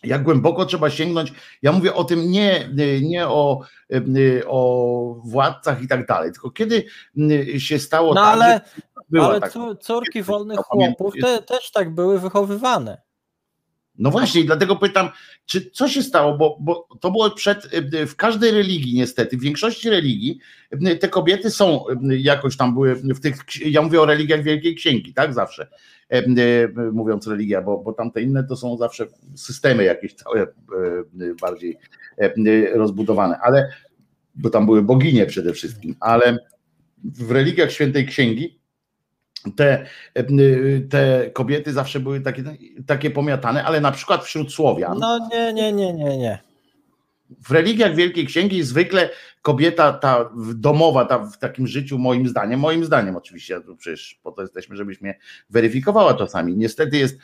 [0.03, 1.34] jak głęboko trzeba sięgnąć.
[1.61, 2.69] Ja mówię o tym nie,
[3.02, 3.61] nie o,
[4.48, 6.86] o władcach i tak dalej, tylko kiedy
[7.57, 8.61] się stało no, tak, ale,
[9.22, 13.02] ale tak, córki wolnych chłopów te, też tak były wychowywane.
[14.02, 15.10] No właśnie, dlatego pytam,
[15.45, 17.68] czy co się stało, bo, bo to było przed,
[18.07, 20.40] w każdej religii niestety, w większości religii
[20.99, 25.34] te kobiety są jakoś tam były w tych, ja mówię o religiach Wielkiej Księgi, tak
[25.34, 25.68] zawsze,
[26.94, 29.06] mówiąc religia, bo, bo tamte inne to są zawsze
[29.36, 30.48] systemy jakieś całe
[31.41, 31.78] bardziej
[32.73, 33.73] rozbudowane, ale
[34.36, 36.38] bo tam były boginie przede wszystkim, ale
[37.03, 38.61] w religiach świętej księgi
[39.55, 39.85] te,
[40.89, 42.43] te kobiety zawsze były takie,
[42.88, 44.99] takie pomiatane, ale na przykład wśród Słowian.
[44.99, 46.51] No nie, nie, nie, nie, nie.
[47.44, 49.10] W religiach Wielkiej Księgi zwykle
[49.41, 54.41] kobieta ta domowa ta w takim życiu, moim zdaniem, moim zdaniem oczywiście, przecież po to
[54.41, 56.58] jesteśmy, żebyś mnie weryfikowała czasami.
[56.58, 57.18] Niestety jest,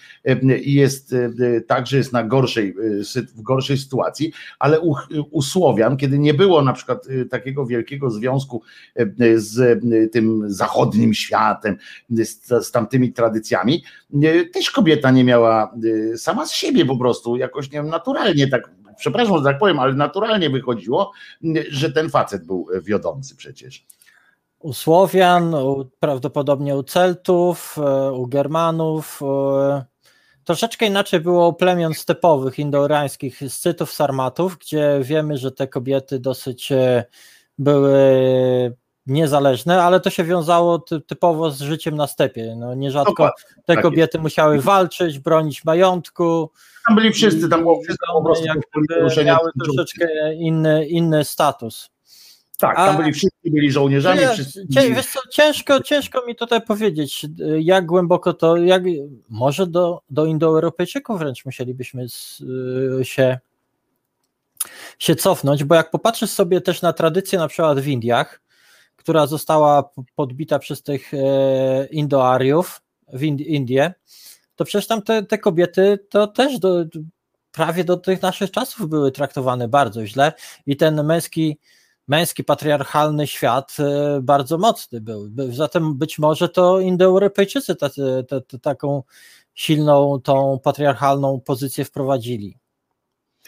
[0.62, 1.16] jest
[1.68, 2.76] tak, że jest na gorszej,
[3.36, 4.96] w gorszej sytuacji, ale u,
[5.32, 8.62] u Słowian, kiedy nie było na przykład takiego wielkiego związku
[9.36, 11.78] z tym zachodnim światem,
[12.10, 13.84] z, z tamtymi tradycjami,
[14.54, 15.74] też kobieta nie miała
[16.16, 19.94] sama z siebie po prostu jakoś nie wiem, naturalnie tak przepraszam, że tak powiem, ale
[19.94, 21.12] naturalnie wychodziło,
[21.70, 23.86] że ten facet był wiodący przecież.
[24.60, 29.22] U Słowian, u, prawdopodobnie u Celtów, e, u Germanów.
[29.22, 29.86] E,
[30.44, 36.72] troszeczkę inaczej było u plemion stepowych, indoirańskich, Scytów, Sarmatów, gdzie wiemy, że te kobiety dosyć
[36.72, 37.06] e,
[37.58, 38.02] były
[39.08, 42.56] niezależne, ale to się wiązało typowo z życiem na stepie.
[42.58, 43.32] No, nierzadko
[43.66, 46.52] te tak kobiety musiały walczyć, bronić majątku.
[46.88, 48.46] Tam byli wszyscy, tam było wszystko po prostu
[49.24, 51.90] miały troszeczkę inny, inny status.
[52.58, 54.20] Tak, tam A, byli wszyscy, byli żołnierzami.
[54.20, 54.68] Nie, wszyscy...
[55.14, 57.26] co, ciężko, ciężko mi tutaj powiedzieć,
[57.60, 58.84] jak głęboko to, jak,
[59.30, 62.44] może do, do Indoeuropejczyków wręcz musielibyśmy z,
[63.04, 63.40] się,
[65.00, 68.42] się cofnąć, bo jak popatrzysz sobie też na tradycję na przykład w Indiach,
[68.96, 71.18] która została podbita przez tych e,
[71.92, 72.82] Indoariów
[73.14, 73.94] w Indie,
[74.58, 76.86] to przecież tam te, te kobiety to też do,
[77.52, 80.34] prawie do tych naszych czasów były traktowane bardzo źle
[80.66, 81.60] i ten męski,
[82.08, 85.30] męski patriarchalny świat e, bardzo mocny był.
[85.50, 87.76] Zatem być może to Indoeuropejczycy
[88.62, 89.04] taką
[89.54, 92.58] silną, tą patriarchalną pozycję wprowadzili.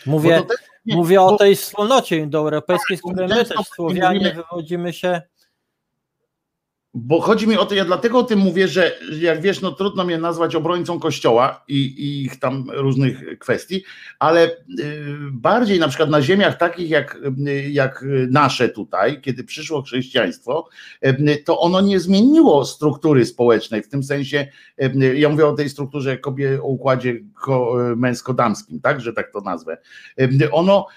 [0.06, 5.22] Mówię, też, nie, mówię o tej wspólnocie indoeuropejskiej, z której my też Słowianie wywodzimy się
[6.94, 10.06] bo chodzi mi o to, ja dlatego o tym mówię, że jak wiesz, no trudno
[10.06, 13.84] mnie nazwać obrońcą kościoła i, i ich tam różnych kwestii,
[14.20, 14.54] ale y,
[15.32, 20.70] bardziej na przykład na ziemiach takich jak, y, jak nasze tutaj, kiedy przyszło chrześcijaństwo,
[21.06, 24.48] y, to ono nie zmieniło struktury społecznej, w tym sensie,
[25.16, 27.20] ja mówię o tej strukturze kobie, o układzie
[27.96, 29.78] męsko-damskim, tak, że tak to nazwę.
[30.52, 30.88] Ono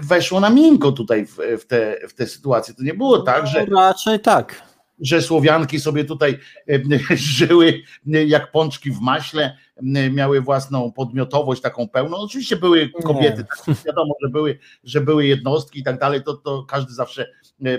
[0.00, 2.74] weszło na miękko tutaj w, w, te, w te sytuacje.
[2.74, 3.66] To nie było tak, że.
[3.70, 4.67] No, raczej tak
[5.00, 6.38] że Słowianki sobie tutaj
[6.68, 7.82] e, żyły
[8.14, 12.16] e, jak pączki w maśle, e, miały własną podmiotowość taką pełną.
[12.16, 16.62] Oczywiście były kobiety, tak, wiadomo, że były, że były jednostki i tak dalej, to, to
[16.62, 17.26] każdy zawsze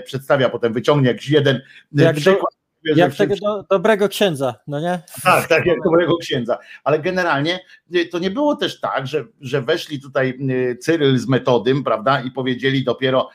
[0.04, 1.60] przedstawia, potem wyciągnie jakiś jeden
[1.92, 2.54] jak przykład.
[2.54, 5.02] Do jak tego do, dobrego księdza, no nie?
[5.22, 6.58] Tak, tak, jak dobrego księdza.
[6.84, 7.60] Ale generalnie
[7.94, 12.22] y, to nie było też tak, że, że weszli tutaj y, Cyryl z metodym, prawda,
[12.22, 13.28] i powiedzieli dopiero,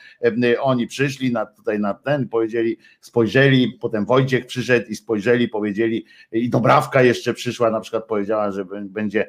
[0.44, 6.04] y, oni przyszli na, tutaj na ten, powiedzieli, spojrzeli, potem Wojciech przyszedł i spojrzeli, powiedzieli,
[6.32, 9.28] i Dobrawka jeszcze przyszła, na przykład powiedziała, że będzie,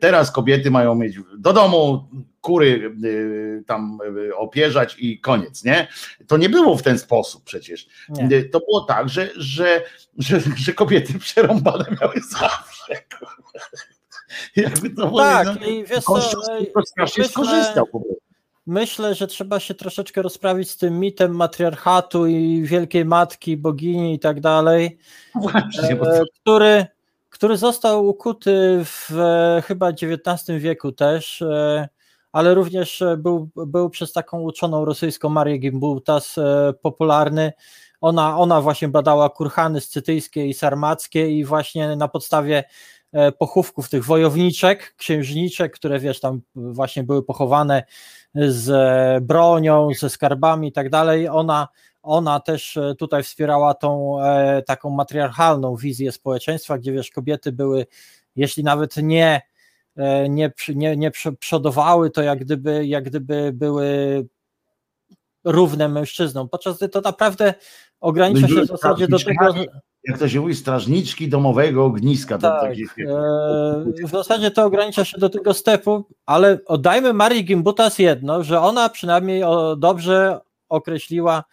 [0.00, 2.08] teraz kobiety mają mieć do domu
[2.42, 5.88] kury y, tam y, opierzać i koniec, nie?
[6.26, 7.86] To nie było w ten sposób przecież.
[8.08, 8.44] Nie.
[8.44, 9.82] To było tak, że, że,
[10.18, 12.96] że, że kobiety przerąbane miały zawsze.
[14.56, 16.14] Jakby to tak, powiedzieć, no, i wiesz co,
[16.96, 18.22] myślę- skorzystał po prostu.
[18.66, 24.18] Myślę, że trzeba się troszeczkę rozprawić z tym mitem matriarchatu i wielkiej matki, bogini i
[24.18, 24.98] tak dalej,
[25.34, 26.86] Właśnie, bo e, który,
[27.30, 31.88] który został ukuty w e, chyba XIX wieku też, e,
[32.32, 37.52] ale również e, był, był przez taką uczoną rosyjską Marię Gimbutas e, popularny.
[38.00, 42.64] Ona, ona właśnie badała kurhany scytyjskie i sarmackie i właśnie na podstawie
[43.12, 47.82] e, pochówków tych wojowniczek, księżniczek, które wiesz, tam właśnie były pochowane
[48.34, 51.68] z bronią, ze skarbami i tak dalej, ona,
[52.02, 54.16] ona też tutaj wspierała tą
[54.66, 57.86] taką matriarchalną wizję społeczeństwa, gdzie wiesz, kobiety były,
[58.36, 59.42] jeśli nawet nie,
[60.28, 63.86] nie, przy- nie, nie prze- przodowały, to jak gdyby, jak gdyby były
[65.44, 67.54] równe mężczyznom, podczas gdy to naprawdę
[68.00, 69.54] ogranicza się w zasadzie do tego,
[70.04, 72.38] jak to się mówi, strażniczki domowego ogniska.
[72.38, 77.98] Tak, takich, e, w zasadzie to ogranicza się do tego stepu, ale oddajmy Marii Gimbutas
[77.98, 79.42] jedno, że ona przynajmniej
[79.76, 81.44] dobrze określiła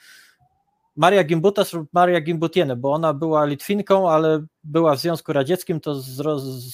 [0.96, 5.96] Maria Gimbutas lub Maria Gimbutiene, bo ona była Litwinką, ale była w Związku Radzieckim, to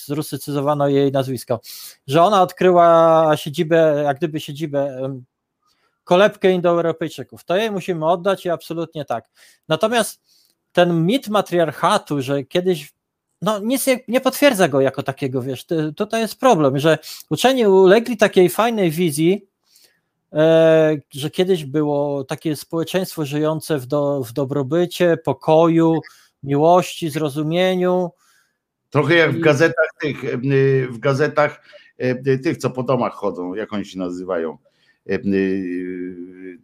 [0.06, 1.60] zrusycyzowano jej nazwisko,
[2.08, 5.10] że ona odkryła siedzibę, jak gdyby siedzibę
[6.04, 7.44] kolebkę Indoeuropejczyków.
[7.44, 9.30] To jej musimy oddać i absolutnie tak.
[9.68, 10.22] Natomiast
[10.72, 12.94] ten mit matriarchatu, że kiedyś
[13.42, 15.66] no nic nie, nie potwierdza go jako takiego, wiesz,
[15.96, 16.98] tutaj jest problem, że
[17.30, 19.48] uczeni ulegli takiej fajnej wizji,
[21.12, 26.00] że kiedyś było takie społeczeństwo żyjące w, do, w dobrobycie, pokoju,
[26.44, 28.12] miłości, zrozumieniu.
[28.90, 31.62] Trochę jak w gazetach tych, y, w gazetach
[32.44, 34.58] tych, co po domach chodzą, jak oni się nazywają.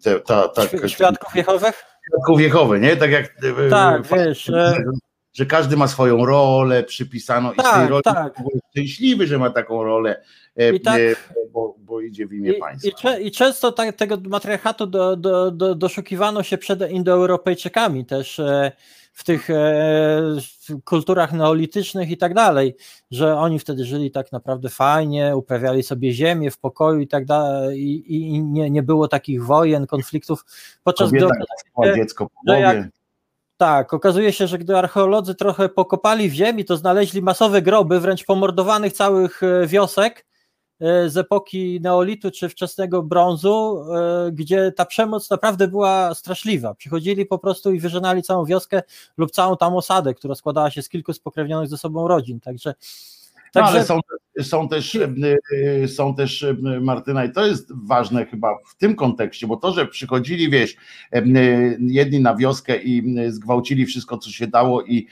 [0.04, 1.84] Te, ta, ta, Świ- Świadków Jehowych?
[2.08, 2.96] Świadków Jehowy, nie?
[2.98, 3.36] Tak jak
[3.70, 4.76] Tak, wiesz, e,
[5.34, 8.34] że każdy ma swoją rolę przypisaną i z tej Tak, roli tak.
[8.38, 10.22] był szczęśliwy, że ma taką rolę,
[10.56, 11.16] e, tak- e,
[11.54, 13.18] bo, bo idzie w imię I, państwa.
[13.18, 18.72] I często tak, tego matriarchatu do, do, do, doszukiwano się przed Indoeuropejczykami też e,
[19.14, 19.54] w tych e,
[20.70, 22.76] w kulturach neolitycznych i tak dalej,
[23.12, 27.80] że oni wtedy żyli tak naprawdę fajnie, uprawiali sobie ziemię w pokoju i tak dalej
[27.82, 30.46] i, i- nie, nie było takich wojen, konfliktów,
[30.84, 31.44] podczas gdy Kobieta
[31.78, 32.90] ma dziecko po że jak- głowie.
[33.62, 38.26] Tak, okazuje się, że gdy archeolodzy trochę pokopali w ziemi, to znaleźli masowe groby, wręcz
[38.26, 40.26] pomordowanych całych e, wiosek
[40.80, 46.74] e, z epoki neolitu czy wczesnego brązu, e, gdzie ta przemoc naprawdę była straszliwa.
[46.74, 48.82] Przychodzili po prostu i wyżynali całą wioskę
[49.18, 52.40] lub całą tam osadę, która składała się z kilku spokrewnionych ze sobą rodzin.
[52.40, 52.74] Także,
[53.56, 54.00] No, także ale są,
[54.42, 56.46] są też, e, są też
[56.82, 60.78] Martyna, i to jest ważne chyba w tym kontekście, bo to, że przychodzili, wieś,
[61.14, 61.24] e,
[61.80, 65.08] jedni na wioskę i zgwałcili wszystko, co się dało, i,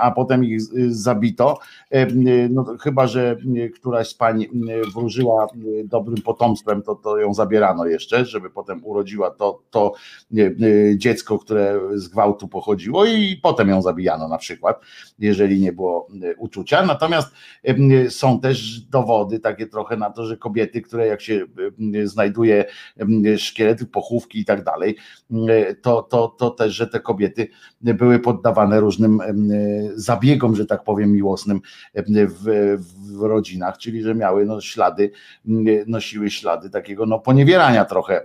[0.00, 1.58] a potem ich zabito,
[1.90, 2.06] e,
[2.50, 3.36] no chyba, że
[3.74, 4.46] któraś z pań
[4.94, 5.46] wróżyła
[5.84, 9.92] dobrym potomstwem, to, to ją zabierano jeszcze, żeby potem urodziła to, to
[10.38, 10.50] e, e,
[10.98, 14.80] dziecko, które z gwałtu pochodziło i potem ją zabijano na przykład,
[15.18, 16.86] jeżeli nie było e, uczucia.
[16.86, 18.10] Natomiast Em,
[18.42, 22.64] Też dowody takie trochę na to, że kobiety, które jak się em, znajduje
[22.96, 24.96] em, szkielety, pochówki i tak dalej,
[25.30, 25.46] em,
[25.82, 27.48] to, to, to też, że te kobiety
[27.80, 29.18] były poddawane różnym
[29.94, 31.60] zabiegom, że tak powiem, miłosnym
[31.94, 32.76] w,
[33.18, 35.10] w rodzinach, czyli że miały no, ślady,
[35.86, 38.22] nosiły ślady takiego no, poniewierania trochę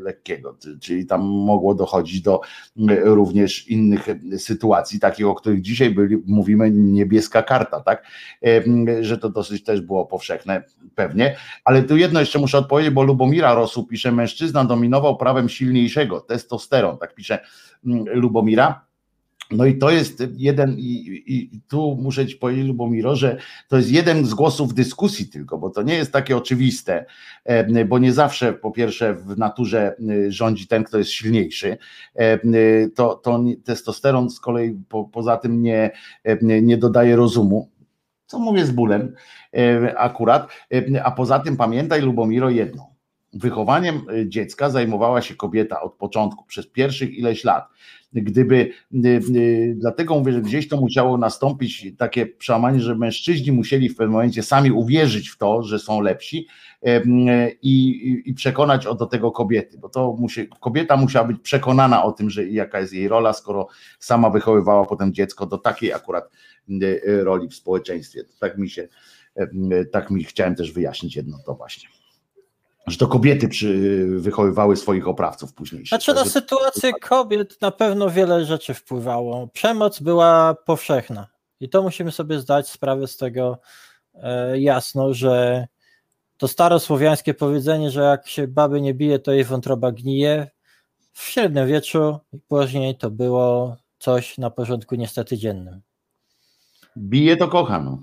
[0.00, 2.40] lekkiego, czyli tam mogło dochodzić do
[3.02, 4.06] również innych
[4.38, 8.06] sytuacji, takich, o których dzisiaj byli, mówimy niebieska karta, tak?
[8.42, 10.62] Em, że to dosyć też było powszechne,
[10.94, 11.36] pewnie.
[11.64, 16.98] Ale tu jedno jeszcze muszę odpowiedzieć, bo Lubomira Rosu pisze, mężczyzna dominował prawem silniejszego, testosteron,
[16.98, 17.38] tak pisze
[17.86, 18.84] mm, Lubomira.
[19.50, 23.36] No i to jest jeden, i, i, tu muszę ci powiedzieć, Lubomiro, że
[23.68, 27.04] to jest jeden z głosów dyskusji tylko, bo to nie jest takie oczywiste,
[27.44, 31.76] em, bo nie zawsze po pierwsze w naturze y, rządzi ten, kto jest silniejszy.
[32.44, 35.90] Y, To, to testosteron z kolei po, poza tym nie,
[36.42, 37.70] nie dodaje rozumu,
[38.26, 39.14] co mówię z bólem
[39.56, 42.90] e, akurat, E, a poza tym pamiętaj Lubomiro jedno,
[43.32, 47.68] wychowaniem e, dziecka zajmowała się kobieta od początku, przez pierwszych ileś lat.
[48.12, 48.70] Gdyby,
[49.74, 54.42] dlatego mówię, że gdzieś to musiało nastąpić takie przełamanie, że mężczyźni musieli w pewnym momencie
[54.42, 56.46] sami uwierzyć w to, że są lepsi
[56.84, 62.04] i, i, i przekonać o do tego kobiety, bo to musi, kobieta musiała być przekonana
[62.04, 63.66] o tym, że jaka jest jej rola, skoro
[63.98, 66.30] sama wychowywała potem dziecko do takiej akurat
[66.82, 68.24] y, roli w społeczeństwie.
[68.40, 68.88] Tak mi się,
[69.38, 71.88] y, tak mi chciałem też wyjaśnić jedno to właśnie.
[72.86, 75.86] Że to kobiety przy, wychowywały swoich oprawców później.
[75.86, 79.48] Znaczy na sytuację kobiet na pewno wiele rzeczy wpływało.
[79.48, 81.28] Przemoc była powszechna
[81.60, 83.58] i to musimy sobie zdać sprawę z tego
[84.14, 85.66] e, jasno, że
[86.36, 90.50] to starosłowiańskie powiedzenie, że jak się baby nie bije, to jej wątroba gnije.
[91.12, 95.80] W średniowieczu i później to było coś na porządku niestety dziennym.
[96.96, 98.02] Bije to kocha, no.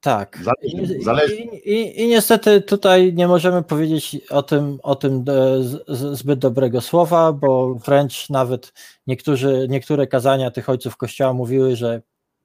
[0.00, 0.38] Tak.
[0.42, 1.34] Zależy, zależy.
[1.34, 5.24] I, i, I, niestety tutaj nie możemy powiedzieć o tym, o tym
[6.12, 8.72] zbyt dobrego słowa, bo wręcz nawet
[9.06, 12.02] niektórzy, niektóre kazania tych ojców kościoła mówiły, że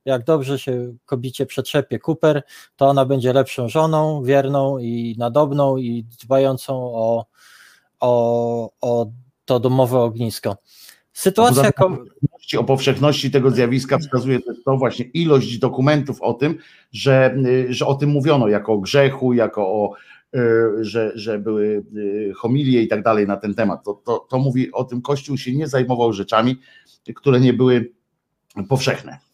[0.07, 2.43] jak dobrze się kobicie przetrzepie Cooper,
[2.75, 7.25] to ona będzie lepszą żoną, wierną i nadobną i dbającą o,
[7.99, 9.05] o, o
[9.45, 10.57] to domowe ognisko.
[11.13, 11.71] Sytuacja.
[12.57, 16.57] O powszechności tego zjawiska wskazuje też to właśnie ilość dokumentów o tym,
[16.91, 17.37] że,
[17.69, 19.93] że o tym mówiono jako o grzechu, jako o,
[20.35, 20.39] e,
[20.81, 21.83] że, że były
[22.29, 23.83] e, homilie i tak dalej na ten temat.
[23.85, 26.59] To, to, to mówi o tym, Kościół się nie zajmował rzeczami,
[27.15, 27.91] które nie były
[28.69, 29.26] powszechne.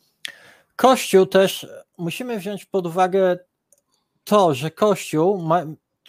[0.76, 1.68] Kościół też,
[1.98, 3.40] musimy wziąć pod uwagę
[4.24, 5.64] to, że Kościół ma,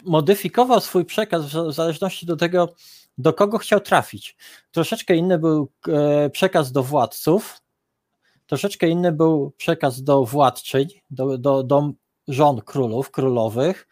[0.04, 2.74] modyfikował swój przekaz w zależności do tego,
[3.18, 4.36] do kogo chciał trafić.
[4.70, 7.60] Troszeczkę inny był e, przekaz do władców,
[8.46, 11.90] troszeczkę inny był przekaz do władczyń, do, do, do
[12.28, 13.88] żon królów, królowych.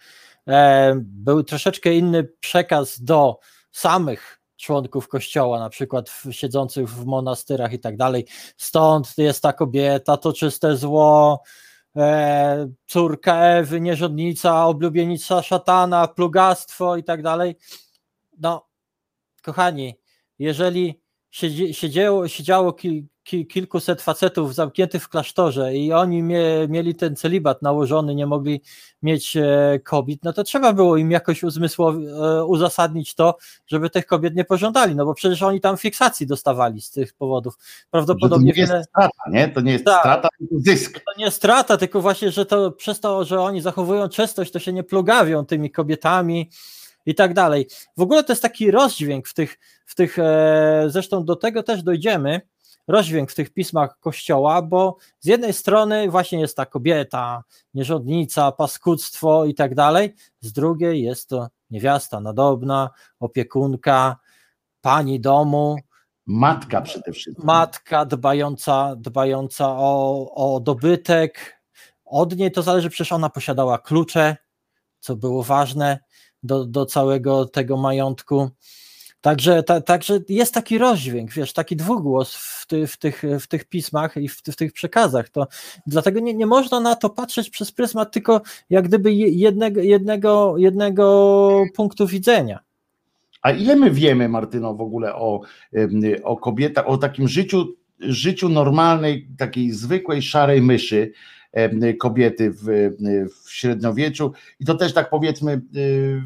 [0.48, 3.38] E, był troszeczkę inny przekaz do
[3.72, 8.26] samych członków kościoła, na przykład siedzących w monastyrach i tak dalej.
[8.56, 11.42] Stąd jest ta kobieta, to czyste zło,
[11.96, 17.56] e, córka Ewy, nierządnica, oblubienica szatana, plugastwo i tak dalej.
[18.38, 18.68] No,
[19.42, 19.94] kochani,
[20.38, 22.72] jeżeli siedzi, siedziało, siedziało
[23.24, 28.26] kil, kil, kilkuset facetów zamkniętych w klasztorze i oni mie, mieli ten celibat nałożony, nie
[28.26, 28.62] mogli
[29.02, 33.36] mieć e, kobiet, no to trzeba było im jakoś uzmysłowi, e, uzasadnić to,
[33.66, 37.54] żeby tych kobiet nie pożądali, no bo przecież oni tam fiksacji dostawali z tych powodów.
[37.90, 39.48] Prawdopodobnie to nie jest strata, nie?
[39.48, 41.00] To nie jest tak, strata, tylko zysk.
[41.06, 44.72] To nie strata, tylko właśnie, że to przez to, że oni zachowują czystość, to się
[44.72, 46.50] nie plugawią tymi kobietami,
[47.06, 47.66] i tak dalej.
[47.96, 51.82] W ogóle to jest taki rozdźwięk w tych, w tych e, zresztą do tego też
[51.82, 52.40] dojdziemy,
[52.88, 57.44] rozdźwięk w tych pismach Kościoła, bo z jednej strony właśnie jest ta kobieta,
[57.74, 62.90] nierządnica, paskudztwo i tak dalej, z drugiej jest to niewiasta nadobna,
[63.20, 64.16] opiekunka,
[64.80, 65.76] pani domu.
[66.26, 67.46] Matka przede wszystkim.
[67.46, 71.62] Matka dbająca, dbająca o, o dobytek.
[72.04, 74.36] Od niej to zależy, przecież ona posiadała klucze,
[75.00, 75.98] co było ważne
[76.42, 78.50] do, do całego tego majątku.
[79.22, 83.64] Także, ta, także jest taki rozdźwięk, wiesz, taki dwugłos w, ty, w, tych, w tych
[83.64, 85.28] pismach i w, w, tych przekazach.
[85.28, 85.46] To,
[85.86, 91.64] dlatego nie, nie można na to patrzeć przez pryzmat tylko jak gdyby jednego, jednego, jednego
[91.76, 92.60] punktu widzenia.
[93.42, 95.40] A ile my wiemy, Martyno, w ogóle o,
[96.22, 101.12] o kobietach, o takim życiu, życiu normalnej, takiej zwykłej szarej myszy,
[101.98, 102.90] kobiety w,
[103.44, 106.22] w średniowieczu i to też tak powiedzmy y,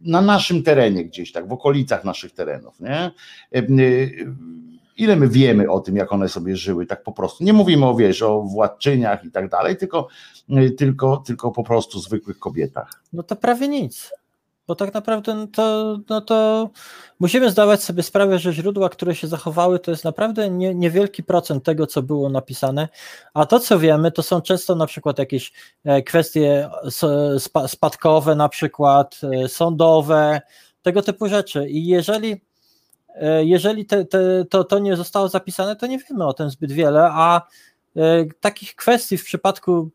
[0.00, 3.10] na naszym terenie gdzieś tak, w okolicach naszych terenów, nie?
[3.56, 4.34] Y,
[4.96, 7.44] ile my wiemy o tym, jak one sobie żyły, tak po prostu.
[7.44, 10.08] Nie mówimy o, wiesz, o władczyniach i tak dalej, tylko,
[10.50, 13.02] y, tylko, tylko po prostu zwykłych kobietach.
[13.12, 14.12] No to prawie nic
[14.68, 16.70] bo tak naprawdę no to, no to
[17.20, 21.64] musimy zdawać sobie sprawę, że źródła, które się zachowały, to jest naprawdę nie, niewielki procent
[21.64, 22.88] tego, co było napisane,
[23.34, 25.52] a to, co wiemy, to są często na przykład jakieś
[25.84, 26.70] e, kwestie
[27.66, 30.40] spadkowe, na przykład e, sądowe,
[30.82, 31.68] tego typu rzeczy.
[31.68, 32.40] I jeżeli,
[33.14, 36.72] e, jeżeli te, te, to, to nie zostało zapisane, to nie wiemy o tym zbyt
[36.72, 37.42] wiele, a
[38.40, 39.90] takich kwestii w przypadku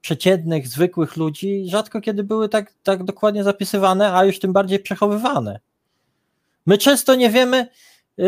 [0.00, 5.60] przeciętnych, zwykłych ludzi rzadko kiedy były tak, tak dokładnie zapisywane, a już tym bardziej przechowywane.
[6.66, 7.68] My często nie wiemy,
[8.18, 8.24] y,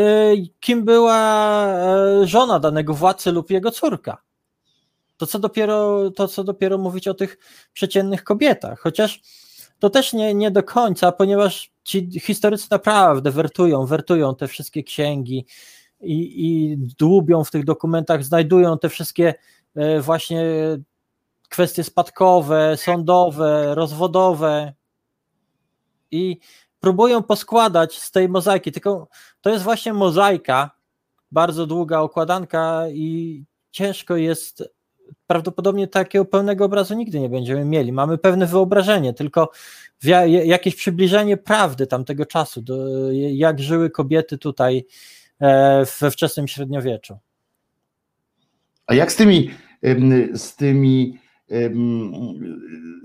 [0.60, 4.22] kim była e, żona danego władcy lub jego córka.
[5.16, 7.38] To co dopiero, to co dopiero mówić o tych
[7.72, 9.20] przeciętnych kobietach, chociaż
[9.78, 15.46] to też nie, nie do końca, ponieważ ci historycy naprawdę wertują, wertują te wszystkie księgi
[16.00, 19.34] i, i dłubią w tych dokumentach, znajdują te wszystkie
[19.74, 20.44] e, właśnie
[21.52, 24.72] kwestie spadkowe, sądowe, rozwodowe
[26.10, 26.38] i
[26.80, 29.08] próbują poskładać z tej mozaiki, tylko
[29.40, 30.70] to jest właśnie mozaika,
[31.32, 34.64] bardzo długa okładanka i ciężko jest,
[35.26, 37.92] prawdopodobnie takiego pełnego obrazu nigdy nie będziemy mieli.
[37.92, 39.50] Mamy pewne wyobrażenie, tylko
[40.44, 42.74] jakieś przybliżenie prawdy tamtego czasu, do,
[43.12, 44.86] jak żyły kobiety tutaj
[45.40, 47.18] e, we wczesnym średniowieczu.
[48.86, 49.50] A jak z tymi,
[50.34, 51.21] z tymi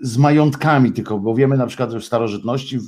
[0.02, 2.80] z majątkami tylko, bo wiemy na przykład, że w starożytności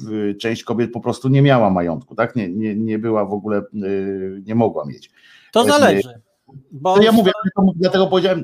[0.41, 2.35] część kobiet po prostu nie miała majątku, tak?
[2.35, 3.61] Nie, nie, nie była w ogóle,
[4.45, 5.11] nie mogła mieć.
[5.51, 6.21] To zależy.
[6.71, 7.31] Bo to ja mówię,
[7.75, 8.43] dlatego powiedziałem,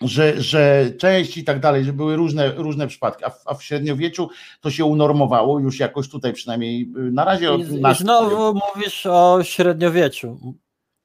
[0.00, 3.62] że, że część i tak dalej, że były różne, różne przypadki, a w, a w
[3.62, 4.28] średniowieczu
[4.60, 7.54] to się unormowało już jakoś tutaj przynajmniej y, na razie.
[7.54, 10.54] I, i znowu mówisz o średniowieczu.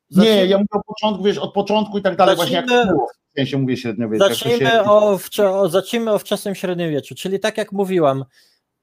[0.10, 2.88] Zacznijmy, nie, ja mówię o początku, wiesz, od początku i tak dalej, zacznijmy, właśnie jak
[2.88, 3.08] było.
[3.38, 4.28] Sensie mówię średniowieczu.
[4.28, 4.84] Zacznijmy, się...
[4.84, 8.26] o, o, zacznijmy o wczesnym średniowieczu, czyli tak jak mówiłam,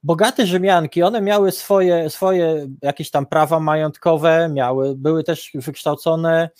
[0.02, 6.50] bogate Rzymianki, one miały swoje, swoje jakieś tam prawa majątkowe, miały, były też wykształcone,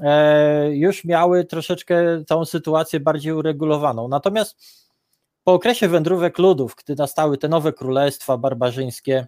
[0.00, 4.08] e, już miały troszeczkę tą sytuację bardziej uregulowaną.
[4.08, 4.56] Natomiast
[5.44, 9.26] po okresie wędrówek ludów, gdy nastały te nowe królestwa barbarzyńskie,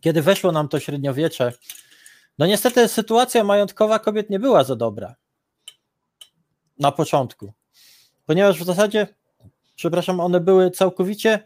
[0.00, 1.52] kiedy weszło nam to średniowiecze,
[2.38, 5.14] no niestety sytuacja majątkowa kobiet nie była za dobra
[6.78, 7.52] na początku,
[8.26, 9.06] ponieważ w zasadzie,
[9.76, 11.40] przepraszam, one były całkowicie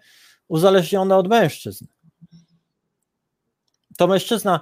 [0.48, 1.86] uzależnione od mężczyzn.
[3.96, 4.60] To mężczyzna,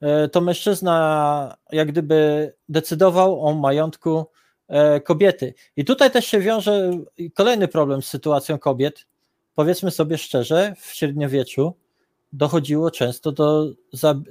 [0.00, 4.26] e, to mężczyzna jak gdyby decydował o majątku
[4.68, 5.54] e, kobiety.
[5.76, 6.90] I tutaj też się wiąże
[7.34, 9.06] kolejny problem z sytuacją kobiet.
[9.54, 11.74] Powiedzmy sobie szczerze, w średniowieczu
[12.32, 13.72] dochodziło często do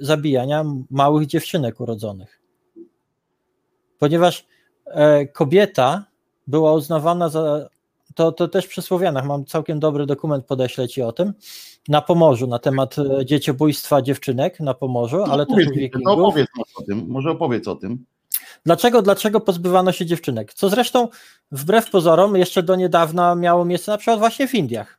[0.00, 2.40] zabijania małych dziewczynek urodzonych.
[3.98, 4.46] Ponieważ
[5.32, 6.04] kobieta
[6.46, 7.68] była uznawana za.
[8.14, 11.32] To, to też przy Słowianach, mam całkiem dobry dokument, podeślę ci o tym,
[11.88, 16.02] na Pomorzu, na temat e, dzieciobójstwa dziewczynek na Pomorzu, ale no, też u Wikingów.
[16.04, 18.04] No opowiedz o tym, może opowiedz o tym.
[18.64, 20.54] Dlaczego, dlaczego pozbywano się dziewczynek?
[20.54, 21.08] Co zresztą
[21.52, 24.98] wbrew pozorom jeszcze do niedawna miało miejsce na przykład właśnie w Indiach.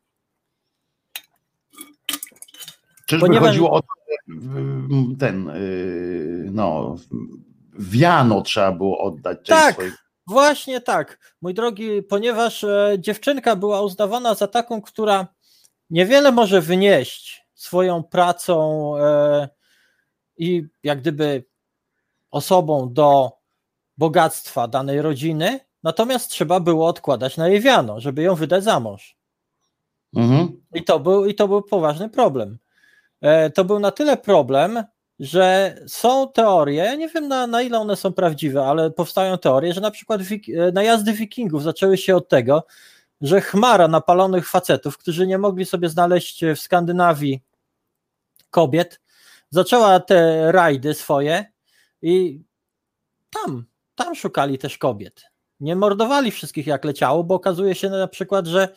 [3.06, 3.50] Czyżby Ponieważ...
[3.50, 3.82] chodziło o
[5.20, 6.96] ten, y, no,
[7.80, 9.76] wiano trzeba było oddać tak.
[10.28, 15.28] Właśnie tak, mój drogi, ponieważ e, dziewczynka była uznawana za taką, która
[15.90, 19.50] niewiele może wynieść swoją pracą e,
[20.38, 21.44] i jak gdyby
[22.32, 23.32] osobą do
[23.98, 29.18] bogactwa danej rodziny, natomiast trzeba było odkładać na jej wiano, żeby ją wydać za mąż.
[30.16, 30.62] Mhm.
[30.74, 32.58] I, to był, I to był poważny problem.
[33.22, 34.84] E, to był na tyle problem,
[35.20, 39.82] że są teorie, nie wiem na, na ile one są prawdziwe, ale powstają teorie, że
[39.82, 42.64] na przykład wik e, najazdy wikingów zaczęły się od tego,
[43.22, 47.42] że chmara napalonych facetów, którzy nie mogli sobie znaleźć w Skandynawii
[48.50, 49.02] kobiet,
[49.50, 51.46] zaczęła te rajdy swoje
[52.02, 52.42] i
[53.30, 53.66] tam,
[53.96, 55.22] tam szukali też kobiet.
[55.60, 58.70] Nie mordowali wszystkich jak leciało, bo okazuje się na przykład, że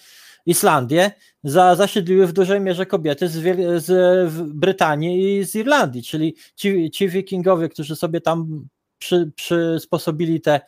[0.47, 1.11] Islandię
[1.45, 7.09] za, zasiedliły w dużej mierze kobiety z, z Brytanii i z Irlandii, czyli ci, ci
[7.09, 10.61] wikingowie, którzy sobie tam przy, przysposobili te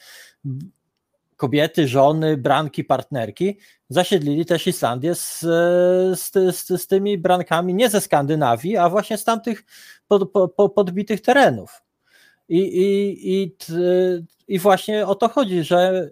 [1.37, 5.41] kobiety, żony, branki, partnerki, zasiedlili też Islandię z,
[6.21, 9.65] z, z, z tymi brankami nie ze Skandynawii, a właśnie z tamtych
[10.09, 11.83] pod, po, podbitych terenów.
[12.49, 13.57] I, i, i,
[14.49, 16.11] I właśnie o to chodzi, że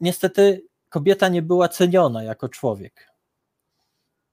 [0.00, 0.62] niestety
[0.94, 3.10] kobieta nie była ceniona jako człowiek.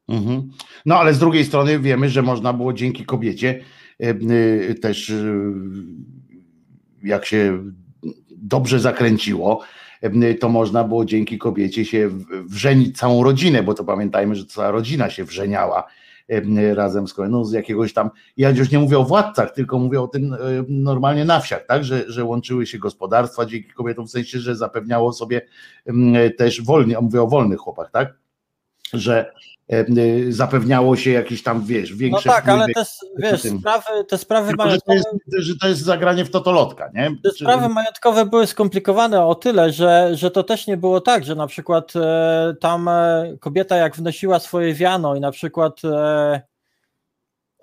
[0.07, 0.51] Mhm.
[0.85, 3.63] No ale z drugiej strony wiemy, że można było dzięki kobiecie
[3.99, 4.09] e,
[4.69, 5.23] e, też e,
[7.03, 7.63] jak się
[8.37, 9.61] dobrze zakręciło,
[10.39, 12.09] to można było dzięki kobiecie się
[12.45, 15.87] wrzenić całą rodzinę, bo to pamiętajmy, że cała rodzina się wrzeniała
[16.73, 20.07] razem z no, z jakiegoś tam, ja już nie mówię o władcach, tylko mówię o
[20.07, 20.35] tym
[20.67, 25.13] normalnie na wsiach, tak, że, że łączyły się gospodarstwa dzięki kobietom, w sensie, że zapewniało
[25.13, 25.41] sobie
[26.37, 28.20] też wolnie, mówię o wolnych chłopach, tak,
[28.93, 29.31] że
[29.73, 32.85] Y, zapewniało się jakieś tam, wiesz, większe No tak, ale te,
[33.17, 34.97] wiesz, sprawy, te sprawy Tylko, majątkowe...
[34.97, 37.11] Że to, jest, że to jest zagranie w totolotka, nie?
[37.23, 41.35] Te sprawy majątkowe były skomplikowane o tyle, że, że to też nie było tak, że
[41.35, 46.41] na przykład e, tam e, kobieta jak wnosiła swoje wiano i na przykład e,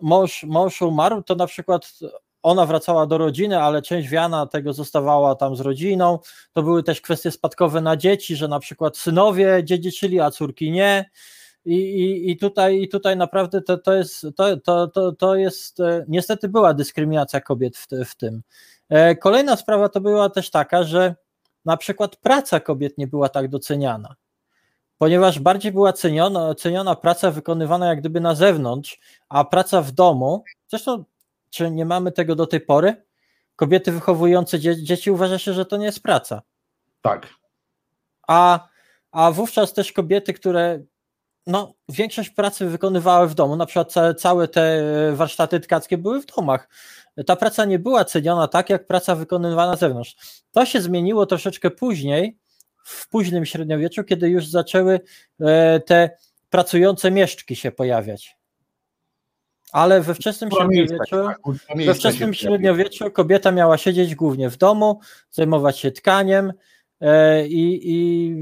[0.01, 1.93] mąż, mąż umarł, to na przykład
[2.43, 6.19] ona wracała do rodziny, ale część wiana tego zostawała tam z rodziną.
[6.53, 11.11] To były też kwestie spadkowe na dzieci, że na przykład synowie dziedziczyli, a córki nie.
[11.65, 15.81] I, i, i, tutaj, i tutaj naprawdę to, to, jest, to, to, to, to jest,
[15.81, 18.43] e, niestety była dyskryminacja kobiet w, w tym.
[18.89, 21.15] E, kolejna sprawa to była też taka, że
[21.65, 24.15] na przykład praca kobiet nie była tak doceniana,
[24.99, 28.99] ponieważ bardziej była ceniona, ceniona praca wykonywana jak gdyby na zewnątrz,
[29.29, 31.05] a praca w domu, zresztą
[31.51, 33.05] czy nie mamy tego do tej pory?
[33.57, 36.43] Kobiety wychowujące dzie dzieci uważa się, że to nie jest praca.
[37.03, 37.27] Tak.
[38.29, 38.69] A,
[39.13, 40.83] a wówczas też kobiety, które
[41.47, 44.83] no, większość pracy wykonywały w domu, na przykład całe, całe te
[45.15, 46.69] warsztaty tkackie były w domach.
[47.27, 50.17] Ta praca nie była ceniona tak, jak praca wykonywana na zewnątrz.
[50.53, 52.39] To się zmieniło troszeczkę później,
[52.85, 55.01] w późnym średniowieczu, kiedy już zaczęły
[55.41, 56.11] e, te
[56.51, 58.38] pracujące mieszczki się pojawiać.
[59.73, 61.17] Ale we wczesnym średniowieczu,
[61.87, 65.01] we wczesnym średniowieczu kobieta miała siedzieć głównie w domu,
[65.31, 66.53] zajmować się tkaniem,
[67.49, 68.35] i, i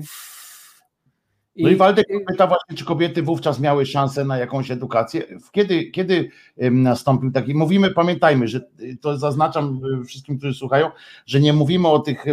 [1.59, 5.23] no i Waldek pyta właśnie, czy kobiety wówczas miały szansę na jakąś edukację.
[5.53, 6.31] Kiedy, kiedy
[6.71, 10.91] nastąpił taki, mówimy, pamiętajmy, że y, to zaznaczam y, wszystkim, którzy słuchają,
[11.27, 12.25] że nie mówimy o tych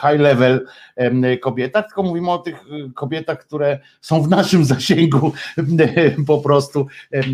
[0.00, 0.66] high level
[1.40, 5.32] kobietach, tylko mówimy o tych y, kobietach, które są w naszym zasięgu
[6.26, 6.86] po prostu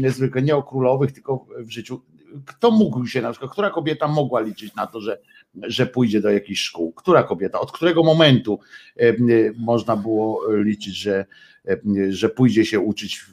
[0.08, 2.00] zwykle, nie o królowych, tylko w życiu.
[2.46, 5.18] Kto mógł się na przykład, która kobieta mogła liczyć na to, że
[5.62, 6.92] że pójdzie do jakichś szkół.
[6.92, 8.60] Która kobieta, od którego momentu
[8.96, 9.14] e, e,
[9.58, 11.26] można było liczyć, że,
[11.68, 11.76] e,
[12.08, 13.24] że pójdzie się uczyć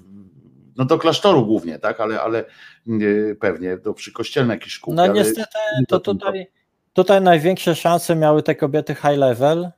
[0.78, 2.46] no do klasztoru głównie, tak, ale, ale
[3.40, 4.94] pewnie do przykościelne jakieś szkół.
[4.94, 5.58] No niestety
[5.88, 6.48] to tutaj,
[6.94, 9.72] tutaj największe szanse miały te kobiety high level,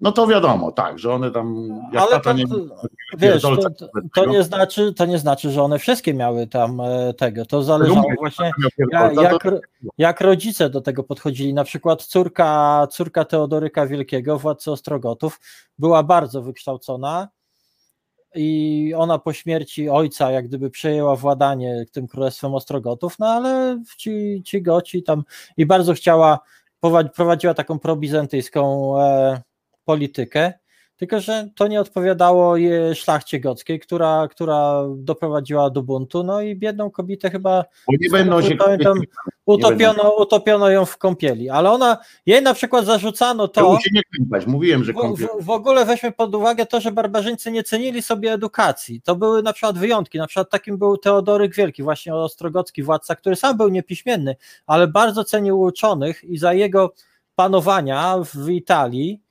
[0.00, 1.68] no to wiadomo, tak, że one tam.
[1.98, 2.44] Ale to, nie,
[3.18, 3.56] wiesz, to,
[4.14, 7.46] to, nie znaczy, to nie znaczy, że one wszystkie miały tam e, tego.
[7.46, 8.50] To zależało właśnie,
[8.92, 9.46] jak, jak,
[9.98, 11.54] jak rodzice do tego podchodzili.
[11.54, 15.40] Na przykład córka, córka Teodoryka Wielkiego, władcy Ostrogotów,
[15.78, 17.28] była bardzo wykształcona
[18.34, 24.42] i ona po śmierci ojca jak gdyby przejęła władanie tym królestwem Ostrogotów, no ale ci,
[24.44, 25.24] ci goci tam
[25.56, 26.38] i bardzo chciała,
[27.14, 29.42] prowadziła taką probizantyjską e,
[29.90, 30.52] politykę,
[30.96, 32.54] tylko że to nie odpowiadało
[32.94, 38.42] szlachcie gockiej, która, która doprowadziła do buntu, no i biedną kobietę chyba Bo nie będą
[38.42, 38.98] się pamiętam,
[39.46, 44.46] utopiono, utopiono ją w kąpieli, ale ona, jej na przykład zarzucano to, się nie kąpać.
[44.46, 48.32] mówiłem, że w, w, w, ogóle weźmy pod uwagę to, że barbarzyńcy nie cenili sobie
[48.32, 53.16] edukacji, to były na przykład wyjątki, na przykład takim był Teodoryk Wielki, właśnie ostrogocki władca,
[53.16, 54.36] który sam był niepiśmienny,
[54.66, 56.94] ale bardzo cenił uczonych i za jego
[57.34, 59.29] panowania w Italii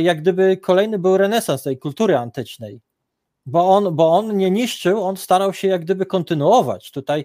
[0.00, 2.80] jak gdyby kolejny był renesans tej kultury antycznej,
[3.46, 6.90] bo on, bo on nie niszczył, on starał się jak gdyby kontynuować.
[6.90, 7.24] Tutaj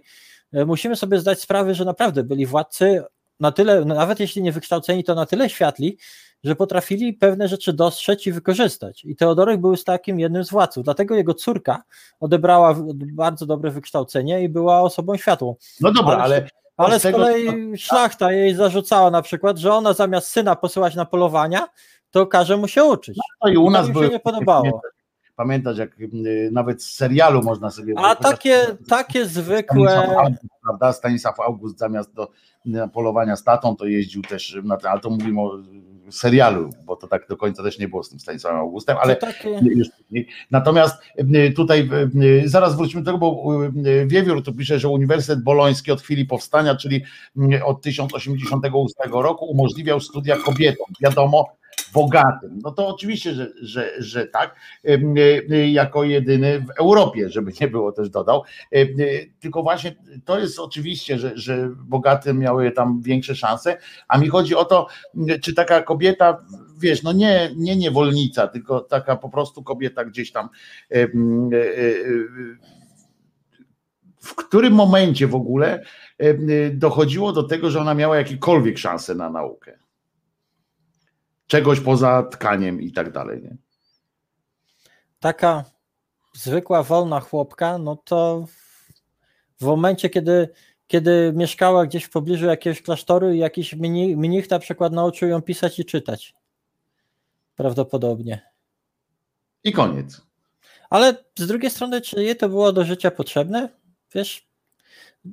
[0.54, 3.04] e, musimy sobie zdać sprawę, że naprawdę byli władcy
[3.40, 5.98] na tyle, nawet jeśli nie wykształceni, to na tyle światli,
[6.44, 9.06] że potrafili pewne rzeczy dostrzec i wykorzystać.
[9.06, 11.84] I Teodorek był z takim jednym z władców, dlatego jego córka
[12.20, 15.56] odebrała bardzo dobre wykształcenie i była osobą światłą.
[15.82, 20.56] No dobra, ale ale z kolei szlachta jej zarzucała na przykład, że ona zamiast syna
[20.56, 21.68] posyłać na polowania,
[22.16, 23.18] to każe mu się uczyć.
[23.44, 24.82] No i u nas by się nie podobało.
[25.36, 25.96] Pamiętać, jak
[26.52, 27.94] nawet z serialu można sobie.
[27.98, 29.90] A takie, takie zwykłe.
[29.90, 30.94] Stanisław August, prawda?
[30.94, 32.28] Stanisław August zamiast do
[32.94, 35.52] polowania statą, to jeździł też na ten, ale to mówimy o
[36.10, 39.60] serialu, bo to tak do końca też nie było z tym Stanisławem Augustem, ale takie...
[40.52, 41.02] natomiast
[41.56, 41.90] tutaj
[42.46, 43.60] zaraz wrócimy do tego, bo
[44.06, 47.04] Wiewiór tu pisze, że Uniwersytet Boloński od chwili powstania, czyli
[47.66, 50.88] od 1088 roku umożliwiał studia kobietom.
[51.02, 51.46] Wiadomo,
[51.96, 52.60] bogatym.
[52.64, 54.56] No to oczywiście, że, że, że tak,
[55.68, 58.44] jako jedyny w Europie, żeby nie było też dodał.
[59.40, 59.96] Tylko właśnie
[60.26, 63.78] to jest oczywiście, że, że bogate miały tam większe szanse,
[64.08, 64.88] a mi chodzi o to,
[65.42, 66.46] czy taka kobieta,
[66.80, 70.50] wiesz, no nie, nie niewolnica, tylko taka po prostu kobieta gdzieś tam
[70.92, 71.08] e, e,
[74.22, 75.84] w którym momencie w ogóle
[76.74, 79.85] dochodziło do tego, że ona miała jakiekolwiek szanse na naukę
[81.48, 83.42] czegoś poza tkaniem i tak dalej.
[83.44, 83.56] Nie?
[85.20, 85.64] Taka
[86.34, 88.46] zwykła wolna chłopka, no to
[89.60, 90.50] w momencie, kiedy,
[90.88, 95.42] kiedy mieszkała gdzieś w pobliżu jakiegoś klasztoru i jakiś mnich, mnich na przykład nauczył ją
[95.42, 96.36] pisać i czytać.
[97.56, 98.42] Prawdopodobnie.
[99.64, 100.22] I koniec.
[100.90, 103.70] Ale z drugiej strony, czy jej to było do życia potrzebne?
[104.16, 104.48] Wiesz,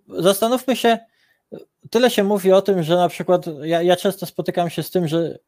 [0.09, 0.99] zastanówmy się,
[1.91, 5.09] tyle się mówi o tym, że na przykład ja, ja często spotykam się z tym,
[5.09, 5.39] że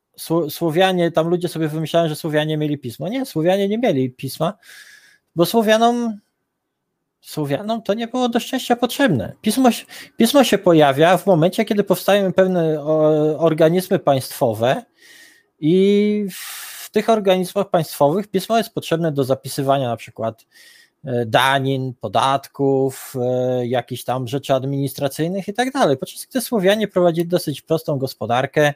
[0.50, 3.08] Słowianie, tam ludzie sobie wymyślają, że Słowianie mieli pismo.
[3.08, 4.54] Nie, Słowianie nie mieli pisma,
[5.36, 6.18] bo Słowianom
[7.24, 9.32] Słowianom to nie było do szczęścia potrzebne.
[9.42, 9.68] Pismo,
[10.16, 12.84] pismo się pojawia w momencie, kiedy powstają pewne
[13.38, 14.82] organizmy państwowe
[15.60, 20.46] i w tych organizmach państwowych pismo jest potrzebne do zapisywania na przykład
[21.04, 25.96] e, danin, podatków, e, jakichś tam rzeczy administracyjnych i tak dalej.
[25.96, 28.74] Podczas gdy Słowianie prowadzili dosyć prostą gospodarkę,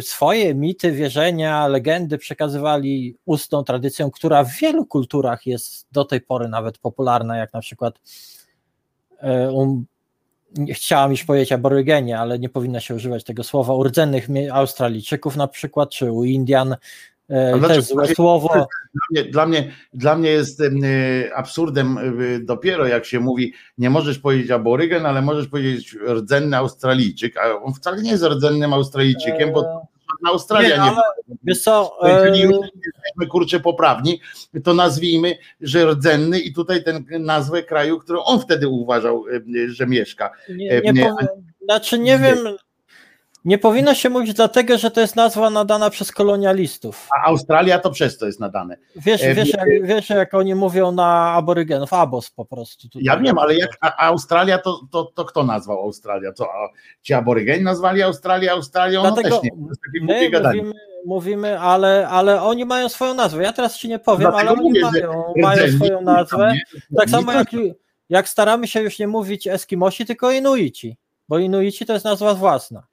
[0.00, 6.48] swoje mity, wierzenia, legendy przekazywali ustną tradycją, która w wielu kulturach jest do tej pory
[6.48, 8.00] nawet popularna, jak na przykład
[9.22, 9.86] um,
[10.72, 15.48] chciałam już powiedzieć aborygenie, ale nie powinno się używać tego słowa, u rdzennych Australijczyków na
[15.48, 16.76] przykład, czy u Indian,
[17.32, 18.48] E, to jest złe słowo.
[18.48, 18.66] Dla
[19.10, 20.70] mnie, dla mnie, dla mnie jest e,
[21.34, 27.36] absurdem e, dopiero jak się mówi, nie możesz powiedzieć aborygen, ale możesz powiedzieć rdzenny Australijczyk,
[27.36, 29.86] a on wcale nie jest rdzennym Australijczykiem, bo
[30.26, 34.20] Australia nie, ale, nie wiesz co, Jeżeli jesteśmy kurczę poprawni,
[34.64, 39.24] to nazwijmy, że rdzenny i tutaj ten nazwę kraju, którą on wtedy uważał,
[39.66, 40.30] że mieszka.
[40.48, 41.14] Nie, nie,
[41.64, 42.56] znaczy nie wiem,
[43.44, 47.08] Nie powinno się mówić dlatego, że to jest nazwa nadana przez kolonialistów.
[47.16, 48.76] A Australia to przez to jest nadane.
[48.96, 52.88] Wiesz, E, wiesz, jak, wiesz jak oni mówią na aborygenów, abos po prostu.
[52.88, 53.02] Tutaj.
[53.04, 56.30] Ja wiem, ale jak Australia, to, to, to kto nazwał Australia?
[56.40, 56.68] A
[57.02, 59.02] ci aborygeni nazwali Australię Australią?
[59.02, 59.56] Dlatego no też nie, to
[60.02, 60.72] My mówimy,
[61.06, 63.42] mówimy ale, ale oni mają swoją nazwę.
[63.42, 66.52] Ja teraz ci nie powiem, Dlatego ale oni mówię, mają, mają swoją nazwę.
[66.54, 66.80] nie?
[66.98, 67.48] Tak samo jak,
[68.08, 70.96] jak staramy się już nie mówić Eskimosi, tylko Inuici,
[71.28, 72.91] bo Inuici to jest nazwa własna.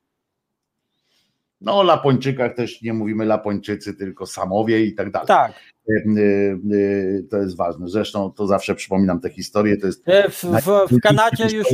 [1.61, 5.27] No o Lapończykach też nie mówimy Lapończycy, tylko Samowie i tak dalej.
[5.27, 5.51] Tak.
[5.89, 7.87] Y, y, y, To jest ważne.
[7.87, 9.77] Zresztą to zawsze przypominam tę historię.
[9.77, 11.67] To jest E, W, w, w Kanadzie już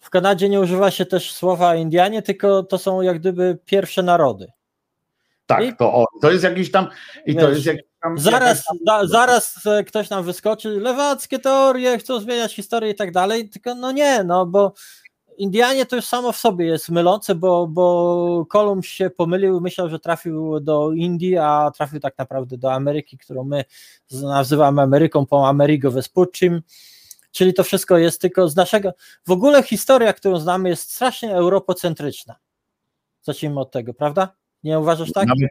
[0.00, 4.44] w Kanadzie nie używa się też słowa Indianie, tylko to są jak gdyby pierwsze narody.
[4.44, 6.86] I- tak, to, o, to jest jakiś tam
[7.26, 8.18] i to Wiesz, jest jakiś tam.
[8.18, 13.12] Zaraz, jakaś da, zaraz e, ktoś nam wyskoczy, lewackie teorie, chcą zmieniać historię i tak
[13.12, 14.72] dalej, tylko no nie, no bo
[15.42, 19.98] Indianie to już samo w sobie jest mylące, bo, bo Kolumb się pomylił, myślał, że
[19.98, 23.64] trafił do Indii, a trafił tak naprawdę do Ameryki, którą my
[24.12, 26.62] nazywamy Ameryką po Amerigo Vespuccim,
[27.32, 28.92] czyli to wszystko jest tylko z naszego,
[29.26, 32.36] w ogóle historia, którą znamy jest strasznie europocentryczna.
[33.22, 34.28] Zacznijmy od tego, prawda?
[34.62, 35.28] Nie uważasz tak?
[35.28, 35.50] Nawet,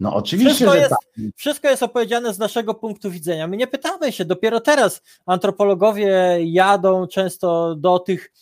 [0.00, 1.32] no oczywiście, Wszystko że jest, tak.
[1.36, 3.46] wszystko jest opowiedziane z naszego punktu widzenia.
[3.46, 8.32] My nie pytamy się, dopiero teraz antropologowie jadą często do tych,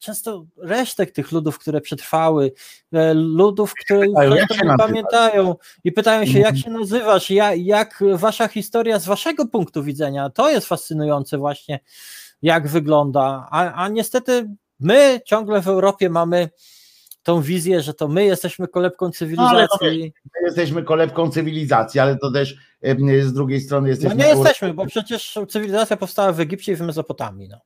[0.00, 2.52] często resztek tych ludów, które przetrwały,
[2.92, 4.16] e, ludów, które już
[4.64, 5.54] nie pamiętają
[5.84, 6.56] i pytają się, jak Mhm.
[6.56, 10.30] się nazywasz, jak, jak wasza historia z waszego punktu widzenia.
[10.30, 11.80] To jest fascynujące właśnie,
[12.42, 13.48] jak wygląda.
[13.50, 14.50] A, a niestety
[14.80, 16.48] my ciągle w Europie mamy
[17.22, 20.12] tą wizję, że to my jesteśmy kolebką ale to cywilizacji.
[20.34, 22.56] My jesteśmy kolebką cywilizacji, ale to też
[23.22, 24.16] z drugiej strony No jesteśmy.
[24.16, 27.48] nie Euro- jesteśmy, bo przecież cywilizacja powstała w Egipcie i w Mezopotamii.
[27.48, 27.58] No.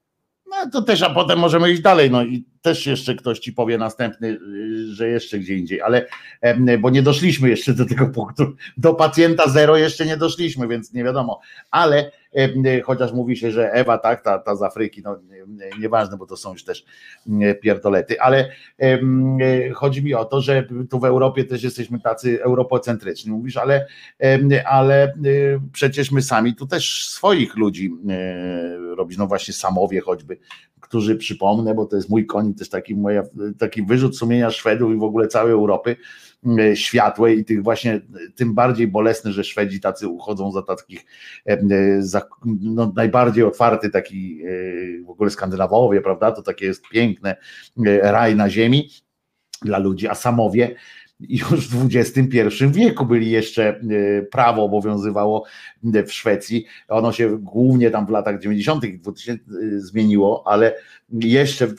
[0.55, 2.11] No to też, a potem możemy iść dalej.
[2.11, 6.07] No i też jeszcze ktoś ci powie następny, y, że jeszcze gdzie indziej, ale
[6.79, 8.57] bo nie doszliśmy jeszcze do tego punktu.
[8.77, 11.41] Do pacjenta zero jeszcze nie doszliśmy, więc nie wiadomo.
[11.71, 12.11] Ale
[12.85, 15.16] chociaż mówi się, że Ewa, tak, ta, ta z Afryki, no
[15.48, 16.85] nie- nieważne, bo to są już też
[17.28, 18.51] mm, pierdolety, ale
[18.82, 23.32] y, chodzi mi o to, że tu w Europie też jesteśmy tacy europocentryczni.
[23.32, 23.86] Mówisz, ale,
[24.66, 27.90] ale y, przecież my sami tu też swoich ludzi
[28.93, 30.39] y, robić, no właśnie Samowie choćby,
[30.81, 33.23] którzy przypomnę, bo to jest mój koń, też taki, moja,
[33.59, 35.97] taki wyrzut sumienia Szwedów i w ogóle całej Europy
[36.59, 38.01] e, światłej i tych właśnie,
[38.35, 41.05] tym bardziej bolesny, że Szwedzi tacy uchodzą za takich
[41.47, 41.59] e,
[41.99, 42.23] za,
[42.61, 47.37] no, najbardziej otwarty taki e, w ogóle Skandynawowie, prawda, to takie jest piękne
[47.87, 48.91] e, raj na ziemi
[49.62, 50.75] dla ludzi, a Samowie
[51.20, 55.45] już w XXI wieku byli jeszcze, e, prawo obowiązywało
[55.82, 58.85] w Szwecji, ono się głównie tam w latach 90.
[58.85, 59.45] i 2000
[59.81, 60.74] zmieniło, ale
[61.12, 61.77] jeszcze w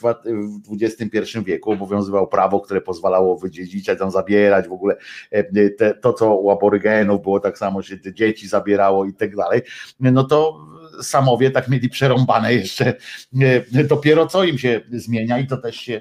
[0.82, 4.96] XXI wieku obowiązywało prawo, które pozwalało wydziedziczać, tam zabierać w ogóle
[5.30, 9.36] e, te, to, co u aborygenów było tak samo, się te dzieci zabierało i tak
[9.36, 9.62] dalej,
[10.00, 10.66] no to
[11.02, 12.94] samowie tak mieli przerąbane jeszcze,
[13.74, 16.00] e, dopiero co im się zmienia i to też się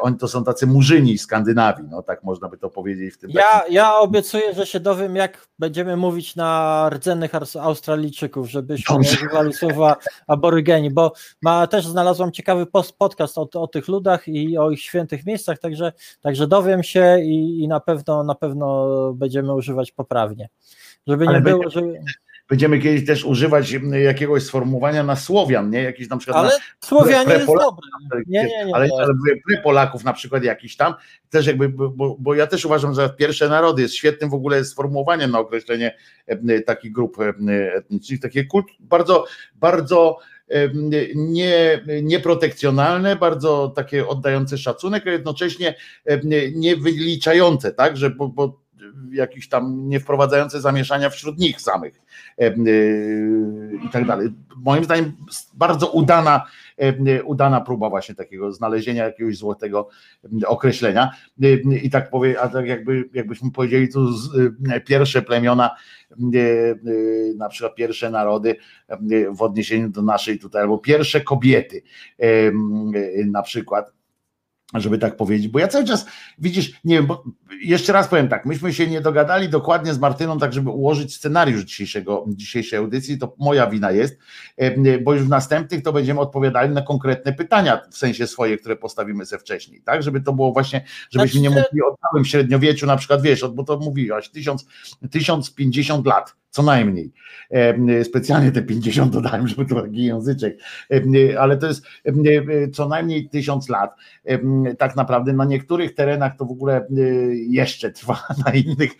[0.00, 3.62] oni to są tacy murzyni Skandynawii, no tak można by to powiedzieć w tym Ja,
[3.70, 7.30] ja obiecuję, że się dowiem, jak będziemy mówić na rdzennych
[7.60, 9.16] Australijczyków, żebyśmy nie Dobrze.
[9.16, 9.96] używali słowa
[10.26, 14.80] aborygeni, bo ma, też znalazłam ciekawy post, podcast o, o tych ludach i o ich
[14.82, 20.48] świętych miejscach, także, także dowiem się i, i na pewno na pewno będziemy używać poprawnie.
[21.06, 22.02] Żeby nie Ale było, będzie- że.
[22.52, 25.82] Będziemy kiedyś też używać m, jakiegoś sformułowania na Słowian, nie?
[25.82, 27.82] Jakiś na przykład Ale na, Słowianie jest Prepola- dobre.
[28.26, 28.74] Nie, nie, nie.
[28.74, 29.14] ale, ale
[29.46, 30.94] pre Polaków na przykład jakiś tam,
[31.30, 35.30] też jakby, bo, bo ja też uważam, że pierwsze narody jest świetnym w ogóle sformułowaniem
[35.30, 35.96] na określenie
[36.66, 37.16] takich grup
[37.76, 39.24] etnicznych, takie kult bardzo,
[39.54, 40.18] bardzo
[41.14, 45.74] nie, nieprotekcjonalne, bardzo takie oddające szacunek, a jednocześnie
[46.54, 48.61] nie wyliczające, tak, że bo, bo
[49.12, 52.02] jakiś tam nie wprowadzające zamieszania wśród nich samych
[52.38, 52.52] e, e,
[53.86, 54.28] i tak dalej.
[54.56, 55.12] Moim zdaniem
[55.54, 56.46] bardzo udana,
[56.76, 59.88] e, udana próba właśnie takiego znalezienia jakiegoś złotego
[60.46, 61.10] określenia
[61.82, 64.08] i tak powie, a tak jakby, jakbyśmy powiedzieli tu
[64.86, 65.70] pierwsze plemiona,
[67.36, 68.56] na przykład pierwsze narody
[69.36, 71.82] w odniesieniu do naszej tutaj, albo pierwsze kobiety
[73.26, 73.92] na przykład
[74.80, 76.06] żeby tak powiedzieć, bo ja cały czas,
[76.38, 77.24] widzisz, nie wiem, bo
[77.64, 81.62] jeszcze raz powiem tak, myśmy się nie dogadali dokładnie z Martyną, tak żeby ułożyć scenariusz
[81.62, 84.18] dzisiejszego, dzisiejszej audycji, to moja wina jest,
[85.02, 89.26] bo już w następnych to będziemy odpowiadali na konkretne pytania, w sensie swoje, które postawimy
[89.26, 92.96] sobie wcześniej, tak, żeby to było właśnie, żebyśmy nie Znaczy- mówili o całym średniowieczu, na
[92.96, 94.66] przykład, wiesz, bo to mówiłaś, tysiąc,
[95.10, 97.12] 1050 lat, co najmniej.
[98.04, 100.58] Specjalnie te 50 dodałem, żeby to taki języczek,
[101.38, 101.86] ale to jest
[102.72, 103.96] co najmniej tysiąc lat.
[104.78, 106.86] Tak naprawdę na niektórych terenach to w ogóle
[107.48, 108.90] jeszcze trwa, na innych,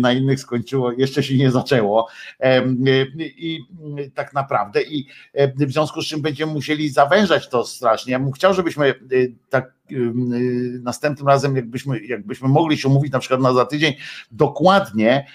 [0.00, 2.08] na innych skończyło, jeszcze się nie zaczęło.
[3.20, 3.60] I
[4.14, 5.06] tak naprawdę, i
[5.56, 8.12] w związku z czym będziemy musieli zawężać to strasznie.
[8.12, 8.94] Ja bym chciał, żebyśmy
[9.50, 9.79] tak Y,
[10.82, 13.94] następnym razem, jakbyśmy, jakbyśmy mogli się umówić na przykład na za tydzień,
[14.30, 15.26] dokładnie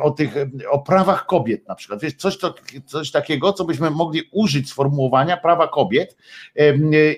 [0.00, 0.34] o tych
[0.70, 2.02] o prawach kobiet na przykład.
[2.02, 2.54] Wiesz, coś, to,
[2.86, 6.16] coś takiego, co byśmy mogli użyć sformułowania prawa kobiet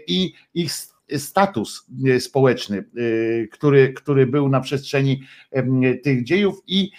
[0.07, 0.73] i ich
[1.19, 5.23] status y, społeczny, y, który, który był na przestrzeni
[6.03, 6.91] tych dziejów i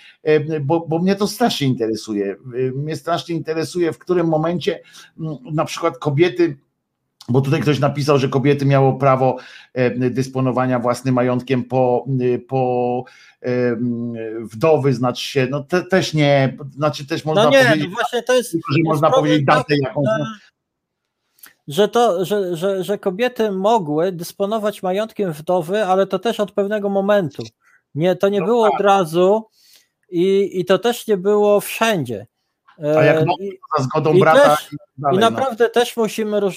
[0.62, 2.36] bo, bo mnie to strasznie interesuje.
[2.76, 4.80] Mnie strasznie interesuje, w którym momencie
[5.52, 6.58] na przykład kobiety
[7.30, 9.38] bo tutaj ktoś napisał, że kobiety miało prawo
[9.74, 12.06] e, dysponowania własnym majątkiem po,
[12.36, 13.04] e, po
[13.42, 13.50] e,
[14.42, 18.24] wdowy, znaczy się, no te, też nie, znaczy też można no nie, powiedzieć, no właśnie
[18.24, 20.06] to jest, że można powiedzieć datę jakąś.
[20.20, 20.26] No.
[21.68, 26.90] Że, to, że, że, że kobiety mogły dysponować majątkiem wdowy, ale to też od pewnego
[26.90, 27.44] momentu.
[27.96, 28.74] Nie, to nie no było tak.
[28.74, 29.46] od razu
[30.10, 32.28] i, i to też nie było wszędzie.
[32.98, 33.20] A jak
[33.78, 34.56] za zgodą I brata.
[34.56, 35.30] Też, i, dalej, I no.
[35.30, 35.70] naprawdę no.
[35.70, 36.56] też musimy roz,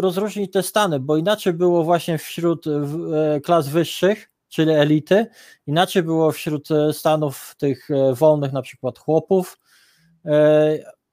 [0.00, 5.26] rozróżnić te stany, bo inaczej było właśnie wśród e, klas wyższych, czyli elity,
[5.66, 9.58] inaczej było wśród e, stanów tych e, wolnych, na przykład chłopów,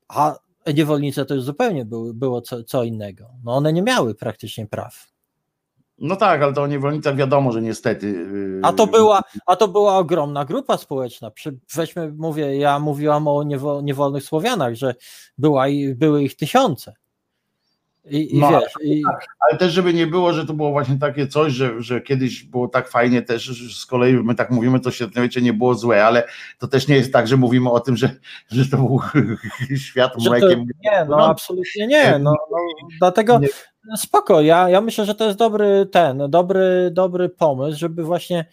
[0.07, 0.35] a
[0.73, 3.30] niewolnice to już zupełnie było, było co, co innego.
[3.43, 5.07] No one nie miały praktycznie praw.
[6.01, 8.07] No tak, ale to o niewolnicach wiadomo, że niestety.
[8.07, 11.31] Yy, a to była, a to była ogromna grupa społeczna.
[11.76, 13.43] Weźmy, mówię, ja mówiłam o
[13.84, 14.95] niewolnych Słowianach, że
[15.38, 15.65] była,
[15.95, 16.93] były ich tysiące.
[18.05, 19.01] I, i no, wiesz, ale, i...
[19.03, 22.43] Tak, ale też, żeby nie było, że to było właśnie takie coś, że, że kiedyś
[22.43, 26.27] było tak fajnie też, z kolei my tak mówimy, to średniowiecie nie było złe, ale
[26.59, 28.15] to też nie jest tak, że mówimy o tym, że,
[28.51, 28.99] że to był
[29.88, 30.59] świat mlekiem.
[30.59, 32.19] nie, no, no absolutnie nie.
[32.19, 32.57] No, no,
[32.99, 33.47] dlatego nie.
[33.97, 38.45] Spoko, ja, ja myślę, że to jest dobry ten, dobry, dobry pomysł, żeby właśnie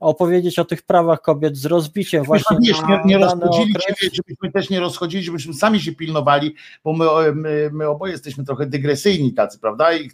[0.00, 2.56] opowiedzieć o tych prawach kobiet z rozbiciem właśnie.
[2.62, 7.06] Wiesz, nie, nie rozchodzili się, żebyśmy też nie rozchodzili, żebyśmy sami się pilnowali, bo my,
[7.34, 9.96] my, my oboje jesteśmy trochę dygresyjni tacy, prawda?
[9.96, 10.10] I,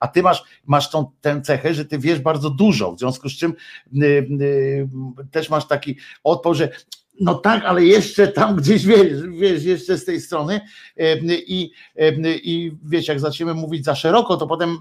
[0.00, 3.32] a ty masz, masz tą tę cechę, że ty wiesz bardzo dużo, w związku z
[3.32, 3.54] czym
[4.02, 4.06] y,
[4.40, 4.88] y,
[5.30, 6.68] też masz taki odpor, że
[7.20, 10.60] no tak, ale jeszcze tam gdzieś wiesz, wiesz jeszcze z tej strony
[11.30, 11.70] i,
[12.42, 14.78] i wiesz, jak zaczniemy mówić za szeroko, to potem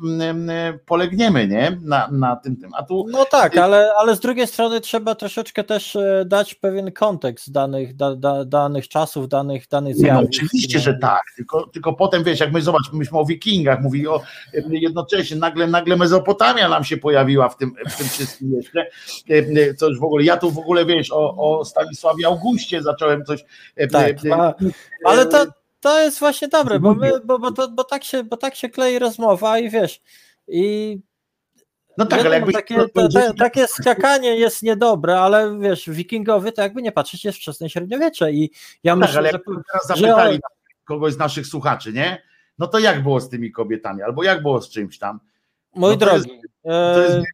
[0.85, 1.77] polegniemy, nie?
[1.81, 2.71] Na, na tym, tym.
[2.73, 3.05] A tu...
[3.09, 7.95] No tak, ale, ale z drugiej strony trzeba troszeczkę też e, dać pewien kontekst danych,
[7.95, 10.41] da, da, danych czasów, danych, danych no zjawisk.
[10.41, 14.07] No, oczywiście, że tak, tylko, tylko potem wiesz, jak my zobacz, myśmy o wikingach mówili
[14.07, 14.21] o
[14.69, 18.87] jednocześnie, nagle, nagle Mezopotamia nam się pojawiła w tym, w tym wszystkim jeszcze,
[19.77, 23.45] co już w ogóle, ja tu w ogóle wiesz o, o Stanisławie Augustie zacząłem coś.
[23.75, 24.53] E, tak, e, e,
[25.05, 25.45] ale to,
[25.79, 28.69] to jest właśnie dobre, bo, my, bo, bo, to, bo, tak się, bo tak się
[28.69, 30.01] klei rozmowa i wiesz,
[30.47, 30.97] i
[31.97, 32.53] no tak, ale jakby...
[32.53, 37.37] Takie, to, to, takie skakanie jest niedobre, ale wiesz, wikingowie to jakby nie patrzeć jest
[37.37, 38.51] wczesne średniowiecze i
[38.83, 39.39] ja no myślę, tak, ale że...
[39.71, 40.41] teraz zapytali że...
[40.85, 42.21] kogoś z naszych słuchaczy, nie?
[42.59, 45.19] No to jak było z tymi kobietami, albo jak było z czymś tam?
[45.75, 47.27] Mój no drogi, jest, to jest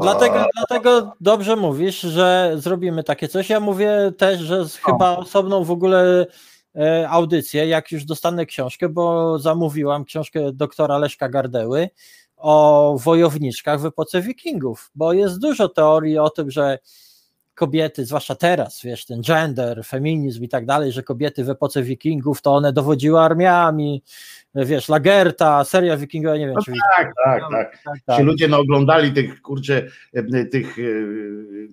[0.00, 3.50] Dlatego, dlatego dobrze mówisz, że zrobimy takie coś.
[3.50, 6.26] Ja mówię też, że chyba osobną w ogóle
[6.76, 11.88] e, audycję, jak już dostanę książkę, bo zamówiłam książkę doktora Leszka Gardeły
[12.36, 16.78] o wojowniczkach w epoce wikingów, bo jest dużo teorii o tym, że
[17.54, 22.42] kobiety, zwłaszcza teraz, wiesz, ten gender, feminizm i tak dalej, że kobiety w epoce wikingów
[22.42, 24.02] to one dowodziły armiami,
[24.54, 26.54] wiesz, Lagerta, seria wikingowa, nie wiem.
[26.54, 28.16] No czy tak, tak, no, tak, tak, tak.
[28.16, 29.82] Ci ludzie no, oglądali tych, kurczę,
[30.14, 30.82] e, tych e,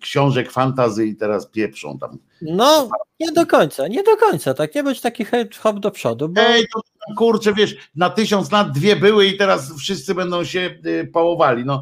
[0.02, 2.18] książek fantazy i teraz pieprzą tam.
[2.42, 2.90] No,
[3.20, 5.26] nie do końca, nie do końca, tak, nie być taki
[5.60, 6.30] hop do przodu.
[6.30, 6.42] Bo...
[6.42, 6.82] Ej, to
[7.18, 11.66] kurczę, wiesz, na tysiąc lat dwie były i teraz wszyscy będą się y, pałowali.
[11.66, 11.82] No,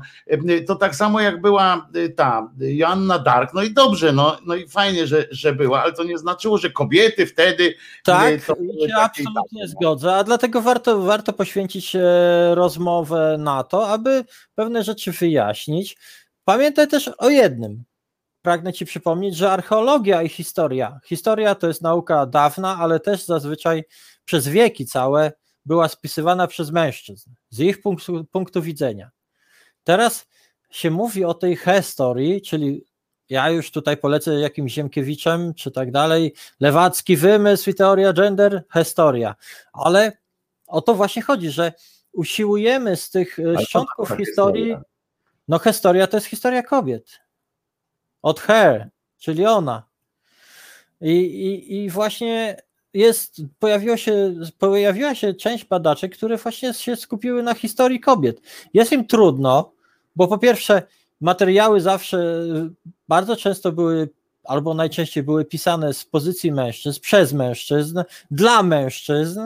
[0.49, 4.55] y, to tak samo jak była y, ta Joanna Dark, no i dobrze, no, no
[4.55, 7.75] i fajnie, że, że była, ale to nie znaczyło, że kobiety wtedy.
[8.03, 12.01] Tak, to się absolutnie zgodzę, a dlatego warto, warto poświęcić e,
[12.55, 14.25] rozmowę na to, aby
[14.55, 15.97] pewne rzeczy wyjaśnić.
[16.45, 17.83] Pamiętaj też o jednym.
[18.41, 20.99] Pragnę Ci przypomnieć, że archeologia i historia.
[21.05, 23.83] Historia to jest nauka dawna, ale też zazwyczaj
[24.25, 25.31] przez wieki całe
[25.65, 29.09] była spisywana przez mężczyzn, z ich punktu, punktu widzenia.
[29.83, 30.27] Teraz
[30.69, 32.85] się mówi o tej historii, czyli
[33.29, 39.35] ja już tutaj polecę jakimś Ziemkiewiczem, czy tak dalej, lewacki wymysł i teoria gender, historia,
[39.73, 40.11] ale
[40.67, 41.73] o to właśnie chodzi, że
[42.13, 44.81] usiłujemy z tych szczątków historii, historia?
[45.47, 47.19] no historia to jest historia kobiet,
[48.21, 49.83] od her, czyli ona,
[51.01, 52.61] I, i, i właśnie
[52.93, 58.41] jest, pojawiło się, pojawiła się część badaczy, które właśnie się skupiły na historii kobiet.
[58.73, 59.71] Jest im trudno,
[60.15, 60.81] bo po pierwsze
[61.21, 62.43] materiały zawsze
[63.07, 64.09] bardzo często były
[64.43, 68.01] albo najczęściej były pisane z pozycji mężczyzn, przez mężczyzn,
[68.31, 69.41] dla mężczyzn.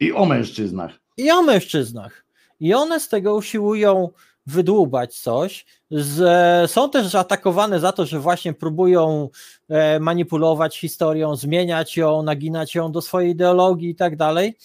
[0.00, 0.92] I o mężczyznach.
[1.16, 2.24] I o mężczyznach.
[2.60, 4.10] I one z tego usiłują
[4.46, 5.66] wydłubać coś.
[5.90, 9.28] Z, są też atakowane za to, że właśnie próbują
[9.68, 14.56] e, manipulować historią, zmieniać ją, naginać ją do swojej ideologii i tak dalej.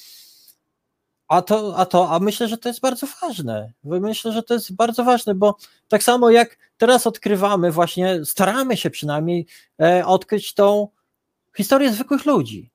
[1.27, 3.73] A to, a to, a myślę, że to jest bardzo ważne.
[3.83, 5.55] Myślę, że to jest bardzo ważne, bo
[5.87, 9.45] tak samo jak teraz odkrywamy, właśnie staramy się przynajmniej
[9.81, 10.87] e, odkryć tą
[11.57, 12.71] historię zwykłych ludzi.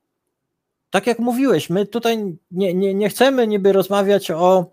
[0.91, 4.70] Tak jak mówiłeś, my tutaj nie, nie, nie chcemy niby rozmawiać o,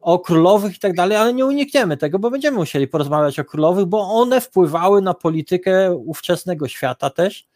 [0.00, 3.86] o królowych i tak dalej, ale nie unikniemy tego, bo będziemy musieli porozmawiać o królowych,
[3.86, 7.48] bo one wpływały na politykę ówczesnego świata też.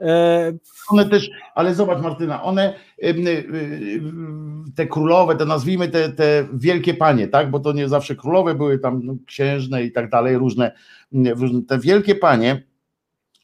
[0.00, 0.52] E,
[0.88, 2.74] one też, ale zobacz Martyna, one,
[4.76, 8.78] te królowe, te nazwijmy te, te wielkie panie, tak, bo to nie zawsze królowe były
[8.78, 10.72] tam no, księżne i tak dalej, różne,
[11.68, 12.62] te wielkie panie,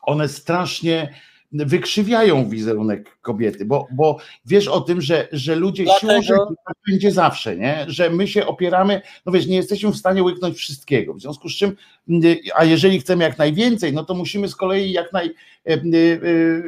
[0.03, 1.15] one strasznie
[1.53, 4.17] wykrzywiają wizerunek kobiety, bo, bo
[4.47, 6.13] wiesz o tym, że, że ludzie Dlatego...
[6.13, 6.55] siłą rzeczy
[6.91, 7.85] będzie zawsze, nie?
[7.89, 11.57] że my się opieramy, no wiesz, nie jesteśmy w stanie łyknąć wszystkiego, w związku z
[11.57, 11.77] czym,
[12.55, 15.31] a jeżeli chcemy jak najwięcej, no to musimy z kolei jak naj,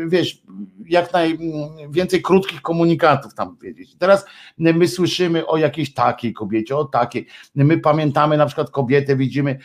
[0.07, 0.43] wiesz,
[0.87, 3.97] jak najwięcej krótkich komunikatów tam powiedzieć.
[3.99, 4.25] Teraz
[4.59, 9.59] my słyszymy o jakiejś takiej kobiecie, o takiej, my pamiętamy na przykład kobietę, widzimy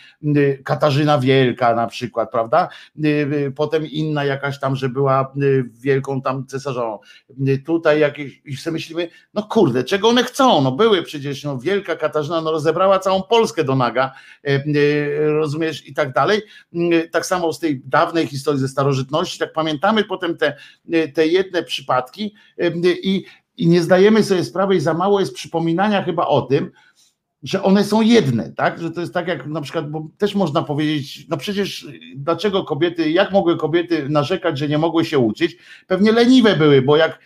[0.64, 2.70] Katarzyna Wielka na przykład, prawda?
[3.56, 7.00] Potem inna jakaś tam, że była y, wielką tam cesarzową.
[7.48, 10.62] Y, tutaj jakieś, i sobie myślimy, no kurde, czego one chcą?
[10.62, 14.12] No były przecież, no wielka Katarzyna, no rozebrała całą Polskę do naga,
[14.48, 16.42] y, rozumiesz, i tak dalej.
[17.12, 20.56] Tak samo z tej dawnej historii ze starożytności, tak pamiętamy potem te,
[21.14, 22.36] te jedne przypadki
[23.04, 23.26] i,
[23.58, 26.72] i nie zdajemy sobie sprawy i za mało jest przypominania chyba o tym,
[27.44, 28.82] że one są jedne, tak?
[28.82, 33.12] Że to jest tak jak na przykład, bo też można powiedzieć, no przecież dlaczego kobiety,
[33.12, 35.58] jak mogły kobiety narzekać, że nie mogły się uczyć?
[35.88, 37.20] Pewnie leniwe były, bo jak,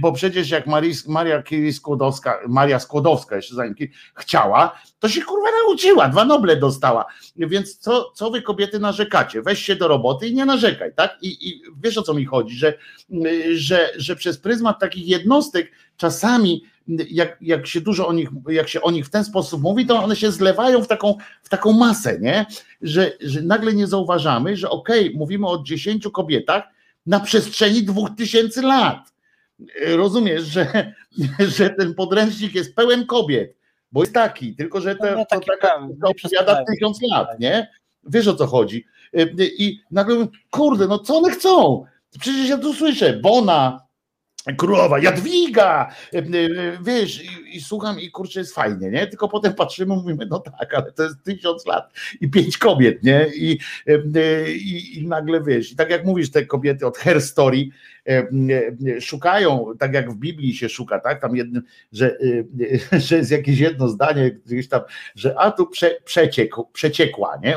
[0.00, 1.42] bo przecież jak Maris, Maria
[1.72, 3.74] Skłodowska, Maria Skłodowska jeszcze zanim
[4.14, 7.06] chciała, to się kurwa nauczyła, dwa noble dostała.
[7.36, 9.42] Więc co, co wy kobiety narzekacie?
[9.42, 11.18] Weź się do roboty i nie narzekaj, tak?
[11.22, 12.74] I, i wiesz o co mi chodzi, że,
[13.54, 18.80] że, że przez pryzmat takich jednostek czasami jak, jak się dużo o nich, jak się
[18.80, 22.18] o nich w ten sposób mówi, to one się zlewają w taką, w taką masę,
[22.20, 22.46] nie?
[22.82, 26.64] Że, że nagle nie zauważamy, że okej, okay, mówimy o dziesięciu kobietach
[27.06, 29.12] na przestrzeni dwóch tysięcy lat.
[29.86, 30.94] Rozumiesz, że,
[31.56, 33.56] że ten podręcznik jest pełen kobiet,
[33.92, 37.70] bo jest taki, tylko że to, no, to taka opowiada tysiąc lat, nie?
[38.04, 38.84] Wiesz o co chodzi.
[39.38, 41.84] I nagle kurde, no co one chcą?
[42.20, 43.80] Przecież ja tu słyszę, Bona,
[44.56, 46.22] królowa Jadwiga, e, e,
[46.82, 49.06] wiesz, i, i, słucham i kurczę jest fajnie, nie?
[49.06, 53.26] Tylko potem patrzymy, mówimy, no tak, ale to jest tysiąc lat i pięć kobiet, nie?
[53.36, 57.68] I, e, i, i nagle wiesz, i tak jak mówisz, te kobiety od Her Story,
[58.08, 58.26] e,
[59.00, 61.62] szukają, tak jak w Biblii się szuka, tak, tam jednym,
[61.92, 62.18] że,
[63.06, 64.80] że jest jakieś jedno zdanie gdzieś tam,
[65.14, 67.56] że a tu prze, przeciekł, przeciekła, nie?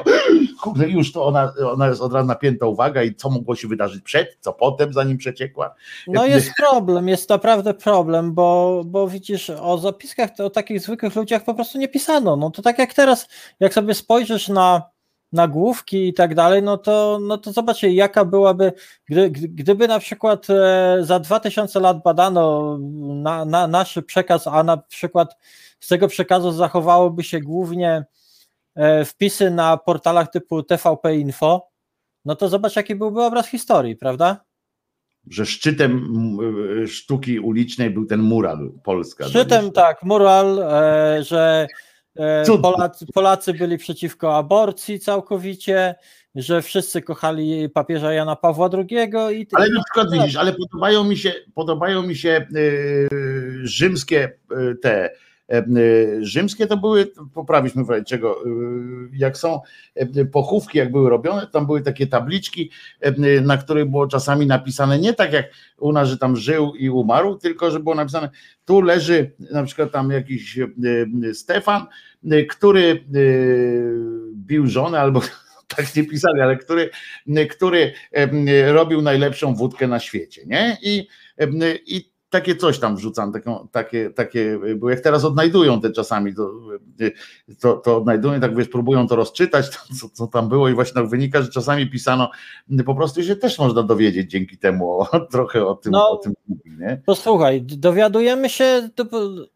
[0.63, 4.03] Kurde, już to ona, ona jest od razu napięta uwaga i co mogło się wydarzyć
[4.03, 5.75] przed, co potem, zanim przeciekła.
[6.07, 11.43] No jest problem, jest naprawdę problem, bo, bo widzisz, o zapiskach, o takich zwykłych ludziach
[11.43, 13.27] po prostu nie pisano, no to tak jak teraz,
[13.59, 14.81] jak sobie spojrzysz na
[15.31, 18.73] nagłówki i tak dalej, no to, no to zobaczcie, jaka byłaby,
[19.05, 24.77] gdy, gdyby na przykład e, za 2000 lat badano na, na nasz przekaz, a na
[24.77, 25.37] przykład
[25.79, 28.05] z tego przekazu zachowałoby się głównie
[29.05, 31.67] wpisy na portalach typu TVP Info,
[32.25, 34.45] no to zobacz, jaki byłby obraz historii, prawda?
[35.29, 36.09] Że szczytem
[36.83, 39.27] e, sztuki ulicznej był ten mural Polska.
[39.27, 40.65] Szczytem, tak, mural,
[41.21, 41.67] że
[42.15, 45.95] E, Polacy, Polacy byli przeciwko aborcji całkowicie,
[46.35, 48.97] że wszyscy kochali papieża Jana Pawła II.
[49.41, 53.09] I ale na przykład widzisz, ale podobają mi się, podobają mi się yy,
[53.63, 55.09] rzymskie yy, te
[56.21, 58.43] rzymskie to były, poprawiliśmy w czego,
[59.13, 59.59] jak są
[60.31, 62.71] pochówki, jak były robione, tam były takie tabliczki,
[63.41, 65.45] na których było czasami napisane nie tak jak
[65.77, 68.29] u nas, że tam żył i umarł, tylko że było napisane,
[68.65, 70.59] tu leży na przykład tam jakiś
[71.33, 71.85] Stefan,
[72.49, 73.05] który
[74.35, 75.21] bił żonę albo
[75.75, 76.89] tak nie pisali, ale który,
[77.49, 77.93] który
[78.67, 80.77] robił najlepszą wódkę na świecie, nie?
[80.81, 81.07] I,
[81.85, 86.51] i takie coś tam wrzucam, taką, takie, takie, bo jak teraz odnajdują te czasami, to,
[87.61, 90.93] to, to odnajdują, tak wiesz, próbują to rozczytać, to, co, co tam było i właśnie
[90.93, 92.31] tak wynika, że czasami pisano
[92.85, 96.33] po prostu się też można dowiedzieć dzięki temu o, trochę o tym, no, o tym
[96.79, 97.01] nie?
[97.05, 98.89] Posłuchaj, dowiadujemy się,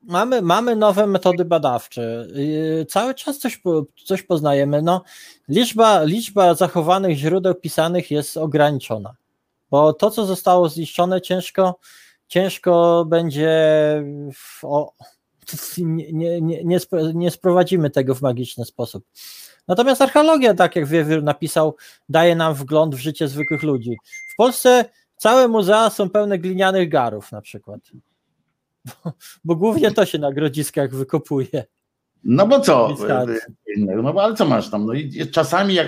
[0.04, 3.62] mamy, mamy nowe metody badawcze, yy, cały czas coś,
[4.06, 5.04] coś poznajemy, no
[5.50, 9.16] liczba, liczba zachowanych źródeł pisanych jest ograniczona,
[9.72, 11.80] bo to, co zostało zniszczone, ciężko
[12.28, 13.50] ciężko będzie
[14.34, 14.94] w, o,
[15.78, 16.80] nie, nie, nie,
[17.14, 19.06] nie sprowadzimy tego w magiczny sposób.
[19.68, 21.76] Natomiast archeologia, tak jak Wiewiór napisał,
[22.10, 23.98] daje nam wgląd w życie zwykłych ludzi.
[24.34, 24.86] W Polsce
[25.18, 27.80] całe muzea są pełne glinianych garów na przykład.
[29.04, 29.14] Bo,
[29.44, 31.64] bo głównie to się na grodziskach wykopuje.
[32.24, 32.96] No bo co?
[33.78, 34.86] No bo ale co masz tam?
[34.86, 35.88] No i czasami jak,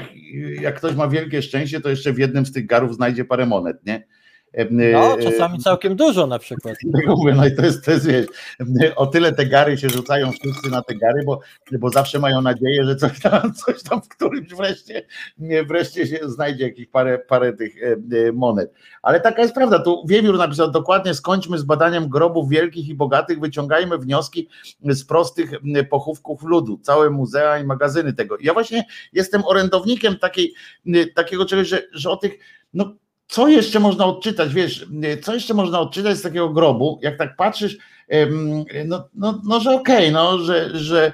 [0.62, 3.86] jak ktoś ma wielkie szczęście, to jeszcze w jednym z tych garów znajdzie parę monet,
[3.86, 4.08] nie?
[4.94, 6.76] No, czasami całkiem dużo na przykład.
[7.36, 8.28] No i to jest, to jest wiesz,
[8.96, 11.40] o tyle te gary się rzucają wszyscy na te gary, bo,
[11.80, 15.06] bo zawsze mają nadzieję, że coś tam, coś tam w którymś wreszcie,
[15.68, 17.76] wreszcie się znajdzie jakieś parę, parę tych
[18.34, 18.74] monet.
[19.02, 23.40] Ale taka jest prawda, tu Wiewiór napisał dokładnie, skończmy z badaniem grobów wielkich i bogatych,
[23.40, 24.50] wyciągajmy wnioski
[24.84, 25.52] z prostych
[25.90, 28.38] pochówków ludu, całe muzea i magazyny tego.
[28.42, 30.54] Ja właśnie jestem orędownikiem takiej,
[31.16, 32.40] takiego czegoś, że, że o tych
[32.74, 32.96] no
[33.30, 34.88] co jeszcze można odczytać, wiesz,
[35.22, 37.78] co jeszcze można odczytać z takiego grobu, jak tak patrzysz,
[38.86, 41.14] no, no, no że okej, okay, no, że, że,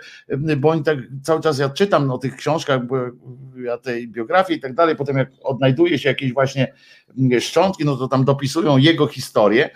[0.57, 2.97] bo oni tak cały czas ja czytam o tych książkach, bo
[3.63, 6.73] ja tej biografii i tak dalej, potem jak odnajduje się jakieś właśnie
[7.39, 9.69] szczątki, no to tam dopisują jego historię,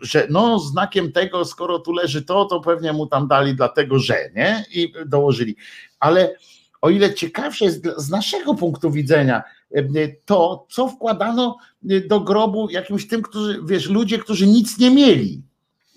[0.00, 4.30] że no znakiem tego, skoro tu leży to, to pewnie mu tam dali dlatego, że,
[4.36, 4.64] nie?
[4.74, 5.56] I dołożyli.
[6.00, 6.34] Ale
[6.80, 9.42] o ile ciekawsze jest z naszego punktu widzenia,
[10.24, 11.56] to, co wkładano
[12.08, 15.42] do grobu jakimś tym, którzy, wiesz, ludzie, którzy nic nie mieli.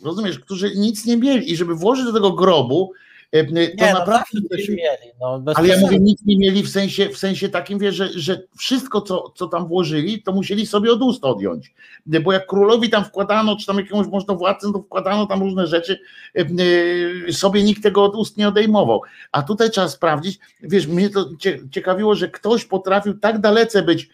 [0.03, 3.99] Rozumiesz, którzy nic nie mieli i żeby włożyć do tego grobu E, to nie, no
[3.99, 5.11] naprawdę no, coś mieli.
[5.19, 8.41] No, ale ja mówię, nic nie mieli w sensie, w sensie takim, wie, że, że
[8.57, 11.73] wszystko, co, co tam włożyli, to musieli sobie od ust odjąć.
[12.05, 15.99] Bo jak królowi tam wkładano, czy tam jakiemuś można władcy, to wkładano tam różne rzeczy,
[16.35, 19.01] e, sobie nikt tego od ust nie odejmował.
[19.31, 21.29] A tutaj trzeba sprawdzić, wiesz, mnie to
[21.71, 24.09] ciekawiło, że ktoś potrafił tak dalece być,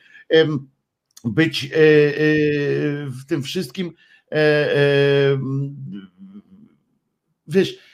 [1.24, 1.70] być e,
[3.06, 3.94] w tym wszystkim,
[7.48, 7.89] wiesz,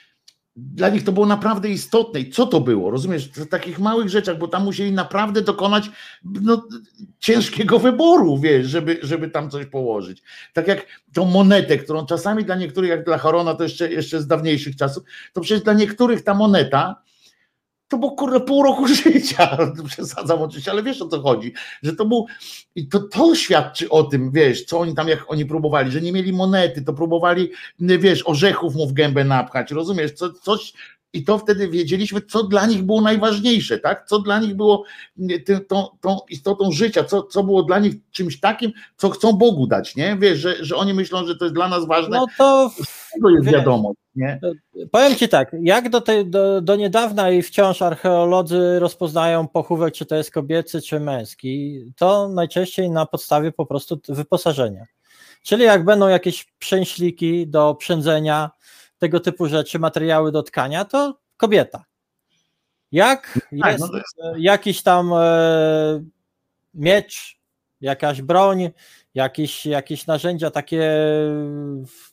[0.56, 2.20] dla nich to było naprawdę istotne.
[2.20, 2.90] I co to było?
[2.90, 5.90] Rozumiesz, w takich małych rzeczach, bo tam musieli naprawdę dokonać
[6.24, 6.68] no,
[7.18, 10.22] ciężkiego wyboru, wiesz, żeby, żeby tam coś położyć.
[10.52, 14.26] Tak jak tą monetę, którą czasami dla niektórych, jak dla Harona, to jeszcze, jeszcze z
[14.26, 17.02] dawniejszych czasów, to przecież dla niektórych ta moneta
[17.88, 19.58] to było kurde pół roku życia,
[19.88, 22.26] przesadzam oczywiście, ale wiesz o co chodzi, że to był,
[22.74, 26.12] i to, to świadczy o tym, wiesz, co oni tam, jak oni próbowali, że nie
[26.12, 27.50] mieli monety, to próbowali,
[27.80, 30.72] wiesz, orzechów mu w gębę napchać, rozumiesz, co, coś,
[31.12, 34.06] i to wtedy wiedzieliśmy, co dla nich było najważniejsze, tak?
[34.08, 34.84] Co dla nich było
[35.68, 39.96] tą, tą istotą życia, co, co było dla nich czymś takim, co chcą Bogu dać,
[39.96, 40.16] nie?
[40.20, 42.16] Wiesz, że, że oni myślą, że to jest dla nas ważne.
[42.16, 42.70] No to
[43.14, 44.40] tego jest wiadomość, nie?
[44.90, 50.06] Powiem ci tak, jak do, tej, do, do niedawna i wciąż archeolodzy rozpoznają pochówek, czy
[50.06, 54.86] to jest kobiecy, czy męski, to najczęściej na podstawie po prostu wyposażenia.
[55.42, 58.50] Czyli jak będą jakieś przęśliki do przędzenia,
[58.98, 61.84] tego typu rzeczy, materiały do tkania, to kobieta.
[62.92, 66.04] Jak jest, no jest, jakiś tam e,
[66.74, 67.38] miecz,
[67.80, 68.70] jakaś broń,
[69.14, 70.90] jakieś, jakieś narzędzia takie,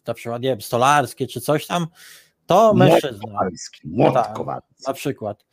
[0.08, 1.88] na przykład, nie wiem, stolarskie czy coś tam,
[2.46, 3.40] to mężczyzna.
[3.84, 4.40] Młot tak,
[4.88, 5.46] na przykład.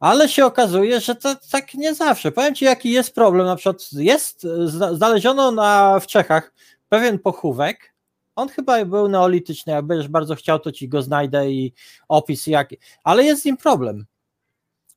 [0.00, 2.32] Ale się okazuje, że to tak nie zawsze.
[2.32, 3.46] Powiem Ci, jaki jest problem.
[3.46, 4.46] Na przykład jest,
[4.92, 6.54] znaleziono na, w Czechach
[6.88, 7.93] pewien pochówek,
[8.36, 11.74] on chyba był neolityczny, jak będziesz bardzo chciał, to ci go znajdę i
[12.08, 12.78] opis jaki.
[13.04, 14.06] Ale jest z nim problem,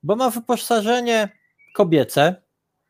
[0.03, 1.29] bo ma wyposażenie
[1.73, 2.35] kobiece,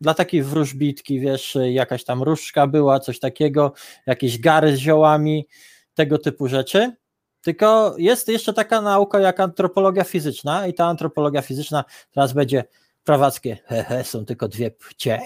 [0.01, 3.74] dla takiej wróżbitki, wiesz, jakaś tam różdżka była, coś takiego,
[4.06, 5.48] jakieś gary z ziołami,
[5.93, 6.95] tego typu rzeczy.
[7.42, 12.64] Tylko jest jeszcze taka nauka jak antropologia fizyczna i ta antropologia fizyczna teraz będzie
[13.03, 15.19] prawackie, hehe, są tylko dwie płcie.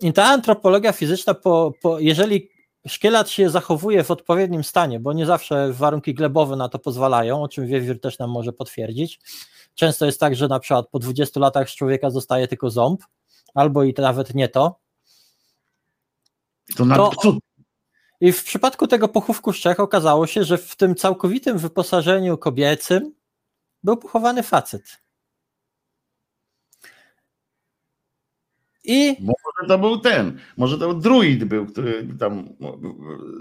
[0.00, 2.48] I ta antropologia fizyczna, po, po, jeżeli
[2.88, 7.48] szkielet się zachowuje w odpowiednim stanie, bo nie zawsze warunki glebowe na to pozwalają, o
[7.48, 9.20] czym Wiewiór też nam może potwierdzić.
[9.74, 13.02] Często jest tak, że na przykład po 20 latach z człowieka zostaje tylko ząb,
[13.54, 14.78] albo i nawet nie to.
[16.76, 17.36] To, to
[18.20, 23.14] I w przypadku tego pochówku Czech okazało się, że w tym całkowitym wyposażeniu kobiecym
[23.84, 24.82] był pochowany facet.
[28.88, 32.48] I, może to był ten, może to druid był, który tam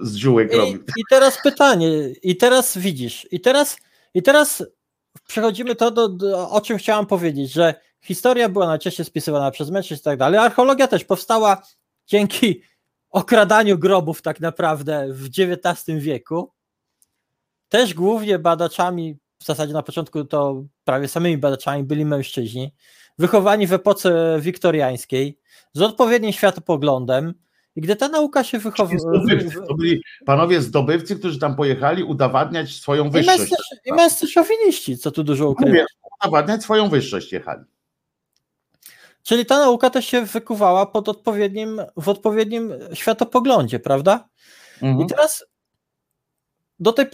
[0.01, 0.83] z ziółek i, robił.
[0.97, 1.89] I teraz pytanie,
[2.23, 3.77] i teraz widzisz, i teraz,
[4.13, 4.63] i teraz
[5.27, 10.01] przechodzimy to, do, do, o czym chciałam powiedzieć, że historia była najczęściej spisywana przez mężczyzn
[10.01, 10.39] i tak dalej.
[10.39, 11.61] Archeologia też powstała
[12.07, 12.61] dzięki
[13.09, 16.51] okradaniu grobów tak naprawdę w XIX wieku.
[17.69, 22.73] Też głównie badaczami, w zasadzie na początku to prawie samymi badaczami byli mężczyźni,
[23.17, 25.39] wychowani w epoce wiktoriańskiej,
[25.73, 27.33] z odpowiednim światopoglądem.
[27.75, 28.99] I gdy ta nauka się wychowała.
[29.67, 33.53] To byli panowie zdobywcy, którzy tam pojechali udowadniać swoją wyższość.
[33.85, 35.85] I męscy szowiniści, co tu dużo ukrywać.
[36.21, 37.63] Udowadniać swoją wyższość jechali.
[39.23, 44.29] Czyli ta nauka też się wykuwała pod odpowiednim, w odpowiednim światopoglądzie, prawda?
[44.81, 45.05] Mhm.
[45.05, 45.45] I teraz
[46.79, 47.05] do tej,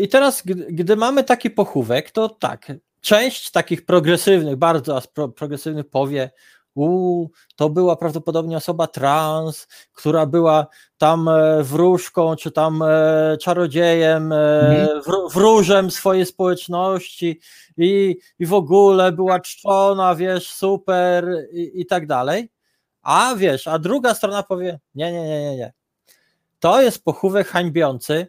[0.00, 5.02] i teraz, gdy, mamy taki pochówek, to tak, część takich progresywnych, bardzo
[5.36, 6.30] progresywnych powie,
[6.74, 10.66] u, to była prawdopodobnie osoba trans, która była
[10.98, 15.28] tam e, wróżką, czy tam e, czarodziejem, e, mhm.
[15.28, 17.40] wróżem swojej społeczności
[17.76, 22.48] i, i w ogóle była czczona, wiesz, super i, i tak dalej.
[23.02, 25.72] A wiesz, a druga strona powie, nie, nie, nie, nie, nie.
[26.58, 28.26] To jest pochówek hańbiący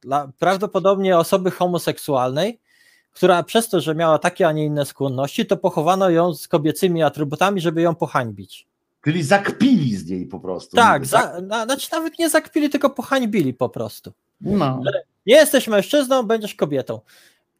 [0.00, 2.59] dla prawdopodobnie osoby homoseksualnej,
[3.12, 7.02] która przez to, że miała takie, a nie inne skłonności, to pochowano ją z kobiecymi
[7.02, 8.66] atrybutami, żeby ją pohańbić.
[9.04, 10.76] Czyli zakpili z niej po prostu.
[10.76, 14.12] Tak, za, na, znaczy nawet nie zakpili, tylko pohańbili po prostu.
[14.40, 14.82] No.
[15.26, 17.00] Nie jesteś mężczyzną, będziesz kobietą.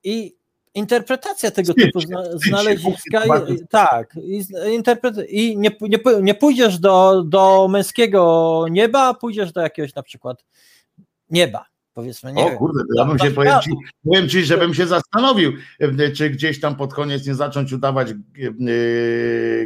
[0.04, 0.34] I
[0.74, 7.22] interpretacja tego typu zna, znaleziska, i, tak, i, interpret, i nie, nie, nie pójdziesz do,
[7.22, 10.44] do męskiego nieba, a pójdziesz do jakiegoś na przykład
[11.30, 12.32] nieba powiedzmy.
[12.32, 13.70] Nie o kurde, ja bym się, powiem ci,
[14.04, 15.52] powiem ci, żebym się zastanowił,
[16.16, 18.14] czy gdzieś tam pod koniec nie zacząć udawać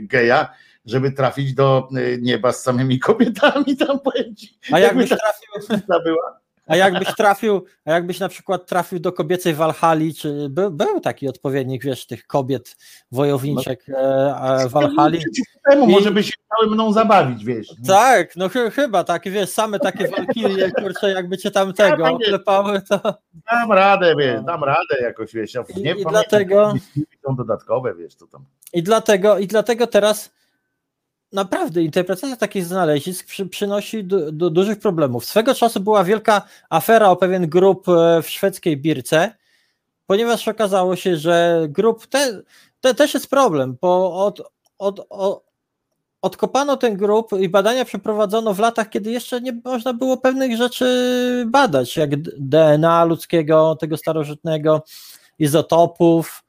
[0.03, 0.55] geja,
[0.85, 1.89] żeby trafić do
[2.21, 4.59] nieba z samymi kobietami tam powiem ci.
[4.73, 6.44] A jakbyś trafił, była.
[6.67, 11.29] A jakbyś trafił, a jakbyś na przykład trafił do kobiecej Walhali, czy był, był taki
[11.29, 12.77] odpowiednik, wiesz, tych kobiet
[13.13, 15.23] wojowniczek no, e, Walhali?
[15.71, 17.69] Temu, może by się chciały mną zabawić, wiesz.
[17.87, 22.81] Tak, no ch chyba tak, wiesz, same takie walkirie, kurczę, jakby cię tam tego klepały,
[22.81, 23.01] to...
[23.53, 26.75] Dam radę, wiesz, dam radę jakoś, wiesz, ja nie I, i dlatego...
[27.27, 28.45] Są dodatkowe, wiesz, co tam.
[28.73, 30.31] I dlatego, i dlatego teraz
[31.35, 35.25] naprawdę interpretacja takich znalezisk przy, przynosi do, do, dużych problemów.
[35.25, 39.35] Swego czasu była wielka afera o pewien grup e, w szwedzkiej Birce,
[40.07, 42.43] ponieważ okazało się, że grup te,
[42.81, 44.43] te też jest problem, bo od,
[44.79, 45.45] od, od,
[46.23, 51.45] odkopano ten grup i badania przeprowadzono w latach, kiedy jeszcze nie można było pewnych rzeczy
[51.47, 54.83] badać, jak DNA ludzkiego, tego starożytnego,
[55.39, 56.45] izotopów,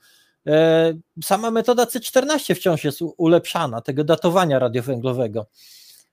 [1.24, 5.46] sama metoda C14 wciąż jest ulepszana, tego datowania radiowęglowego.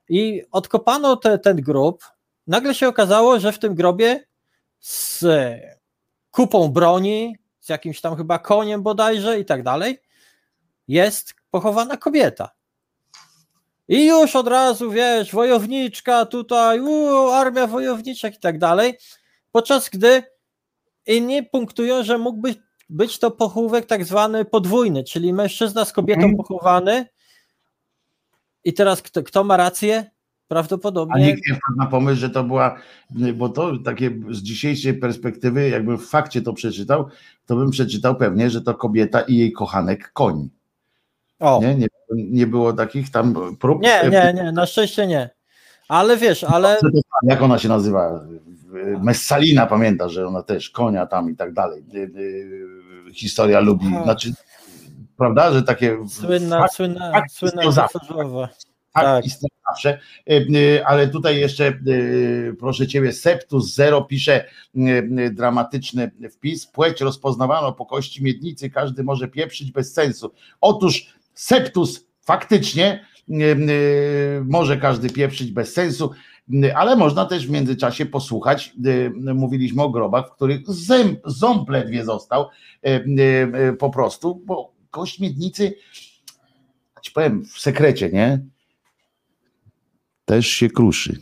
[0.09, 2.05] I odkopano te, ten grób.
[2.47, 4.25] Nagle się okazało, że w tym grobie
[4.81, 5.25] z
[6.31, 9.99] kupą broni, z jakimś tam chyba koniem bodajże i tak dalej,
[10.89, 12.51] jest pochowana kobieta.
[13.89, 18.99] I już od razu, wiesz, wojowniczka tutaj, uu, armia wojowniczek i tak dalej,
[19.53, 20.23] podczas gdy
[21.07, 22.49] inni punktują, że mógł
[22.89, 26.37] być to pochówek tak zwany podwójny, czyli mężczyzna z kobietą hmm.
[26.37, 27.07] pochowany.
[28.65, 30.11] I teraz kto, kto ma rację?
[30.49, 31.15] Prawdopodobnie.
[31.15, 32.77] A nikt nie wpadł na pomysł, że to była,
[33.35, 37.09] bo to takie z dzisiejszej perspektywy, jakbym w fakcie to przeczytał,
[37.47, 40.49] to bym przeczytał pewnie, że to kobieta i jej kochanek koń.
[41.41, 41.61] O.
[41.63, 43.83] Nie, nie, nie było takich tam prób.
[43.83, 45.31] Nie, nie, nie, na szczęście nie.
[45.89, 46.81] Ale wiesz, ale.
[47.23, 48.25] Jak ona się nazywa?
[49.03, 51.85] Messalina, pamiętasz, że ona też konia tam i tak dalej.
[51.95, 54.33] Y, y, historia lubi, znaczy,
[55.17, 55.99] prawda, że takie.
[56.09, 57.99] Słynna, fakt, słynna, fakt słynna zawsze.
[58.95, 59.25] Tak, tak.
[59.69, 59.99] zawsze,
[60.31, 61.79] y, ale tutaj jeszcze
[62.59, 64.45] proszę Ciebie, Septus Zero pisze
[65.31, 70.33] dramatyczny wpis, płeć rozpoznawano po kości miednicy, każdy może pieprzyć bez sensu.
[70.61, 73.07] Otóż Septus faktycznie
[74.45, 76.11] może każdy pieprzyć bez sensu,
[76.75, 78.73] ale można też w międzyczasie posłuchać,
[79.35, 82.49] mówiliśmy o grobach, w których zęb, ząb ledwie został
[83.79, 85.75] po prostu, bo kość miednicy,
[87.03, 88.41] ci powiem w sekrecie, nie?
[90.25, 91.17] Też się kruszy.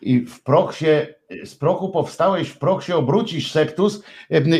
[0.00, 1.14] I w proch się,
[1.44, 4.02] z prochu powstałeś, w proch się obrócisz, septus,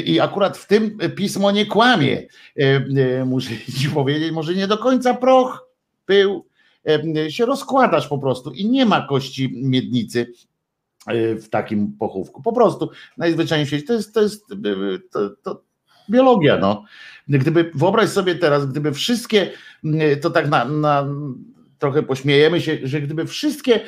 [0.05, 2.27] i akurat w tym pismo nie kłamie.
[3.27, 5.69] Muszę ci powiedzieć, może nie do końca proch
[6.07, 6.47] był,
[7.29, 10.33] się rozkładasz po prostu i nie ma kości miednicy
[11.07, 12.43] e, w takim pochówku.
[12.43, 13.87] Po prostu najzwyczajniej w świecie.
[13.87, 14.57] To jest, to jest e,
[15.13, 15.63] to, to
[16.11, 16.59] biologia.
[16.59, 16.85] No.
[17.29, 19.51] Gdyby, wyobraź sobie teraz, gdyby wszystkie,
[20.21, 21.07] to tak na, na
[21.79, 23.81] trochę pośmiejemy się, że gdyby wszystkie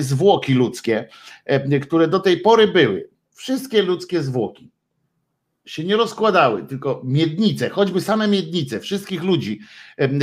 [0.00, 1.08] zwłoki ludzkie,
[1.82, 4.70] które do tej pory były, wszystkie ludzkie zwłoki
[5.70, 9.60] się nie rozkładały, tylko miednice, choćby same miednice wszystkich ludzi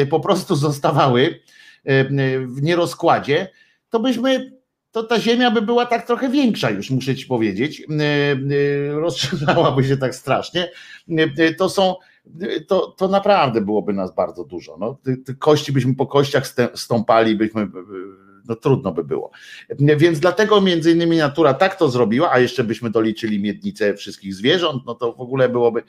[0.10, 1.40] po prostu zostawały
[2.46, 3.48] w nierozkładzie,
[3.90, 4.58] to byśmy
[4.92, 7.84] to ta ziemia by była tak trochę większa już, muszę ci powiedzieć.
[8.92, 10.72] Rozszerzałaby się tak strasznie.
[11.58, 11.96] To są,
[12.68, 14.78] to, to naprawdę byłoby nas bardzo dużo.
[14.80, 14.98] No,
[15.40, 16.44] kości byśmy po kościach
[16.76, 17.68] stąpali, byśmy,
[18.48, 19.32] no trudno by było.
[19.80, 24.84] Więc dlatego między innymi natura tak to zrobiła, a jeszcze byśmy doliczyli miednicę wszystkich zwierząt,
[24.86, 25.84] no to w ogóle byłoby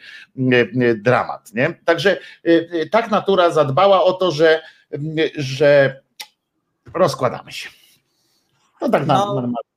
[0.97, 1.55] dramat.
[1.55, 1.75] Nie?
[1.85, 2.19] Także
[2.91, 4.61] tak natura zadbała o to, że,
[5.37, 6.01] że
[6.95, 7.69] rozkładamy się.
[8.81, 9.69] No tak no, normalnie.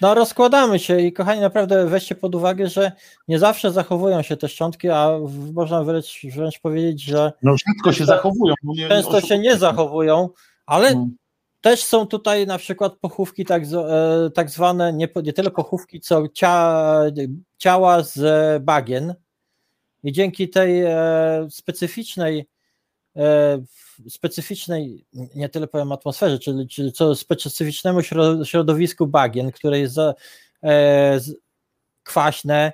[0.00, 2.92] No rozkładamy się i kochani, naprawdę weźcie pod uwagę, że
[3.28, 5.10] nie zawsze zachowują się te szczątki, a
[5.52, 7.32] można wręcz, wręcz powiedzieć, że...
[7.42, 8.54] No rzadko się zachowują.
[8.64, 10.28] Nie, często się nie zachowują,
[10.66, 11.08] ale no.
[11.60, 16.28] też są tutaj na przykład pochówki tak, e, tak zwane, nie, nie tyle pochówki, co
[16.28, 16.84] cia,
[17.58, 19.14] ciała z bagien
[20.04, 22.48] i dzięki tej e, specyficznej
[23.16, 23.62] e,
[24.08, 28.00] specyficznej, nie tyle powiem atmosferze, czyli, czyli co specyficznemu
[28.44, 30.14] środowisku bagien, które jest za,
[30.64, 31.20] e,
[32.02, 32.72] kwaśne,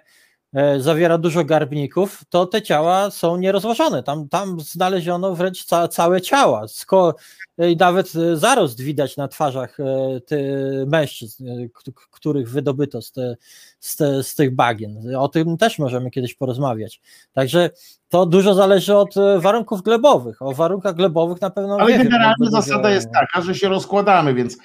[0.54, 4.02] e, zawiera dużo garbników, to te ciała są nierozważone.
[4.02, 6.68] Tam, tam znaleziono wręcz ca, całe ciała.
[6.68, 7.14] Sko
[7.58, 10.52] i nawet zarost widać na twarzach e, ty,
[10.86, 11.68] mężczyzn, e,
[12.10, 13.36] których wydobyto z, te,
[13.80, 15.16] z, te, z tych bagien.
[15.16, 17.00] O tym też możemy kiedyś porozmawiać.
[17.32, 17.70] Także
[18.08, 20.42] to dużo zależy od e, warunków glebowych.
[20.42, 21.76] O warunkach glebowych na pewno.
[21.80, 24.58] Ale generalna wiem, zasada jest taka, że się rozkładamy, więc,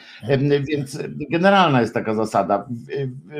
[0.67, 0.97] więc
[1.31, 2.67] generalna jest taka zasada.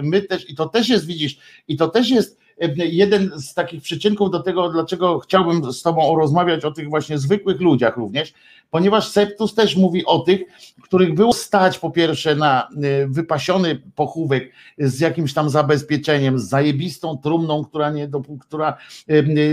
[0.04, 2.43] My też, i to też jest, widzisz, i to też jest
[2.78, 7.62] jeden z takich przyczynków do tego, dlaczego chciałbym z Tobą rozmawiać o tych właśnie zwykłych
[7.62, 8.34] ludziach również,
[8.72, 10.42] ponieważ Septus też mówi o tych,
[10.82, 17.18] których było stać po pierwsze na e, wypasiony pochówek z jakimś tam zabezpieczeniem, z zajebistą
[17.18, 18.10] trumną, która, nie,
[18.42, 18.78] która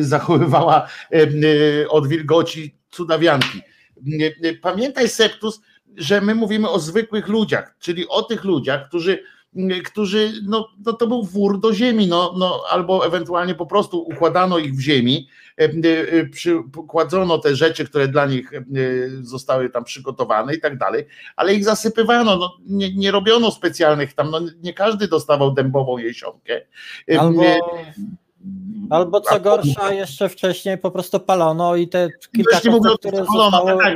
[0.01, 0.89] zachowywała
[1.89, 3.61] od wilgoci cudawianki.
[4.63, 5.61] Pamiętaj Septus,
[5.97, 9.23] że my mówimy o zwykłych ludziach, czyli o tych ludziach, którzy
[9.85, 14.59] którzy, no, no to był wór do ziemi, no, no, albo ewentualnie po prostu układano
[14.59, 18.61] ich w ziemi, e, e, przykładzono te rzeczy, które dla nich e,
[19.23, 21.07] zostały tam przygotowane i tak dalej,
[21.37, 26.61] ale ich zasypywano, no, nie, nie robiono specjalnych tam, no, nie każdy dostawał dębową jesionkę.
[27.19, 27.43] Albo...
[28.91, 33.95] Albo co gorsza, jeszcze wcześniej po prostu palono i te kilka kostek, które zostało tak,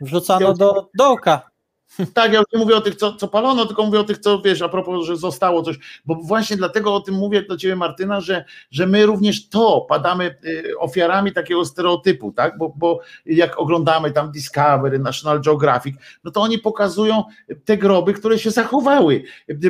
[0.00, 1.49] wrzucano do dołka.
[2.14, 4.42] Tak, ja już nie mówię o tych, co, co palono, tylko mówię o tych, co
[4.42, 8.20] wiesz, a propos, że zostało coś, bo właśnie dlatego o tym mówię do ciebie, Martyna,
[8.20, 12.58] że, że my również to padamy y, ofiarami takiego stereotypu, tak?
[12.58, 17.24] Bo, bo jak oglądamy tam Discovery, National Geographic, no to oni pokazują
[17.64, 19.22] te groby, które się zachowały,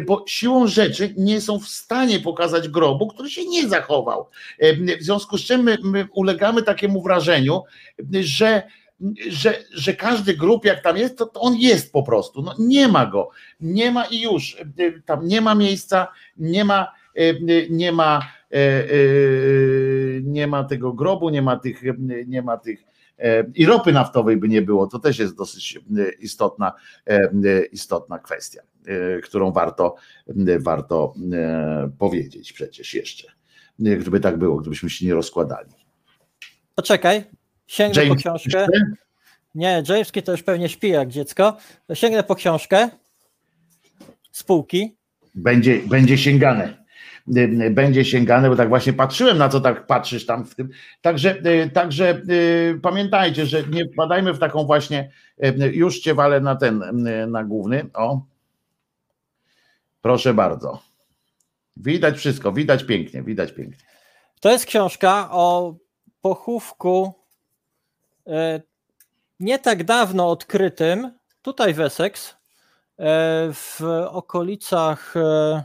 [0.07, 4.29] bo siłą rzeczy nie są w stanie pokazać grobu, który się nie zachował.
[5.01, 7.63] W związku z czym my, my ulegamy takiemu wrażeniu,
[8.21, 8.63] że
[9.29, 12.43] że, że każdy grup jak tam jest, to, to, on jest po prostu.
[12.43, 13.31] No, nie ma go.
[13.61, 14.57] Nie ma i już.
[15.07, 16.93] Tam nie ma miejsca, nie ma,
[17.71, 18.27] nie ma,
[20.23, 21.83] nie ma tego grobu, nie ma tych,
[22.27, 22.91] nie ma tych
[23.55, 24.87] i ropy naftowej by nie było.
[24.87, 25.79] To też jest dosyć
[26.21, 26.73] istotna,
[27.73, 28.63] istotna kwestia,
[29.23, 29.95] którą warto,
[30.61, 31.15] warto
[31.99, 33.29] powiedzieć przecież jeszcze.
[33.79, 35.71] Gdyby tak było, gdybyśmy się nie rozkładali.
[36.75, 37.25] Poczekaj,
[37.71, 38.67] Sięgnę James po książkę.
[39.55, 41.57] Nie, Jameski to już pewnie śpi jak dziecko.
[41.95, 42.89] Sięgnę po książkę
[44.33, 44.97] spółki.
[45.35, 46.85] Będzie, będzie sięgane.
[47.71, 50.69] Będzie sięgane, bo tak właśnie patrzyłem, na co tak patrzysz tam w tym.
[51.01, 55.11] Także, y, także y, pamiętajcie, że nie wpadajmy w taką właśnie,
[55.45, 56.83] y, już cię walę na ten,
[57.29, 57.87] na główny.
[57.95, 58.21] O.
[60.03, 60.83] Proszę bardzo.
[61.77, 63.85] Widać wszystko, widać pięknie, widać pięknie.
[64.41, 65.75] To jest książka o
[66.21, 67.20] pochówku E,
[69.41, 72.35] nie tak dawno odkrytym, tutaj w Essex, e,
[73.53, 75.17] w okolicach.
[75.17, 75.65] E,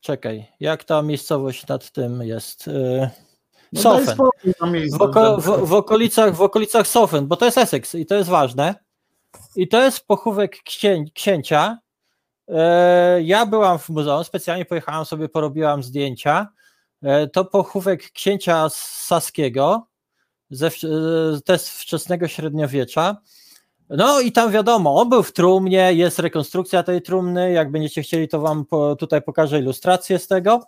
[0.00, 2.70] czekaj, jak ta miejscowość nad tym jest?
[3.72, 4.16] No Sofen.
[4.92, 8.30] W, oko, w, w, okolicach, w okolicach Sofen, bo to jest Essex i to jest
[8.30, 8.74] ważne.
[9.56, 11.78] I to jest pochówek księ, księcia.
[13.22, 16.48] Ja byłam w muzeum, specjalnie pojechałam sobie, porobiłam zdjęcia.
[17.02, 19.86] E, to pochówek księcia Saskiego
[20.50, 20.70] ze
[21.44, 23.16] też wczesnego średniowiecza.
[23.90, 28.28] No i tam wiadomo, on był w trumnie, jest rekonstrukcja tej trumny, jak będziecie chcieli,
[28.28, 30.66] to wam po, tutaj pokażę ilustrację z tego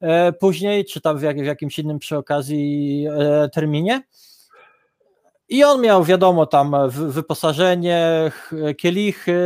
[0.00, 4.02] e, później, czy tam w, jak, w jakimś innym przy okazji e, terminie.
[5.48, 8.32] I on miał, wiadomo, tam wyposażenie,
[8.78, 9.40] kielichy,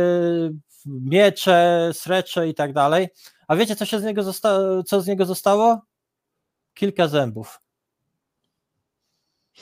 [0.85, 3.07] miecze, srecze i tak dalej.
[3.47, 4.83] A wiecie, co się z niego zostało?
[4.83, 5.81] Co z niego zostało?
[6.73, 7.61] Kilka zębów.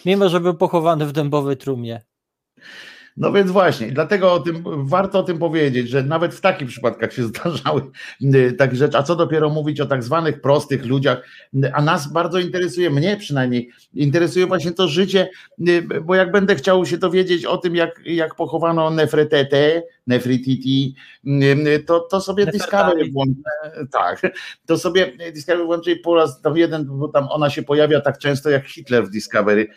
[0.06, 2.02] Mimo, że był pochowany w dębowej trumnie.
[3.18, 7.14] No więc właśnie, dlatego o tym, warto o tym powiedzieć, że nawet w takich przypadkach
[7.14, 7.82] się zdarzały
[8.36, 11.28] y, takie rzeczy, a co dopiero mówić o tak zwanych prostych ludziach,
[11.74, 15.30] a nas bardzo interesuje, mnie przynajmniej, interesuje właśnie to życie,
[15.68, 21.84] y, bo jak będę chciał się dowiedzieć o tym, jak, jak pochowano Nefretete, Nefrititi, y,
[21.88, 23.42] to, to sobie Discovery włączę,
[23.92, 24.22] tak,
[24.66, 28.18] to sobie Discovery włączę i po raz tam jeden, bo tam ona się pojawia tak
[28.18, 29.68] często jak Hitler w Discovery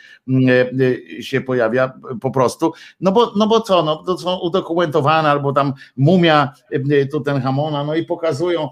[1.20, 5.72] się pojawia po prostu, no bo no bo co, no to są udokumentowane, albo tam
[5.96, 8.68] mumia e, Tutenhamona, no i pokazują,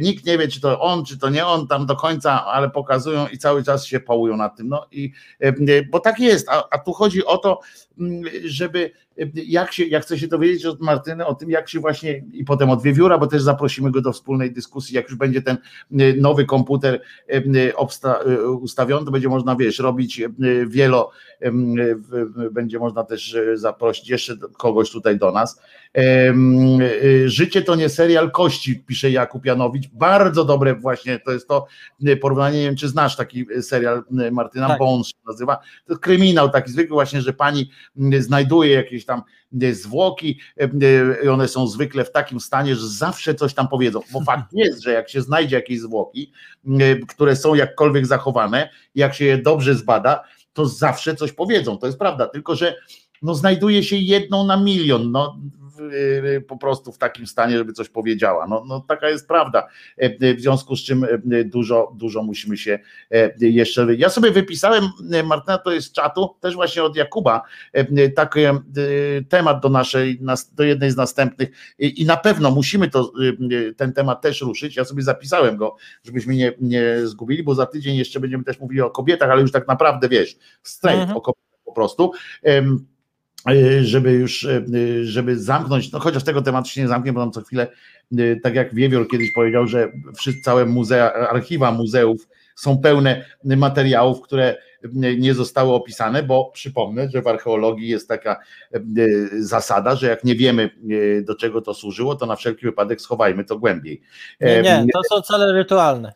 [0.00, 3.26] nikt nie wie, czy to on, czy to nie on tam do końca, ale pokazują
[3.26, 5.12] i cały czas się pałują nad tym, no i
[5.90, 7.60] bo tak jest, a, a tu chodzi o to,
[7.98, 8.90] mm, żeby
[9.34, 12.70] jak się, jak chcę się dowiedzieć od Martyny o tym, jak się właśnie i potem
[12.70, 15.56] od Wiewióra, bo też zaprosimy go do wspólnej dyskusji, jak już będzie ten
[16.16, 17.00] nowy komputer
[18.60, 20.22] ustawiony, to będzie można, wiesz, robić
[20.66, 21.10] wielo,
[22.50, 25.60] będzie można też zaprosić jeszcze kogoś tutaj do nas.
[27.24, 29.88] Życie to nie serial kości, pisze Jakub Janowicz.
[29.88, 31.66] Bardzo dobre właśnie, to jest to
[32.20, 34.78] porównanie, nie wiem czy znasz taki serial Martyna tak.
[34.78, 35.58] Się nazywa.
[35.86, 37.70] To kryminał taki zwykły właśnie, że pani
[38.18, 39.22] znajduje jakieś tam
[39.72, 40.38] zwłoki
[41.24, 44.82] i one są zwykle w takim stanie, że zawsze coś tam powiedzą, bo fakt jest,
[44.82, 46.32] że jak się znajdzie jakieś zwłoki,
[47.08, 50.22] które są jakkolwiek zachowane, jak się je dobrze zbada,
[50.52, 52.74] to zawsze coś powiedzą, to jest prawda, tylko że
[53.22, 55.61] no znajduje się jedną na milion, no Y,
[56.48, 58.46] po prostu w takim stanie, żeby coś powiedziała.
[58.46, 59.68] No, no taka jest prawda.
[59.96, 62.78] E, w związku z czym e, dużo, dużo musimy się
[63.10, 63.94] e, jeszcze.
[63.94, 64.84] Ja sobie wypisałem,
[65.24, 67.42] Martyna, to jest z czatu, też właśnie od Jakuba,
[68.16, 68.40] taki
[69.28, 70.20] temat do naszej,
[70.52, 73.12] do jednej z następnych i na pewno musimy to,
[73.76, 74.76] ten temat też ruszyć.
[74.76, 78.80] Ja sobie zapisałem go, żebyśmy nie, nie zgubili, bo za tydzień jeszcze będziemy też mówili
[78.80, 81.16] o kobietach, ale już tak naprawdę wiesz, straight mhm.
[81.16, 82.12] o kobietach po prostu.
[82.44, 82.62] E,
[83.82, 84.64] żeby już, e,
[85.02, 87.68] żeby zamknąć, no chociaż tego tematu się nie zamknie, bo tam co chwilę,
[88.18, 94.20] e, tak jak Wiewior kiedyś powiedział, że wszyscy, całe muzea, archiwa muzeów są pełne materiałów,
[94.20, 94.56] które
[95.18, 98.40] nie zostały opisane, bo przypomnę, że w archeologii jest taka
[99.38, 100.70] zasada, że jak nie wiemy
[101.24, 104.02] do czego to służyło, to na wszelki wypadek schowajmy to głębiej.
[104.40, 106.12] Nie, nie, to są cele rytualne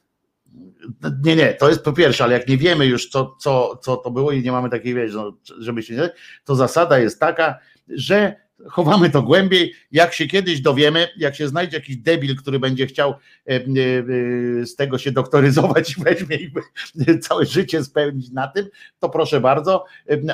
[1.25, 4.11] nie, nie, to jest po pierwsze, ale jak nie wiemy już, co, co, co to
[4.11, 6.11] było i nie mamy takiej, wiesz, no, żeby się nie,
[6.45, 7.59] to zasada jest taka,
[7.89, 9.75] że chowamy to głębiej.
[9.93, 13.15] Jak się kiedyś dowiemy, jak się znajdzie jakiś debil, który będzie chciał e,
[13.47, 16.51] e, e, z tego się doktoryzować i weźmie i
[17.29, 18.67] całe życie spełnić na tym,
[18.99, 19.85] to proszę bardzo.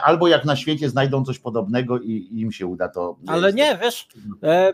[0.02, 3.16] Albo jak na świecie znajdą coś podobnego i im się uda to.
[3.26, 4.08] Ale nie, wiesz,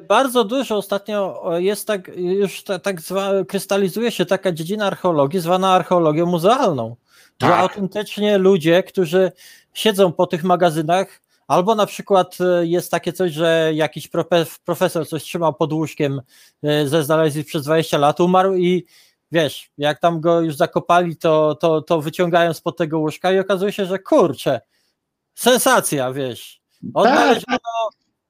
[0.08, 6.26] bardzo dużo ostatnio jest tak, już tak zwa, krystalizuje się taka dziedzina archeologii zwana archeologią
[6.26, 6.96] muzealną.
[7.38, 7.50] Tak.
[7.50, 9.32] Że autentycznie ludzie, którzy
[9.74, 14.08] siedzą po tych magazynach, Albo na przykład e, jest takie coś, że jakiś
[14.64, 16.20] profesor coś trzymał pod łóżkiem
[16.62, 18.86] e, ze znaleźli przez 20 lat, umarł i
[19.32, 23.72] wiesz, jak tam go już zakopali, to, to, to wyciągają spod tego łóżka i okazuje
[23.72, 24.60] się, że kurczę,
[25.34, 26.60] sensacja, wiesz.
[26.94, 27.58] Odnaleziono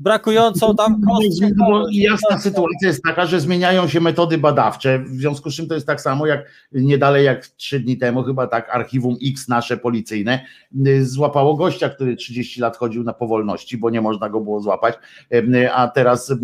[0.01, 1.51] brakującą tam kostkę.
[1.93, 5.87] Jasna sytuacja jest taka, że zmieniają się metody badawcze, w związku z czym to jest
[5.87, 10.45] tak samo jak nie dalej jak trzy dni temu, chyba tak Archiwum X nasze policyjne
[10.87, 14.95] y, złapało gościa, który 30 lat chodził na powolności, bo nie można go było złapać,
[15.35, 16.37] y, a teraz y,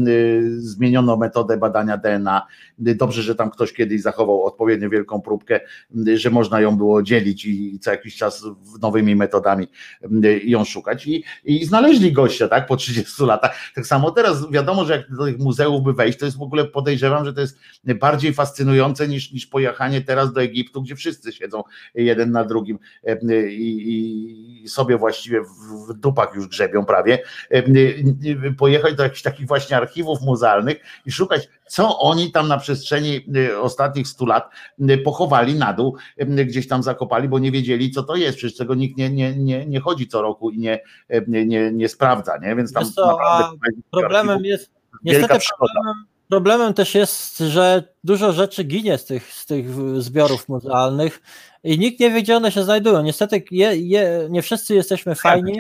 [0.60, 2.47] zmieniono metodę badania DNA.
[2.78, 5.60] Dobrze, że tam ktoś kiedyś zachował odpowiednio wielką próbkę,
[6.15, 8.44] że można ją było dzielić i co jakiś czas
[8.83, 9.66] nowymi metodami
[10.44, 14.85] ją szukać i, i znaleźli gościa, tak, po 30 latach tak, tak samo teraz wiadomo,
[14.85, 17.59] że jak do tych muzeów by wejść, to jest w ogóle podejrzewam, że to jest
[17.85, 21.63] bardziej fascynujące niż, niż pojechanie teraz do Egiptu, gdzie wszyscy siedzą
[21.95, 25.41] jeden na drugim e, i, i sobie właściwie
[25.89, 27.19] w dupach już grzebią prawie.
[27.51, 27.63] E,
[28.59, 33.60] pojechać do jakichś takich właśnie archiwów muzealnych i szukać, co oni tam na przestrzeni e,
[33.60, 34.51] ostatnich stu lat
[35.05, 38.39] pochowali na dół, gdzieś tam zakopali, bo nie wiedzieli, co to jest.
[38.39, 40.81] Przecież tego nikt nie, nie, nie, nie chodzi co roku i nie,
[41.28, 42.57] nie, nie sprawdza, nie?
[42.57, 43.18] Więc tam co,
[43.91, 44.70] problemem jest,
[45.05, 49.67] niestety problemem, problemem też jest, że dużo rzeczy ginie z tych, z tych
[50.02, 51.23] zbiorów muzealnych
[51.65, 53.02] i nikt nie wie, gdzie one się znajdują.
[53.02, 55.59] Niestety je, je, nie wszyscy jesteśmy fajni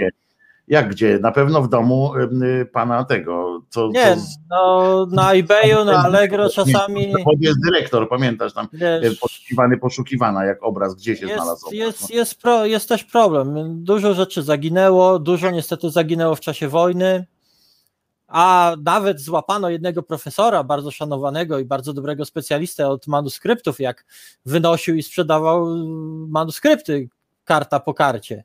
[0.68, 1.18] Jak gdzie?
[1.18, 2.12] Na pewno w domu
[2.42, 3.62] y, pana tego.
[3.68, 4.22] Co, nie, co...
[4.50, 7.06] no na eBayu, na Allegro czasami.
[7.06, 11.72] Nie, jest dyrektor, pamiętasz tam, wiesz, poszukiwany, poszukiwana, jak obraz gdzie się jest, znalazł.
[11.72, 12.16] Jest, no.
[12.16, 13.54] jest, pro, jest też problem.
[13.84, 17.26] Dużo rzeczy zaginęło, dużo niestety zaginęło w czasie wojny.
[18.28, 24.04] A nawet złapano jednego profesora, bardzo szanowanego i bardzo dobrego specjalistę od manuskryptów, jak
[24.46, 25.66] wynosił i sprzedawał
[26.28, 27.08] manuskrypty
[27.44, 28.44] karta po karcie.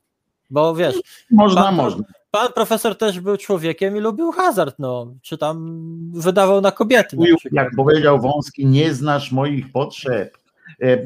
[0.50, 1.00] Bo wiesz.
[1.30, 2.04] Można, pan, można.
[2.30, 5.14] Pan profesor też był człowiekiem i lubił hazard, no.
[5.22, 5.82] Czy tam
[6.14, 7.16] wydawał na kobiety.
[7.16, 10.39] Na jak powiedział Wąski, nie znasz moich potrzeb.
[10.80, 10.98] E,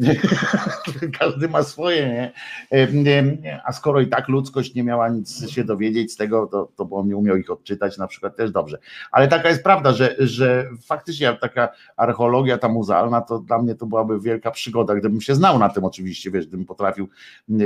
[1.18, 2.32] każdy ma swoje, nie?
[2.72, 6.84] E, a skoro i tak ludzkość nie miała nic się dowiedzieć z tego, to, to
[6.84, 8.78] bo on nie umiał ich odczytać na przykład też dobrze.
[9.12, 13.86] Ale taka jest prawda, że, że faktycznie taka archeologia ta muzealna, to dla mnie to
[13.86, 17.08] byłaby wielka przygoda, gdybym się znał na tym oczywiście, wiesz, gdybym potrafił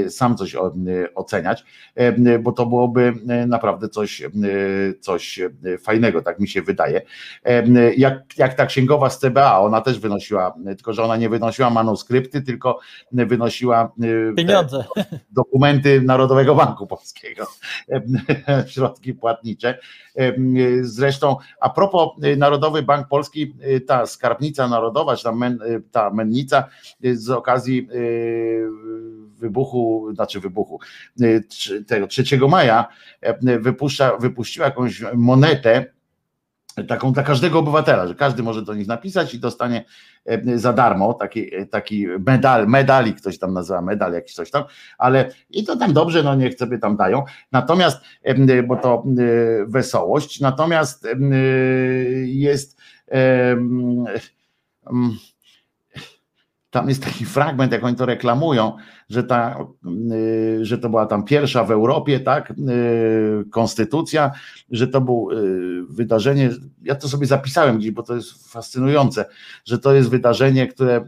[0.09, 0.57] sam coś
[1.15, 1.65] oceniać,
[2.41, 3.13] bo to byłoby
[3.47, 4.23] naprawdę coś,
[5.01, 5.41] coś
[5.81, 7.03] fajnego, tak mi się wydaje.
[7.97, 11.88] Jak, jak ta księgowa z CBA, ona też wynosiła, tylko że ona nie wynosiła manuskriptu,
[11.97, 12.79] skrypty, tylko
[13.13, 13.93] wynosiła
[14.31, 14.85] e, pieniądze.
[15.31, 17.47] Dokumenty Narodowego Banku Polskiego,
[18.73, 19.79] środki płatnicze.
[20.81, 25.59] Zresztą, a propos e, Narodowy Bank Polski, e, ta skarbnica narodowa, czy ta, men,
[25.91, 26.65] ta mennica
[27.13, 27.89] z okazji
[29.39, 30.81] wybuchu, znaczy wybuchu
[31.87, 32.89] tego 3 maja
[33.61, 35.98] wypuszcza, wypuściła jakąś monetę
[36.85, 39.85] taką dla każdego obywatela, że każdy może do nich napisać i dostanie
[40.25, 44.65] e, za darmo taki, e, taki medal, medali ktoś tam nazywa medal jakiś coś tam,
[44.99, 47.25] ale i to tam dobrze, no niech sobie tam dają.
[47.53, 49.05] Natomiast, e, bo to
[49.67, 51.09] wesołość, natomiast
[52.25, 52.79] jest
[56.79, 58.77] tam jest taki fragment, jak oni to reklamują,
[59.09, 59.67] że, ta,
[60.13, 64.31] y, że to była tam pierwsza w Europie, tak, y, konstytucja,
[64.71, 66.51] że to było y, wydarzenie,
[66.83, 69.25] ja to sobie zapisałem gdzieś, bo to jest fascynujące,
[69.65, 71.05] że to jest wydarzenie, które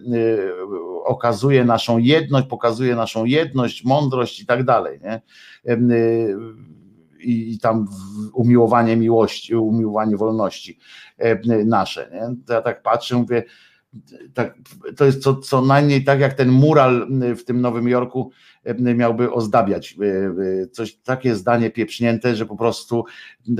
[1.04, 5.22] okazuje naszą jedność, pokazuje naszą jedność, mądrość i tak dalej, nie?
[7.20, 7.86] I tam
[8.32, 10.78] umiłowanie miłości, umiłowanie wolności
[11.64, 12.10] nasze.
[12.12, 12.36] Nie?
[12.46, 13.42] To ja tak patrzę, mówię,
[14.34, 14.54] tak,
[14.96, 18.32] to jest co, co najmniej tak jak ten mural w tym Nowym Jorku
[18.94, 19.96] miałby ozdabiać.
[20.72, 23.04] Coś takie zdanie pieprznięte, że po prostu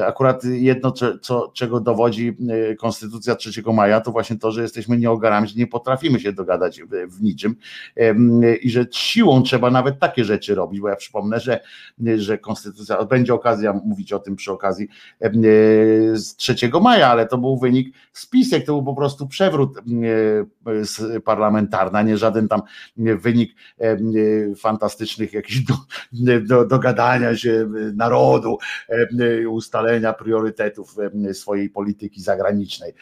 [0.07, 2.37] akurat jedno, co, czego dowodzi
[2.79, 7.23] Konstytucja 3 maja, to właśnie to, że jesteśmy nieogarami, że nie potrafimy się dogadać w
[7.23, 7.57] niczym
[8.63, 11.61] i że siłą trzeba nawet takie rzeczy robić, bo ja przypomnę, że,
[12.17, 14.89] że Konstytucja, będzie okazja mówić o tym przy okazji
[16.15, 19.79] z 3 maja, ale to był wynik spisek, to był po prostu przewrót
[21.25, 22.63] parlamentarny, nie żaden tam
[22.97, 23.55] wynik
[24.91, 25.75] fantastycznych jakichś do,
[26.41, 28.59] do, dogadania się narodu,
[29.49, 30.97] ustalenia priorytetów
[31.33, 32.93] swojej polityki zagranicznej.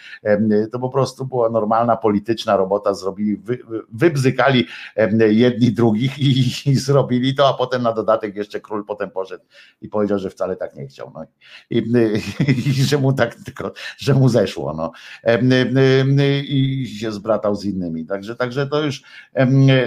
[0.72, 3.58] To po prostu była normalna polityczna robota, zrobili, wy,
[3.92, 4.66] wybzykali
[5.28, 9.44] jedni drugich i, i, zrobili to, a potem na dodatek jeszcze król potem poszedł
[9.82, 11.12] i powiedział, że wcale tak nie chciał.
[11.14, 11.24] No.
[11.70, 14.74] I, i, i że mu tak tylko, że mu zeszło.
[14.74, 14.92] No.
[16.48, 18.06] I się zbratał z innymi.
[18.06, 19.02] Także, także to już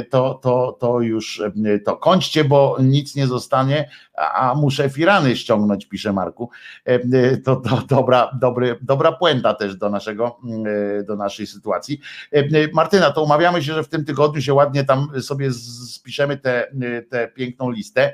[0.10, 1.42] to, to, to już
[1.86, 3.90] to kończcie, bo nic nie zostanie,
[4.34, 6.50] a muszę firany ściągnąć, pisze Marku.
[7.44, 10.40] To, to dobra, dobry, dobra puenta też do naszego,
[11.08, 12.00] do naszej sytuacji.
[12.74, 17.02] Martyna, to umawiamy się, że w tym tygodniu się ładnie tam sobie spiszemy tę te,
[17.02, 18.14] te piękną listę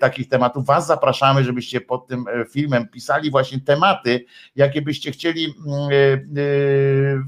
[0.00, 0.66] takich tematów.
[0.66, 4.24] Was zapraszamy, żebyście pod tym filmem pisali właśnie tematy,
[4.56, 5.54] jakie byście chcieli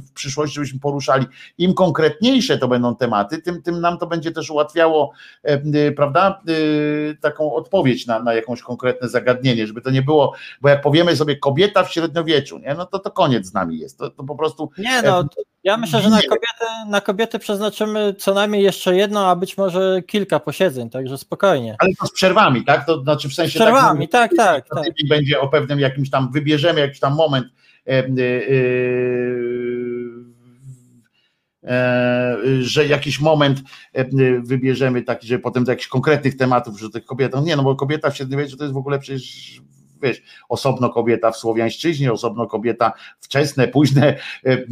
[0.07, 1.27] w przyszłości, żebyśmy poruszali.
[1.59, 5.61] Im konkretniejsze to będą tematy, tym, tym nam to będzie też ułatwiało, e,
[5.97, 10.81] prawda, e, taką odpowiedź na, na jakąś konkretne zagadnienie, żeby to nie było, bo jak
[10.81, 13.99] powiemy sobie kobieta w średniowieczu, nie, no to to koniec z nami jest.
[13.99, 14.71] To, to po prostu.
[14.79, 15.25] Nie, no,
[15.65, 20.03] ja myślę, że na kobiety, na kobiety przeznaczymy co najmniej jeszcze jedno, a być może
[20.07, 21.77] kilka posiedzeń, także spokojnie.
[21.79, 22.87] Ale to z przerwami, tak?
[22.87, 23.59] To znaczy w sensie.
[23.59, 24.69] Z przerwami, tak, tak.
[24.69, 24.95] tak, tak.
[25.09, 27.47] Będzie o pewnym jakimś tam, wybierzemy jakiś tam moment.
[27.47, 28.05] E, E,
[32.61, 34.05] że jakiś moment e,
[34.43, 37.77] wybierzemy taki, że potem do jakichś konkretnych tematów, że tych kobiet, no nie, no bo
[37.77, 39.61] kobieta w średniowieczu to jest w ogóle przecież
[40.03, 44.17] wiesz, osobno kobieta w Słowiańszczyźnie, osobno kobieta wczesne, późne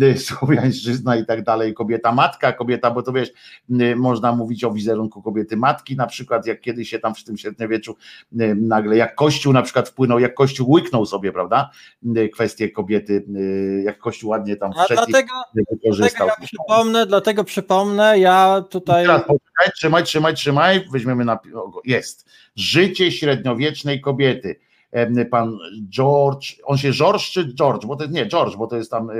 [0.00, 3.32] e, Słowiańszczyzna i tak dalej, kobieta matka, kobieta, bo to wiesz,
[3.96, 7.96] można mówić o wizerunku kobiety matki, na przykład jak kiedyś się tam w tym średniowieczu
[8.56, 11.70] nagle, jak Kościół na przykład wpłynął, jak Kościół łyknął sobie, prawda,
[12.32, 13.24] kwestie kobiety,
[13.84, 16.26] jak Kościół ładnie tam wszedł dlatego, wykorzystał.
[16.26, 19.06] Dlatego ja przypomnę, dlatego przypomnę, ja tutaj...
[19.06, 19.22] Teraz,
[19.74, 21.38] trzymaj, trzymaj, trzymaj, weźmiemy na...
[21.84, 22.26] jest.
[22.56, 24.60] Życie średniowiecznej kobiety
[25.30, 25.58] pan
[25.88, 29.10] George, on się George czy George, bo to nie George, bo to jest tam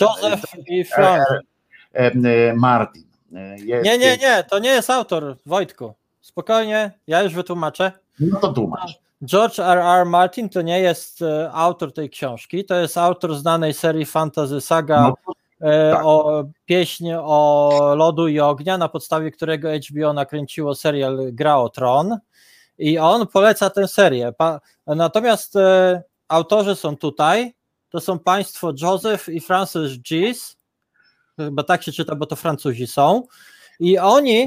[0.00, 1.26] Joseph i Frank.
[2.54, 3.06] Martin.
[3.56, 5.94] Jest, nie, nie, nie, to nie jest autor, Wojtku.
[6.20, 7.92] Spokojnie, ja już wytłumaczę.
[8.20, 8.98] No to tłumacz.
[9.24, 9.78] George R.
[9.78, 10.06] R.
[10.06, 15.14] Martin to nie jest autor tej książki, to jest autor znanej serii fantasy saga no,
[15.60, 16.04] tak.
[16.04, 22.18] o pieśń o lodu i ognia, na podstawie którego HBO nakręciło serial Gra o Tron
[22.78, 24.32] i on poleca tę serię.
[24.86, 27.54] Natomiast e, autorzy są tutaj,
[27.88, 30.56] to są państwo Joseph i Francis Gis,
[31.36, 33.22] chyba tak się czyta, bo to Francuzi są
[33.80, 34.46] i oni...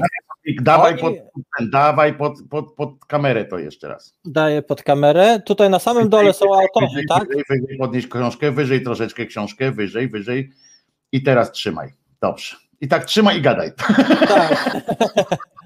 [0.60, 4.14] Dawaj, oni, pod, dawaj pod, pod, pod kamerę to jeszcze raz.
[4.24, 5.40] Daję pod kamerę.
[5.46, 7.28] Tutaj na samym dole są autorzy, wyżej, tak?
[7.28, 10.50] Wyżej, wyżej podnieść książkę, wyżej troszeczkę książkę, wyżej, wyżej
[11.12, 11.92] i teraz trzymaj.
[12.20, 12.56] Dobrze.
[12.80, 13.72] I tak trzymaj i gadaj.
[14.28, 14.76] Tak.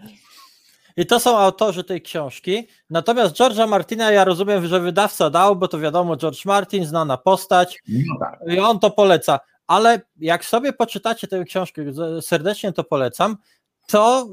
[0.96, 2.68] I to są autorzy tej książki.
[2.90, 7.78] Natomiast George'a Martina ja rozumiem, że wydawca dał, bo to wiadomo, George Martin, znana postać.
[7.88, 8.40] No tak.
[8.46, 9.40] I on to poleca.
[9.66, 11.82] Ale jak sobie poczytacie tę książkę,
[12.20, 13.36] serdecznie to polecam,
[13.86, 14.28] to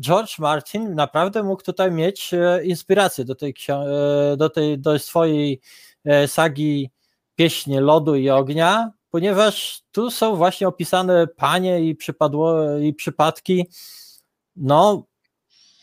[0.00, 5.60] George Martin naprawdę mógł tutaj mieć e, inspirację do tej, e, do tej do swojej
[6.04, 6.90] e, sagi
[7.34, 13.66] Pieśnie Lodu i Ognia, ponieważ tu są właśnie opisane panie i, przypadło, i przypadki,
[14.56, 15.06] no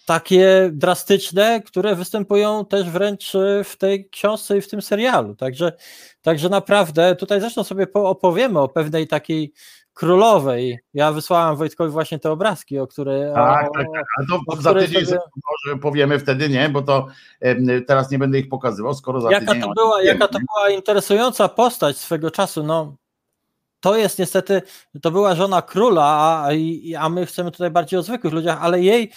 [0.09, 5.35] takie drastyczne, które występują też wręcz w tej książce i w tym serialu.
[5.35, 5.73] Także,
[6.21, 9.53] także naprawdę tutaj zresztą sobie opowiemy o pewnej takiej
[9.93, 10.79] królowej.
[10.93, 13.31] Ja wysłałem Wojtkowi właśnie te obrazki, o które.
[13.35, 14.03] Tak, o, tak, tak.
[14.17, 15.19] Ale to za tydzień sobie...
[15.65, 17.07] może powiemy wtedy, nie, bo to
[17.87, 19.61] teraz nie będę ich pokazywał, skoro za jaka tydzień.
[19.61, 22.63] To była, jaka to była interesująca postać swego czasu.
[22.63, 22.95] No,
[23.79, 24.61] to jest niestety,
[25.01, 26.49] to była żona króla, a,
[26.99, 29.11] a my chcemy tutaj bardziej o zwykłych ludziach, ale jej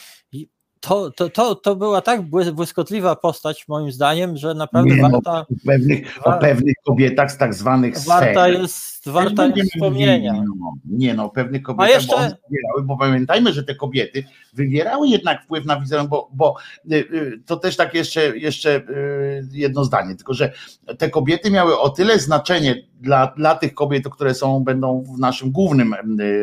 [0.83, 2.23] to, to, to, to była tak
[2.55, 5.41] błyskotliwa postać, moim zdaniem, że naprawdę nie, warta.
[5.41, 10.33] O pewnych, o pewnych kobietach z tak zwanych Warta jest, warta jest wspomnienia.
[10.33, 12.17] Nie no, nie no, pewnych kobietach, A jeszcze...
[12.17, 16.57] bo, wywierały, bo pamiętajmy, że te kobiety wywierały jednak wpływ na wizerunek, bo, bo
[16.93, 20.53] y, y, to też tak jeszcze, jeszcze y, jedno zdanie, tylko że
[20.99, 25.53] te kobiety miały o tyle znaczenie dla, dla tych kobiet, które są, będą w naszym
[25.53, 25.95] głównym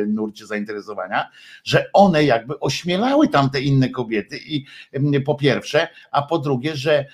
[0.07, 1.29] nurcie zainteresowania,
[1.63, 4.65] że one jakby ośmielały tamte inne kobiety i
[5.25, 7.05] po pierwsze, a po drugie, że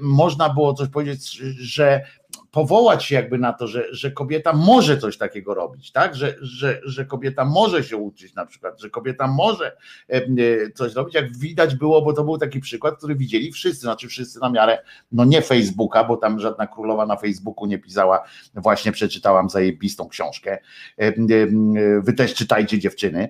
[0.00, 2.04] można było coś powiedzieć, że
[2.52, 6.14] powołać się jakby na to, że, że kobieta może coś takiego robić, tak?
[6.16, 9.76] Że, że, że kobieta może się uczyć na przykład, że kobieta może
[10.10, 10.26] e, e,
[10.74, 14.40] coś robić, jak widać było, bo to był taki przykład, który widzieli wszyscy, znaczy wszyscy
[14.40, 14.78] na miarę,
[15.12, 18.22] no nie Facebooka, bo tam żadna królowa na Facebooku nie pisała,
[18.54, 20.58] właśnie przeczytałam zajebistą książkę,
[20.96, 21.12] e,
[22.00, 23.28] wy też czytajcie dziewczyny,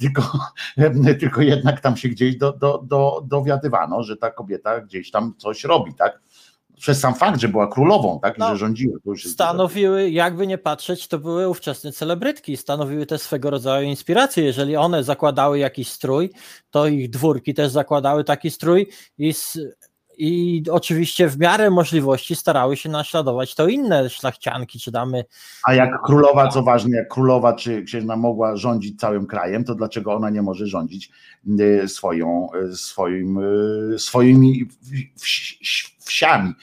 [0.00, 0.22] tylko,
[1.20, 5.64] tylko jednak tam się gdzieś do, do, do, dowiadywano, że ta kobieta gdzieś tam coś
[5.64, 6.20] robi, tak?
[6.76, 8.98] Przez sam fakt, że była królową, tak, no, że rządziły.
[9.16, 14.44] stanowiły, jakby nie patrzeć, to były ówczesne celebrytki, stanowiły też swego rodzaju inspirację.
[14.44, 16.30] Jeżeli one zakładały jakiś strój,
[16.70, 18.88] to ich dwórki też zakładały taki strój
[19.18, 19.34] i
[20.18, 25.24] i oczywiście w miarę możliwości starały się naśladować to inne szlachcianki czy damy.
[25.64, 30.14] A jak królowa, co ważne, jak królowa czy księżna mogła rządzić całym krajem, to dlaczego
[30.14, 31.10] ona nie może rządzić
[31.60, 33.38] y, swoją, y, swoim,
[33.92, 34.68] y, swoimi
[36.04, 36.54] wsiami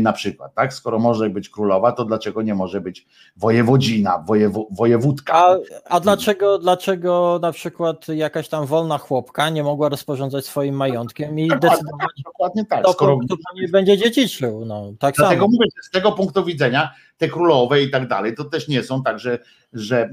[0.00, 0.74] na przykład, tak?
[0.74, 5.34] Skoro może być królowa, to dlaczego nie może być wojewodzina, wojewo, wojewódka?
[5.34, 11.38] A, a dlaczego, dlaczego na przykład jakaś tam wolna chłopka nie mogła rozporządzać swoim majątkiem
[11.38, 12.82] i dokładnie, decydować, dokładnie tak.
[12.82, 14.64] kto, skoro kto nie będzie dziedziczył?
[14.64, 15.52] No, tak Dlatego samo.
[15.52, 19.18] mówię, z tego punktu widzenia te królowe i tak dalej, to też nie są tak,
[19.18, 19.38] że,
[19.72, 20.10] że,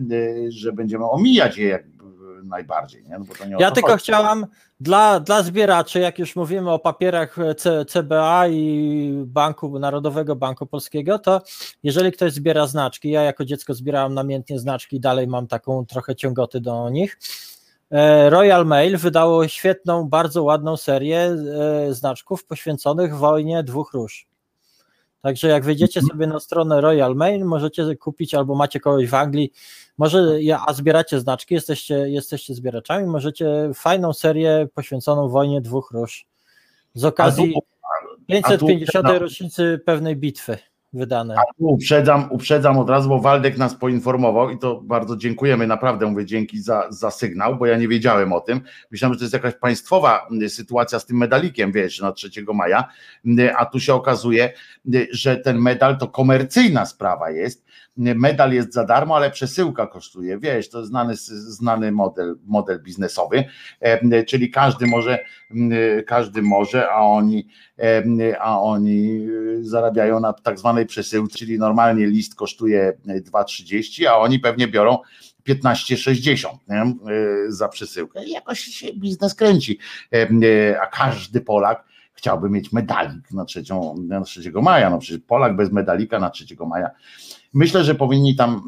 [0.50, 1.84] że będziemy omijać je
[2.44, 3.04] najbardziej.
[3.04, 3.20] Nie?
[3.20, 4.04] No ja tylko chodzi.
[4.04, 4.46] chciałam
[4.80, 11.20] dla, dla zbieraczy, jak już mówimy o papierach C, CBA i Banku Narodowego Banku Polskiego,
[11.20, 11.42] to
[11.84, 16.62] jeżeli ktoś zbiera znaczki, ja jako dziecko zbierałem namiętnie znaczki, dalej mam taką trochę ciągoty
[16.62, 17.18] do nich.
[17.92, 24.28] E, Royal Mail wydało świetną, bardzo ładną serię e, znaczków poświęconych wojnie dwóch róż.
[25.26, 26.10] Także jak wejdziecie mhm.
[26.18, 29.52] sobie na stronę Royal Mail, możecie kupić albo macie kogoś w Anglii,
[29.98, 36.26] może a zbieracie znaczki, jesteście, jesteście zbieraczami, możecie fajną serię poświęconą wojnie dwóch róż
[36.94, 37.56] z okazji
[38.28, 39.08] 550.
[39.20, 40.58] rocznicy pewnej bitwy
[40.96, 41.36] wydane.
[41.38, 46.06] A tu uprzedzam, uprzedzam od razu, bo Waldek nas poinformował i to bardzo dziękujemy, naprawdę
[46.06, 48.62] mówię dzięki za, za sygnał, bo ja nie wiedziałem o tym.
[48.92, 52.90] Myślałem, że to jest jakaś państwowa sytuacja z tym medalikiem, wiesz, na 3 maja,
[53.58, 54.54] a tu się okazuje,
[55.12, 57.66] że ten medal to komercyjna sprawa jest.
[57.98, 60.40] Medal jest za darmo, ale przesyłka kosztuje.
[60.40, 63.44] Wiesz, to znany, znany model, model biznesowy,
[64.28, 65.20] czyli każdy może,
[66.08, 67.48] każdy może, a oni,
[68.40, 69.28] a oni
[69.62, 74.98] zarabiają na tak zwanej przesyłce, czyli normalnie list kosztuje 2,30, a oni pewnie biorą
[75.50, 76.48] 15,60
[77.48, 79.80] za przesyłkę i jakoś się biznes kręci.
[80.82, 84.90] A każdy Polak chciałby mieć medalik na, trzecią, na 3 maja.
[84.90, 86.90] No przecież Polak bez medalika na 3 maja.
[87.56, 88.62] Myślę, że powinni tam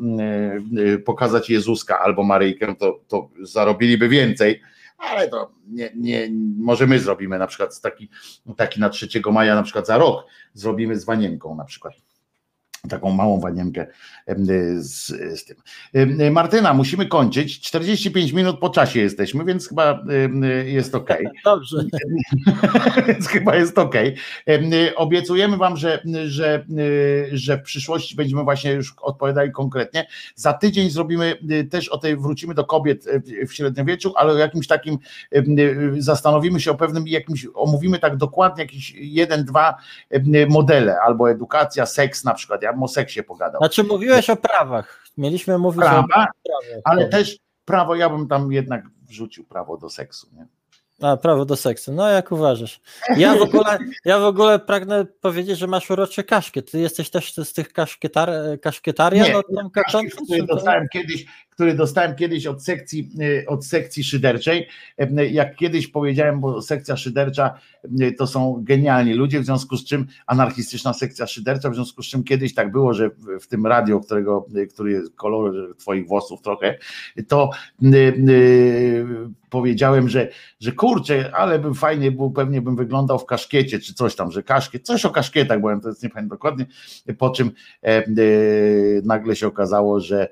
[1.05, 4.61] pokazać Jezuska albo Maryjkę, to, to zarobiliby więcej,
[4.97, 8.09] ale to nie, nie, może my zrobimy na przykład taki,
[8.57, 11.93] taki na 3 maja, na przykład za rok zrobimy z Wanienką na przykład
[12.89, 13.87] taką małą wanienkę
[14.77, 15.07] z,
[15.39, 15.57] z, tym.
[16.31, 17.59] Martyna, musimy kończyć.
[17.61, 20.03] 45 minut po czasie jesteśmy, więc chyba
[20.65, 21.09] jest ok.
[21.45, 21.77] Dobrze.
[23.07, 23.95] więc chyba jest ok.
[24.95, 26.65] Obiecujemy Wam, że, że,
[27.31, 30.07] że w przyszłości będziemy właśnie już odpowiadali konkretnie.
[30.35, 31.37] Za tydzień zrobimy
[31.71, 33.05] też o tej, wrócimy do kobiet
[33.47, 34.97] w średniowieczu, ale o jakimś takim
[35.97, 39.75] zastanowimy się o pewnym jakimś, omówimy tak dokładnie jakiś jeden, dwa
[40.49, 42.61] modele, albo edukacja, seks na przykład.
[42.67, 43.61] Ja o seksie pogadał.
[43.61, 45.03] Znaczy mówiłeś o prawach.
[45.17, 46.29] Mieliśmy mówić Prawa, o prawach.
[46.83, 50.27] ale też prawo, ja bym tam jednak wrzucił prawo do seksu.
[50.33, 50.47] Nie?
[51.01, 51.93] A, prawo do seksu.
[51.93, 52.81] No jak uważasz?
[53.17, 56.71] Ja w ogóle, ja w ogóle pragnę powiedzieć, że masz uroczy kaszkiet.
[56.71, 58.29] Ty jesteś też z tych kaszkietar,
[58.61, 59.27] kaszkietarian?
[59.27, 59.69] Nie, od tam
[60.25, 61.25] który dostałem kiedyś,
[61.57, 63.09] który dostałem kiedyś od sekcji,
[63.47, 64.67] od sekcji szyderczej.
[65.31, 67.59] Jak kiedyś powiedziałem, bo sekcja szydercza
[68.17, 72.23] to są genialni ludzie, w związku z czym anarchistyczna sekcja szydercza, w związku z czym
[72.23, 73.09] kiedyś tak było, że
[73.41, 76.77] w tym radio, którego, który jest kolor twoich włosów trochę,
[77.27, 77.49] to
[79.49, 80.29] powiedziałem, że,
[80.59, 84.43] że kurczę, ale bym fajnie był, pewnie bym wyglądał w kaszkiecie, czy coś tam, że
[84.43, 86.65] kaszkiet, coś o kaszkietach, ja to jest nie pamiętam dokładnie,
[87.17, 87.51] po czym
[87.83, 88.05] e, e,
[89.03, 90.27] nagle się okazało, że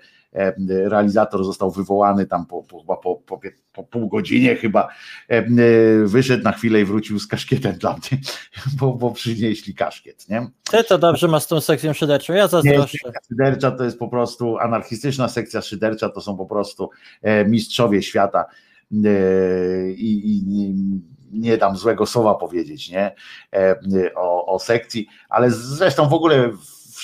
[0.68, 3.40] realizator został wywołany tam po, po, po, po,
[3.74, 4.88] po pół godzinie chyba,
[6.06, 8.22] wyszedł na chwilę i wrócił z kaszkietem dla mnie,
[8.80, 10.48] bo, bo przynieśli kaszkiet, nie?
[10.72, 12.98] Ty to dobrze masz z tą sekcją szyderczą, ja zazdroszczę.
[13.04, 16.90] Sekcja szydercza to jest po prostu, anarchistyczna sekcja szydercza to są po prostu
[17.46, 18.46] mistrzowie świata
[18.92, 20.74] i, i
[21.32, 23.16] nie dam złego słowa powiedzieć, nie?
[24.16, 26.52] O, o sekcji, ale zresztą w ogóle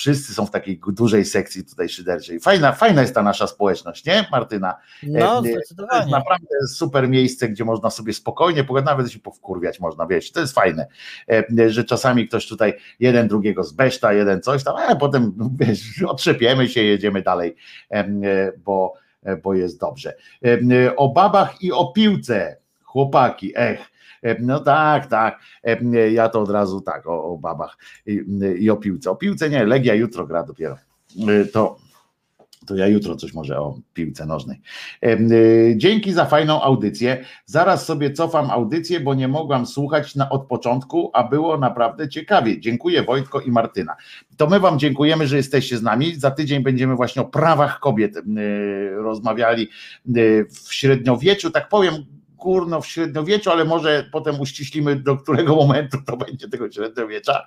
[0.02, 2.40] wszyscy są w takiej dużej sekcji tutaj szyderczej.
[2.40, 4.74] Fajna, fajna jest ta nasza społeczność, nie Martyna?
[5.02, 5.90] No, zdecydowanie.
[5.90, 10.32] To jest naprawdę super miejsce, gdzie można sobie spokojnie pogadać, nawet się powkurwiać można, wiesz,
[10.32, 10.86] to jest fajne,
[11.66, 16.82] że czasami ktoś tutaj jeden drugiego zbeszta, jeden coś tam, ale potem wiesz, otrzepiemy się,
[16.82, 17.56] jedziemy dalej,
[18.64, 18.94] bo,
[19.42, 20.14] bo jest dobrze.
[20.96, 23.91] O babach i o piłce, chłopaki, ech,
[24.40, 25.40] no tak, tak.
[26.12, 28.24] Ja to od razu tak o, o babach i,
[28.58, 29.10] i, o piłce.
[29.10, 30.76] O piłce nie, Legia jutro gra dopiero.
[31.52, 31.76] To,
[32.66, 34.60] to ja jutro coś może o piłce nożnej.
[35.76, 37.24] Dzięki za fajną audycję.
[37.44, 42.60] Zaraz sobie cofam audycję, bo nie mogłam słuchać na, od początku, a było naprawdę ciekawie.
[42.60, 43.96] Dziękuję Wojtko i Martyna.
[44.36, 46.14] To my Wam dziękujemy, że jesteście z nami.
[46.14, 48.14] Za tydzień będziemy właśnie o prawach kobiet
[48.96, 49.68] rozmawiali
[50.50, 51.50] w średniowieczu.
[51.50, 51.94] Tak powiem,
[52.42, 57.46] górno w średniowieczu, ale może potem uściślimy, do którego momentu to będzie tego średniowiecza,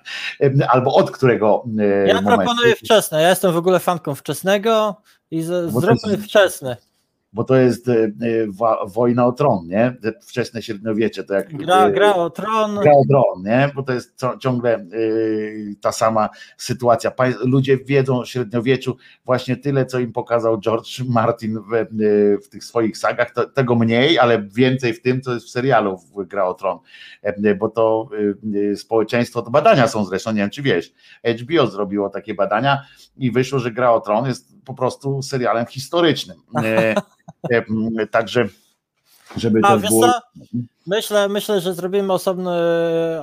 [0.68, 1.64] albo od którego
[2.06, 2.44] ja momentu.
[2.44, 4.96] Proponuję wczesne, ja jestem w ogóle fanką wczesnego
[5.30, 6.24] i z, zróbmy jest...
[6.24, 6.76] wczesne
[7.36, 8.10] bo to jest e, e,
[8.86, 9.96] wojna o tron, nie?
[10.22, 11.56] Wczesne średniowiecze, to jak...
[11.56, 12.74] Gra, gra o tron.
[12.74, 13.70] Gra o tron, nie?
[13.74, 14.88] Bo to jest ciągle e,
[15.80, 17.12] ta sama sytuacja.
[17.44, 21.86] Ludzie wiedzą o średniowieczu właśnie tyle, co im pokazał George Martin w,
[22.44, 25.98] w tych swoich sagach, to, tego mniej, ale więcej w tym, co jest w serialu
[25.98, 26.78] w Gra o tron,
[27.58, 28.08] bo to
[28.76, 30.92] społeczeństwo, to badania są zresztą, nie wiem czy wiesz,
[31.40, 32.82] HBO zrobiło takie badania
[33.16, 36.36] i wyszło, że Gra o tron jest po prostu serialem historycznym.
[38.10, 38.48] Także
[39.36, 40.12] żeby A, to było...
[40.86, 42.50] Myślę, myślę, że zrobimy osobny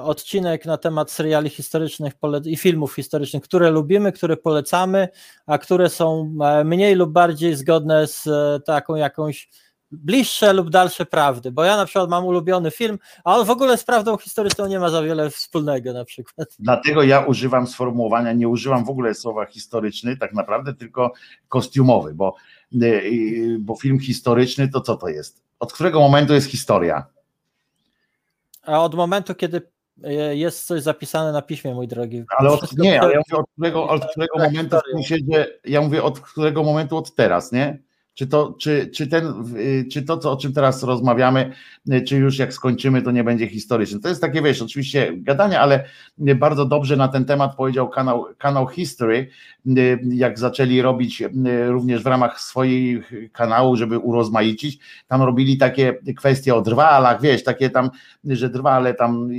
[0.04, 2.14] odcinek na temat seriali historycznych
[2.46, 5.08] i filmów historycznych, które lubimy, które polecamy,
[5.46, 9.50] a które są e, mniej lub bardziej zgodne z e, taką jakąś
[9.92, 13.78] bliższe lub dalsze prawdy, bo ja na przykład mam ulubiony film, a on w ogóle
[13.78, 16.48] z prawdą historyczną nie ma za wiele wspólnego na przykład.
[16.60, 21.14] Dlatego ja używam sformułowania, nie używam w ogóle słowa historyczny tak naprawdę, tylko
[21.48, 22.36] kostiumowy, bo,
[23.60, 25.42] bo film historyczny to co to jest?
[25.60, 27.06] Od którego momentu jest historia?
[28.64, 29.62] A od momentu, kiedy
[30.04, 32.24] E, jest coś zapisane na piśmie, mój drogi.
[32.38, 36.04] Ale od, nie, ale ja mówię od którego, od którego momentu, w sensie, ja mówię
[36.04, 37.80] od którego momentu od teraz, nie?
[38.14, 39.26] Czy to, czy, czy, ten,
[39.58, 41.54] y, czy to, co, o czym teraz rozmawiamy,
[41.94, 44.00] y, czy już jak skończymy, to nie będzie historyczne?
[44.00, 45.84] To jest takie, wiesz, oczywiście gadanie, ale
[46.18, 49.30] bardzo dobrze na ten temat powiedział kanał, kanał History,
[49.78, 51.24] y, jak zaczęli robić
[51.68, 57.70] również w ramach swoich kanału, żeby urozmaicić, tam robili takie kwestie o drwalach, wiesz, takie
[57.70, 57.90] tam,
[58.26, 59.30] że drwale tam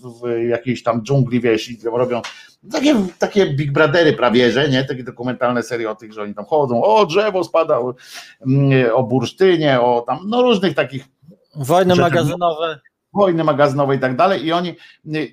[0.00, 2.22] w jakiejś tam dżungli, wiesz, i robią
[2.72, 4.84] takie, takie Big Brothery prawie, że nie?
[4.84, 7.94] Takie dokumentalne serie o tych, że oni tam chodzą, o drzewo spada, o,
[8.46, 11.04] mm, o bursztynie, o tam, no różnych takich
[11.54, 12.80] Wojny magazynowe.
[13.12, 14.76] Wojny magazynowe i tak dalej i oni,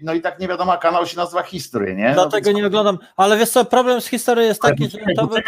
[0.01, 2.11] no i tak nie wiadomo, kanał się nazywa History, nie?
[2.13, 5.41] Dlatego no, nie oglądam, ale wiesz co, problem z historią jest taki, że to by.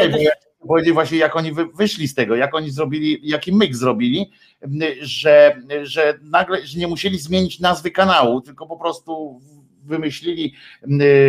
[0.67, 4.32] Powiedzieć właśnie jak oni wyszli z tego, jak oni zrobili, jaki myk zrobili,
[5.01, 9.41] że, że nagle że nie musieli zmienić nazwy kanału, tylko po prostu
[9.90, 10.56] wymyślili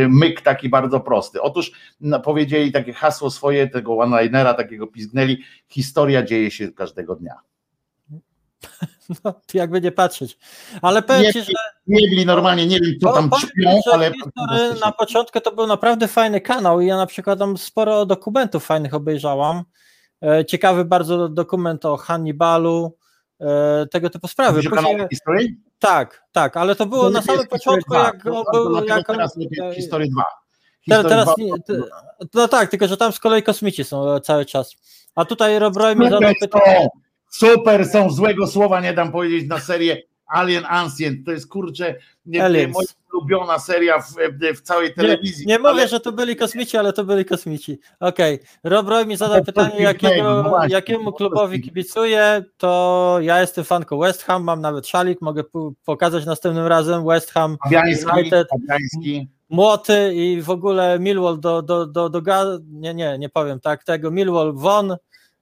[0.08, 1.42] myk taki bardzo prosty.
[1.42, 7.34] Otóż no, powiedzieli takie hasło swoje, tego one-linera, takiego pizgnęli, historia dzieje się każdego dnia.
[9.24, 10.38] No, jakby nie patrzeć.
[10.82, 11.52] Ale powiem nie, ci, że.
[11.86, 14.12] Nie byli normalnie, nie wiem, co tam ćpią, ale.
[14.80, 18.94] Na początku to był naprawdę fajny kanał i ja na przykład tam sporo dokumentów fajnych
[18.94, 19.62] obejrzałam.
[20.22, 22.96] E, ciekawy bardzo dokument o Hannibalu,
[23.90, 24.62] tego typu sprawy.
[24.62, 25.08] Później...
[25.10, 25.46] History?
[25.78, 28.84] Tak, tak, ale to było to na samym początku, jak no, był.
[28.84, 29.06] Jak...
[29.06, 29.38] Teraz
[29.74, 30.24] historii 2.
[30.88, 31.52] Teraz, teraz nie,
[32.34, 34.76] no tak, tylko że tam z kolei kosmici są cały czas.
[35.14, 36.88] A tutaj Rob Roy mi zadał pytanie.
[37.30, 41.26] Super są, złego słowa nie dam powiedzieć na serię Alien Ancient.
[41.26, 41.94] To jest kurczę
[42.40, 42.74] Aliens.
[42.74, 44.14] moja ulubiona seria w,
[44.56, 45.46] w całej telewizji.
[45.46, 45.72] Nie, nie ale...
[45.72, 47.78] mówię, że to byli kosmici, ale to byli kosmici.
[48.00, 48.34] Okej.
[48.34, 48.46] Okay.
[48.64, 52.44] Rob Roy mi zadał pytanie, jakiego, no jakiemu klubowi kibicuję.
[52.56, 55.44] To ja jestem fanką West Ham, mam nawet szalik, mogę
[55.84, 57.06] pokazać następnym razem.
[57.06, 58.48] West Ham Fabiański, United.
[58.48, 63.60] Fabiański młoty i w ogóle Millwall do, do, do, do, do nie, nie, nie powiem
[63.60, 64.96] tak, tego Millwall won,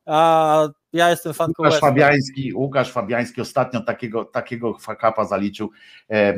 [0.07, 5.71] a ja jestem fanką Łukasz Fabiański, Łukasz Fabiański ostatnio takiego, takiego fakapa zaliczył,
[6.11, 6.37] e, e,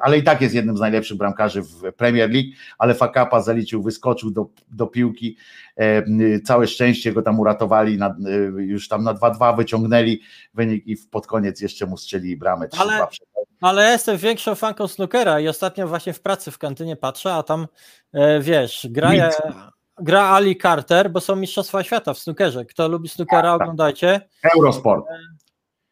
[0.00, 4.30] ale i tak jest jednym z najlepszych bramkarzy w Premier League, ale fakapa zaliczył, wyskoczył
[4.30, 5.36] do, do piłki,
[5.76, 8.16] e, całe szczęście go tam uratowali, na,
[8.56, 10.20] już tam na 2-2 wyciągnęli
[10.54, 12.68] wynik i pod koniec jeszcze mu strzeli bramę.
[12.78, 13.06] Ale,
[13.60, 17.42] ale ja jestem większą fanką snookera i ostatnio właśnie w pracy w kantynie patrzę, a
[17.42, 17.66] tam
[18.40, 19.30] wiesz, graje
[20.00, 22.64] gra Ali Carter, bo są Mistrzostwa Świata w snookerze.
[22.64, 23.60] Kto lubi snookera, tak, tak.
[23.60, 24.20] oglądajcie.
[24.56, 25.04] Eurosport.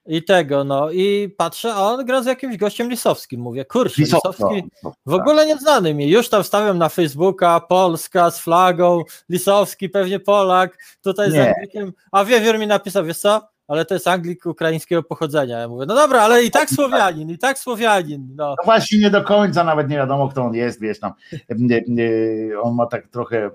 [0.06, 3.40] I tego, no i patrzę, a on gra z jakimś gościem Lisowskim.
[3.40, 4.70] Mówię, kurczę, Lisowski
[5.06, 6.10] w ogóle nieznany mi.
[6.10, 11.92] Już tam stawiam na Facebooka, Polska z flagą, Lisowski, pewnie Polak, tutaj z Anglikiem.
[12.12, 15.58] A Wiewiór mi napisał, wiesz co, ale to jest Anglik ukraińskiego pochodzenia.
[15.58, 18.28] Ja mówię, no dobra, ale i tak Słowianin, i tak Słowianin.
[18.36, 18.48] No.
[18.48, 21.12] no właśnie nie do końca, nawet nie wiadomo, kto on jest, wiesz tam.
[22.62, 23.50] On ma tak trochę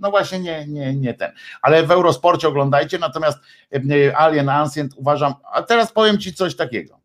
[0.00, 1.32] no właśnie nie, nie, nie ten.
[1.62, 3.38] Ale w Eurosporcie oglądajcie, natomiast
[3.72, 7.00] e, Alien Ancient uważam, a teraz powiem Ci coś takiego.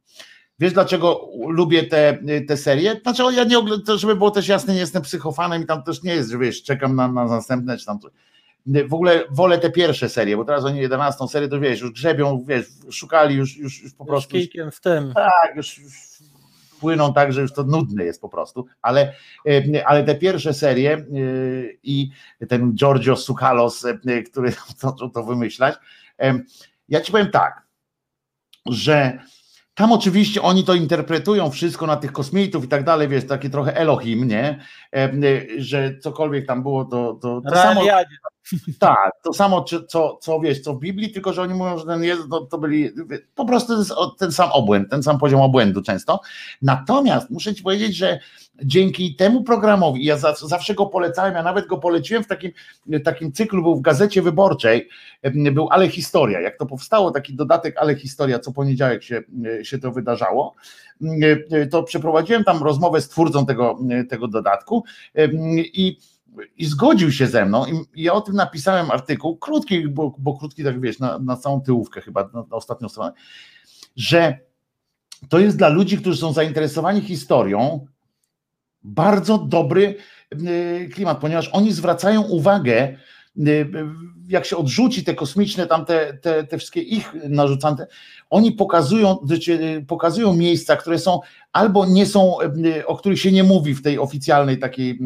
[0.60, 2.18] Wiesz dlaczego lubię te,
[2.48, 3.02] te serie?
[3.04, 6.16] Znaczy ja nie oglądam, żeby było też jasne, nie jestem psychofanem i tam też nie
[6.16, 8.12] jest, że wiesz, czekam na, na następne czy tam coś.
[8.66, 12.44] W ogóle wolę te pierwsze serie, bo teraz oni 11 serię to wiesz, już grzebią,
[12.48, 14.38] wiesz, szukali już, już, już po prostu.
[14.72, 15.14] w tym.
[15.14, 15.94] Tak, już, już
[16.80, 19.14] płyną tak, że już to nudne jest po prostu, ale,
[19.48, 21.04] e, ale te pierwsze serie e,
[21.84, 22.12] i
[22.50, 25.76] ten Giorgio Suchalos, e, który zaczął to wymyślać,
[26.90, 27.62] ja ci powiem tak,
[28.66, 29.20] że
[29.74, 33.76] tam oczywiście oni to interpretują wszystko na tych kosmitów i tak dalej, wiesz, takie trochę
[33.76, 34.60] Elohim, nie?
[35.58, 37.82] Że cokolwiek tam było, to, to, to samo,
[38.80, 42.04] tak, to samo, co, co wiesz, co w Biblii, tylko że oni mówią, że ten
[42.04, 42.90] Jezus to, to byli
[43.36, 43.74] po prostu
[44.18, 46.22] ten sam obłęd, ten sam poziom obłędu często.
[46.62, 48.20] Natomiast muszę ci powiedzieć, że
[48.64, 52.52] dzięki temu programowi, ja zawsze go polecałem, ja nawet go poleciłem w takim,
[53.04, 54.90] takim cyklu, był w gazecie wyborczej,
[55.52, 56.42] był Ale Historia.
[56.42, 59.24] Jak to powstało, taki dodatek Ale Historia, co poniedziałek się,
[59.64, 60.56] się to wydarzało,
[61.72, 64.84] to przeprowadziłem tam rozmowę z twórcą tego, tego dodatku
[65.56, 65.98] i
[66.58, 67.66] i zgodził się ze mną
[67.96, 71.62] i ja o tym napisałem artykuł, krótki, bo, bo krótki tak wiesz, na, na całą
[71.62, 73.12] tyłówkę chyba, na, na ostatnią stronę,
[73.96, 74.40] że
[75.30, 77.86] to jest dla ludzi, którzy są zainteresowani historią,
[78.84, 79.96] bardzo dobry
[80.34, 82.98] y, klimat, ponieważ oni zwracają uwagę
[83.38, 83.68] Y,
[84.28, 87.88] jak się odrzuci te kosmiczne, tam te, te, te wszystkie ich narzucane,
[88.30, 89.18] oni pokazują,
[89.88, 91.20] pokazują miejsca, które są
[91.54, 95.00] albo nie są, y, o których się nie mówi w tej oficjalnej takiej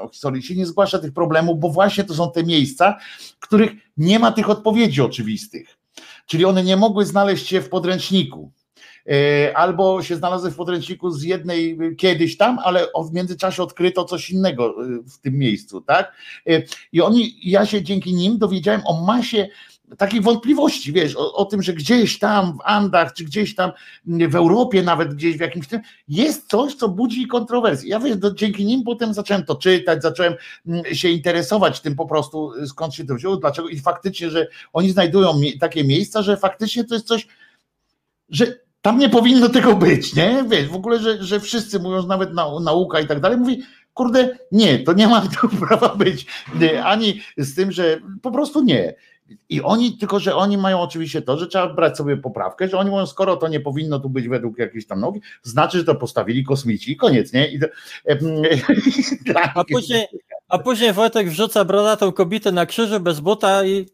[0.00, 2.98] o historii, się nie zgłasza tych problemów, bo właśnie to są te miejsca,
[3.40, 5.78] których nie ma tych odpowiedzi oczywistych.
[6.26, 8.52] Czyli one nie mogły znaleźć się w podręczniku
[9.54, 14.74] albo się znalazły w podręczniku z jednej kiedyś tam, ale w międzyczasie odkryto coś innego
[15.06, 16.12] w tym miejscu, tak?
[16.92, 19.48] I oni, ja się dzięki nim dowiedziałem o masie
[19.98, 23.72] takiej wątpliwości, wiesz, o, o, tym, że gdzieś tam w Andach, czy gdzieś tam
[24.06, 27.88] w Europie, nawet gdzieś w jakimś tym, jest coś, co budzi kontrowersje.
[27.88, 30.34] Ja wiesz, do, dzięki nim potem zacząłem to czytać, zacząłem
[30.66, 34.90] mm, się interesować tym po prostu, skąd się to wzięło, dlaczego i faktycznie, że oni
[34.90, 37.26] znajdują takie miejsca, że faktycznie to jest coś,
[38.28, 38.46] że
[38.82, 40.44] tam nie powinno tego być, nie?
[40.48, 42.30] Wiesz, w ogóle, że, że wszyscy mówią, że nawet
[42.60, 43.62] nauka i tak dalej, mówi,
[43.94, 46.26] kurde, nie, to nie ma to prawa być,
[46.84, 48.94] ani z tym, że po prostu nie.
[49.48, 52.90] I oni, tylko że oni mają oczywiście to, że trzeba brać sobie poprawkę, że oni
[52.90, 56.44] mówią, skoro to nie powinno tu być według jakiejś tam nogi, znaczy, że to postawili
[56.44, 57.48] kosmici i koniec, nie?
[57.48, 57.66] I to,
[59.54, 60.06] a, później,
[60.48, 63.86] a później Wojtek wrzuca brodatą kobietę na krzyżu bez buta i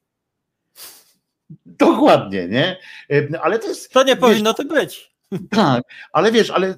[1.78, 2.76] Dokładnie, nie?
[3.42, 3.92] Ale to jest.
[3.92, 5.08] To nie powinno to być.
[5.50, 6.74] Tak, ale wiesz, ale,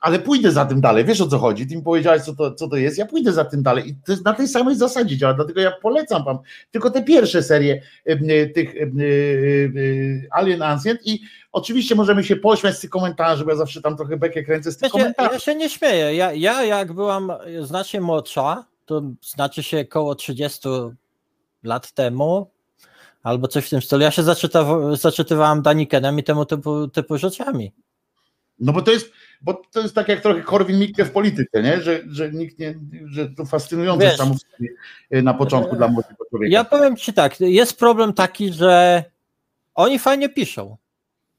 [0.00, 1.04] ale pójdę za tym dalej.
[1.04, 1.66] Wiesz o co chodzi?
[1.66, 2.98] Ty mi powiedziałeś, co to, co to jest.
[2.98, 3.88] Ja pójdę za tym dalej.
[3.88, 5.34] I to jest na tej samej zasadzie działa.
[5.34, 6.38] Dlatego ja polecam wam
[6.70, 7.82] tylko te pierwsze serie
[8.54, 8.74] tych
[10.30, 11.20] Alien Ancient i
[11.52, 14.76] oczywiście możemy się pośmiać z tych komentarzy, bo ja zawsze tam trochę bekę kręcę z
[14.76, 15.30] tych Wiecie, komentarzy.
[15.32, 16.14] Ja się nie śmieję.
[16.14, 20.68] Ja, ja jak byłam znacznie młodsza, to znaczy się około 30
[21.62, 22.50] lat temu,
[23.26, 24.02] albo coś w tym stylu.
[24.02, 24.22] Ja się
[24.92, 27.72] zaczytywałem Danikenem i temu typu, typu rzeczami.
[28.58, 31.80] No bo to jest, bo to jest tak jak trochę Korwin Mikke w polityce, nie?
[31.80, 32.74] Że, że nikt nie,
[33.06, 34.34] że to fascynujące Wiesz, samo
[35.10, 36.52] na początku dla młodego człowieka.
[36.52, 39.04] Ja powiem ci tak, jest problem taki, że
[39.74, 40.76] oni fajnie piszą.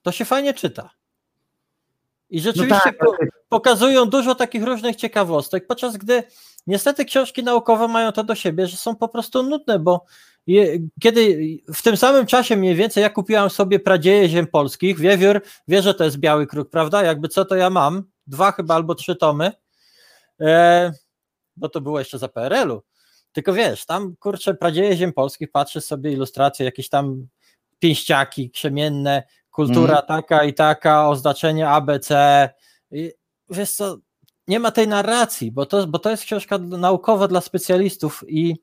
[0.01, 0.89] To się fajnie czyta.
[2.29, 3.15] I rzeczywiście no tak, po,
[3.49, 6.23] pokazują dużo takich różnych ciekawostek, podczas gdy
[6.67, 10.05] niestety książki naukowe mają to do siebie, że są po prostu nudne, bo
[11.01, 11.39] kiedy
[11.73, 15.93] w tym samym czasie mniej więcej ja kupiłam sobie Pradzieje Ziem Polskich, Wiewiór wie, że
[15.93, 17.03] to jest Biały Kruk, prawda?
[17.03, 18.03] Jakby co to ja mam?
[18.27, 19.51] Dwa chyba albo trzy tomy,
[20.41, 20.91] e,
[21.55, 22.81] bo to było jeszcze za PRL-u.
[23.31, 27.27] Tylko wiesz, tam kurczę Pradzieje Ziem Polskich, patrzę sobie ilustracje, jakieś tam
[27.79, 30.05] pięściaki krzemienne, kultura mm.
[30.07, 32.49] taka i taka, oznaczenie ABC.
[32.91, 33.11] I
[33.49, 33.97] wiesz co,
[34.47, 38.55] nie ma tej narracji, bo to, bo to jest książka naukowa dla specjalistów i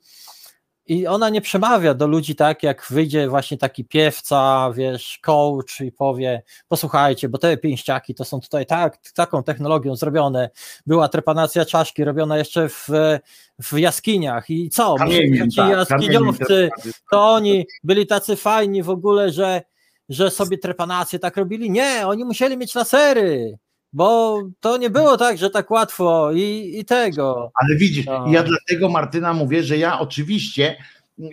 [0.86, 5.92] i ona nie przemawia do ludzi tak, jak wyjdzie właśnie taki piewca, wiesz, coach i
[5.92, 10.50] powie, posłuchajcie, bo te pięściaki to są tutaj tak, taką technologią zrobione.
[10.86, 12.88] Była trepanacja czaszki robiona jeszcze w,
[13.58, 14.94] w jaskiniach i co?
[14.94, 16.68] Kamieni, ci tak, jaskiniowcy,
[17.10, 19.62] to oni byli tacy fajni w ogóle, że,
[20.08, 21.70] że sobie trepanację tak robili.
[21.70, 23.58] Nie, oni musieli mieć lasery
[23.94, 27.50] bo to nie było tak, że tak łatwo i, i tego.
[27.62, 28.26] Ale widzisz, no.
[28.28, 30.76] ja dlatego Martyna mówię, że ja oczywiście
[31.18, 31.28] no,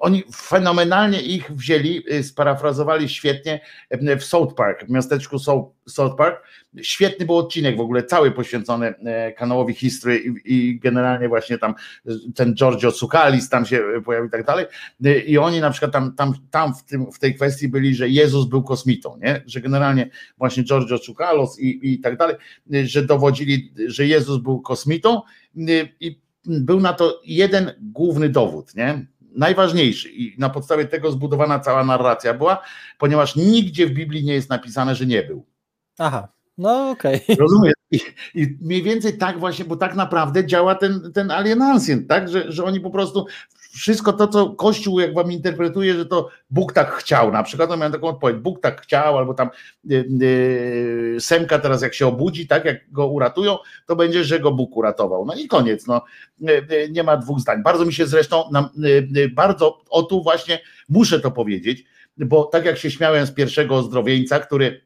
[0.00, 3.60] oni fenomenalnie ich wzięli, y, sparafrazowali świetnie
[4.18, 5.38] w South Park, w miasteczku
[5.86, 6.42] South Park.
[6.82, 11.74] Świetny był odcinek w ogóle, cały poświęcony e, kanałowi History i, generalnie właśnie tam
[12.34, 14.66] ten Giorgio Sukalis tam się pojawił i tak dalej.
[15.06, 18.08] Y, I oni na przykład tam, tam, tam w, tym, w tej kwestii byli, że
[18.08, 19.42] Jezus był kosmitą, nie?
[19.46, 22.36] że generalnie właśnie Giorgio Sukalos i, i tak dalej,
[22.74, 25.20] y, że dowodzili, że Jezus był kosmitą
[26.00, 29.06] i był na to jeden główny dowód, nie?
[29.36, 32.62] Najważniejszy i na podstawie tego zbudowana cała narracja była,
[32.98, 35.46] ponieważ nigdzie w Biblii nie jest napisane, że nie był.
[35.98, 36.28] Aha.
[36.58, 37.20] No okej.
[37.24, 37.36] Okay.
[37.44, 37.72] Rozumiem.
[37.90, 38.00] I,
[38.34, 41.62] I, mniej więcej tak właśnie, bo tak naprawdę działa ten, ten Alien
[42.08, 42.28] tak?
[42.28, 43.26] Że, że oni po prostu
[43.76, 47.76] wszystko to, co Kościół jak wam interpretuje, że to Bóg tak chciał, na przykład, to
[47.76, 49.50] miałem taką odpowiedź, Bóg tak chciał, albo tam
[49.84, 54.52] yy, yy, Semka teraz jak się obudzi, tak, jak go uratują, to będzie, że go
[54.52, 55.24] Bóg uratował.
[55.26, 56.04] No i koniec, no,
[56.40, 57.62] yy, nie ma dwóch zdań.
[57.62, 58.50] Bardzo mi się zresztą,
[59.34, 61.84] bardzo, o tu właśnie muszę to powiedzieć,
[62.16, 64.85] bo tak jak się śmiałem z pierwszego ozdrowieńca, który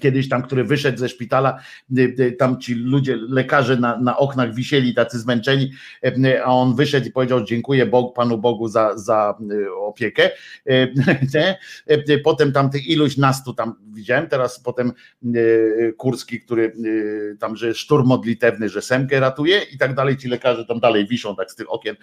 [0.00, 1.60] kiedyś tam, który wyszedł ze szpitala,
[1.98, 5.70] y, y, tam ci ludzie, lekarze na, na oknach wisieli tacy zmęczeni,
[6.06, 9.38] y, a on wyszedł i powiedział dziękuję Bogu, Panu Bogu za, za
[9.78, 10.30] opiekę.
[12.24, 14.92] Potem tam tych iluś nas tu tam widziałem, teraz potem
[15.96, 16.72] Kurski, który
[17.40, 21.36] tam, że szturm modlitewny, że Semkę ratuje i tak dalej, ci lekarze tam dalej wiszą
[21.36, 21.96] tak z tych okien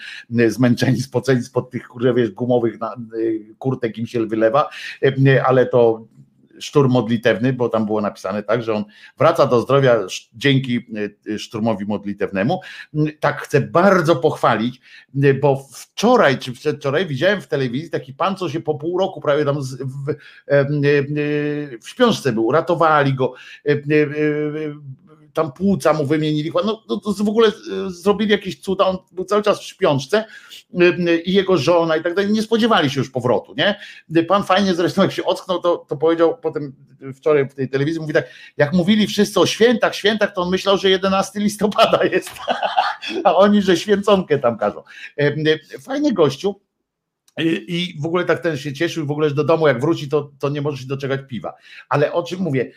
[0.48, 2.77] zmęczeni, spoceni spod tych wiesz, gumowych
[3.58, 4.69] kurtek im się wylewa,
[5.45, 6.08] ale to
[6.61, 8.85] szturm modlitewny, bo tam było napisane tak, że on
[9.17, 9.99] wraca do zdrowia
[10.33, 10.85] dzięki
[11.27, 12.59] y, szturmowi modlitewnemu.
[13.19, 14.81] Tak chcę bardzo pochwalić,
[15.23, 19.22] y, bo wczoraj czy przedwczoraj widziałem w telewizji taki pan, co się po pół roku
[19.22, 23.33] prawie tam w, w, y, w śpiączce był, ratowali go
[25.34, 27.51] tam płuca mu wymienili, no to, to w ogóle e,
[27.90, 30.26] zrobili jakieś cuda, on był cały czas w śpiączce
[31.26, 33.80] i jego żona i tak dalej, nie spodziewali się już powrotu, nie?
[34.24, 36.76] Pan fajnie zresztą jak się ocknął, to, to powiedział potem
[37.16, 38.26] wczoraj w tej telewizji, mówi tak,
[38.58, 42.32] jak mówili wszyscy o świętach, świętach, to on myślał, że 11 listopada jest,
[43.24, 44.84] a oni, że święconkę tam każą.
[45.82, 46.56] Fajny gościu,
[47.68, 50.50] i w ogóle tak ten się cieszył, w ogóle do domu jak wróci, to, to
[50.50, 51.53] nie może się doczekać piwa.
[51.90, 52.72] Ale o czym mówię?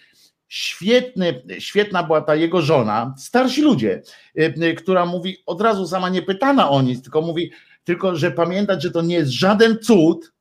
[0.55, 4.03] Świetny, świetna była ta jego żona, starsi ludzie,
[4.39, 7.51] y, y, która mówi od razu sama nie pytana o nic, tylko mówi,
[7.85, 10.33] tylko że pamiętać, że to nie jest żaden cud,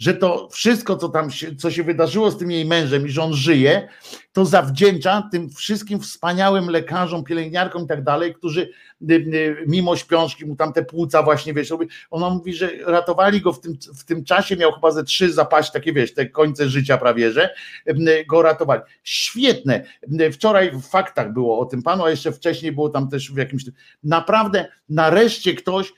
[0.00, 3.22] że to wszystko, co tam się, co się wydarzyło z tym jej mężem i że
[3.22, 3.88] on żyje,
[4.32, 8.70] to zawdzięcza tym wszystkim wspaniałym lekarzom, pielęgniarkom i tak dalej, którzy
[9.10, 11.72] y, y, mimo śpiączki mu tam te płuca właśnie, wiesz,
[12.10, 15.72] ona mówi, że ratowali go w tym, w tym czasie, miał chyba ze trzy zapaść,
[15.72, 17.54] takie wiesz, te końce życia prawie, że
[17.88, 18.82] y, go ratowali.
[19.02, 19.84] Świetne.
[20.32, 23.64] Wczoraj w faktach było o tym panu, a jeszcze wcześniej było tam też w jakimś,
[24.02, 25.92] naprawdę nareszcie ktoś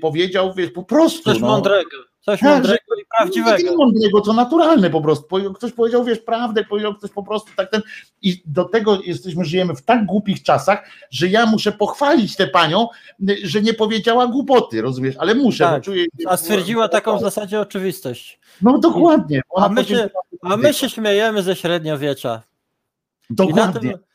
[0.00, 1.22] powiedział, wiesz, po prostu.
[1.22, 3.70] Coś no, mądrego Coś tak, mądrego i prawdziwego.
[3.70, 5.26] Nie mądrego, co naturalne po prostu.
[5.54, 7.82] Ktoś powiedział, wiesz, prawdę, powiedział ktoś po prostu tak ten.
[8.22, 12.88] I do tego jesteśmy, żyjemy w tak głupich czasach, że ja muszę pochwalić tę panią,
[13.42, 15.64] że nie powiedziała głupoty, rozumiesz, ale muszę.
[15.64, 18.40] Tak, czuję, a stwierdziła taką w zasadzie oczywistość.
[18.62, 19.40] No dokładnie.
[19.56, 20.10] A my, się,
[20.42, 22.42] a my się śmiejemy ze średniowiecza.
[23.30, 23.90] Dokładnie.
[23.90, 24.07] I na tym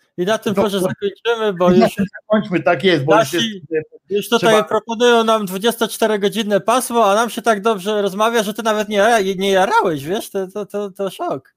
[0.58, 1.96] może zakończymy, bo już.
[2.22, 3.04] Zakończmy, tak jest.
[3.06, 4.64] Bo nasi, już, jest, już tutaj trzeba...
[4.64, 9.52] proponują nam 24-godzinne pasmo, a nam się tak dobrze rozmawia, że ty nawet nie, nie
[9.52, 11.54] jarałeś, wiesz, to, to, to, to szok.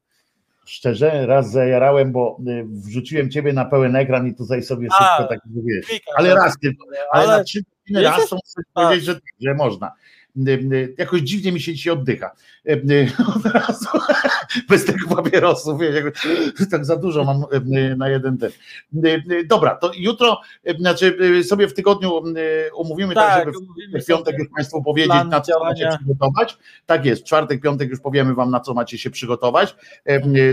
[0.66, 5.38] Szczerze, raz zajarałem, bo y, wrzuciłem ciebie na pełen ekran i tutaj sobie szybko tak
[5.46, 6.00] wiesz.
[6.16, 9.92] Ale raz ale, ale na trzy godziny raz muszę powiedzieć, że, że można
[10.98, 12.30] jakoś dziwnie mi się dzisiaj oddycha.
[13.36, 13.88] Od razu,
[14.68, 15.80] bez tego papierosów,
[16.70, 17.44] tak za dużo mam
[17.96, 18.50] na jeden ten.
[19.46, 20.40] Dobra, to jutro,
[20.78, 22.22] znaczy sobie w tygodniu
[22.74, 25.86] umówimy tak, tak żeby w piątek już Państwu powiedzieć, na co działania.
[25.86, 26.58] macie przygotować.
[26.86, 29.76] Tak jest, w czwartek, piątek już powiemy Wam, na co macie się przygotować.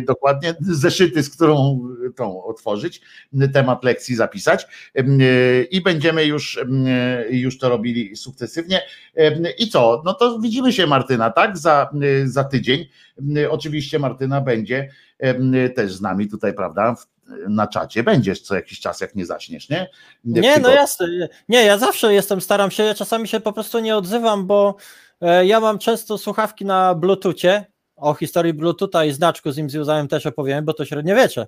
[0.08, 3.02] Dokładnie, zeszyty, z którą tą otworzyć,
[3.54, 4.68] temat lekcji zapisać
[5.72, 6.60] i będziemy już,
[7.30, 8.82] już to robili sukcesywnie.
[9.58, 10.02] I co?
[10.06, 11.58] No to widzimy się, Martyna, tak?
[11.58, 12.86] Za, y, za tydzień.
[13.38, 14.90] Y, oczywiście Martyna będzie
[15.24, 16.96] y, też z nami tutaj, prawda?
[17.50, 19.90] Na czacie będziesz co jakiś czas, jak nie zaśniesz, nie?
[20.24, 21.08] Nie, no jasne.
[21.50, 24.76] Nie, ja zawsze jestem, staram się, ja czasami się po prostu nie odzywam, bo
[25.22, 27.66] e, ja mam często słuchawki na Bluetoothie.
[27.96, 31.48] O historii Bluetootha i znaczku z nim związałem też opowiem, bo to średniowiecze,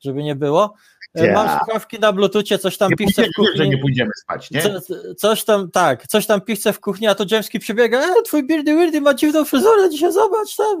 [0.00, 0.74] żeby nie było.
[1.14, 1.34] Yeah.
[1.34, 3.56] Mam słuchawki na bluetoothie, coś tam pichce w kuchni.
[3.56, 4.62] Że nie pójdziemy spać, nie?
[4.62, 8.46] Co, coś tam, tak, coś tam pichce w kuchni, a to Dżemski przebiega, e, twój
[8.46, 10.80] Birdy Wirdy ma dziwną fryzurę, dzisiaj zobacz tam.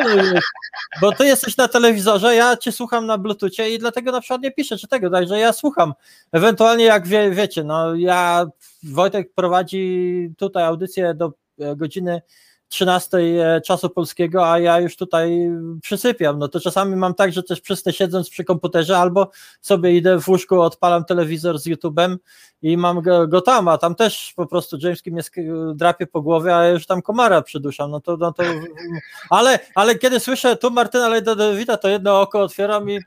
[1.00, 4.52] Bo ty jesteś na telewizorze, ja cię słucham na bluetoothie i dlatego na przykład nie
[4.52, 5.94] piszę czy tego, także ja słucham.
[6.32, 8.46] Ewentualnie jak wie, wiecie, no ja,
[8.82, 12.22] Wojtek prowadzi tutaj audycję do e, godziny
[12.72, 15.50] 13 e, czasu polskiego, a ja już tutaj
[15.82, 16.38] przysypiam.
[16.38, 20.28] No to czasami mam tak, że też przysnę siedząc przy komputerze, albo sobie idę w
[20.28, 22.16] łóżku, odpalam telewizor z YouTube'em
[22.62, 25.22] i mam go, go tam, a tam też po prostu Jameski mnie
[25.74, 27.90] drapie po głowie, a ja już tam komara przyduszam.
[27.90, 28.42] No to, no to
[29.30, 32.98] ale, ale kiedy słyszę tu Martyna Lejdodowita, to jedno oko otwieram i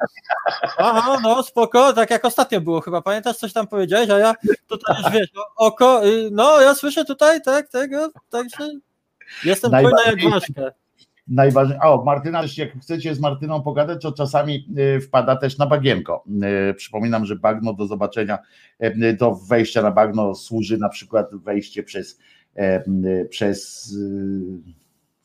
[0.77, 4.33] aha, no spoko, tak jak ostatnio było chyba, pamiętasz coś tam powiedziałeś, a ja
[4.67, 8.69] tutaj już wiesz, oko, no ja słyszę tutaj, tak, tego, także
[9.43, 10.71] Jestem płynna jak ważka.
[11.27, 11.83] Najważniejsze.
[11.83, 16.23] O, Martyna, jak chcecie z Martyną pogadać, to czasami y, wpada też na bagienko.
[16.69, 18.37] Y, przypominam, że bagno do zobaczenia,
[18.83, 22.19] y, do wejścia na bagno służy na przykład wejście przez,
[23.29, 23.89] przez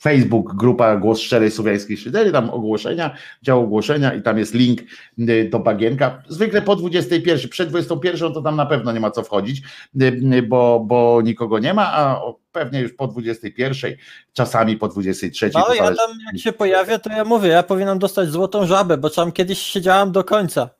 [0.00, 4.80] Facebook, grupa Głos Szczerej Słowiańskiej Szydery, tam ogłoszenia, dział ogłoszenia i tam jest link
[5.18, 6.22] y, do bagienka.
[6.28, 9.62] Zwykle po 21, przed 21 to tam na pewno nie ma co wchodzić,
[10.02, 10.04] y,
[10.34, 12.20] y, bo, bo nikogo nie ma, a
[12.52, 13.92] pewnie już po 21,
[14.32, 15.50] czasami po 23.
[15.54, 19.10] No ja tam jak się pojawię, to ja mówię, ja powinnam dostać złotą żabę, bo
[19.10, 20.79] tam kiedyś siedziałam do końca.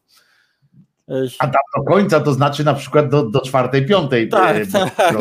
[1.39, 4.29] A tam do końca to znaczy na przykład do, do czwartej, piątej.
[4.29, 4.57] Tak,
[4.97, 5.15] tak.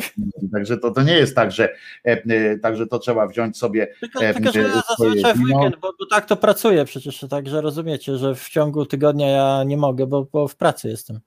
[0.54, 1.70] Także to, to nie jest tak, że
[2.04, 3.88] e, także to trzeba wziąć sobie.
[4.00, 8.18] Tylko, e, tylko że zazwyczaj w weekend, bo, bo, tak to pracuję przecież, także rozumiecie,
[8.18, 11.20] że w ciągu tygodnia ja nie mogę, bo, bo w pracy jestem.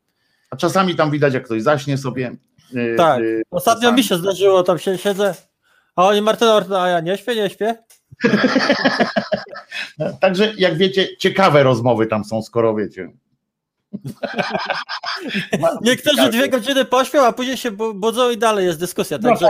[0.50, 2.36] A czasami tam widać, jak ktoś zaśnie sobie.
[2.74, 3.22] E, tak.
[3.50, 3.96] Ostatnio czasami.
[3.96, 5.34] mi się zdarzyło, tam się siedzę.
[5.96, 7.78] A oni Martyna, Martyna, a ja nie śpię, nie śpię.
[10.20, 13.12] Także jak wiecie, ciekawe rozmowy tam są, skoro wiecie.
[15.82, 19.18] Niektórzy dwie godziny pośpią, a później się budzą i dalej jest dyskusja.
[19.18, 19.48] Także.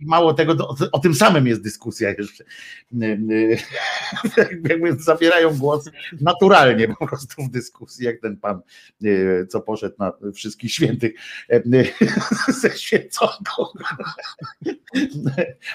[0.00, 2.44] Mało tego, o, o, tym samym jest dyskusja jeszcze.
[4.68, 8.60] Jakby zabierają głos naturalnie po prostu w dyskusji, jak ten pan,
[9.48, 11.12] co poszedł na wszystkich świętych
[12.62, 13.64] ze święconką.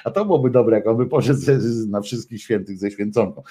[0.03, 1.39] A to byłoby dobre, jak on by poszedł
[1.87, 3.43] na wszystkich świętych ze święconką.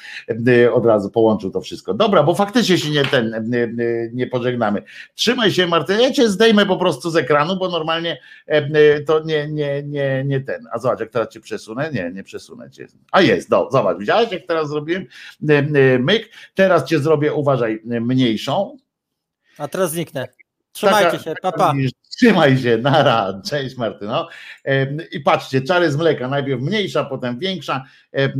[0.73, 1.95] Od razu połączył to wszystko.
[1.95, 3.51] Dobra, bo faktycznie się nie ten
[4.13, 4.83] nie pożegnamy.
[5.15, 6.01] Trzymaj się, Martyna.
[6.01, 8.19] Ja cię zdejmę po prostu z ekranu, bo normalnie
[9.07, 10.62] to nie, nie, nie, nie ten.
[10.73, 11.91] A zobacz, jak teraz cię przesunę.
[11.93, 12.87] Nie, nie przesunę cię.
[13.13, 15.07] A jest, do, zobacz, widziałeś, jak teraz zrobiłem?
[16.01, 16.31] Myk.
[16.55, 18.77] teraz cię zrobię, uważaj, mniejszą.
[19.59, 20.29] A teraz zniknę.
[20.73, 21.59] Trzymajcie Taka, się, papa.
[21.59, 21.75] Pa.
[22.17, 24.29] Trzymaj się, nara, cześć Martyno.
[25.13, 27.85] I patrzcie, czary z mleka, najpierw mniejsza, potem większa,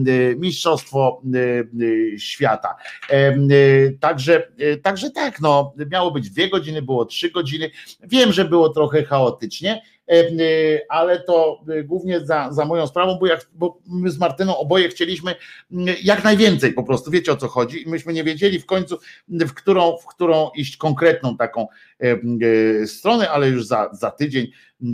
[0.09, 2.77] y, mistrzostwo y, y, świata.
[4.01, 4.49] Także,
[4.83, 7.71] także tak, no, miało być dwie godziny, było trzy godziny.
[8.03, 9.83] Wiem, że było trochę chaotycznie,
[10.89, 15.35] ale to głównie za, za moją sprawą, bo, jak, bo my z Martyną oboje chcieliśmy
[16.03, 19.53] jak najwięcej po prostu, wiecie o co chodzi i myśmy nie wiedzieli w końcu, w
[19.53, 21.67] którą, w którą iść konkretną taką
[22.87, 24.87] stronę, ale już za, za tydzień e,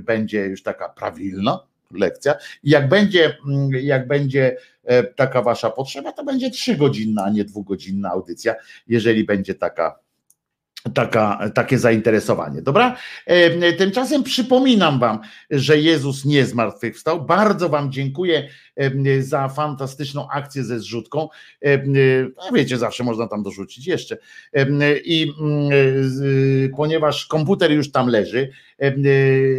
[0.00, 1.60] będzie już taka prawilna
[1.90, 2.34] lekcja.
[2.62, 7.44] I jak będzie, mm, jak będzie e, taka wasza potrzeba, to będzie trzygodzinna, a nie
[7.44, 8.54] dwugodzinna audycja,
[8.86, 9.98] jeżeli będzie taka
[10.94, 12.62] taka, takie zainteresowanie.
[12.62, 12.96] Dobra?
[13.26, 15.18] E, tymczasem przypominam Wam,
[15.50, 17.24] że Jezus nie zmartwychwstał.
[17.24, 18.48] Bardzo Wam dziękuję
[19.20, 21.28] za fantastyczną akcję ze zrzutką.
[21.64, 21.82] E,
[22.54, 24.18] wiecie, zawsze można tam dorzucić jeszcze.
[25.04, 25.70] I mm,
[26.76, 28.50] ponieważ komputer już tam leży,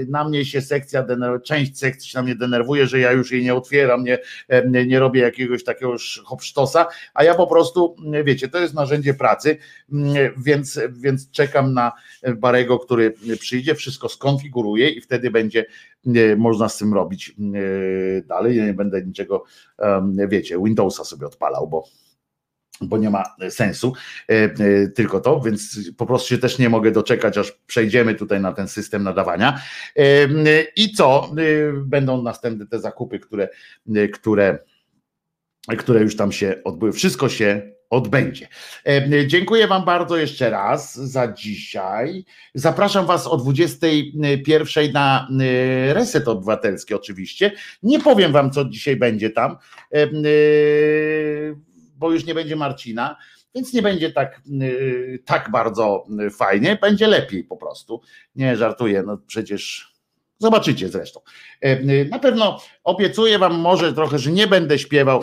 [0.08, 1.06] na mnie się sekcja,
[1.44, 4.20] część sekcji się na mnie denerwuje, że ja już jej nie otwieram, nie,
[4.86, 9.58] nie robię jakiegoś takiego hopsztosa, a ja po prostu, wiecie, to jest narzędzie pracy,
[10.38, 11.92] więc, więc czekam na
[12.36, 15.66] Barego, który przyjdzie, wszystko skonfiguruje i wtedy będzie
[16.38, 17.36] można z tym robić
[18.26, 18.58] dalej.
[18.58, 19.44] Ja nie będę niczego,
[20.28, 21.84] wiecie, Windowsa sobie odpalał, bo
[22.82, 23.94] bo nie ma sensu
[24.30, 28.42] e, e, tylko to, więc po prostu się też nie mogę doczekać, aż przejdziemy tutaj
[28.42, 29.62] na ten system nadawania.
[29.96, 30.04] E,
[30.76, 31.32] I co?
[31.86, 33.50] Będą następne te zakupy, które,
[34.14, 34.60] które,
[35.78, 36.94] które już tam się odbyły.
[36.94, 38.48] Wszystko się odbędzie.
[39.28, 42.26] Dziękuję Wam bardzo jeszcze raz za dzisiaj.
[42.54, 45.28] Zapraszam Was o 21 na
[45.88, 47.52] reset obywatelski, oczywiście.
[47.84, 49.58] Nie powiem Wam, co dzisiaj będzie tam
[51.98, 53.18] bo już nie będzie Marcina,
[53.56, 54.42] więc nie będzie tak,
[55.26, 56.06] tak bardzo
[56.38, 58.02] fajnie, będzie lepiej po prostu.
[58.36, 59.94] Nie żartuję, no przecież
[60.38, 61.20] zobaczycie zresztą.
[61.62, 65.22] E, na pewno obiecuję Wam może trochę, że nie będę śpiewał.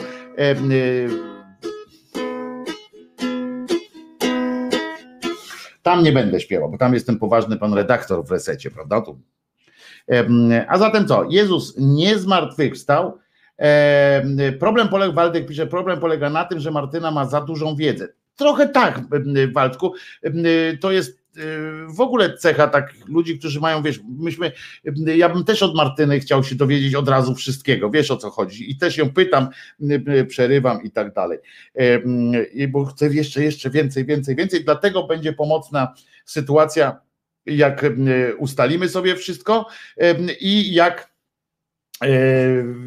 [5.95, 9.03] Tam nie będę śpiewał, bo tam jest ten poważny pan redaktor w resecie, prawda?
[10.11, 11.25] E, a zatem co?
[11.31, 13.19] Jezus nie zmartwychwstał,
[14.59, 18.09] Problem polega, Waldek pisze, problem polega na tym, że Martyna ma za dużą wiedzę.
[18.37, 19.01] Trochę tak,
[19.53, 19.95] Waldku.
[20.81, 21.24] To jest
[21.89, 24.53] w ogóle cecha takich ludzi, którzy mają, wiesz, myśmy,
[25.17, 28.71] ja bym też od Martyny chciał się dowiedzieć od razu wszystkiego, wiesz o co chodzi.
[28.71, 29.49] I też ją pytam,
[30.29, 31.39] przerywam i tak dalej,
[32.69, 37.01] bo chcę jeszcze, jeszcze więcej, więcej, więcej, dlatego będzie pomocna sytuacja,
[37.47, 37.87] jak
[38.39, 39.67] ustalimy sobie wszystko
[40.41, 41.14] i jak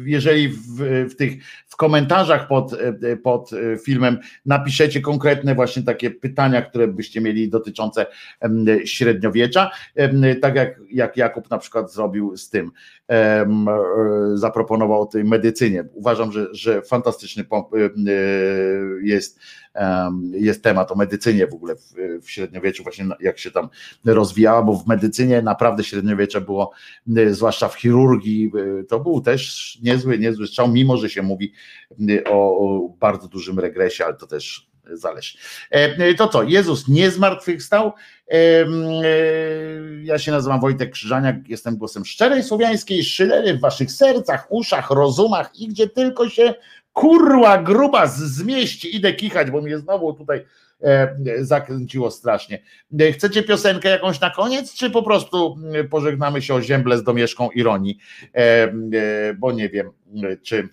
[0.04, 0.56] jeżeli w,
[1.10, 1.32] w, tych
[1.66, 3.50] w komentarzach pod, e, pod
[3.84, 8.06] filmem napiszecie konkretne właśnie takie pytania, które byście mieli dotyczące
[8.84, 9.70] średniowiecza,
[10.42, 12.70] tak jak, jak Jakub na przykład zrobił z tym, e,
[14.34, 15.84] zaproponował o tej medycynie.
[15.92, 17.44] Uważam, że, że fantastyczny
[19.02, 19.38] jest
[20.30, 21.74] jest temat o medycynie w ogóle
[22.22, 23.68] w, średniowieczu, właśnie jak się tam
[24.04, 26.70] rozwijała, bo w medycynie naprawdę średniowiecze było,
[27.30, 28.52] zwłaszcza w chirurgii,
[28.88, 31.52] to był też niezły, niezły strzał, mimo że się mówi
[32.30, 35.38] o bardzo dużym regresie, ale to też zależy.
[35.70, 37.92] E, to co, Jezus nie zmartwychwstał.
[38.30, 38.36] E,
[40.02, 45.50] ja się nazywam Wojtek Krzyżaniak, jestem głosem szczerej słowiańskiej szydery w waszych sercach, uszach, rozumach
[45.60, 46.54] i gdzie tylko się
[46.98, 50.44] kurła gruba zmieści, idę kichać, bo mnie znowu tutaj
[50.82, 52.62] e, zakręciło strasznie.
[53.00, 57.02] E, chcecie piosenkę jakąś na koniec, czy po prostu e, pożegnamy się o ziemble z
[57.02, 57.98] domieszką ironii,
[59.38, 59.90] bo nie wiem,
[60.42, 60.68] czy,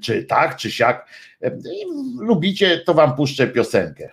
[0.00, 1.08] czy tak, czy siak.
[2.18, 4.10] Lubicie, to wam puszczę piosenkę.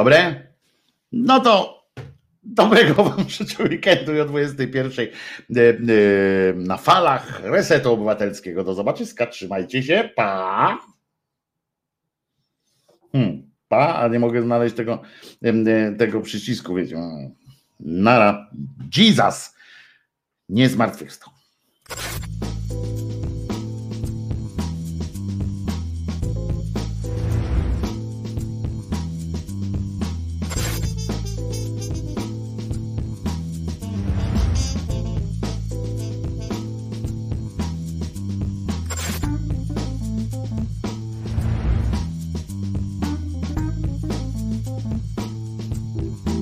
[0.00, 0.48] Dobre?
[1.12, 1.84] No to
[2.42, 5.74] dobrego Wam życzę weekendu i o 21 e, e,
[6.54, 8.64] na falach Resetu Obywatelskiego.
[8.64, 10.78] Do zobaczyska, trzymajcie się, pa!
[13.12, 15.02] Hmm, pa, a nie mogę znaleźć tego,
[15.42, 16.96] e, tego przycisku, wiecie.
[17.80, 18.50] Nara,
[18.96, 19.54] Jesus!
[20.48, 21.32] Nie zmartwychwstał.